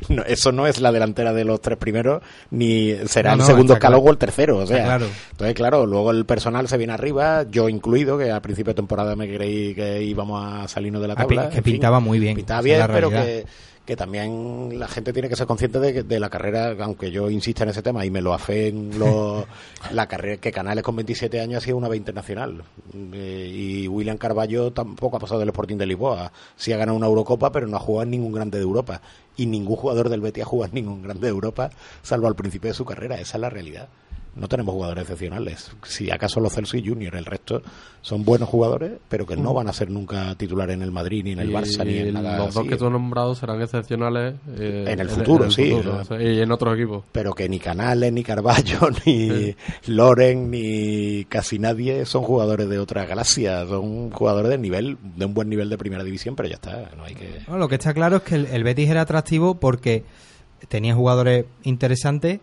no, 0.10 0.16
no, 0.18 0.24
eso 0.24 0.52
no 0.52 0.66
es 0.68 0.80
la 0.82 0.92
delantera 0.92 1.34
de 1.34 1.44
los 1.46 1.62
tres 1.62 1.78
primeros, 1.78 2.22
ni 2.52 2.94
será 3.08 3.34
el 3.34 3.42
segundo 3.42 3.74
escalón 3.74 4.00
claro. 4.00 4.10
o 4.10 4.12
el 4.12 4.18
tercero. 4.18 4.58
O 4.58 4.66
sea, 4.68 4.84
claro. 4.86 5.06
entonces, 5.32 5.56
claro, 5.56 5.86
luego 5.86 6.12
el 6.12 6.26
personal 6.26 6.68
se 6.68 6.78
viene 6.78 6.94
arriba, 6.94 7.44
yo 7.50 7.70
incluido, 7.70 8.18
que 8.18 8.32
a 8.32 8.42
principio 8.42 8.72
de 8.72 8.76
temporada 8.76 9.16
me 9.16 9.28
creí 9.34 9.76
que 9.76 10.02
íbamos 10.04 10.44
a 10.44 10.68
salirnos 10.68 11.02
de 11.02 11.08
la 11.10 11.14
Ah, 11.14 11.18
tabla. 11.18 11.50
que 11.50 11.62
fin. 11.62 11.74
pintaba 11.74 12.00
muy 12.00 12.20
bien, 12.20 12.36
Pintaba 12.36 12.62
bien, 12.62 12.82
pero 12.88 13.10
realidad. 13.10 13.26
que 13.26 13.46
que 13.86 13.98
también 13.98 14.80
la 14.80 14.88
gente 14.88 15.12
tiene 15.12 15.28
que 15.28 15.36
ser 15.36 15.46
consciente 15.46 15.80
de, 15.80 16.04
de 16.04 16.20
la 16.20 16.30
carrera, 16.30 16.76
aunque 16.80 17.12
yo 17.12 17.30
insista 17.30 17.64
en 17.64 17.70
ese 17.70 17.82
tema 17.82 18.06
y 18.06 18.12
me 18.12 18.22
lo 18.22 18.34
afeen 18.34 18.98
los, 18.98 19.46
la 19.92 20.08
carrera 20.08 20.38
que 20.38 20.52
Canales 20.52 20.84
con 20.84 20.96
27 20.96 21.42
años 21.42 21.62
ha 21.62 21.66
sido 21.66 21.78
una 21.78 21.90
B 21.90 21.98
internacional. 21.98 22.64
Eh, 22.94 23.52
y 23.54 23.88
William 23.88 24.18
Carballo 24.18 24.72
tampoco 24.72 25.18
ha 25.18 25.20
pasado 25.20 25.40
del 25.40 25.50
Sporting 25.50 25.78
de 25.78 25.86
Lisboa. 25.86 26.32
Sí 26.56 26.72
ha 26.72 26.78
ganado 26.78 26.98
una 26.98 27.08
Eurocopa, 27.08 27.52
pero 27.52 27.68
no 27.68 27.76
ha 27.76 27.82
jugado 27.82 28.04
en 28.04 28.12
ningún 28.12 28.32
grande 28.32 28.58
de 28.58 28.64
Europa. 28.64 29.02
Y 29.36 29.48
ningún 29.48 29.76
jugador 29.76 30.10
del 30.10 30.22
Betis 30.22 30.44
ha 30.44 30.48
jugado 30.48 30.70
en 30.70 30.76
ningún 30.76 31.02
grande 31.02 31.28
de 31.28 31.30
Europa, 31.30 31.72
salvo 32.04 32.28
al 32.28 32.36
principio 32.36 32.70
de 32.70 32.76
su 32.76 32.86
carrera. 32.86 33.16
Esa 33.16 33.38
es 33.38 33.42
la 33.42 33.50
realidad. 33.50 33.90
No 34.36 34.48
tenemos 34.48 34.74
jugadores 34.74 35.04
excepcionales. 35.04 35.72
Si 35.84 36.10
acaso 36.10 36.40
los 36.40 36.54
Celso 36.54 36.76
y 36.76 36.88
Junior, 36.88 37.16
el 37.16 37.26
resto 37.26 37.62
son 38.02 38.26
buenos 38.26 38.50
jugadores, 38.50 38.94
pero 39.08 39.28
que 39.28 39.38
no 39.38 39.54
van 39.54 39.70
a 39.70 39.74
ser 39.74 39.92
nunca 39.92 40.34
titulares 40.36 40.74
en 40.74 40.82
el 40.82 40.92
Madrid, 40.92 41.24
ni 41.24 41.32
en 41.34 41.40
el 41.40 41.52
Y 41.52 41.54
Barça, 41.54 41.86
ni 41.86 41.98
en 42.00 42.14
nada 42.16 42.38
los 42.38 42.48
dos 42.48 42.58
así. 42.62 42.70
que 42.70 42.76
tú 42.78 42.86
has 42.88 42.92
nombrado 42.92 43.36
serán 43.36 43.62
excepcionales 43.62 44.36
eh, 44.58 44.86
En 44.88 45.00
el 45.00 45.10
futuro, 45.10 45.52
sí. 45.52 45.70
futuro, 45.70 46.00
o 46.02 46.04
sea, 46.04 46.22
y 46.22 46.42
en 46.42 46.52
otros 46.52 46.76
equipos. 46.76 47.04
pero 47.12 47.34
que 47.34 47.48
ni 47.48 47.60
Canales, 47.60 48.12
ni 48.12 48.24
Carballo, 48.24 48.80
ni 49.06 49.56
Loren, 49.86 50.50
ni 50.50 51.26
casi 51.26 51.60
nadie 51.60 52.06
son 52.06 52.24
jugadores 52.24 52.68
de 52.68 52.80
otra 52.80 53.06
galaxia, 53.06 53.66
son 53.68 54.10
jugadores 54.10 54.50
de 54.50 54.58
nivel, 54.58 54.98
de 55.16 55.26
un 55.26 55.34
buen 55.36 55.48
nivel 55.48 55.70
de 55.70 55.78
primera 55.78 56.04
división, 56.04 56.36
pero 56.36 56.50
ya 56.50 56.56
está, 56.56 56.90
no 56.98 57.04
hay 57.04 57.14
que... 57.14 57.42
Lo 57.56 57.68
que 57.70 57.76
está 57.76 57.94
claro 57.94 58.18
es 58.18 58.24
que 58.24 58.36
el, 58.36 58.48
el 58.48 58.64
Betis 58.64 58.90
era 58.90 59.02
atractivo 59.02 59.56
porque 59.56 60.04
tenía 60.70 60.96
jugadores 60.96 61.46
interesantes 61.64 62.40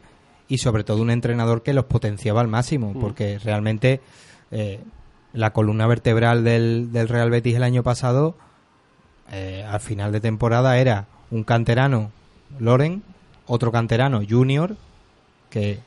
y 0.50 0.58
sobre 0.58 0.82
todo 0.82 1.00
un 1.00 1.10
entrenador 1.10 1.62
que 1.62 1.72
los 1.72 1.84
potenciaba 1.84 2.40
al 2.40 2.48
máximo, 2.48 2.92
porque 3.00 3.38
realmente 3.38 4.00
eh, 4.50 4.80
la 5.32 5.52
columna 5.52 5.86
vertebral 5.86 6.42
del, 6.42 6.90
del 6.92 7.08
Real 7.08 7.30
Betis 7.30 7.54
el 7.54 7.62
año 7.62 7.84
pasado, 7.84 8.34
eh, 9.30 9.64
al 9.66 9.78
final 9.78 10.10
de 10.10 10.20
temporada 10.20 10.76
era 10.76 11.06
un 11.30 11.44
canterano, 11.44 12.10
Loren, 12.58 13.04
otro 13.46 13.70
canterano, 13.70 14.22
Junior, 14.28 14.74
que 15.50 15.78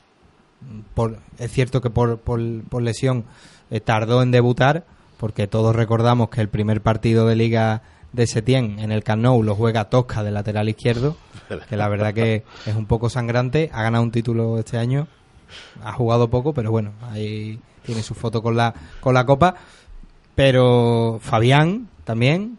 mm, 0.62 0.94
por, 0.94 1.18
es 1.38 1.52
cierto 1.52 1.82
que 1.82 1.90
por, 1.90 2.18
por, 2.18 2.40
por 2.62 2.80
lesión 2.80 3.26
eh, 3.70 3.80
tardó 3.80 4.22
en 4.22 4.30
debutar, 4.30 4.86
porque 5.18 5.46
todos 5.46 5.76
recordamos 5.76 6.30
que 6.30 6.40
el 6.40 6.48
primer 6.48 6.80
partido 6.80 7.26
de 7.26 7.36
liga 7.36 7.82
de 8.14 8.26
Setién 8.26 8.78
en 8.78 8.92
el 8.92 9.02
Camp 9.02 9.22
Nou 9.22 9.42
lo 9.42 9.54
juega 9.54 9.90
Tosca 9.90 10.22
de 10.22 10.30
lateral 10.30 10.68
izquierdo, 10.68 11.16
que 11.68 11.76
la 11.76 11.88
verdad 11.88 12.14
que 12.14 12.44
es 12.64 12.74
un 12.74 12.86
poco 12.86 13.10
sangrante, 13.10 13.70
ha 13.72 13.82
ganado 13.82 14.04
un 14.04 14.12
título 14.12 14.58
este 14.58 14.78
año, 14.78 15.08
ha 15.82 15.92
jugado 15.92 16.30
poco, 16.30 16.54
pero 16.54 16.70
bueno, 16.70 16.92
ahí 17.10 17.58
tiene 17.84 18.02
su 18.02 18.14
foto 18.14 18.42
con 18.42 18.56
la 18.56 18.72
con 19.00 19.14
la 19.14 19.26
copa, 19.26 19.56
pero 20.34 21.18
Fabián 21.20 21.88
también 22.04 22.58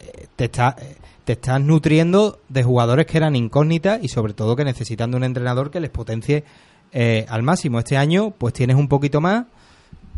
eh, 0.00 0.26
te 0.36 0.44
está 0.44 0.76
eh, 0.80 0.96
te 1.24 1.34
estás 1.34 1.60
nutriendo 1.60 2.40
de 2.48 2.62
jugadores 2.62 3.06
que 3.06 3.16
eran 3.16 3.36
incógnitas 3.36 4.00
y 4.02 4.08
sobre 4.08 4.34
todo 4.34 4.56
que 4.56 4.64
necesitan 4.64 5.10
de 5.10 5.16
un 5.16 5.24
entrenador 5.24 5.70
que 5.70 5.80
les 5.80 5.90
potencie 5.90 6.44
eh, 6.92 7.26
al 7.28 7.42
máximo. 7.42 7.78
Este 7.78 7.96
año 7.96 8.32
pues 8.36 8.54
tienes 8.54 8.76
un 8.76 8.88
poquito 8.88 9.20
más, 9.20 9.46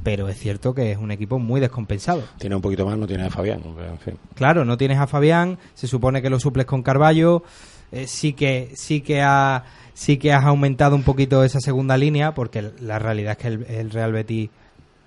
pero 0.05 0.29
es 0.29 0.39
cierto 0.39 0.73
que 0.75 0.93
es 0.93 0.99
un 0.99 1.11
equipo 1.11 1.41
muy 1.41 1.61
descompensado. 1.61 2.23
Tiene 2.39 2.55
un 2.55 2.63
poquito 2.63 2.87
más, 2.87 2.97
no 2.97 3.07
tiene 3.09 3.25
a 3.25 3.31
Fabián. 3.31 3.61
en 3.65 3.99
fin. 3.99 4.15
Claro, 4.35 4.65
no 4.65 4.77
tienes 4.77 4.99
a 4.99 5.09
Fabián, 5.09 5.59
se 5.75 5.89
supone 5.89 6.23
que 6.23 6.31
lo 6.31 6.39
suples 6.39 6.67
con 6.67 6.83
Carballo, 6.85 7.43
eh, 7.91 8.07
sí 8.07 8.33
que 8.35 8.71
sí 8.77 9.01
que 9.01 9.21
ha 9.23 9.65
sí 9.95 10.17
que 10.19 10.33
has 10.33 10.45
aumentado 10.45 10.95
un 10.97 11.03
poquito 11.05 11.43
esa 11.45 11.61
segunda 11.61 11.97
línea 11.97 12.35
porque 12.35 12.71
la 12.81 12.99
realidad 12.99 13.33
es 13.33 13.39
que 13.39 13.49
el, 13.49 13.65
el 13.69 13.91
Real 13.91 14.13
Betis 14.13 14.51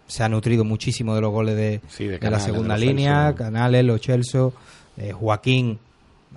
se 0.07 0.23
ha 0.23 0.29
nutrido 0.29 0.63
muchísimo 0.63 1.13
de 1.13 1.21
los 1.21 1.31
goles 1.31 1.55
de, 1.57 1.81
Sí, 1.89 2.05
de 2.07 2.17
de 2.19 2.31
la 2.31 2.39
segunda 2.39 2.75
de 2.75 2.81
línea, 2.85 3.25
Celso. 3.27 3.37
Canales, 3.37 3.83
Los 3.85 3.99
Chelsea, 4.01 4.41
eh, 4.97 5.11
Joaquín 5.11 5.77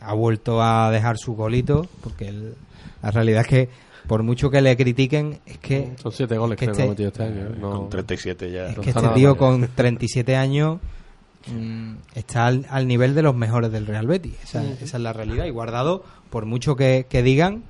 ha 0.01 0.13
vuelto 0.15 0.61
a 0.63 0.91
dejar 0.91 1.17
su 1.19 1.35
golito 1.35 1.87
porque 2.03 2.29
el- 2.29 2.55
la 3.03 3.11
realidad 3.13 3.43
es 3.43 3.47
que 3.47 3.69
por 4.11 4.25
mucho 4.25 4.51
que 4.51 4.61
le 4.61 4.77
critiquen 4.77 5.39
es 5.47 5.59
que 5.59 5.93
Son 6.03 6.11
siete 6.11 6.37
goles 6.37 6.59
que 6.59 6.65
este- 6.65 6.89
metido 6.89 7.09
este 7.11 7.23
año. 7.23 7.47
¿eh? 7.47 7.55
No- 7.61 7.71
Con 7.71 7.91
37 7.91 8.51
ya. 8.51 8.67
es 8.67 8.77
No 8.77 8.83
que 8.83 8.91
este 8.91 9.09
tío 9.15 9.29
mal. 9.31 9.37
con 9.37 9.69
37 9.73 10.35
años 10.35 10.81
mm, 11.47 11.93
está 12.17 12.47
al, 12.49 12.67
al 12.71 12.89
nivel 12.89 13.15
de 13.15 13.23
los 13.23 13.37
mejores 13.37 13.71
del 13.71 13.87
Real 13.87 14.09
Betis. 14.09 14.35
Esa, 14.43 14.65
esa 14.65 14.97
es 14.97 15.03
la 15.03 15.13
realidad. 15.13 15.45
Y 15.45 15.51
Guardado, 15.51 16.03
por 16.29 16.45
mucho 16.45 16.75
que, 16.75 17.07
que 17.09 17.23
digan, 17.23 17.63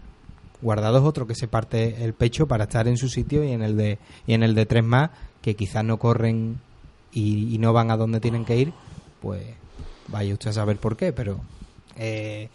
Guardado 0.62 0.96
es 0.98 1.04
otro 1.04 1.26
que 1.26 1.34
se 1.34 1.46
parte 1.46 2.04
el 2.04 2.14
pecho 2.14 2.46
para 2.48 2.64
estar 2.64 2.88
en 2.88 2.96
su 2.96 3.08
sitio 3.10 3.44
y 3.44 3.52
en 3.52 3.60
el 3.62 3.76
de 3.76 3.98
y 4.26 4.32
en 4.34 4.42
el 4.42 4.54
de 4.54 4.64
tres 4.66 4.82
más 4.84 5.10
que 5.42 5.54
quizás 5.56 5.84
no 5.84 5.98
corren 5.98 6.58
y, 7.12 7.54
y 7.54 7.58
no 7.58 7.72
van 7.74 7.90
a 7.90 7.96
donde 7.98 8.18
tienen 8.20 8.44
que 8.46 8.56
ir. 8.56 8.72
Pues 9.20 9.42
vaya 10.08 10.32
usted 10.32 10.50
a 10.50 10.52
saber 10.54 10.78
por 10.78 10.96
qué, 10.96 11.12
pero 11.12 11.38
eh, 11.96 12.48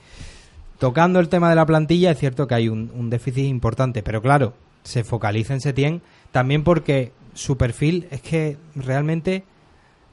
tocando 0.79 1.19
el 1.19 1.29
tema 1.29 1.49
de 1.49 1.55
la 1.55 1.65
plantilla, 1.65 2.11
es 2.11 2.19
cierto 2.19 2.47
que 2.47 2.55
hay 2.55 2.69
un, 2.69 3.09
déficit 3.09 3.45
importante, 3.45 4.03
pero 4.03 4.21
claro, 4.21 4.53
se 4.83 5.03
focaliza 5.03 5.53
en 5.53 5.61
Setién 5.61 6.01
también 6.31 6.63
porque 6.63 7.11
su 7.33 7.57
perfil 7.57 8.07
es 8.11 8.21
que 8.21 8.57
realmente 8.75 9.43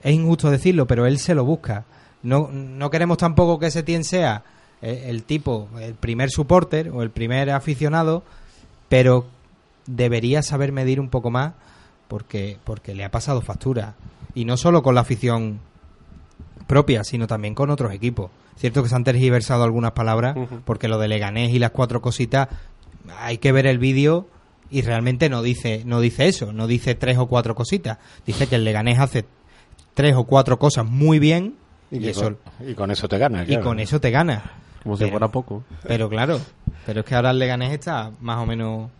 es 0.02 0.14
injusto 0.14 0.50
decirlo, 0.50 0.86
pero 0.86 1.06
él 1.06 1.18
se 1.18 1.34
lo 1.34 1.44
busca. 1.44 1.84
No, 2.22 2.48
no 2.52 2.90
queremos 2.90 3.18
tampoco 3.18 3.58
que 3.58 3.70
Setién 3.70 4.04
sea 4.04 4.44
eh, 4.80 5.04
el 5.06 5.24
tipo, 5.24 5.68
el 5.80 5.94
primer 5.94 6.30
supporter 6.30 6.90
o 6.90 7.02
el 7.02 7.10
primer 7.10 7.50
aficionado, 7.50 8.22
pero 8.88 9.26
debería 9.86 10.42
saber 10.42 10.72
medir 10.72 11.00
un 11.00 11.08
poco 11.08 11.30
más 11.30 11.54
porque, 12.08 12.58
porque 12.64 12.94
le 12.94 13.04
ha 13.04 13.10
pasado 13.10 13.40
factura. 13.40 13.94
Y 14.34 14.44
no 14.44 14.56
solo 14.56 14.82
con 14.82 14.94
la 14.94 15.02
afición 15.02 15.60
propia, 16.66 17.04
sino 17.04 17.26
también 17.26 17.54
con 17.54 17.70
otros 17.70 17.92
equipos. 17.92 18.30
Cierto 18.56 18.82
que 18.82 18.88
se 18.88 18.94
han 18.94 19.04
tergiversado 19.04 19.64
algunas 19.64 19.92
palabras, 19.92 20.36
porque 20.64 20.88
lo 20.88 20.98
de 20.98 21.08
Leganés 21.08 21.52
y 21.52 21.58
las 21.58 21.70
cuatro 21.70 22.00
cositas, 22.00 22.48
hay 23.18 23.38
que 23.38 23.52
ver 23.52 23.66
el 23.66 23.78
vídeo 23.78 24.28
y 24.70 24.82
realmente 24.82 25.28
no 25.28 25.42
dice, 25.42 25.82
no 25.84 26.00
dice 26.00 26.28
eso, 26.28 26.52
no 26.52 26.66
dice 26.66 26.94
tres 26.94 27.18
o 27.18 27.26
cuatro 27.26 27.54
cositas. 27.54 27.98
Dice 28.26 28.46
que 28.46 28.56
el 28.56 28.64
Leganés 28.64 28.98
hace 28.98 29.24
tres 29.94 30.14
o 30.16 30.24
cuatro 30.24 30.58
cosas 30.58 30.86
muy 30.86 31.18
bien 31.18 31.56
y, 31.90 32.08
eso 32.08 32.22
con, 32.22 32.38
y 32.66 32.74
con 32.74 32.90
eso 32.90 33.08
te 33.08 33.18
gana. 33.18 33.42
y 33.42 33.46
claro. 33.46 33.64
con 33.64 33.80
eso 33.80 34.00
te 34.00 34.10
gana. 34.10 34.42
Como 34.82 34.96
si 34.96 35.08
fuera 35.10 35.28
poco. 35.28 35.62
Pero 35.86 36.08
claro, 36.08 36.40
pero 36.86 37.00
es 37.00 37.06
que 37.06 37.14
ahora 37.14 37.30
el 37.30 37.38
Leganés 37.38 37.72
está 37.72 38.10
más 38.20 38.38
o 38.38 38.46
menos 38.46 38.90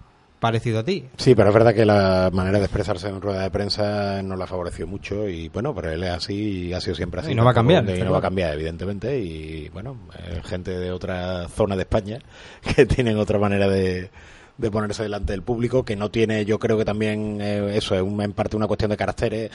parecido 0.42 0.80
a 0.80 0.84
ti. 0.84 1.04
Sí, 1.16 1.36
pero 1.36 1.50
es 1.50 1.54
verdad 1.54 1.72
que 1.72 1.86
la 1.86 2.28
manera 2.32 2.58
de 2.58 2.64
expresarse 2.64 3.08
en 3.08 3.20
rueda 3.20 3.44
de 3.44 3.50
prensa 3.52 4.20
no 4.24 4.34
la 4.34 4.48
favoreció 4.48 4.88
mucho 4.88 5.28
y 5.28 5.48
bueno, 5.50 5.72
pero 5.72 5.92
él 5.92 6.02
es 6.02 6.10
así 6.10 6.66
y 6.66 6.72
ha 6.72 6.80
sido 6.80 6.96
siempre 6.96 7.20
así. 7.20 7.30
Y 7.30 7.34
no 7.36 7.44
va 7.44 7.52
a 7.52 7.54
cambiar, 7.54 7.88
Y 7.88 8.02
no 8.02 8.10
va 8.10 8.18
a 8.18 8.22
cambiar, 8.22 8.54
evidentemente. 8.54 9.20
Y 9.20 9.68
bueno, 9.68 9.96
eh, 10.18 10.40
gente 10.44 10.76
de 10.76 10.90
otra 10.90 11.46
zona 11.48 11.76
de 11.76 11.82
España 11.82 12.18
que 12.74 12.86
tienen 12.86 13.18
otra 13.18 13.38
manera 13.38 13.68
de, 13.68 14.10
de 14.58 14.70
ponerse 14.72 15.04
delante 15.04 15.32
del 15.32 15.42
público, 15.42 15.84
que 15.84 15.94
no 15.94 16.10
tiene, 16.10 16.44
yo 16.44 16.58
creo 16.58 16.76
que 16.76 16.84
también 16.84 17.40
eh, 17.40 17.76
eso 17.76 17.94
es 17.94 18.02
en 18.02 18.32
parte 18.32 18.56
una 18.56 18.66
cuestión 18.66 18.90
de 18.90 18.96
caracteres. 18.96 19.50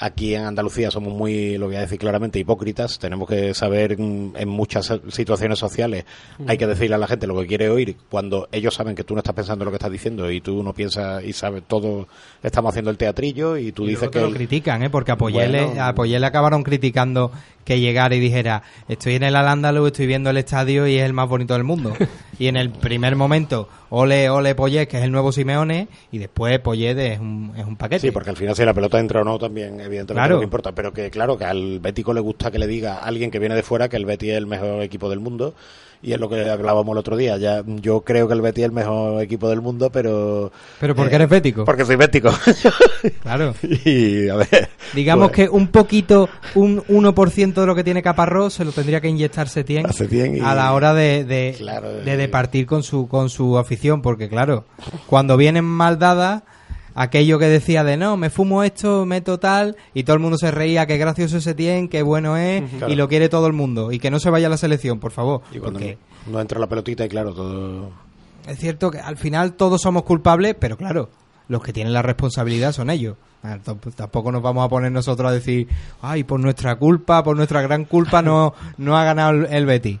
Aquí 0.00 0.34
en 0.34 0.44
Andalucía 0.44 0.90
somos 0.90 1.12
muy, 1.12 1.58
lo 1.58 1.66
voy 1.66 1.76
a 1.76 1.80
decir 1.80 1.98
claramente, 1.98 2.38
hipócritas. 2.38 2.98
Tenemos 2.98 3.28
que 3.28 3.54
saber 3.54 3.98
mm, 3.98 4.36
en 4.36 4.48
muchas 4.48 4.92
situaciones 5.08 5.58
sociales, 5.58 6.04
hay 6.46 6.58
que 6.58 6.66
decirle 6.66 6.94
a 6.96 6.98
la 6.98 7.06
gente 7.06 7.26
lo 7.26 7.38
que 7.40 7.46
quiere 7.46 7.68
oír 7.68 7.96
cuando 8.08 8.48
ellos 8.52 8.74
saben 8.74 8.94
que 8.94 9.04
tú 9.04 9.14
no 9.14 9.20
estás 9.20 9.34
pensando 9.34 9.64
lo 9.64 9.70
que 9.70 9.76
estás 9.76 9.90
diciendo 9.90 10.30
y 10.30 10.40
tú 10.40 10.62
no 10.62 10.72
piensas 10.72 11.24
y 11.24 11.32
sabes 11.32 11.62
todo, 11.66 12.08
estamos 12.42 12.70
haciendo 12.70 12.90
el 12.90 12.96
teatrillo 12.98 13.56
y 13.56 13.72
tú 13.72 13.84
Y 13.84 13.90
dices 13.90 14.08
que... 14.10 14.20
lo 14.20 14.32
critican, 14.32 14.82
¿eh? 14.82 14.90
Porque 14.90 15.12
a 15.12 15.16
Poyele, 15.16 15.64
Bueno. 15.66 15.84
a 15.84 15.94
Poyele 15.94 16.26
acabaron 16.26 16.62
criticando 16.62 17.32
que 17.64 17.80
llegara 17.80 18.14
y 18.14 18.20
dijera, 18.20 18.62
estoy 18.88 19.16
en 19.16 19.24
el 19.24 19.34
Alándalo, 19.34 19.86
estoy 19.86 20.06
viendo 20.06 20.30
el 20.30 20.36
estadio 20.36 20.86
y 20.86 20.98
es 20.98 21.04
el 21.04 21.12
más 21.12 21.28
bonito 21.28 21.54
del 21.54 21.64
mundo. 21.64 21.94
y 22.38 22.46
en 22.46 22.56
el 22.56 22.70
primer 22.70 23.16
momento, 23.16 23.68
ole, 23.90 24.30
ole 24.30 24.54
Poyet, 24.54 24.86
que 24.86 24.98
es 24.98 25.02
el 25.02 25.10
nuevo 25.10 25.32
Simeone, 25.32 25.88
y 26.12 26.18
después 26.18 26.60
Poyet 26.60 26.96
es 26.96 27.18
un, 27.18 27.52
es 27.56 27.64
un 27.66 27.74
paquete. 27.76 28.02
Sí, 28.02 28.10
porque 28.12 28.30
al 28.30 28.36
final 28.36 28.54
si 28.54 28.64
la 28.64 28.72
pelota 28.72 29.00
entra 29.00 29.22
o 29.22 29.24
no 29.24 29.36
también 29.38 29.80
evidentemente 29.86 30.28
Claro. 30.28 30.42
importa, 30.42 30.72
pero 30.72 30.92
que 30.92 31.10
claro 31.10 31.38
que 31.38 31.44
al 31.44 31.80
Bético 31.80 32.12
le 32.12 32.20
gusta 32.20 32.50
que 32.50 32.58
le 32.58 32.66
diga 32.66 32.94
a 32.98 33.04
alguien 33.06 33.30
que 33.30 33.38
viene 33.38 33.54
de 33.54 33.62
fuera 33.62 33.88
que 33.88 33.96
el 33.96 34.04
Betis 34.04 34.30
es 34.30 34.36
el 34.36 34.46
mejor 34.46 34.82
equipo 34.82 35.08
del 35.08 35.20
mundo 35.20 35.54
y 36.02 36.12
es 36.12 36.20
lo 36.20 36.28
que 36.28 36.48
hablábamos 36.48 36.92
el 36.92 36.98
otro 36.98 37.16
día, 37.16 37.38
ya 37.38 37.62
yo 37.66 38.02
creo 38.02 38.28
que 38.28 38.34
el 38.34 38.42
Betis 38.42 38.62
es 38.64 38.66
el 38.66 38.72
mejor 38.72 39.22
equipo 39.22 39.48
del 39.48 39.62
mundo, 39.62 39.88
pero 39.90 40.52
Pero 40.78 40.94
¿por 40.94 41.06
qué 41.08 41.14
eh, 41.14 41.16
eres 41.16 41.28
bético? 41.30 41.64
Porque 41.64 41.84
soy 41.86 41.96
bético. 41.96 42.30
Claro. 43.22 43.54
y 43.62 44.28
a 44.28 44.36
ver, 44.36 44.68
Digamos 44.94 45.28
pues, 45.28 45.36
que 45.36 45.48
un 45.48 45.68
poquito, 45.68 46.28
un 46.54 46.82
1% 46.84 47.54
de 47.54 47.66
lo 47.66 47.74
que 47.74 47.84
tiene 47.84 48.02
Caparrós 48.02 48.54
se 48.54 48.64
lo 48.64 48.72
tendría 48.72 49.00
que 49.00 49.08
inyectar 49.08 49.48
Setién 49.48 49.86
A 49.86 49.92
Setién 49.92 50.36
y- 50.36 50.40
a 50.40 50.54
la 50.54 50.72
hora 50.74 50.92
de, 50.94 51.24
de, 51.24 51.54
Claro, 51.56 51.90
de 51.92 52.02
de- 52.04 52.16
departir 52.16 52.66
con 52.66 52.82
su, 52.82 53.08
con 53.08 53.28
su 53.30 53.58
afición, 53.58 54.02
porque 54.02 54.28
claro, 54.28 54.64
cuando 55.06 55.36
vienen 55.36 55.64
mal 55.64 55.98
dadas, 55.98 56.42
aquello 56.96 57.38
que 57.38 57.46
decía 57.46 57.84
de 57.84 57.96
no, 57.96 58.16
me 58.16 58.30
fumo 58.30 58.64
esto, 58.64 59.06
meto 59.06 59.38
tal, 59.38 59.76
y 59.94 60.02
todo 60.02 60.14
el 60.16 60.20
mundo 60.22 60.36
se 60.38 60.50
reía, 60.50 60.86
qué 60.86 60.96
gracioso 60.96 61.40
Setién, 61.40 61.88
qué 61.88 62.02
bueno 62.02 62.36
es, 62.36 62.62
y 62.88 62.94
lo 62.96 63.06
quiere 63.08 63.28
todo 63.28 63.46
el 63.46 63.52
mundo, 63.52 63.92
y 63.92 64.00
que 64.00 64.10
no 64.10 64.18
se 64.18 64.30
vaya 64.30 64.48
a 64.48 64.50
la 64.50 64.56
selección, 64.56 64.98
por 64.98 65.12
favor. 65.12 65.42
y 65.52 65.58
cuando 65.58 65.78
porque 65.78 65.98
no, 66.26 66.40
entra 66.40 66.58
la 66.58 66.66
pelotita 66.66 67.04
y 67.04 67.08
claro, 67.08 67.32
todo 67.34 67.90
es 68.48 68.58
cierto 68.58 68.90
que 68.90 68.98
al 68.98 69.16
final 69.16 69.52
todos 69.54 69.82
somos 69.82 70.02
culpables, 70.04 70.54
pero 70.58 70.76
claro, 70.76 71.08
los 71.48 71.62
que 71.62 71.72
tienen 71.72 71.92
la 71.92 72.02
responsabilidad 72.02 72.72
son 72.72 72.90
ellos. 72.90 73.16
Ah, 73.42 73.58
tamp- 73.64 73.92
Tampoco 73.94 74.32
nos 74.32 74.42
vamos 74.42 74.64
a 74.64 74.68
poner 74.68 74.90
nosotros 74.90 75.28
a 75.30 75.34
decir, 75.34 75.68
ay, 76.02 76.24
por 76.24 76.40
nuestra 76.40 76.76
culpa, 76.76 77.22
por 77.22 77.36
nuestra 77.36 77.60
gran 77.62 77.84
culpa 77.84 78.22
no, 78.22 78.54
no 78.78 78.96
ha 78.96 79.04
ganado 79.04 79.30
el, 79.32 79.46
el 79.46 79.66
Betis. 79.66 79.98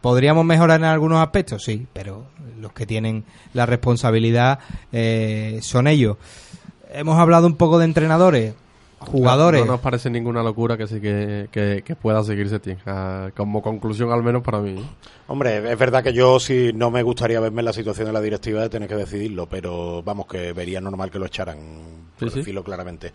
¿Podríamos 0.00 0.44
mejorar 0.44 0.80
en 0.80 0.86
algunos 0.86 1.20
aspectos? 1.20 1.64
Sí, 1.64 1.86
pero 1.92 2.26
los 2.60 2.72
que 2.72 2.86
tienen 2.86 3.24
la 3.52 3.66
responsabilidad 3.66 4.58
eh, 4.92 5.60
son 5.62 5.86
ellos. 5.86 6.16
Hemos 6.90 7.18
hablado 7.18 7.46
un 7.46 7.56
poco 7.56 7.78
de 7.78 7.84
entrenadores, 7.84 8.54
jugadores. 8.98 9.60
No, 9.64 9.72
nos 9.72 9.80
parece 9.80 10.10
ninguna 10.10 10.42
locura 10.42 10.76
que 10.76 10.86
sí 10.86 11.00
que, 11.00 11.48
que, 11.50 11.82
que 11.84 11.96
pueda 11.96 12.22
seguir 12.24 12.48
Setién. 12.48 12.78
Ah, 12.86 13.30
como 13.36 13.62
conclusión, 13.62 14.10
al 14.12 14.22
menos 14.22 14.42
para 14.42 14.60
mí. 14.60 14.76
Hombre, 15.28 15.70
es 15.72 15.78
verdad 15.78 16.02
que 16.02 16.12
yo 16.12 16.38
sí 16.40 16.70
no 16.74 16.90
me 16.90 17.02
gustaría 17.02 17.40
verme 17.40 17.60
en 17.60 17.66
la 17.66 17.72
situación 17.72 18.06
de 18.06 18.12
la 18.12 18.20
directiva 18.20 18.62
de 18.62 18.68
tener 18.68 18.88
que 18.88 18.94
decidirlo, 18.96 19.46
pero 19.46 20.02
vamos, 20.02 20.26
que 20.26 20.52
vería 20.52 20.80
normal 20.80 21.10
que 21.10 21.18
lo 21.18 21.26
echaran, 21.26 21.58
por 22.18 22.28
Sí, 22.28 22.32
sí. 22.34 22.38
decirlo 22.40 22.62
claramente. 22.64 23.12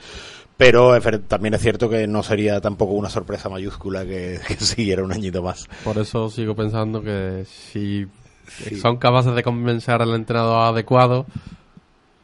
Pero 0.57 0.95
es 0.95 1.03
también 1.27 1.53
es 1.55 1.61
cierto 1.61 1.89
que 1.89 2.05
no 2.07 2.21
sería 2.21 2.61
tampoco 2.61 2.93
una 2.93 3.09
sorpresa 3.09 3.49
mayúscula 3.49 4.05
que, 4.05 4.39
que 4.47 4.55
siguiera 4.55 5.03
un 5.03 5.11
añito 5.11 5.41
más. 5.41 5.67
Por 5.83 5.97
eso 5.97 6.29
sigo 6.29 6.55
pensando 6.55 7.01
que 7.01 7.45
si 7.45 8.05
Sí. 8.47 8.75
son 8.75 8.97
capaces 8.97 9.33
de 9.33 9.43
convencer 9.43 10.01
al 10.01 10.13
entrenador 10.13 10.73
adecuado, 10.73 11.25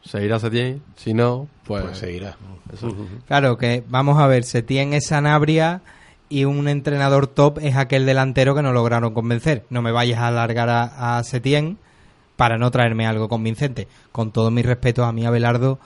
se 0.08 0.24
irá 0.24 0.40
Setién. 0.40 0.82
Si 0.96 1.14
no, 1.14 1.48
pues, 1.66 1.84
Pues 1.84 1.98
seguirá. 1.98 2.38
Eso. 2.74 2.94
Claro, 3.28 3.58
que 3.58 3.84
vamos 3.88 4.20
a 4.20 4.28
ver, 4.28 4.44
Setién 4.44 4.94
es 4.94 5.08
Sanabria 5.08 5.82
y 6.30 6.46
un 6.46 6.68
entrenador 6.68 7.28
top 7.28 7.60
es 7.62 7.76
aquel 7.76 8.06
delantero 8.06 8.56
que 8.56 8.62
no 8.62 8.74
lograron 8.74 9.14
convencer. 9.14 9.66
No 9.70 9.82
me 9.82 9.92
vayas 9.92 10.20
a 10.20 10.28
alargar 10.28 10.70
a, 10.70 11.18
a 11.18 11.24
Setién 11.24 11.78
para 12.36 12.58
no 12.58 12.72
traerme 12.72 13.08
algo 13.08 13.30
convincente. 13.30 13.88
Con 14.12 14.32
todo 14.32 14.52
mi 14.52 14.62
respeto 14.62 15.04
a 15.06 15.12
mí 15.12 15.26
Abelardo 15.26 15.80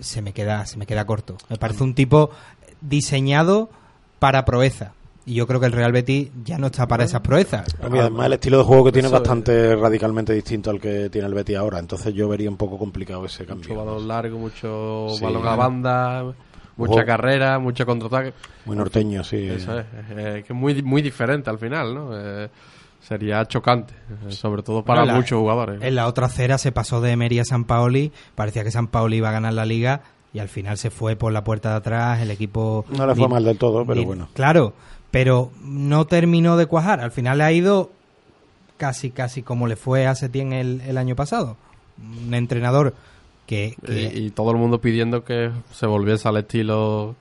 se 0.00 0.22
me 0.22 0.32
queda 0.32 0.66
se 0.66 0.76
me 0.76 0.86
queda 0.86 1.06
corto. 1.06 1.36
Me 1.48 1.56
parece 1.56 1.82
un 1.82 1.94
tipo 1.94 2.30
diseñado 2.80 3.70
para 4.18 4.44
proeza. 4.44 4.92
Y 5.28 5.34
yo 5.34 5.46
creo 5.46 5.60
que 5.60 5.66
el 5.66 5.72
Real 5.72 5.92
Betis 5.92 6.30
ya 6.42 6.56
no 6.56 6.68
está 6.68 6.88
para 6.88 7.04
esas 7.04 7.20
proezas. 7.20 7.66
Además, 7.82 8.26
el 8.26 8.32
estilo 8.32 8.58
de 8.58 8.64
juego 8.64 8.84
que 8.84 8.92
tiene 8.92 9.08
es 9.08 9.12
bastante 9.12 9.76
radicalmente 9.76 10.32
distinto 10.32 10.70
al 10.70 10.80
que 10.80 11.10
tiene 11.10 11.28
el 11.28 11.34
Betis 11.34 11.56
ahora. 11.56 11.78
Entonces 11.78 12.14
yo 12.14 12.28
vería 12.28 12.48
un 12.48 12.56
poco 12.56 12.78
complicado 12.78 13.26
ese 13.26 13.44
cambio. 13.44 13.68
Mucho 13.68 13.84
balón 13.84 14.08
largo, 14.08 14.38
mucho 14.38 15.06
Sí. 15.10 15.22
balón 15.22 15.46
a 15.46 15.54
banda, 15.54 16.22
mucha 16.76 16.92
Juego- 16.92 17.06
carrera, 17.06 17.58
mucho 17.58 17.84
contraataque. 17.84 18.32
Muy 18.64 18.76
norteño, 18.76 19.22
sí. 19.22 19.36
Eso 19.48 19.78
es, 19.78 19.86
eh, 20.16 20.44
que 20.46 20.52
es 20.52 20.58
muy, 20.58 20.82
muy 20.82 21.02
diferente 21.02 21.50
al 21.50 21.58
final, 21.58 21.94
¿no? 21.94 22.10
Eh, 22.14 22.48
sería 23.00 23.44
chocante, 23.46 23.92
eh, 24.28 24.32
sobre 24.32 24.62
todo 24.62 24.82
para 24.82 25.00
Bueno, 25.02 25.12
la- 25.12 25.18
muchos 25.18 25.38
jugadores. 25.38 25.82
En 25.82 25.94
la 25.94 26.06
otra 26.06 26.26
acera 26.26 26.56
se 26.56 26.72
pasó 26.72 27.00
de 27.02 27.10
Emery 27.12 27.38
a 27.40 27.44
San 27.44 27.64
Paoli, 27.64 28.12
parecía 28.34 28.64
que 28.64 28.70
San 28.70 28.86
Paoli 28.88 29.18
iba 29.18 29.28
a 29.28 29.32
ganar 29.32 29.52
la 29.52 29.66
liga 29.66 30.00
y 30.32 30.40
al 30.40 30.48
final 30.48 30.76
se 30.78 30.90
fue 30.90 31.16
por 31.16 31.32
la 31.32 31.44
puerta 31.44 31.70
de 31.70 31.76
atrás, 31.76 32.20
el 32.20 32.30
equipo... 32.30 32.84
No 32.90 33.06
le 33.06 33.14
fue 33.14 33.26
ni- 33.28 33.32
mal 33.34 33.44
del 33.44 33.56
todo, 33.58 33.84
pero 33.86 34.00
ni- 34.00 34.06
bueno. 34.06 34.28
Claro, 34.34 34.74
pero 35.10 35.50
no 35.62 36.06
terminó 36.06 36.56
de 36.56 36.66
cuajar, 36.66 37.00
al 37.00 37.10
final 37.12 37.38
le 37.38 37.44
ha 37.44 37.52
ido 37.52 37.90
casi, 38.76 39.10
casi 39.10 39.42
como 39.42 39.66
le 39.66 39.76
fue 39.76 40.06
a 40.06 40.14
Setién 40.14 40.52
el, 40.52 40.80
el 40.82 40.98
año 40.98 41.16
pasado. 41.16 41.56
Un 42.26 42.32
entrenador 42.34 42.94
que... 43.46 43.74
que- 43.84 44.12
Y, 44.14 44.26
y 44.26 44.30
todo 44.30 44.50
el 44.52 44.56
mundo 44.56 44.80
pidiendo 44.80 45.24
que 45.24 45.50
se 45.72 45.86
volviese 45.86 46.28
al 46.28 46.36
estilo 46.36 47.16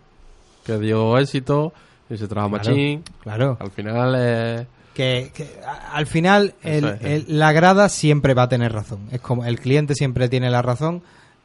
que 0.65 0.77
dio 0.77 1.17
éxito 1.17 1.73
y 2.09 2.17
se 2.17 2.27
trajo 2.27 2.49
Claro, 2.49 2.69
Machín. 2.69 3.03
claro. 3.21 3.57
Al 3.59 3.71
final, 3.71 4.15
eh, 4.17 4.65
que, 4.93 5.31
que 5.33 5.47
al 5.93 6.05
final 6.07 6.53
el- 6.61 7.25
la 7.27 7.51
grada 7.53 7.89
siempre 7.89 8.33
va 8.33 8.43
a 8.43 8.49
tener 8.49 8.73
razón. 8.73 9.07
Es 9.11 9.21
como 9.21 9.45
el 9.45 9.59
cliente 9.59 9.93
siempre 9.95 10.29
tiene 10.29 10.49
la 10.49 10.61
razón. 10.61 11.01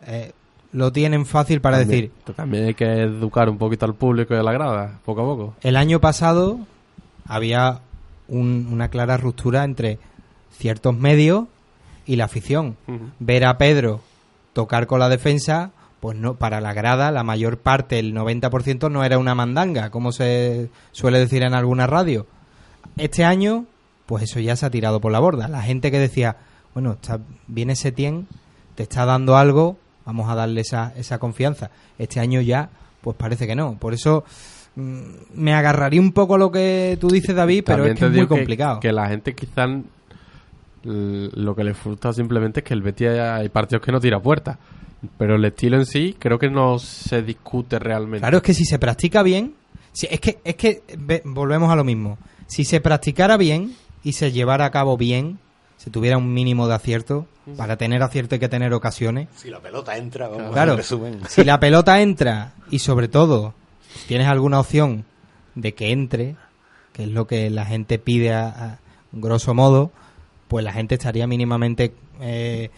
eh, 0.07 0.33
lo 0.73 0.91
tienen 0.93 1.27
fácil 1.27 1.61
para 1.61 1.79
también- 1.81 2.11
decir, 2.25 2.35
También 2.35 2.65
hay 2.67 2.75
que 2.75 3.03
educar 3.03 3.49
un 3.49 3.59
poquito 3.59 3.85
al 3.87 3.95
público 3.95 4.35
y 4.35 4.39
a 4.39 4.43
la 4.43 4.53
grada, 4.53 4.99
poco 5.05 5.21
a 5.21 5.25
poco. 5.25 5.55
el 5.63 5.77
año 5.77 6.01
pasado 6.01 6.59
había 7.27 7.81
un- 8.29 8.69
una 8.71 8.89
clara 8.89 9.17
ruptura 9.17 9.65
entre 9.65 9.99
ciertos 10.57 10.97
medios 10.97 11.45
y 12.07 12.17
la 12.17 12.25
afición. 12.25 12.77
Ver 13.19 13.45
a 13.45 13.59
Pedro 13.59 14.01
tocar 14.55 14.87
con 14.87 14.99
la 15.01 15.09
defensa, 15.09 15.71
pues 16.01 16.17
no, 16.17 16.35
para 16.35 16.61
la 16.61 16.73
grada 16.73 17.11
la 17.11 17.23
mayor 17.23 17.59
parte, 17.59 17.99
el 17.99 18.13
90% 18.15 18.91
no 18.91 19.05
era 19.05 19.19
una 19.19 19.35
mandanga, 19.35 19.91
como 19.91 20.11
se 20.13 20.69
suele 20.93 21.19
decir 21.19 21.43
en 21.43 21.55
alguna 21.55 21.87
radio. 21.87 22.27
Este 22.97 23.25
año, 23.25 23.67
pues 24.07 24.25
eso 24.25 24.41
ya 24.41 24.57
se 24.57 24.67
ha 24.67 24.71
tirado 24.71 25.01
por 25.01 25.13
la 25.13 25.21
borda. 25.21 25.49
La 25.49 25.63
gente 25.63 25.91
que 25.91 25.99
decía, 25.99 26.37
bueno, 26.75 26.93
está, 26.93 27.21
viene 27.47 27.77
Setien, 27.77 28.27
te 28.75 28.83
está 28.83 29.05
dando 29.05 29.37
algo, 29.37 29.77
vamos 30.05 30.29
a 30.31 30.35
darle 30.35 30.61
esa, 30.63 30.93
esa 30.97 31.19
confianza. 31.19 31.71
Este 31.99 32.21
año 32.21 32.41
ya, 32.41 32.69
pues 33.01 33.17
parece 33.17 33.47
que 33.47 33.55
no. 33.55 33.77
Por 33.79 33.95
eso 33.95 34.25
mm, 34.77 35.01
me 35.35 35.55
agarraría 35.55 36.01
un 36.01 36.13
poco 36.13 36.39
lo 36.39 36.51
que 36.51 36.97
tú 37.01 37.09
dices, 37.09 37.35
David, 37.35 37.65
pero 37.67 37.79
También 37.85 37.95
es 37.95 37.99
que 38.01 38.07
es 38.07 38.13
muy 38.13 38.21
que- 38.23 38.29
complicado. 38.29 38.81
Que, 38.81 38.93
la 38.93 39.09
gente 39.09 39.35
quizás 39.35 39.69
lo 40.85 41.55
que 41.55 41.63
le 41.65 41.75
frustra 41.75 42.13
simplemente 42.13 42.61
es 42.61 42.65
que 42.65 42.75
el 42.75 42.83
Betis 42.83 43.09
hay 43.09 43.49
partidos 43.49 43.85
que 43.85 43.93
no 43.93 44.01
tira 44.01 44.21
puerta. 44.21 44.59
Pero 45.19 45.35
el 45.35 45.45
estilo 45.45 45.79
en 45.79 45.87
sí 45.87 46.15
creo 46.19 46.39
que 46.39 46.49
no 46.49 46.79
se 46.79 47.23
discute 47.23 47.79
realmente. 47.81 48.21
Claro, 48.21 48.37
es 48.39 48.43
que 48.45 48.55
si 48.55 48.65
se 48.65 48.79
practica 48.79 49.23
bien, 49.25 49.55
si, 49.93 50.07
es 50.09 50.21
que 50.21 50.39
es 50.45 50.55
que 50.55 50.83
ve- 50.97 51.23
volvemos 51.25 51.73
a 51.73 51.77
lo 51.77 51.83
mismo. 51.83 52.19
Si 52.47 52.65
se 52.65 52.81
practicara 52.81 53.37
bien 53.37 53.75
y 54.05 54.13
se 54.13 54.31
llevara 54.31 54.65
a 54.65 54.71
cabo 54.71 54.97
bien, 54.97 55.39
se 55.77 55.91
tuviera 55.91 56.19
un 56.19 56.33
mínimo 56.33 56.69
de 56.69 56.75
acierto, 56.75 57.27
para 57.57 57.77
tener 57.77 58.03
acierto 58.03 58.35
hay 58.35 58.39
que 58.41 58.49
tener 58.49 58.73
ocasiones. 58.73 59.29
Si 59.37 59.51
la 59.51 59.61
pelota 59.61 59.97
entra, 59.97 60.29
vamos 60.29 60.53
Claro, 60.53 60.77
resumen. 60.77 61.21
si 61.29 61.45
la 61.45 61.59
pelota 61.61 62.01
entra 62.01 62.53
y 62.71 62.79
sobre 62.79 63.09
todo 63.09 63.55
tienes 64.07 64.29
alguna 64.29 64.61
opción 64.61 65.05
de 65.55 65.75
que 65.75 65.91
entre, 65.93 66.37
que 66.93 67.05
es 67.05 67.09
lo 67.11 67.27
que 67.27 67.51
la 67.51 67.65
gente 67.65 67.99
pide 67.99 68.33
a, 68.33 68.47
a 68.49 68.79
grosso 69.13 69.55
modo, 69.55 69.91
pues 70.49 70.65
la 70.65 70.73
gente 70.73 70.95
estaría 70.95 71.27
mínimamente 71.27 71.95
eh, 72.21 72.71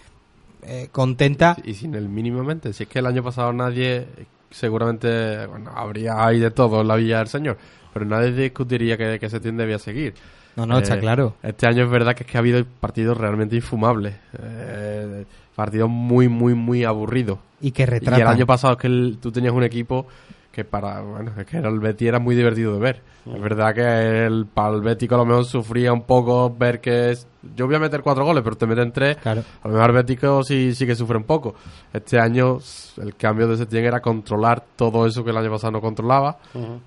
eh, 0.63 0.89
contenta. 0.93 1.57
Y 1.65 1.75
sin 1.75 1.95
el 1.95 2.09
mínimamente. 2.09 2.73
Si 2.73 2.85
es 2.85 2.89
que 2.89 3.01
el 3.01 3.07
año 3.07 3.23
pasado 3.23 3.53
nadie, 3.53 4.07
seguramente, 4.51 5.47
bueno, 5.47 5.71
habría 5.75 6.25
ahí 6.25 6.39
de 6.41 6.51
todo 6.51 6.81
en 6.81 6.89
la 6.89 6.97
Villa 6.97 7.19
del 7.19 7.29
Señor, 7.29 7.59
pero 7.93 8.07
nadie 8.07 8.33
discutiría 8.33 8.97
que, 8.97 9.19
que 9.19 9.29
Setién 9.29 9.57
debía 9.57 9.79
seguir. 9.79 10.15
No, 10.57 10.67
no, 10.67 10.79
está 10.79 10.99
claro. 11.01 11.35
Este 11.43 11.67
año 11.67 11.85
es 11.85 11.91
verdad 11.91 12.15
que 12.15 12.23
es 12.25 12.31
que 12.31 12.37
ha 12.37 12.41
habido 12.41 12.65
partidos 12.81 13.17
realmente 13.17 13.57
infumables. 13.57 14.15
eh, 14.39 15.25
partidos 15.55 15.89
muy, 15.89 16.29
muy, 16.29 16.55
muy 16.55 16.85
aburridos. 16.85 17.39
Y 17.61 17.71
que 17.71 17.83
Y 17.83 17.85
el 17.85 17.91
retratan. 17.93 18.27
año 18.29 18.45
pasado 18.47 18.73
es 18.75 18.79
que 18.81 18.89
el- 18.89 19.19
tú 19.21 19.31
tenías 19.31 19.53
un 19.55 19.63
equipo 19.63 20.07
que 20.51 20.65
para, 20.65 21.01
bueno, 21.01 21.33
es 21.37 21.47
que 21.47 21.57
era 21.59 21.69
el 21.69 21.79
Betis 21.81 22.07
era 22.09 22.19
muy 22.21 22.35
divertido 22.37 22.75
de 22.75 22.81
ver. 22.81 23.03
Es 23.33 23.41
verdad 23.41 23.75
que 23.75 24.27
el, 24.27 24.47
para 24.47 24.75
el 24.75 24.83
Betis 24.83 25.11
a 25.13 25.17
lo 25.17 25.25
mejor 25.25 25.45
sufría 25.47 25.93
un 25.93 26.03
poco 26.03 26.55
ver 26.57 26.81
que 26.81 27.11
es, 27.13 27.27
yo 27.57 27.67
voy 27.67 27.75
a 27.77 27.79
meter 27.79 28.03
cuatro 28.03 28.25
goles, 28.25 28.43
pero 28.45 28.57
te 28.57 28.67
meten 28.67 28.93
tres. 28.93 29.17
A 29.63 29.69
lo 29.69 29.75
mejor 29.75 29.91
el 29.91 29.97
Betis 29.97 30.19
sí, 30.47 30.75
sí 30.75 30.87
que 30.87 30.95
sufre 30.95 31.17
un 31.17 31.25
poco. 31.25 31.55
Este 31.93 32.19
año 32.21 32.59
el 33.01 33.15
cambio 33.17 33.49
de 33.49 33.57
Setién 33.57 33.85
era 33.85 34.01
controlar 34.01 34.63
todo 34.77 35.07
eso 35.07 35.25
que 35.25 35.31
el 35.31 35.37
año 35.37 35.51
pasado 35.51 35.73
no 35.73 35.81
controlaba. 35.81 36.37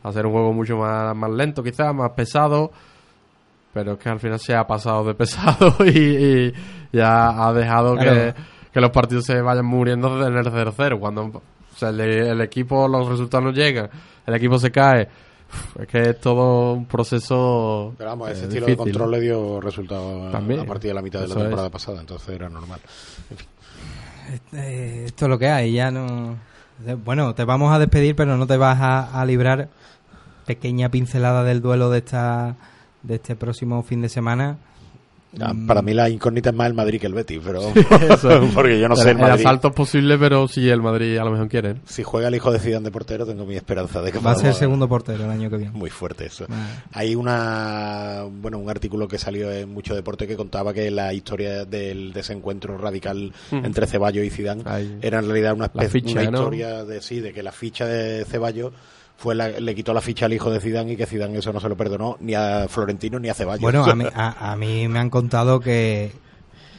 Hacer 0.03 0.26
un 0.26 0.31
juego 0.34 0.53
mucho 0.53 0.77
más, 0.77 1.15
más 1.15 1.31
lento 1.31 1.64
quizás, 1.64 1.94
más 1.95 2.11
pesado. 2.11 2.72
Pero 3.73 3.94
es 3.94 3.99
que 3.99 4.10
al 4.10 4.19
final 4.19 4.39
se 4.39 4.56
ha 4.56 4.65
pasado 4.65 5.03
de 5.03 5.14
pesado 5.14 5.76
y, 5.85 5.89
y 5.89 6.53
ya 6.91 7.48
ha 7.48 7.53
dejado 7.53 7.95
Claro. 7.95 8.11
que, 8.14 8.34
que 8.73 8.81
los 8.81 8.89
partidos 8.91 9.26
se 9.26 9.41
vayan 9.41 9.65
muriendo 9.65 10.26
en 10.27 10.35
el 10.35 10.45
0-0. 10.45 10.99
Cuando 10.99 11.23
o 11.26 11.41
sea, 11.76 11.89
el, 11.89 11.99
el 12.02 12.41
equipo, 12.41 12.88
los 12.88 13.07
resultados 13.07 13.45
no 13.45 13.52
llegan, 13.52 13.89
el 14.26 14.34
equipo 14.35 14.57
se 14.57 14.72
cae. 14.72 15.07
Es 15.80 15.88
que 15.88 16.10
es 16.10 16.19
todo 16.19 16.73
un 16.73 16.85
proceso. 16.88 17.94
Pero 17.98 18.10
vamos, 18.10 18.30
ese 18.31 18.41
eh, 18.41 18.44
estilo 18.48 18.65
difícil, 18.65 18.85
de 18.85 18.91
control 18.91 19.11
le 19.11 19.22
dio 19.22 19.61
resultado 19.61 20.27
a- 20.27 20.31
También. 20.31 20.60
a 20.60 20.65
partir 20.65 20.89
de 20.89 20.95
la 20.95 21.02
mitad 21.02 21.22
de 21.22 21.27
la 21.30 21.35
es. 21.35 21.39
temporada 21.41 21.69
pasada, 21.69 22.02
entonces 22.02 22.30
era 22.30 22.49
normal. 22.49 22.80
En 23.30 23.38
fin. 23.38 23.48
Eh, 24.53 25.03
esto 25.06 25.26
es 25.26 25.30
lo 25.30 25.38
que 25.39 25.48
hay, 25.49 25.72
ya 25.73 25.89
no... 25.91 26.35
Bueno, 27.06 27.34
te 27.34 27.44
vamos 27.45 27.73
a 27.73 27.80
despedir, 27.80 28.15
pero 28.15 28.35
no 28.38 28.45
te 28.45 28.57
vas 28.57 28.80
a, 28.81 29.19
a 29.22 29.26
librar. 29.26 29.69
Pequeña 30.45 30.89
pincelada 30.89 31.44
del 31.44 31.61
duelo 31.61 31.89
de 31.89 31.99
esta 31.99 32.56
de 33.07 33.15
este 33.15 33.35
próximo 33.35 33.81
fin 33.84 34.01
de 34.01 34.09
semana. 34.09 34.57
Ah, 35.41 35.53
Para 35.67 35.81
mí 35.81 35.93
la 35.93 36.09
incógnita 36.09 36.49
es 36.51 36.55
más 36.55 36.67
el 36.67 36.73
Madrid 36.73 37.01
que 37.01 37.05
el 37.07 37.13
Betis, 37.13 37.41
pero 37.45 37.61
porque 38.55 38.79
yo 38.79 38.88
no 38.88 38.95
sé 38.95 39.11
el, 39.11 39.17
el 39.17 39.21
Madrid. 39.21 39.45
asalto 39.45 39.67
es 39.67 39.73
posible, 39.73 40.17
pero 40.17 40.47
si 40.47 40.69
el 40.69 40.81
Madrid 40.81 41.17
a 41.17 41.25
lo 41.25 41.31
mejor 41.31 41.49
quiere. 41.49 41.75
Si 41.85 42.01
juega 42.01 42.29
el 42.29 42.35
hijo 42.35 42.49
de 42.51 42.59
Zidane 42.59 42.85
de 42.85 42.91
portero, 42.91 43.25
tengo 43.25 43.45
mi 43.45 43.55
esperanza 43.55 44.01
de 44.01 44.11
que 44.13 44.19
Va 44.19 44.31
a 44.31 44.35
ser 44.35 44.53
segundo 44.53 44.88
portero 44.88 45.25
el 45.25 45.29
año 45.29 45.49
que 45.49 45.57
viene. 45.57 45.73
Muy 45.77 45.89
fuerte 45.89 46.25
eso. 46.27 46.45
Hay 46.93 47.13
una 47.13 48.23
bueno 48.41 48.57
un 48.57 48.69
artículo 48.69 49.07
que 49.07 49.17
salió 49.17 49.51
en 49.51 49.69
mucho 49.71 49.93
deporte 49.93 50.27
que 50.27 50.38
contaba 50.38 50.73
que 50.73 50.89
la 50.89 51.13
historia 51.13 51.65
del 51.65 52.13
desencuentro 52.13 52.77
radical 52.77 53.34
Mm. 53.51 53.65
entre 53.65 53.85
Ceballos 53.85 54.25
y 54.25 54.29
Zidane 54.29 54.63
era 55.01 55.19
en 55.19 55.25
realidad 55.25 55.53
una, 55.53 55.65
especie- 55.65 55.89
ficha, 56.01 56.21
una 56.21 56.31
¿no? 56.31 56.38
historia 56.39 56.84
de 56.85 57.01
sí 57.01 57.19
de 57.19 57.34
que 57.34 57.43
la 57.43 57.51
ficha 57.51 57.85
de 57.85 58.23
Ceballos 58.25 58.71
fue 59.18 59.35
la- 59.35 59.49
le 59.49 59.76
quitó 59.76 59.94
la 59.94 60.02
ficha 60.02 60.26
al 60.27 60.34
hijo 60.34 60.49
de 60.52 60.60
Zidane 60.60 60.94
y 60.94 60.95
que 60.95 61.06
Zidane 61.06 61.38
eso 61.39 61.52
no 61.52 61.60
se 61.60 61.68
lo 61.69 61.76
perdonó 61.76 62.18
ni 62.19 62.35
a 62.35 62.68
Florentino 62.69 63.19
ni 63.19 63.30
a 63.30 63.34
Ceballos. 63.34 63.61
Bueno, 63.61 63.84
a 63.85 63.95
mí, 63.95 64.06
a, 64.15 64.52
a 64.52 64.56
mí 64.56 64.88
me 64.88 64.99
han 64.99 65.10
contado 65.10 65.60
que 65.60 66.11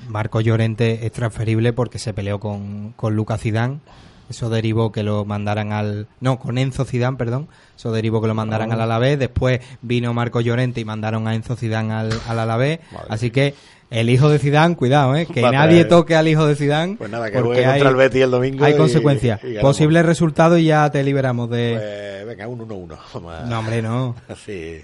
Marco 0.09 0.41
Llorente 0.41 1.05
es 1.07 1.13
transferible 1.13 1.73
porque 1.73 1.99
se 1.99 2.15
peleó 2.15 2.39
con, 2.41 2.93
con 2.93 3.15
Lucas 3.17 3.41
Zidane. 3.41 3.81
Eso 4.31 4.51
derivó 4.51 4.93
que 4.93 5.03
lo 5.03 5.25
mandaran 5.25 5.73
al... 5.73 6.07
No, 6.21 6.39
con 6.39 6.59
Enzo 6.59 6.85
Zidane, 6.85 7.17
perdón. 7.17 7.49
Eso 7.77 7.93
derivó 7.93 8.21
que 8.21 8.29
lo 8.29 8.35
mandaran 8.35 8.71
Ah. 8.71 8.75
al 8.75 8.83
Alavés. 8.83 9.19
Después 9.19 9.61
vino 9.81 10.13
Marco 10.13 10.43
Llorente 10.43 10.81
y 10.83 10.85
mandaron 10.85 11.27
a 11.27 11.35
Enzo 11.35 11.57
Zidane 11.57 11.95
al, 11.95 12.13
al 12.29 12.39
Alavés. 12.39 12.81
Así 13.09 13.31
que 13.31 13.55
el 13.91 14.11
hijo 14.11 14.29
de 14.29 14.39
Zidane, 14.39 14.77
cuidado, 14.77 15.17
¿eh? 15.17 15.27
Que 15.27 15.41
Va 15.41 15.51
nadie 15.51 15.85
toque 15.87 16.15
al 16.15 16.29
hijo 16.29 16.47
de 16.47 16.55
Zidane. 16.57 16.97
Pues 16.97 17.11
nada, 17.11 17.31
que 17.31 17.39
porque 17.39 17.49
juegue 17.63 17.65
contra 17.71 17.89
el 17.91 17.97
Betis 17.97 18.23
el 18.23 18.31
domingo 18.31 18.65
Hay 18.65 18.75
y- 18.75 18.77
consecuencias. 18.77 19.41
y. 19.45 19.59
Posible 19.61 20.03
resultado 20.03 20.59
y 20.59 20.65
ya 20.67 20.91
te 20.91 21.03
liberamos 21.03 21.49
de... 21.51 21.77
Pues, 21.79 22.27
venga, 22.27 22.49
un 22.49 22.61
1-1. 22.69 22.97
Vamos 23.15 23.35
a- 23.35 23.47
No, 23.47 23.59
hombre, 23.61 23.81
no. 23.83 24.15
Sí. 24.45 24.81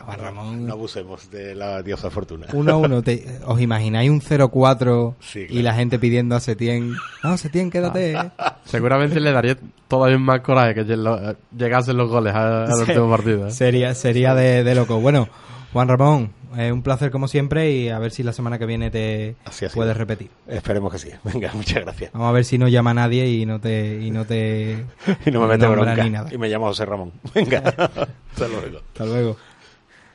Juan 0.00 0.18
Ramón. 0.18 0.66
No 0.66 0.72
abusemos 0.74 1.30
de 1.30 1.54
la 1.54 1.82
diosa 1.82 2.10
fortuna. 2.10 2.46
Uno 2.52 2.72
a 2.72 2.76
uno, 2.76 3.02
te- 3.02 3.38
¿os 3.46 3.60
imagináis 3.60 4.10
un 4.10 4.20
0-4 4.20 5.14
Sí, 5.20 5.46
y 5.48 5.62
la 5.62 5.74
gente 5.74 5.98
pidiendo 5.98 6.34
a 6.36 6.40
Setién? 6.40 6.94
No, 7.22 7.36
Setién, 7.36 7.70
quédate. 7.70 8.12
¿eh?". 8.12 8.30
Seguramente 8.64 9.20
le 9.20 9.32
daría 9.32 9.56
todavía 9.88 10.18
más 10.18 10.40
coraje 10.40 10.74
que 10.74 10.86
lle- 10.86 11.36
llegasen 11.56 11.96
los 11.96 12.08
goles 12.10 12.34
a- 12.34 12.64
al 12.64 12.72
Se- 12.76 12.82
último 12.92 13.10
partido. 13.10 13.46
¿eh? 13.48 13.50
Sería, 13.50 13.94
sería 13.94 14.34
de, 14.34 14.64
de 14.64 14.74
loco. 14.74 15.00
Bueno, 15.00 15.28
Juan 15.72 15.88
Ramón, 15.88 16.32
eh, 16.56 16.72
un 16.72 16.82
placer 16.82 17.10
como 17.10 17.28
siempre 17.28 17.72
y 17.72 17.88
a 17.88 17.98
ver 17.98 18.10
si 18.12 18.22
la 18.22 18.32
semana 18.32 18.58
que 18.58 18.66
viene 18.66 18.90
te 18.90 19.36
Así 19.44 19.66
puedes 19.74 19.96
repetir. 19.96 20.30
Esperemos 20.46 20.92
que 20.92 20.98
sí. 20.98 21.10
Venga, 21.24 21.50
muchas 21.54 21.82
gracias. 21.84 22.12
Vamos 22.12 22.28
a 22.28 22.32
ver 22.32 22.44
si 22.44 22.58
no 22.58 22.68
llama 22.68 22.94
nadie 22.94 23.26
y 23.28 23.44
no 23.46 23.60
te 23.60 24.00
y 24.00 24.10
no 24.10 24.24
te 24.24 24.84
Y 25.26 25.30
no 25.30 25.42
me 25.42 25.48
mete 25.48 25.66
bronca. 25.66 26.04
ni 26.04 26.10
nada. 26.10 26.32
Y 26.32 26.38
me 26.38 26.48
llamo 26.48 26.66
José 26.66 26.86
Ramón. 26.86 27.12
Venga, 27.34 27.58
hasta 27.58 28.48
luego. 28.48 28.78
Hasta 28.92 29.04
luego. 29.04 29.36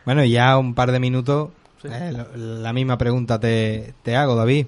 Bueno, 0.05 0.23
ya 0.25 0.57
un 0.57 0.73
par 0.73 0.91
de 0.91 0.99
minutos. 0.99 1.49
eh, 1.83 2.13
la 2.35 2.73
misma 2.73 2.97
pregunta 2.97 3.39
te, 3.39 3.93
te 4.03 4.15
hago, 4.15 4.35
David. 4.35 4.67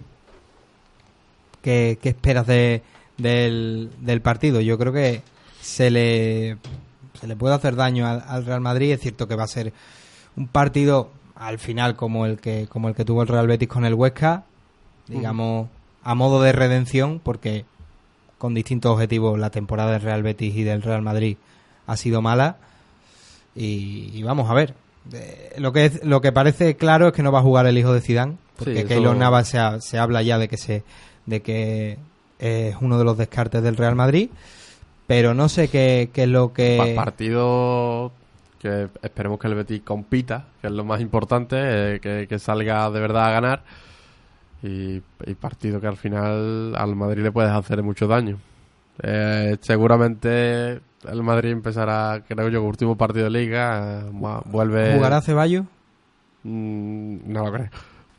¿Qué, 1.61 1.97
qué 2.01 2.09
esperas 2.09 2.45
de, 2.47 2.83
del, 3.17 3.89
del 3.99 4.21
partido? 4.21 4.61
Yo 4.61 4.77
creo 4.77 4.93
que 4.93 5.21
se 5.61 5.89
le 5.89 6.57
se 7.19 7.27
le 7.27 7.35
puede 7.35 7.55
hacer 7.55 7.75
daño 7.75 8.05
al, 8.07 8.23
al 8.27 8.45
Real 8.45 8.61
Madrid. 8.61 8.91
Es 8.91 8.99
cierto 9.01 9.27
que 9.27 9.35
va 9.35 9.45
a 9.45 9.47
ser 9.47 9.73
un 10.35 10.47
partido 10.47 11.09
al 11.35 11.59
final 11.59 11.95
como 11.95 12.25
el 12.25 12.39
que 12.39 12.67
como 12.67 12.87
el 12.89 12.95
que 12.95 13.05
tuvo 13.05 13.21
el 13.21 13.27
Real 13.27 13.47
Betis 13.47 13.67
con 13.67 13.85
el 13.85 13.93
Huesca, 13.93 14.43
digamos 15.07 15.67
a 16.03 16.15
modo 16.15 16.41
de 16.41 16.51
redención, 16.51 17.19
porque 17.23 17.65
con 18.37 18.53
distintos 18.53 18.91
objetivos 18.93 19.39
la 19.39 19.49
temporada 19.49 19.91
del 19.93 20.01
Real 20.01 20.23
Betis 20.23 20.55
y 20.55 20.63
del 20.63 20.81
Real 20.81 21.01
Madrid 21.01 21.37
ha 21.87 21.97
sido 21.97 22.21
mala. 22.21 22.57
Y, 23.55 24.11
y 24.13 24.23
vamos 24.23 24.49
a 24.49 24.53
ver. 24.53 24.73
Eh, 25.13 25.53
lo 25.57 25.71
que 25.71 25.85
es, 25.85 26.03
lo 26.03 26.19
que 26.21 26.31
parece 26.31 26.75
claro 26.75 27.07
es 27.07 27.13
que 27.13 27.23
no 27.23 27.31
va 27.31 27.39
a 27.39 27.43
jugar 27.43 27.65
el 27.67 27.77
hijo 27.77 27.93
de 27.93 28.01
Zidane, 28.01 28.35
porque 28.57 28.73
Sí, 28.73 28.79
eso- 28.79 28.87
Keylor 28.89 29.15
Navas 29.15 29.47
se, 29.47 29.59
ha- 29.59 29.79
se 29.81 29.97
habla 29.97 30.21
ya 30.21 30.37
de 30.37 30.47
que 30.47 30.57
se 30.57 30.83
de 31.25 31.41
que 31.41 31.97
es 32.39 32.75
uno 32.81 32.97
de 32.99 33.03
los 33.03 33.17
descartes 33.17 33.63
del 33.63 33.77
Real 33.77 33.95
Madrid, 33.95 34.29
pero 35.07 35.33
no 35.33 35.47
sé 35.49 35.67
qué, 35.69 36.09
qué 36.13 36.23
es 36.23 36.29
lo 36.29 36.53
que 36.53 36.93
Pa- 36.95 37.03
partido 37.05 38.11
que 38.65 38.87
esperemos 39.01 39.39
que 39.39 39.47
el 39.47 39.55
Betis 39.55 39.81
compita, 39.83 40.45
que 40.61 40.67
es 40.67 40.73
lo 40.73 40.83
más 40.83 40.99
importante, 41.01 41.55
eh, 41.95 41.99
que, 41.99 42.25
que 42.27 42.39
salga 42.39 42.89
de 42.89 42.99
verdad 42.99 43.25
a 43.27 43.31
ganar. 43.31 43.63
Y, 44.63 45.01
y 45.25 45.35
partido 45.39 45.79
que 45.79 45.87
al 45.87 45.97
final 45.97 46.73
al 46.75 46.95
Madrid 46.95 47.21
le 47.23 47.31
puedes 47.31 47.51
hacer 47.51 47.83
mucho 47.83 48.07
daño. 48.07 48.37
Eh, 49.03 49.57
seguramente 49.61 50.79
el 51.07 51.21
Madrid 51.23 51.51
empezará, 51.51 52.23
creo 52.27 52.49
yo, 52.49 52.63
último 52.63 52.97
partido 52.97 53.25
de 53.25 53.31
liga. 53.31 54.01
eh, 54.07 54.41
vuelve. 54.45 54.95
jugará 54.95 55.21
Ceballos. 55.21 55.65
Mm, 56.43 57.17
no 57.31 57.45
lo 57.45 57.51
creo. 57.51 57.69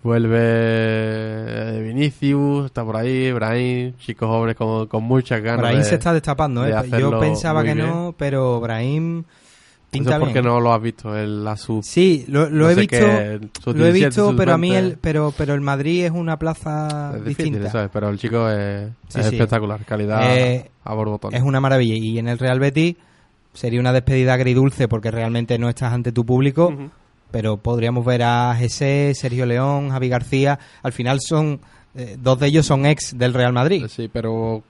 Vuelve 0.02 0.38
eh, 0.40 1.80
Vinicius, 1.82 2.66
está 2.66 2.84
por 2.84 2.96
ahí, 2.96 3.32
Brahim, 3.32 3.96
chicos 3.96 4.28
jóvenes 4.28 4.54
con, 4.54 4.86
con 4.86 5.02
muchas 5.02 5.40
ganas. 5.42 5.62
Brahim 5.62 5.78
de- 5.78 5.84
se 5.84 5.94
está 5.96 6.12
destapando, 6.12 6.62
de. 6.62 6.88
Yo 6.98 7.18
pensaba 7.18 7.64
que 7.64 7.74
bien. 7.74 7.86
no, 7.86 8.14
pero 8.16 8.60
Brahim 8.60 9.24
pinta 9.90 10.10
bien. 10.18 10.20
porque 10.20 10.42
no 10.42 10.60
lo 10.60 10.72
has 10.72 10.82
visto 10.82 11.16
en 11.16 11.44
la 11.44 11.56
sub. 11.56 11.82
Sí, 11.84 12.24
lo, 12.28 12.48
lo 12.50 12.64
no 12.64 12.70
he 12.70 12.74
visto, 12.74 12.96
qué, 12.96 13.40
lo 13.66 13.86
he 13.86 13.92
17, 13.92 14.06
visto, 14.06 14.34
pero 14.36 14.52
a 14.54 14.58
mí 14.58 14.70
20. 14.70 14.86
el, 14.92 14.98
pero, 14.98 15.32
pero 15.36 15.54
el 15.54 15.60
Madrid 15.60 16.04
es 16.04 16.10
una 16.10 16.38
plaza 16.38 17.12
Es 17.16 17.24
difícil, 17.24 17.52
distinta. 17.52 17.70
¿sabes? 17.70 17.90
Pero 17.92 18.08
el 18.08 18.18
chico 18.18 18.48
es, 18.50 18.90
Sí, 19.08 19.20
es 19.20 19.26
sí. 19.26 19.34
espectacular, 19.36 19.84
calidad 19.84 20.36
Eh, 20.36 20.70
a 20.84 20.94
borbotón. 20.94 21.34
Es 21.34 21.42
una 21.42 21.60
maravilla. 21.60 21.94
Y 21.96 22.18
en 22.18 22.28
el 22.28 22.38
Real 22.38 22.58
Betis 22.60 22.96
sería 23.54 23.80
una 23.80 23.92
despedida 23.92 24.34
agridulce 24.34 24.86
porque 24.88 25.10
realmente 25.10 25.58
no 25.58 25.68
estás 25.68 25.92
ante 25.92 26.12
tu 26.12 26.24
público. 26.26 26.72
Pero 27.30 27.56
podríamos 27.56 28.04
ver 28.04 28.22
a 28.22 28.54
Jesse, 28.56 29.16
Sergio 29.18 29.46
León, 29.46 29.90
Javi 29.90 30.08
García. 30.08 30.58
Al 30.82 30.92
final 30.92 31.18
son. 31.20 31.60
eh, 31.94 32.16
dos 32.20 32.38
de 32.38 32.46
ellos 32.48 32.66
son 32.66 32.86
ex 32.86 33.16
del 33.18 33.34
Real 33.34 33.52
Madrid. 33.52 33.86
Sí, 33.88 34.08
pero 34.12 34.62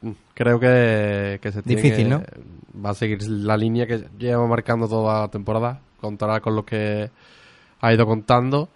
mm, 0.00 0.10
creo 0.34 0.58
que, 0.60 1.38
que 1.42 1.52
se 1.52 1.62
tiene 1.62 1.82
Difícil, 1.82 2.04
que- 2.04 2.10
¿no? 2.10 2.22
Va 2.84 2.90
a 2.90 2.94
seguir 2.94 3.22
la 3.28 3.56
línea 3.56 3.86
que 3.86 4.04
lleva 4.18 4.46
marcando 4.46 4.88
toda 4.88 5.22
la 5.22 5.28
temporada. 5.28 5.80
Contará 6.00 6.40
con 6.40 6.54
lo 6.54 6.64
que 6.64 7.10
ha 7.80 7.92
ido 7.92 8.06
contando. 8.06 8.68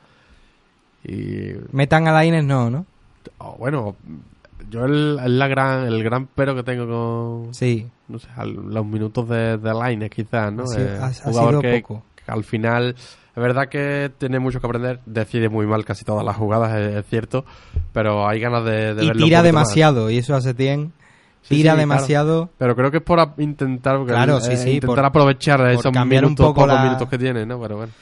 Y 1.04 1.52
Metan 1.72 2.06
a 2.08 2.12
Lainez, 2.12 2.44
no, 2.44 2.70
¿no? 2.70 2.86
oh, 3.38 3.56
bueno, 3.58 3.96
yo 4.70 4.84
el, 4.84 5.18
el 5.24 5.38
la 5.38 5.48
gran, 5.48 5.86
el 5.86 6.02
gran 6.02 6.28
pero 6.34 6.54
que 6.54 6.62
tengo 6.62 6.86
con. 7.44 7.54
Sí. 7.54 7.86
No 8.08 8.18
sé, 8.18 8.28
al- 8.36 8.52
los 8.54 8.86
minutos 8.86 9.28
de, 9.28 9.56
de 9.58 9.74
Lainez, 9.74 10.10
quizás, 10.10 10.52
¿no? 10.52 10.64
Ha 10.64 10.80
Eh, 10.80 10.98
ha- 11.00 11.06
ha 11.06 11.12
jugador 11.12 11.50
sido 11.50 11.60
que, 11.62 11.80
poco. 11.80 12.02
que 12.24 12.30
al 12.32 12.44
final. 12.44 12.94
Es 13.34 13.42
verdad 13.42 13.68
que 13.70 14.10
tiene 14.18 14.38
mucho 14.38 14.60
que 14.60 14.66
aprender, 14.66 15.00
decide 15.06 15.48
muy 15.48 15.66
mal 15.66 15.86
casi 15.86 16.04
todas 16.04 16.22
las 16.22 16.36
jugadas, 16.36 16.74
es, 16.76 16.96
es 16.96 17.06
cierto, 17.06 17.46
pero 17.94 18.28
hay 18.28 18.38
ganas 18.40 18.62
de, 18.62 18.94
de 18.94 19.04
Y 19.04 19.06
verlo 19.08 19.24
tira 19.24 19.38
más. 19.38 19.44
demasiado. 19.44 20.10
Y 20.10 20.18
eso 20.18 20.34
hace 20.34 20.50
Setien 20.50 20.92
Sí, 20.98 21.01
tira 21.48 21.72
sí, 21.74 21.78
demasiado. 21.78 22.50
Pero 22.58 22.74
creo 22.76 22.90
que 22.90 22.98
es 22.98 23.02
por 23.02 23.18
intentar, 23.38 24.04
Claro, 24.04 24.40
sí, 24.40 24.52
eh, 24.52 24.56
sí, 24.56 24.70
intentar 24.70 24.96
por- 24.96 25.04
aprovechar 25.04 25.58
por 25.60 25.68
esos 25.70 25.92
cambiar 25.92 26.24
un 26.24 26.30
minutos, 26.30 26.46
poco 26.46 26.60
pocos 26.62 26.74
la- 26.74 26.84
minutos 26.84 27.08
que 27.08 27.18
tiene, 27.18 27.44
¿no? 27.46 27.60
Pero 27.60 27.76
bueno, 27.76 27.92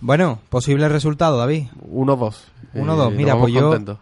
Bueno, 0.00 0.38
posible 0.48 0.88
resultado, 0.88 1.36
David. 1.38 1.64
1-2. 1.90 2.34
1-2. 2.74 3.12
Y 3.12 3.16
Mira, 3.16 3.36
pues 3.38 3.52
yo, 3.52 3.68
contentos. 3.68 3.98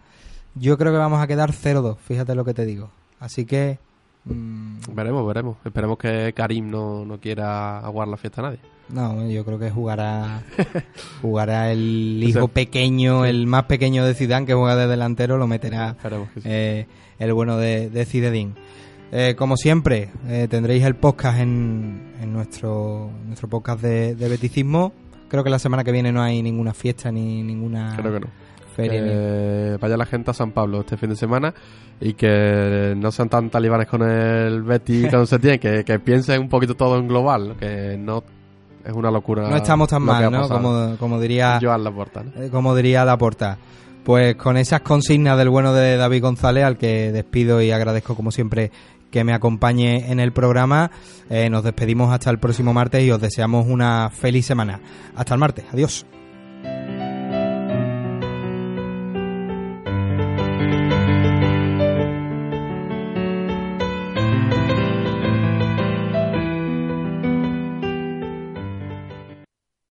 yo 0.54 0.76
creo 0.78 0.92
que 0.92 0.98
vamos 0.98 1.20
a 1.22 1.26
quedar 1.26 1.52
0-2. 1.52 1.96
Fíjate 1.98 2.34
lo 2.34 2.44
que 2.44 2.54
te 2.54 2.64
digo. 2.66 2.90
Así 3.20 3.44
que. 3.46 3.78
mm, 4.24 4.78
Veremos, 4.94 5.26
veremos. 5.26 5.56
Esperemos 5.64 5.98
que 5.98 6.32
Karim 6.34 6.70
no, 6.70 7.04
no 7.04 7.18
quiera 7.18 7.78
aguar 7.80 8.08
la 8.08 8.16
fiesta 8.16 8.40
a 8.40 8.44
nadie. 8.44 8.58
No, 8.88 9.26
yo 9.28 9.44
creo 9.44 9.58
que 9.58 9.70
jugará 9.70 10.42
jugará 11.22 11.72
el 11.72 12.22
hijo 12.22 12.48
pequeño, 12.48 13.24
sí. 13.24 13.30
el 13.30 13.46
más 13.46 13.64
pequeño 13.64 14.04
de 14.04 14.14
Zidane 14.14 14.46
que 14.46 14.54
juega 14.54 14.76
de 14.76 14.86
delantero, 14.86 15.38
lo 15.38 15.46
meterá 15.46 15.96
sí. 16.34 16.40
eh, 16.44 16.86
el 17.18 17.32
bueno 17.32 17.56
de, 17.56 17.90
de. 17.90 18.54
Eh, 19.12 19.34
como 19.36 19.56
siempre, 19.56 20.10
eh, 20.28 20.46
tendréis 20.50 20.84
el 20.84 20.96
podcast 20.96 21.38
en, 21.40 22.12
en 22.20 22.32
nuestro 22.32 23.10
nuestro 23.26 23.48
podcast 23.48 23.80
de, 23.80 24.14
de 24.14 24.28
beticismo. 24.28 24.92
Creo 25.28 25.44
que 25.44 25.50
la 25.50 25.58
semana 25.58 25.84
que 25.84 25.92
viene 25.92 26.12
no 26.12 26.22
hay 26.22 26.42
ninguna 26.42 26.74
fiesta 26.74 27.10
ni 27.12 27.42
ninguna 27.42 27.94
Creo 27.96 28.12
que 28.14 28.20
no. 28.20 28.26
feria. 28.74 29.00
ni- 29.02 29.08
Que 29.08 29.78
vaya 29.80 29.96
la 29.96 30.06
gente 30.06 30.30
a 30.30 30.34
San 30.34 30.52
Pablo 30.52 30.80
este 30.80 30.96
fin 30.96 31.10
de 31.10 31.16
semana 31.16 31.54
y 32.00 32.14
que 32.14 32.94
no 32.96 33.10
sean 33.10 33.28
tan 33.28 33.48
talibanes 33.48 33.86
con 33.88 34.02
el 34.02 34.62
Betty 34.62 35.06
y 35.06 35.08
con 35.10 35.26
Setién, 35.26 35.58
que, 35.58 35.84
que 35.84 35.98
piensen 36.00 36.40
un 36.42 36.48
poquito 36.48 36.74
todo 36.74 36.98
en 36.98 37.08
global, 37.08 37.48
¿no? 37.48 37.56
que 37.56 37.96
no 37.98 38.22
es 38.84 38.92
una 38.92 39.10
locura. 39.10 39.48
No 39.48 39.56
estamos 39.56 39.88
tan 39.88 40.00
que 40.00 40.06
mal, 40.06 40.30
¿no? 40.30 40.48
Como, 40.48 40.96
como 40.98 41.20
diría 41.20 41.58
Joan 41.62 41.82
Laporta, 41.84 42.22
¿no? 42.24 42.42
eh, 42.42 42.50
como 42.50 42.74
diría 42.74 43.04
Laporta. 43.04 43.56
Pues 44.04 44.36
con 44.36 44.56
esas 44.56 44.82
consignas 44.82 45.36
del 45.36 45.48
bueno 45.48 45.72
de 45.74 45.96
David 45.96 46.22
González, 46.22 46.62
al 46.62 46.78
que 46.78 47.10
despido 47.10 47.60
y 47.60 47.72
agradezco 47.72 48.14
como 48.14 48.30
siempre 48.30 48.70
que 49.16 49.24
me 49.24 49.32
acompañe 49.32 50.12
en 50.12 50.20
el 50.20 50.30
programa, 50.30 50.90
eh, 51.30 51.48
nos 51.48 51.64
despedimos 51.64 52.12
hasta 52.12 52.28
el 52.28 52.38
próximo 52.38 52.74
martes 52.74 53.02
y 53.02 53.10
os 53.10 53.18
deseamos 53.18 53.66
una 53.66 54.10
feliz 54.10 54.44
semana. 54.44 54.78
Hasta 55.14 55.32
el 55.32 55.40
martes, 55.40 55.64
adiós. 55.72 56.04